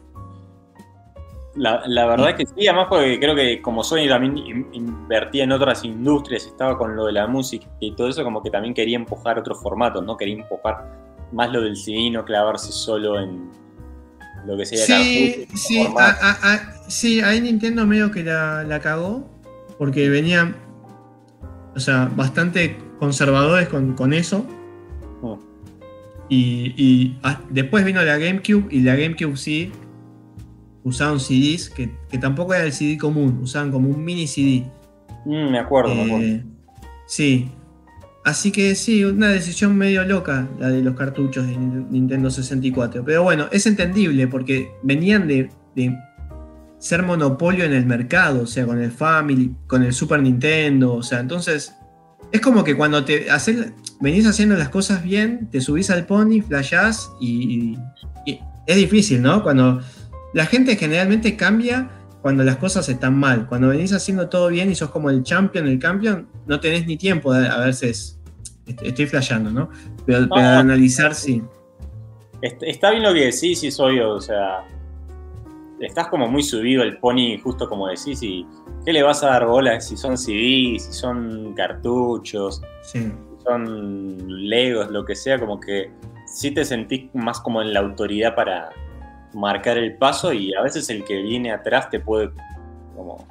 La, 1.56 1.82
la 1.88 2.06
verdad 2.06 2.32
es 2.32 2.36
que 2.36 2.46
sí, 2.46 2.68
además 2.68 2.88
porque 2.90 3.18
creo 3.20 3.34
que 3.36 3.62
como 3.62 3.84
Sony 3.84 4.08
también 4.10 4.38
in- 4.38 4.68
invertía 4.74 5.46
en 5.46 5.52
otras 5.54 5.86
industrias, 5.86 6.46
estaba 6.46 6.78
con 6.78 6.96
lo 6.96 7.06
de 7.06 7.14
la 7.14 7.28
música 7.28 7.66
y 7.80 7.96
todo 7.96 8.10
eso, 8.10 8.24
como 8.24 8.44
que 8.44 8.50
también 8.50 8.74
quería 8.74 8.98
empujar 8.98 9.40
otros 9.40 9.62
formatos, 9.62 10.04
¿no? 10.06 10.18
Quería 10.18 10.36
empujar 10.36 10.86
más 11.32 11.52
lo 11.54 11.62
del 11.62 11.78
CD, 11.78 12.10
no 12.12 12.26
clavarse 12.26 12.72
solo 12.74 13.20
en 13.20 13.50
lo 14.46 14.58
que 14.58 14.66
sería 14.66 14.86
Sí, 14.86 15.48
sí, 15.56 15.84
formato. 15.86 16.18
a- 16.22 16.30
a- 16.30 16.54
a- 16.54 16.90
sí, 16.90 17.22
ahí 17.22 17.40
Nintendo 17.40 17.86
medio 17.86 18.12
que 18.12 18.24
la, 18.24 18.64
la 18.64 18.80
cagó. 18.80 19.26
Porque 19.78 20.08
venían. 20.10 20.56
O 21.76 21.80
sea, 21.80 22.10
bastante 22.16 22.78
conservadores 23.00 23.68
con, 23.70 23.94
con 23.94 24.14
eso. 24.14 24.46
Mm. 25.22 25.34
Y, 26.30 26.74
y 26.78 27.20
ah, 27.24 27.40
después 27.50 27.84
vino 27.86 28.02
la 28.02 28.18
GameCube 28.18 28.68
y 28.72 28.82
la 28.82 28.96
GameCube 28.96 29.36
sí 29.38 29.72
usaban 30.86 31.20
CDs 31.20 31.70
que, 31.70 31.92
que 32.10 32.18
tampoco 32.18 32.54
era 32.54 32.64
el 32.64 32.72
CD 32.72 32.98
común, 32.98 33.40
usaban 33.44 33.70
como 33.72 33.90
un 33.90 34.02
mini 34.06 34.28
CD. 34.28 34.64
Mm, 35.26 35.52
me 35.52 35.60
acuerdo, 35.60 35.94
me 35.94 36.04
acuerdo. 36.04 36.26
Eh, 36.26 36.46
sí. 37.08 37.52
Así 38.24 38.52
que 38.52 38.74
sí, 38.76 39.04
una 39.04 39.28
decisión 39.28 39.76
medio 39.78 40.04
loca 40.06 40.48
la 40.60 40.70
de 40.70 40.82
los 40.82 40.96
cartuchos 40.96 41.46
de 41.46 41.54
Nin- 41.58 41.90
Nintendo 41.90 42.30
64. 42.32 43.04
Pero 43.04 43.22
bueno, 43.24 43.48
es 43.52 43.66
entendible 43.68 44.28
porque 44.28 44.72
venían 44.82 45.28
de, 45.28 45.50
de 45.76 45.96
ser 46.80 47.04
monopolio 47.04 47.66
en 47.66 47.74
el 47.74 47.86
mercado, 47.86 48.44
o 48.44 48.48
sea, 48.48 48.66
con 48.66 48.82
el 48.82 48.92
Family, 48.92 49.56
con 49.68 49.84
el 49.84 49.94
Super 49.94 50.22
Nintendo, 50.22 50.94
o 50.94 51.04
sea, 51.04 51.20
entonces 51.20 51.76
es 52.32 52.42
como 52.42 52.64
que 52.64 52.76
cuando 52.76 53.04
te 53.06 53.30
haces, 53.30 53.72
venís 54.02 54.26
haciendo 54.26 54.56
las 54.56 54.70
cosas 54.70 55.04
bien, 55.04 55.48
te 55.52 55.62
subís 55.62 55.90
al 55.92 56.06
pony, 56.08 56.42
flashás 56.48 57.10
y, 57.22 57.76
y- 58.26 58.32
y 58.32 58.40
es 58.66 58.76
difícil, 58.76 59.22
¿no? 59.22 59.44
Cuando 59.44 59.82
la 60.36 60.46
gente 60.46 60.76
generalmente 60.76 61.38
cambia 61.38 61.90
cuando 62.22 62.44
las 62.44 62.58
cosas 62.58 62.90
están 62.90 63.18
mal. 63.18 63.48
Cuando 63.48 63.70
venís 63.70 63.94
haciendo 63.94 64.28
todo 64.28 64.50
bien 64.50 64.70
y 64.70 64.76
sos 64.76 64.90
como 64.90 65.10
el 65.10 65.24
champion, 65.24 65.66
el 65.66 65.80
campeón, 65.80 66.28
no 66.46 66.60
tenés 66.60 66.86
ni 66.86 66.98
tiempo 66.98 67.34
de, 67.34 67.48
a 67.48 67.58
veces, 67.60 68.20
est- 68.68 68.82
estoy 68.82 69.06
flasheando, 69.06 69.50
¿no? 69.50 69.70
Pero, 70.06 70.28
analizar, 70.36 71.16
sí. 71.16 71.42
Est- 72.42 72.62
Está 72.64 72.92
bien 72.92 73.04
lo 73.04 73.14
que 73.14 73.22
decís, 73.32 73.62
sí, 73.62 73.72
soy, 73.72 74.02
o 74.02 74.20
sea, 74.20 74.66
estás 75.80 76.08
como 76.08 76.28
muy 76.28 76.44
subido 76.44 76.84
el 76.84 76.98
pony, 76.98 77.40
justo 77.42 77.70
como 77.70 77.88
decís, 77.88 78.22
y 78.22 78.46
¿qué 78.86 78.92
le 78.92 79.04
vas 79.04 79.24
a 79.24 79.28
dar 79.28 79.46
bola 79.46 79.80
si 79.80 79.96
son 79.96 80.18
CDs, 80.18 80.84
si 80.88 80.92
son 80.92 81.54
cartuchos, 81.54 82.62
sí. 82.84 83.04
si 83.04 83.44
son 83.46 84.50
legos, 84.50 84.92
lo 84.92 85.06
que 85.06 85.16
sea, 85.16 85.40
como 85.40 85.62
que 85.62 85.92
sí 86.28 86.52
te 86.52 86.66
sentís 86.66 87.10
más 87.14 87.40
como 87.40 87.62
en 87.62 87.74
la 87.74 87.80
autoridad 87.80 88.36
para 88.36 88.70
marcar 89.36 89.78
el 89.78 89.96
paso 89.98 90.34
y 90.34 90.54
a 90.56 90.62
veces 90.62 90.90
el 90.90 91.04
que 91.04 91.22
viene 91.22 91.52
atrás 91.52 91.90
te 91.90 92.00
puede 92.00 92.32
como... 92.96 93.28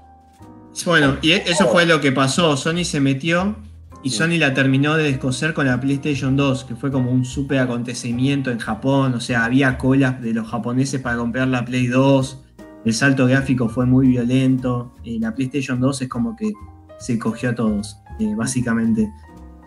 Bueno, 0.84 1.16
y 1.22 1.32
eso 1.32 1.68
fue 1.68 1.86
lo 1.86 2.00
que 2.00 2.12
pasó. 2.12 2.56
Sony 2.56 2.84
se 2.84 3.00
metió 3.00 3.56
y 4.02 4.10
Sony 4.10 4.38
la 4.38 4.52
terminó 4.52 4.96
de 4.96 5.04
descoser 5.04 5.54
con 5.54 5.66
la 5.66 5.80
PlayStation 5.80 6.36
2, 6.36 6.64
que 6.64 6.76
fue 6.76 6.90
como 6.90 7.10
un 7.10 7.24
super 7.24 7.58
acontecimiento 7.58 8.50
en 8.50 8.58
Japón. 8.58 9.14
O 9.14 9.20
sea, 9.20 9.44
había 9.44 9.78
colas 9.78 10.20
de 10.20 10.34
los 10.34 10.46
japoneses 10.48 11.00
para 11.00 11.16
comprar 11.16 11.48
la 11.48 11.64
Play 11.64 11.86
2. 11.86 12.44
El 12.84 12.92
salto 12.92 13.26
gráfico 13.26 13.68
fue 13.68 13.86
muy 13.86 14.08
violento. 14.08 14.92
Eh, 15.04 15.16
la 15.20 15.34
PlayStation 15.34 15.80
2 15.80 16.02
es 16.02 16.08
como 16.08 16.36
que 16.36 16.52
se 16.98 17.18
cogió 17.18 17.50
a 17.50 17.54
todos, 17.54 17.98
eh, 18.18 18.34
básicamente. 18.36 19.10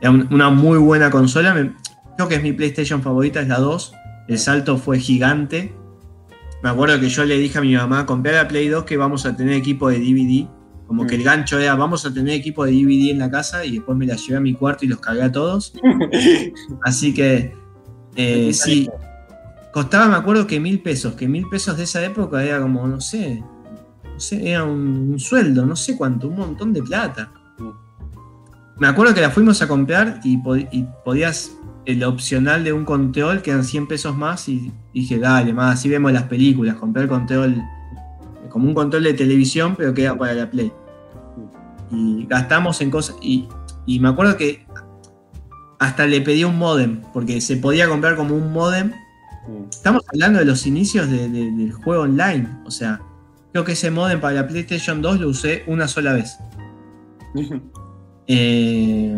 Era 0.01 0.11
una 0.11 0.49
muy 0.51 0.77
buena 0.77 1.09
consola. 1.09 1.55
creo 2.15 2.27
que 2.27 2.35
es 2.35 2.43
mi 2.43 2.53
PlayStation 2.53 3.01
favorita, 3.01 3.41
es 3.41 3.47
la 3.47 3.57
2. 3.59 3.93
El 4.27 4.38
salto 4.38 4.77
fue 4.77 4.99
gigante. 4.99 5.73
Me 6.63 6.69
acuerdo 6.69 6.99
que 6.99 7.09
yo 7.09 7.23
le 7.23 7.38
dije 7.38 7.57
a 7.57 7.61
mi 7.61 7.75
mamá, 7.75 8.05
compré 8.05 8.34
la 8.34 8.47
Play 8.47 8.67
2 8.67 8.84
que 8.84 8.97
vamos 8.97 9.25
a 9.25 9.35
tener 9.35 9.53
equipo 9.53 9.89
de 9.89 9.99
DVD. 9.99 10.47
Como 10.88 11.05
que 11.05 11.15
el 11.15 11.21
mm. 11.21 11.25
gancho 11.25 11.59
era, 11.59 11.75
vamos 11.75 12.05
a 12.05 12.13
tener 12.13 12.34
equipo 12.34 12.65
de 12.65 12.71
DVD 12.71 13.11
en 13.11 13.19
la 13.19 13.29
casa 13.29 13.65
y 13.65 13.73
después 13.73 13.97
me 13.97 14.05
la 14.05 14.15
llevé 14.15 14.38
a 14.38 14.41
mi 14.41 14.53
cuarto 14.53 14.85
y 14.85 14.88
los 14.88 14.99
cargué 14.99 15.23
a 15.23 15.31
todos. 15.31 15.73
Así 16.84 17.13
que, 17.13 17.53
eh, 18.15 18.53
sí, 18.53 18.89
costaba, 19.71 20.07
me 20.07 20.15
acuerdo 20.15 20.47
que 20.47 20.59
mil 20.59 20.81
pesos, 20.81 21.13
que 21.13 21.27
mil 21.27 21.47
pesos 21.49 21.77
de 21.77 21.84
esa 21.84 22.03
época 22.03 22.43
era 22.43 22.61
como, 22.61 22.88
no 22.88 22.99
sé, 23.01 23.43
no 24.03 24.19
sé, 24.19 24.49
era 24.49 24.63
un, 24.63 25.19
sueldo, 25.19 25.65
no 25.65 25.75
sé 25.75 25.95
cuánto, 25.95 26.29
un 26.29 26.38
montón 26.38 26.73
de 26.73 26.81
plata. 26.81 27.31
Mm. 27.59 27.69
Me 28.79 28.88
acuerdo 28.88 29.13
que 29.13 29.21
la 29.21 29.29
fuimos 29.29 29.61
a 29.61 29.67
comprar 29.67 30.19
y, 30.23 30.38
podías, 31.03 31.51
el 31.88 32.03
opcional 32.03 32.65
de 32.65 32.73
un 32.73 32.84
control, 32.84 33.41
que 33.41 33.51
eran 33.51 33.64
100 33.64 33.88
pesos 33.88 34.15
más, 34.15 34.49
y 34.49 34.73
dije, 34.93 35.18
dale, 35.18 35.53
más, 35.53 35.76
así 35.76 35.88
vemos 35.88 36.11
las 36.11 36.23
películas, 36.23 36.76
compré 36.76 37.03
el 37.03 37.09
control 37.09 37.64
como 38.49 38.68
un 38.68 38.73
control 38.73 39.03
de 39.03 39.14
televisión, 39.14 39.76
pero 39.77 39.93
que 39.93 40.03
era 40.03 40.18
para 40.18 40.34
la 40.34 40.49
Play. 40.49 40.72
Y 41.91 42.26
gastamos 42.26 42.81
en 42.81 42.91
cosas. 42.91 43.15
Y, 43.22 43.47
me 43.99 44.09
acuerdo 44.09 44.35
que 44.35 44.65
hasta 45.80 46.05
le 46.05 46.19
pedí 46.19 46.43
un 46.43 46.57
modem, 46.57 47.01
porque 47.14 47.39
se 47.39 47.55
podía 47.55 47.88
comprar 47.88 48.18
como 48.18 48.35
un 48.35 48.51
modem. 48.51 48.91
Estamos 49.72 50.03
hablando 50.11 50.39
de 50.39 50.45
los 50.45 50.68
inicios 50.68 51.09
del 51.09 51.72
juego 51.72 52.03
online. 52.03 52.49
O 52.65 52.72
sea, 52.72 52.99
creo 53.53 53.64
que 53.64 53.72
ese 53.73 53.91
modem 53.91 54.19
para 54.19 54.34
la 54.34 54.47
PlayStation 54.47 55.01
2 55.01 55.22
lo 55.22 55.30
usé 55.30 55.64
una 55.68 55.88
sola 55.88 56.14
vez. 56.14 56.38
Eh, 58.30 59.18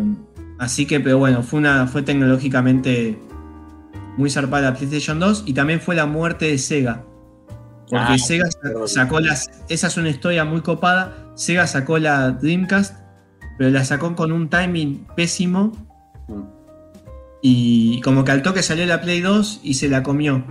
así 0.60 0.86
que, 0.86 1.00
pero 1.00 1.18
bueno, 1.18 1.42
fue, 1.42 1.58
una, 1.58 1.88
fue 1.88 2.02
tecnológicamente 2.02 3.18
muy 4.16 4.30
zarpada 4.30 4.70
la 4.70 4.76
PlayStation 4.76 5.18
2 5.18 5.44
y 5.46 5.54
también 5.54 5.80
fue 5.80 5.96
la 5.96 6.06
muerte 6.06 6.46
de 6.46 6.58
Sega. 6.58 7.02
Porque 7.88 8.12
ah, 8.12 8.18
Sega 8.18 8.48
sacó 8.86 9.18
las. 9.18 9.50
Esa 9.68 9.88
es 9.88 9.96
una 9.96 10.10
historia 10.10 10.44
muy 10.44 10.60
copada. 10.60 11.32
Sega 11.34 11.66
sacó 11.66 11.98
la 11.98 12.30
Dreamcast, 12.30 12.96
pero 13.58 13.70
la 13.70 13.84
sacó 13.84 14.14
con 14.14 14.30
un 14.30 14.48
timing 14.48 15.06
pésimo. 15.16 15.72
Mm. 16.28 16.42
Y 17.42 18.00
como 18.02 18.22
que 18.22 18.32
al 18.32 18.42
toque 18.42 18.62
salió 18.62 18.86
la 18.86 19.00
Play 19.00 19.22
2 19.22 19.60
y 19.64 19.74
se 19.74 19.88
la 19.88 20.02
comió. 20.02 20.44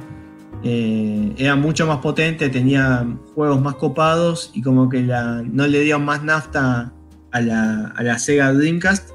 Eh, 0.64 1.34
era 1.38 1.56
mucho 1.56 1.88
más 1.88 2.00
potente, 2.00 2.50
tenía 2.50 3.08
juegos 3.36 3.62
más 3.62 3.76
copados 3.76 4.52
y 4.54 4.62
como 4.62 4.90
que 4.90 5.02
la, 5.02 5.42
no 5.44 5.68
le 5.68 5.80
dio 5.82 6.00
más 6.00 6.24
nafta 6.24 6.92
a 7.32 7.42
la, 7.42 7.94
a 7.96 8.04
la 8.04 8.20
Sega 8.20 8.52
Dreamcast 8.52 9.12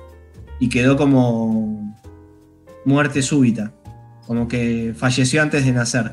y 0.58 0.68
quedó 0.68 0.96
como 0.96 1.94
muerte 2.84 3.22
súbita. 3.22 3.72
Como 4.26 4.48
que 4.48 4.94
falleció 4.96 5.42
antes 5.42 5.64
de 5.64 5.72
nacer. 5.72 6.12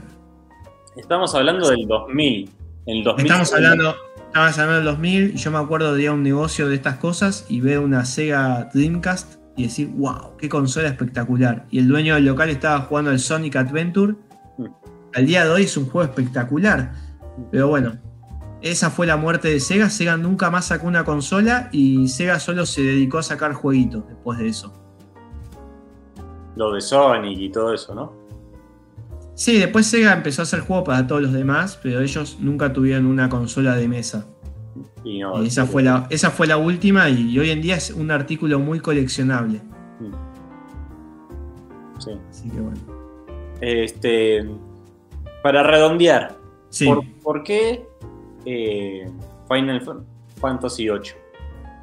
Estamos 0.95 1.33
hablando 1.35 1.69
del 1.69 1.87
2000. 1.87 2.49
El 2.87 3.03
2000 3.03 3.25
estamos 3.25 3.53
hablando, 3.53 3.95
estamos 4.27 4.57
hablando 4.57 4.75
del 4.75 4.85
2000 4.85 5.31
y 5.35 5.37
yo 5.37 5.51
me 5.51 5.57
acuerdo 5.59 5.93
de 5.93 6.01
ir 6.01 6.09
a 6.09 6.13
un 6.13 6.23
negocio 6.23 6.67
de 6.67 6.75
estas 6.75 6.97
cosas 6.97 7.45
y 7.47 7.61
ver 7.61 7.79
una 7.79 8.05
Sega 8.05 8.69
Dreamcast 8.73 9.35
y 9.55 9.63
decir, 9.63 9.89
wow, 9.95 10.35
qué 10.37 10.49
consola 10.49 10.87
espectacular. 10.87 11.65
Y 11.69 11.79
el 11.79 11.87
dueño 11.87 12.15
del 12.15 12.25
local 12.25 12.49
estaba 12.49 12.79
jugando 12.81 13.11
el 13.11 13.19
Sonic 13.19 13.55
Adventure. 13.55 14.15
Mm. 14.57 14.65
Al 15.13 15.25
día 15.25 15.45
de 15.45 15.51
hoy 15.51 15.63
es 15.63 15.77
un 15.77 15.87
juego 15.87 16.09
espectacular. 16.09 16.91
Pero 17.51 17.67
bueno, 17.67 17.97
esa 18.61 18.89
fue 18.91 19.07
la 19.07 19.17
muerte 19.17 19.47
de 19.49 19.59
Sega. 19.59 19.89
Sega 19.89 20.17
nunca 20.17 20.49
más 20.51 20.65
sacó 20.65 20.87
una 20.87 21.03
consola 21.03 21.69
y 21.71 22.07
Sega 22.07 22.39
solo 22.39 22.65
se 22.65 22.81
dedicó 22.81 23.17
a 23.17 23.23
sacar 23.23 23.53
jueguitos 23.53 24.07
después 24.07 24.39
de 24.39 24.47
eso. 24.47 24.73
Lo 26.55 26.73
de 26.73 26.81
Sonic 26.81 27.39
y 27.39 27.49
todo 27.49 27.73
eso, 27.73 27.95
¿no? 27.95 28.13
Sí, 29.33 29.57
después 29.57 29.87
Sega 29.87 30.13
empezó 30.13 30.41
a 30.41 30.43
hacer 30.43 30.59
juegos 30.59 30.85
para 30.85 31.07
todos 31.07 31.21
los 31.21 31.33
demás, 31.33 31.79
pero 31.81 32.01
ellos 32.01 32.37
nunca 32.39 32.71
tuvieron 32.73 33.05
una 33.07 33.29
consola 33.29 33.75
de 33.75 33.87
mesa. 33.87 34.27
Y 35.03 35.21
esa, 35.43 35.65
fue 35.65 35.81
la, 35.81 36.05
esa 36.09 36.29
fue 36.29 36.45
la 36.47 36.57
última 36.57 37.09
y 37.09 37.37
hoy 37.39 37.49
en 37.49 37.61
día 37.61 37.75
es 37.75 37.89
un 37.89 38.11
artículo 38.11 38.59
muy 38.59 38.79
coleccionable. 38.79 39.59
Mm. 39.99 40.13
Sí. 41.99 42.11
Así 42.29 42.49
que 42.49 42.59
bueno. 42.59 42.79
Este, 43.61 44.47
para 45.43 45.63
redondear, 45.63 46.37
¿por, 47.23 47.43
qué 47.43 47.87
eh, 48.45 49.09
Final 49.47 50.03
Fantasy 50.39 50.89
VIII? 50.89 51.11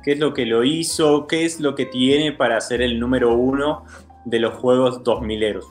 ¿Qué 0.03 0.13
es 0.13 0.19
lo 0.19 0.33
que 0.33 0.47
lo 0.47 0.65
hizo? 0.65 1.27
¿Qué 1.27 1.45
es 1.45 1.61
lo 1.61 1.75
que 1.75 1.87
tiene 1.87 2.33
para 2.33 2.61
ser 2.61 2.83
el 2.83 2.99
número 2.99 3.35
uno 3.35 3.85
de 4.25 4.39
los 4.41 4.55
juegos 4.55 5.03
2000 5.05 5.43
eros? 5.43 5.67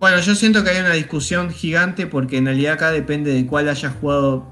Bueno, 0.00 0.20
yo 0.20 0.34
siento 0.34 0.62
que 0.62 0.70
hay 0.70 0.80
una 0.80 0.92
discusión 0.92 1.50
gigante 1.50 2.06
porque 2.06 2.38
en 2.38 2.46
realidad 2.46 2.74
acá 2.74 2.92
depende 2.92 3.32
de 3.32 3.46
cuál 3.46 3.68
hayas 3.68 3.94
jugado. 4.00 4.46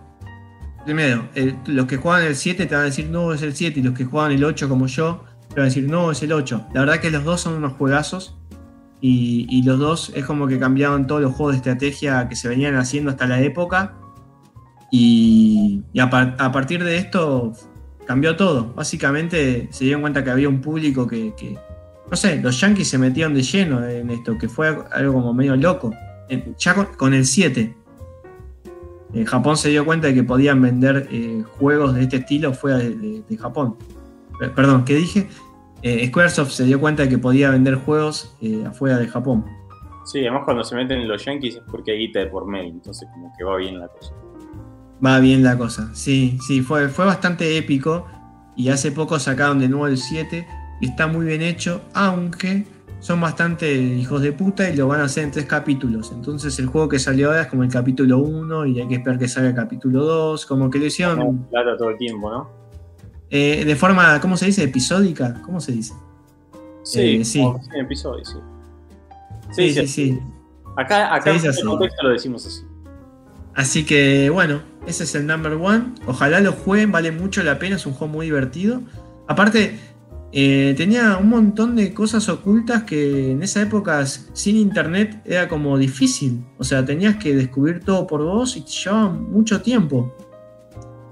Primero, 0.84 1.28
los 1.66 1.86
que 1.86 1.96
juegan 1.96 2.24
el 2.24 2.36
7 2.36 2.66
te 2.66 2.74
van 2.74 2.82
a 2.82 2.86
decir 2.86 3.08
no 3.08 3.32
es 3.32 3.42
el 3.42 3.54
7 3.54 3.80
y 3.80 3.82
los 3.82 3.94
que 3.94 4.04
juegan 4.04 4.32
el 4.32 4.44
8 4.44 4.68
como 4.68 4.86
yo 4.86 5.24
te 5.48 5.56
van 5.56 5.62
a 5.62 5.64
decir 5.66 5.88
no 5.88 6.10
es 6.10 6.22
el 6.22 6.32
8. 6.32 6.68
La 6.74 6.80
verdad 6.80 6.98
que 6.98 7.10
los 7.10 7.24
dos 7.24 7.40
son 7.40 7.54
unos 7.54 7.72
juegazos 7.74 8.36
y, 9.00 9.62
los 9.62 9.78
dos 9.78 10.12
es 10.14 10.24
como 10.24 10.46
que 10.46 10.58
cambiaron 10.58 11.06
todos 11.06 11.20
los 11.20 11.34
juegos 11.34 11.54
de 11.54 11.58
estrategia 11.58 12.28
que 12.28 12.36
se 12.36 12.48
venían 12.48 12.76
haciendo 12.76 13.10
hasta 13.10 13.26
la 13.26 13.40
época 13.40 13.94
y, 14.90 15.82
a, 15.98 16.52
partir 16.52 16.84
de 16.84 16.96
esto 16.96 17.52
cambió 18.06 18.36
todo. 18.36 18.72
Básicamente 18.74 19.68
se 19.70 19.84
dieron 19.84 20.00
cuenta 20.00 20.22
que 20.22 20.30
había 20.30 20.48
un 20.48 20.60
público 20.60 21.06
que 21.06 21.32
no 22.10 22.16
sé, 22.16 22.40
los 22.40 22.60
Yankees 22.60 22.88
se 22.88 22.98
metieron 22.98 23.34
de 23.34 23.42
lleno 23.42 23.86
en 23.86 24.10
esto, 24.10 24.38
que 24.38 24.48
fue 24.48 24.68
algo 24.92 25.14
como 25.14 25.34
medio 25.34 25.56
loco. 25.56 25.92
Ya 26.58 26.74
con, 26.74 27.14
el 27.14 27.24
7. 27.24 27.74
En 29.12 29.24
Japón 29.24 29.56
se 29.56 29.70
dio 29.70 29.84
cuenta 29.84 30.08
de 30.08 30.14
que 30.14 30.22
podían 30.22 30.60
vender 30.60 31.08
eh, 31.10 31.42
juegos 31.58 31.94
de 31.94 32.02
este 32.02 32.16
estilo 32.18 32.52
fuera 32.52 32.78
de, 32.78 33.36
Japón. 33.38 33.76
Perdón, 34.54 34.84
¿qué 34.84 34.94
dije? 34.94 35.28
Eh, 35.82 36.06
Squaresoft 36.08 36.50
se 36.50 36.64
dio 36.64 36.80
cuenta 36.80 37.04
de 37.04 37.08
que 37.08 37.18
podía 37.18 37.50
vender 37.50 37.76
juegos 37.76 38.36
eh, 38.40 38.64
afuera 38.66 38.98
de 38.98 39.08
Japón. 39.08 39.44
Sí, 40.04 40.20
además 40.20 40.42
cuando 40.44 40.62
se 40.62 40.76
meten 40.76 41.00
en 41.00 41.08
los 41.08 41.24
Yankees 41.24 41.56
es 41.56 41.62
porque 41.68 41.92
hay 41.92 41.98
guita 41.98 42.20
de 42.20 42.26
por 42.26 42.46
medio, 42.46 42.70
entonces 42.70 43.08
como 43.12 43.32
que 43.36 43.44
va 43.44 43.56
bien 43.56 43.80
la 43.80 43.88
cosa. 43.88 44.14
Va 45.04 45.18
bien 45.20 45.42
la 45.42 45.58
cosa, 45.58 45.90
sí, 45.94 46.38
sí, 46.46 46.62
fue, 46.62 46.88
fue 46.88 47.04
bastante 47.04 47.58
épico 47.58 48.06
y 48.56 48.70
hace 48.70 48.92
poco 48.92 49.18
sacaron 49.18 49.58
de 49.58 49.68
nuevo 49.68 49.86
el 49.86 49.98
7 49.98 50.46
está 50.80 51.06
muy 51.06 51.26
bien 51.26 51.42
hecho, 51.42 51.82
aunque 51.94 52.66
son 53.00 53.20
bastante 53.20 53.72
hijos 53.74 54.22
de 54.22 54.32
puta 54.32 54.68
y 54.68 54.76
lo 54.76 54.88
van 54.88 55.00
a 55.00 55.04
hacer 55.04 55.24
en 55.24 55.30
tres 55.30 55.46
capítulos. 55.46 56.12
Entonces 56.12 56.58
el 56.58 56.66
juego 56.66 56.88
que 56.88 56.98
salió 56.98 57.28
ahora 57.28 57.42
es 57.42 57.46
como 57.48 57.62
el 57.62 57.70
capítulo 57.70 58.18
1 58.18 58.66
y 58.66 58.80
hay 58.80 58.88
que 58.88 58.94
esperar 58.96 59.18
que 59.18 59.28
salga 59.28 59.50
el 59.50 59.54
capítulo 59.54 60.04
2, 60.04 60.46
como 60.46 60.70
que 60.70 60.78
lo 60.78 60.86
hicieron... 60.86 61.46
Claro, 61.50 61.76
todo 61.76 61.90
el 61.90 61.98
tiempo, 61.98 62.30
¿no? 62.30 62.50
Eh, 63.30 63.64
de 63.64 63.76
forma, 63.76 64.20
¿cómo 64.20 64.36
se 64.36 64.46
dice? 64.46 64.64
Episódica, 64.64 65.40
¿cómo 65.44 65.60
se 65.60 65.72
dice? 65.72 65.94
Sí, 66.82 67.16
eh, 67.16 67.24
sí. 67.24 67.40
En 67.40 67.84
episodio, 67.84 68.24
sí. 68.24 68.36
Sí, 69.52 69.74
sí, 69.74 69.86
sí. 69.86 70.18
Acá, 70.76 71.14
acá 71.14 71.30
en 71.30 71.44
el 71.44 71.64
contexto 71.64 72.02
lo 72.02 72.10
decimos 72.10 72.46
así. 72.46 72.62
Así 73.54 73.86
que 73.86 74.28
bueno, 74.30 74.60
ese 74.86 75.04
es 75.04 75.14
el 75.14 75.26
number 75.26 75.52
one. 75.54 75.94
Ojalá 76.06 76.40
lo 76.40 76.52
jueguen, 76.52 76.92
vale 76.92 77.10
mucho 77.10 77.42
la 77.42 77.58
pena, 77.58 77.76
es 77.76 77.86
un 77.86 77.92
juego 77.92 78.12
muy 78.12 78.26
divertido. 78.26 78.80
Aparte, 79.26 79.78
eh, 80.32 80.74
tenía 80.76 81.16
un 81.16 81.28
montón 81.28 81.76
de 81.76 81.94
cosas 81.94 82.28
ocultas 82.28 82.84
que 82.84 83.32
en 83.32 83.42
esa 83.42 83.62
época 83.62 84.04
sin 84.06 84.56
internet 84.56 85.20
era 85.24 85.48
como 85.48 85.76
difícil. 85.78 86.44
O 86.58 86.64
sea, 86.64 86.84
tenías 86.84 87.16
que 87.16 87.34
descubrir 87.34 87.80
todo 87.80 88.06
por 88.06 88.22
vos 88.22 88.56
y 88.56 88.62
te 88.62 88.70
llevaba 88.70 89.08
mucho 89.10 89.60
tiempo. 89.60 90.14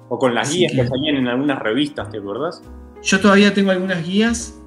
O 0.08 0.18
con 0.18 0.34
las 0.34 0.52
guías 0.52 0.72
que... 0.72 0.86
salían 0.86 1.16
en 1.16 1.28
algunas 1.28 1.58
revistas, 1.58 2.10
¿te 2.10 2.18
acuerdas? 2.18 2.62
Yo 3.02 3.20
todavía 3.20 3.52
tengo 3.52 3.70
algunas 3.70 4.06
guías. 4.06 4.60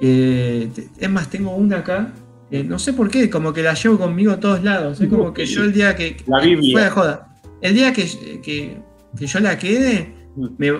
es 0.00 1.10
más, 1.10 1.30
tengo 1.30 1.54
una 1.54 1.78
acá. 1.78 2.12
no 2.50 2.78
sé 2.78 2.92
por 2.92 3.08
qué, 3.08 3.30
como 3.30 3.52
que 3.52 3.62
la 3.62 3.74
llevo 3.74 3.98
conmigo 3.98 4.32
a 4.32 4.40
todos 4.40 4.62
lados. 4.62 5.00
Es 5.00 5.08
como 5.08 5.32
que 5.32 5.46
yo 5.46 5.62
el 5.62 5.72
día 5.72 5.96
que. 5.96 6.16
La 6.26 6.40
Biblia. 6.40 6.90
joda. 6.90 7.31
El 7.62 7.74
día 7.74 7.92
que, 7.92 8.40
que, 8.42 8.82
yo 9.18 9.40
la 9.40 9.56
quede, 9.56 10.14
mm. 10.36 10.46
me, 10.58 10.72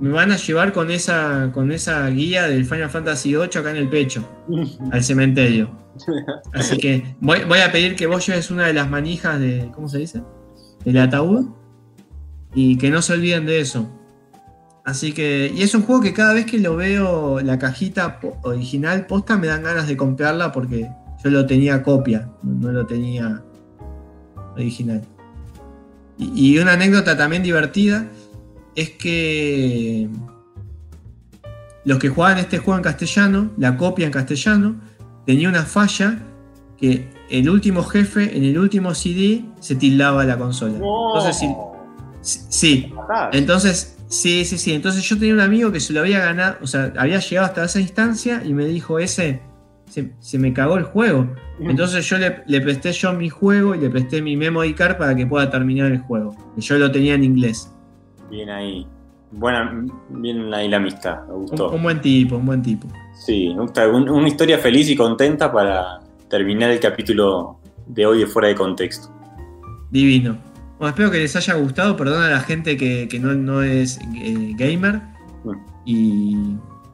me 0.00 0.10
van 0.10 0.30
a 0.30 0.36
llevar 0.36 0.72
con 0.72 0.90
esa, 0.90 1.50
con 1.52 1.72
esa 1.72 2.06
guía 2.08 2.46
del 2.46 2.66
Final 2.66 2.90
Fantasy 2.90 3.34
VIII 3.34 3.44
acá 3.44 3.70
en 3.70 3.76
el 3.76 3.88
pecho, 3.88 4.28
al 4.92 5.02
cementerio. 5.02 5.70
Así 6.52 6.76
que 6.76 7.16
voy, 7.20 7.40
voy 7.44 7.60
a 7.60 7.72
pedir 7.72 7.96
que 7.96 8.06
vos 8.06 8.26
lleves 8.26 8.50
una 8.50 8.66
de 8.66 8.74
las 8.74 8.88
manijas 8.88 9.40
de, 9.40 9.70
¿cómo 9.74 9.88
se 9.88 9.98
dice? 9.98 10.22
Del 10.84 10.98
ataúd. 10.98 11.48
Y 12.54 12.76
que 12.76 12.90
no 12.90 13.00
se 13.00 13.14
olviden 13.14 13.46
de 13.46 13.60
eso. 13.60 13.88
Así 14.84 15.12
que, 15.12 15.50
y 15.54 15.62
es 15.62 15.74
un 15.74 15.82
juego 15.82 16.02
que 16.02 16.12
cada 16.12 16.34
vez 16.34 16.44
que 16.44 16.58
lo 16.58 16.76
veo, 16.76 17.40
la 17.40 17.58
cajita 17.58 18.18
original 18.42 19.06
posta, 19.06 19.38
me 19.38 19.46
dan 19.46 19.62
ganas 19.62 19.86
de 19.86 19.96
comprarla 19.96 20.52
porque 20.52 20.90
yo 21.22 21.30
lo 21.30 21.46
tenía 21.46 21.82
copia, 21.82 22.28
no 22.42 22.72
lo 22.72 22.84
tenía 22.84 23.42
original. 24.54 25.02
Y, 26.34 26.54
y 26.54 26.58
una 26.58 26.72
anécdota 26.72 27.16
también 27.16 27.42
divertida 27.42 28.06
es 28.74 28.90
que 28.90 30.08
los 31.84 31.98
que 31.98 32.08
jugaban 32.08 32.38
este 32.38 32.58
juego 32.58 32.78
en 32.78 32.84
castellano, 32.84 33.50
la 33.56 33.76
copia 33.76 34.06
en 34.06 34.12
castellano, 34.12 34.76
tenía 35.26 35.48
una 35.48 35.64
falla 35.64 36.18
que 36.76 37.08
el 37.30 37.48
último 37.48 37.82
jefe, 37.82 38.36
en 38.36 38.44
el 38.44 38.58
último 38.58 38.94
CD, 38.94 39.44
se 39.60 39.74
tildaba 39.74 40.24
la 40.24 40.36
consola. 40.36 40.74
Entonces, 40.74 41.36
sí, 41.36 41.54
sí, 42.48 42.92
entonces, 43.32 43.96
sí, 44.08 44.44
sí, 44.44 44.58
sí. 44.58 44.72
Entonces 44.72 45.02
yo 45.08 45.18
tenía 45.18 45.34
un 45.34 45.40
amigo 45.40 45.72
que 45.72 45.80
se 45.80 45.92
lo 45.92 46.00
había 46.00 46.20
ganado, 46.20 46.56
o 46.60 46.66
sea, 46.66 46.92
había 46.96 47.18
llegado 47.18 47.46
hasta 47.46 47.64
esa 47.64 47.80
instancia 47.80 48.42
y 48.44 48.52
me 48.52 48.66
dijo, 48.66 48.98
ese, 48.98 49.40
se, 49.92 50.10
se 50.20 50.38
me 50.38 50.52
cagó 50.54 50.78
el 50.78 50.84
juego. 50.84 51.28
Entonces 51.60 52.08
yo 52.08 52.16
le, 52.16 52.42
le 52.46 52.60
presté 52.62 52.92
yo 52.92 53.12
mi 53.12 53.28
juego 53.28 53.74
y 53.74 53.78
le 53.78 53.90
presté 53.90 54.22
mi 54.22 54.36
memory 54.36 54.72
card 54.74 54.96
para 54.96 55.14
que 55.14 55.26
pueda 55.26 55.50
terminar 55.50 55.92
el 55.92 55.98
juego. 55.98 56.34
Yo 56.56 56.78
lo 56.78 56.90
tenía 56.90 57.14
en 57.14 57.24
inglés. 57.24 57.70
Bien 58.30 58.48
ahí. 58.48 58.86
Buena, 59.30 59.84
bien 60.08 60.52
ahí 60.54 60.68
la 60.68 60.78
amistad, 60.78 61.26
me 61.26 61.34
Un, 61.34 61.40
gustó. 61.46 61.70
un 61.70 61.82
buen 61.82 62.00
tipo, 62.00 62.36
un 62.36 62.46
buen 62.46 62.62
tipo. 62.62 62.86
Sí, 63.14 63.52
me 63.54 63.62
gusta. 63.62 63.86
Un- 63.88 64.08
una 64.08 64.28
historia 64.28 64.58
feliz 64.58 64.88
y 64.90 64.96
contenta 64.96 65.52
para 65.52 66.00
terminar 66.28 66.70
el 66.70 66.80
capítulo 66.80 67.58
de 67.86 68.06
hoy 68.06 68.18
de 68.20 68.26
Fuera 68.26 68.48
de 68.48 68.54
Contexto. 68.54 69.10
Divino. 69.90 70.36
Bueno, 70.78 70.88
espero 70.90 71.10
que 71.10 71.18
les 71.18 71.36
haya 71.36 71.54
gustado. 71.54 71.96
Perdona 71.96 72.26
a 72.26 72.30
la 72.30 72.40
gente 72.40 72.76
que, 72.78 73.08
que 73.08 73.18
no, 73.18 73.34
no 73.34 73.62
es 73.62 73.98
eh, 74.16 74.52
gamer. 74.56 75.00
Mm. 75.44 75.50
Y, 75.84 76.36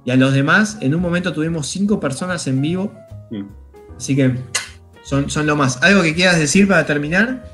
y 0.09 0.10
a 0.10 0.16
los 0.16 0.32
demás, 0.32 0.78
en 0.80 0.94
un 0.94 1.02
momento 1.02 1.35
tuvimos 1.35 1.66
cinco 1.66 2.01
personas 2.01 2.47
en 2.47 2.62
vivo. 2.62 2.90
Mm. 3.30 3.43
Así 3.94 4.16
que 4.16 4.36
son, 5.02 5.28
son 5.28 5.47
lo 5.47 5.55
más. 5.55 5.82
¿Algo 5.82 6.01
que 6.01 6.14
quieras 6.14 6.39
decir 6.39 6.66
para 6.66 6.86
terminar? 6.86 7.44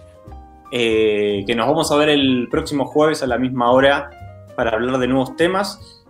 Eh, 0.71 1.43
que 1.49 1.57
nos 1.57 1.67
vamos 1.67 1.91
a 1.91 1.97
ver 1.97 2.11
el 2.11 2.47
próximo 2.53 2.87
jueves 2.87 3.25
a 3.25 3.27
la 3.27 3.39
misma 3.39 3.73
hora 3.73 4.09
para 4.55 4.71
hablar 4.71 5.01
de 5.01 5.09
nuevos 5.09 5.35
temas. 5.35 6.05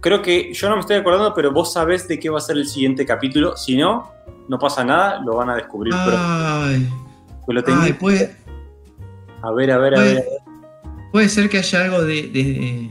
Creo 0.00 0.22
que 0.22 0.52
yo 0.52 0.68
no 0.68 0.74
me 0.74 0.80
estoy 0.80 0.96
acordando, 0.96 1.32
pero 1.34 1.52
vos 1.52 1.72
sabés 1.72 2.08
de 2.08 2.18
qué 2.18 2.30
va 2.30 2.38
a 2.38 2.40
ser 2.40 2.56
el 2.56 2.66
siguiente 2.66 3.06
capítulo. 3.06 3.56
Si 3.56 3.76
no, 3.76 4.10
no 4.48 4.58
pasa 4.58 4.82
nada, 4.82 5.20
lo 5.24 5.36
van 5.36 5.50
a 5.50 5.54
descubrir 5.54 5.94
pronto. 5.94 6.18
Ay, 6.18 6.90
Pues 7.44 7.64
lo 7.64 7.80
ay, 7.80 7.92
puede, 7.92 8.34
A 9.40 9.52
ver, 9.52 9.70
a 9.70 9.78
ver, 9.78 9.94
a 9.94 10.00
ver. 10.00 10.24
puede, 10.24 10.38
puede 11.12 11.28
ser 11.28 11.48
que 11.48 11.58
haya 11.58 11.84
algo 11.84 12.02
de, 12.02 12.22
de, 12.22 12.42
de 12.42 12.90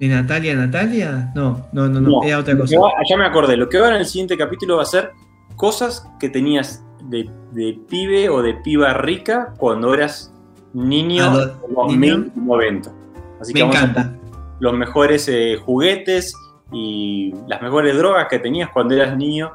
Natalia 0.00 0.54
Natalia. 0.54 1.32
No, 1.34 1.66
no, 1.72 1.88
no, 1.88 2.00
no, 2.00 2.08
No, 2.08 2.22
era 2.22 2.38
otra 2.38 2.56
cosa. 2.56 2.78
va- 2.78 2.90
ya 3.08 3.16
me 3.16 3.24
acordé, 3.24 3.56
lo 3.56 3.68
que 3.68 3.78
va 3.78 3.88
en 3.88 3.96
el 3.96 4.06
siguiente 4.06 4.36
capítulo 4.36 4.76
va 4.76 4.82
a 4.82 4.86
ser 4.86 5.12
cosas 5.56 6.06
que 6.20 6.28
tenías 6.28 6.84
de, 7.04 7.30
de 7.52 7.78
pibe 7.88 8.28
o 8.28 8.42
de 8.42 8.54
piba 8.54 8.92
rica 8.94 9.54
cuando 9.58 9.94
eras 9.94 10.32
niño 10.74 11.24
Ah, 11.24 11.52
en 11.68 11.74
los 11.74 11.86
niño. 11.96 12.18
1090. 12.18 12.92
Así 13.40 13.52
Me 13.54 13.58
que 13.58 13.62
vamos 13.62 13.76
a 13.76 13.80
encanta. 13.84 14.18
los 14.60 14.74
mejores 14.74 15.28
eh, 15.28 15.56
juguetes 15.64 16.34
y 16.72 17.32
las 17.46 17.62
mejores 17.62 17.96
drogas 17.96 18.26
que 18.28 18.38
tenías 18.38 18.70
cuando 18.70 18.94
eras 18.94 19.16
niño 19.16 19.52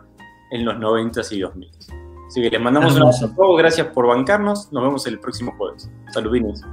en 0.51 0.65
los 0.65 0.75
90s 0.77 1.31
y 1.33 1.39
2000. 1.39 1.69
Así 2.27 2.41
que 2.41 2.49
les 2.49 2.61
mandamos 2.61 2.95
un 2.95 3.01
abrazo 3.01 3.25
a 3.25 3.35
todos, 3.35 3.57
gracias 3.57 3.87
por 3.87 4.07
bancarnos, 4.07 4.71
nos 4.71 4.83
vemos 4.83 5.05
el 5.05 5.19
próximo 5.19 5.53
jueves. 5.57 5.91
Saludines. 6.13 6.63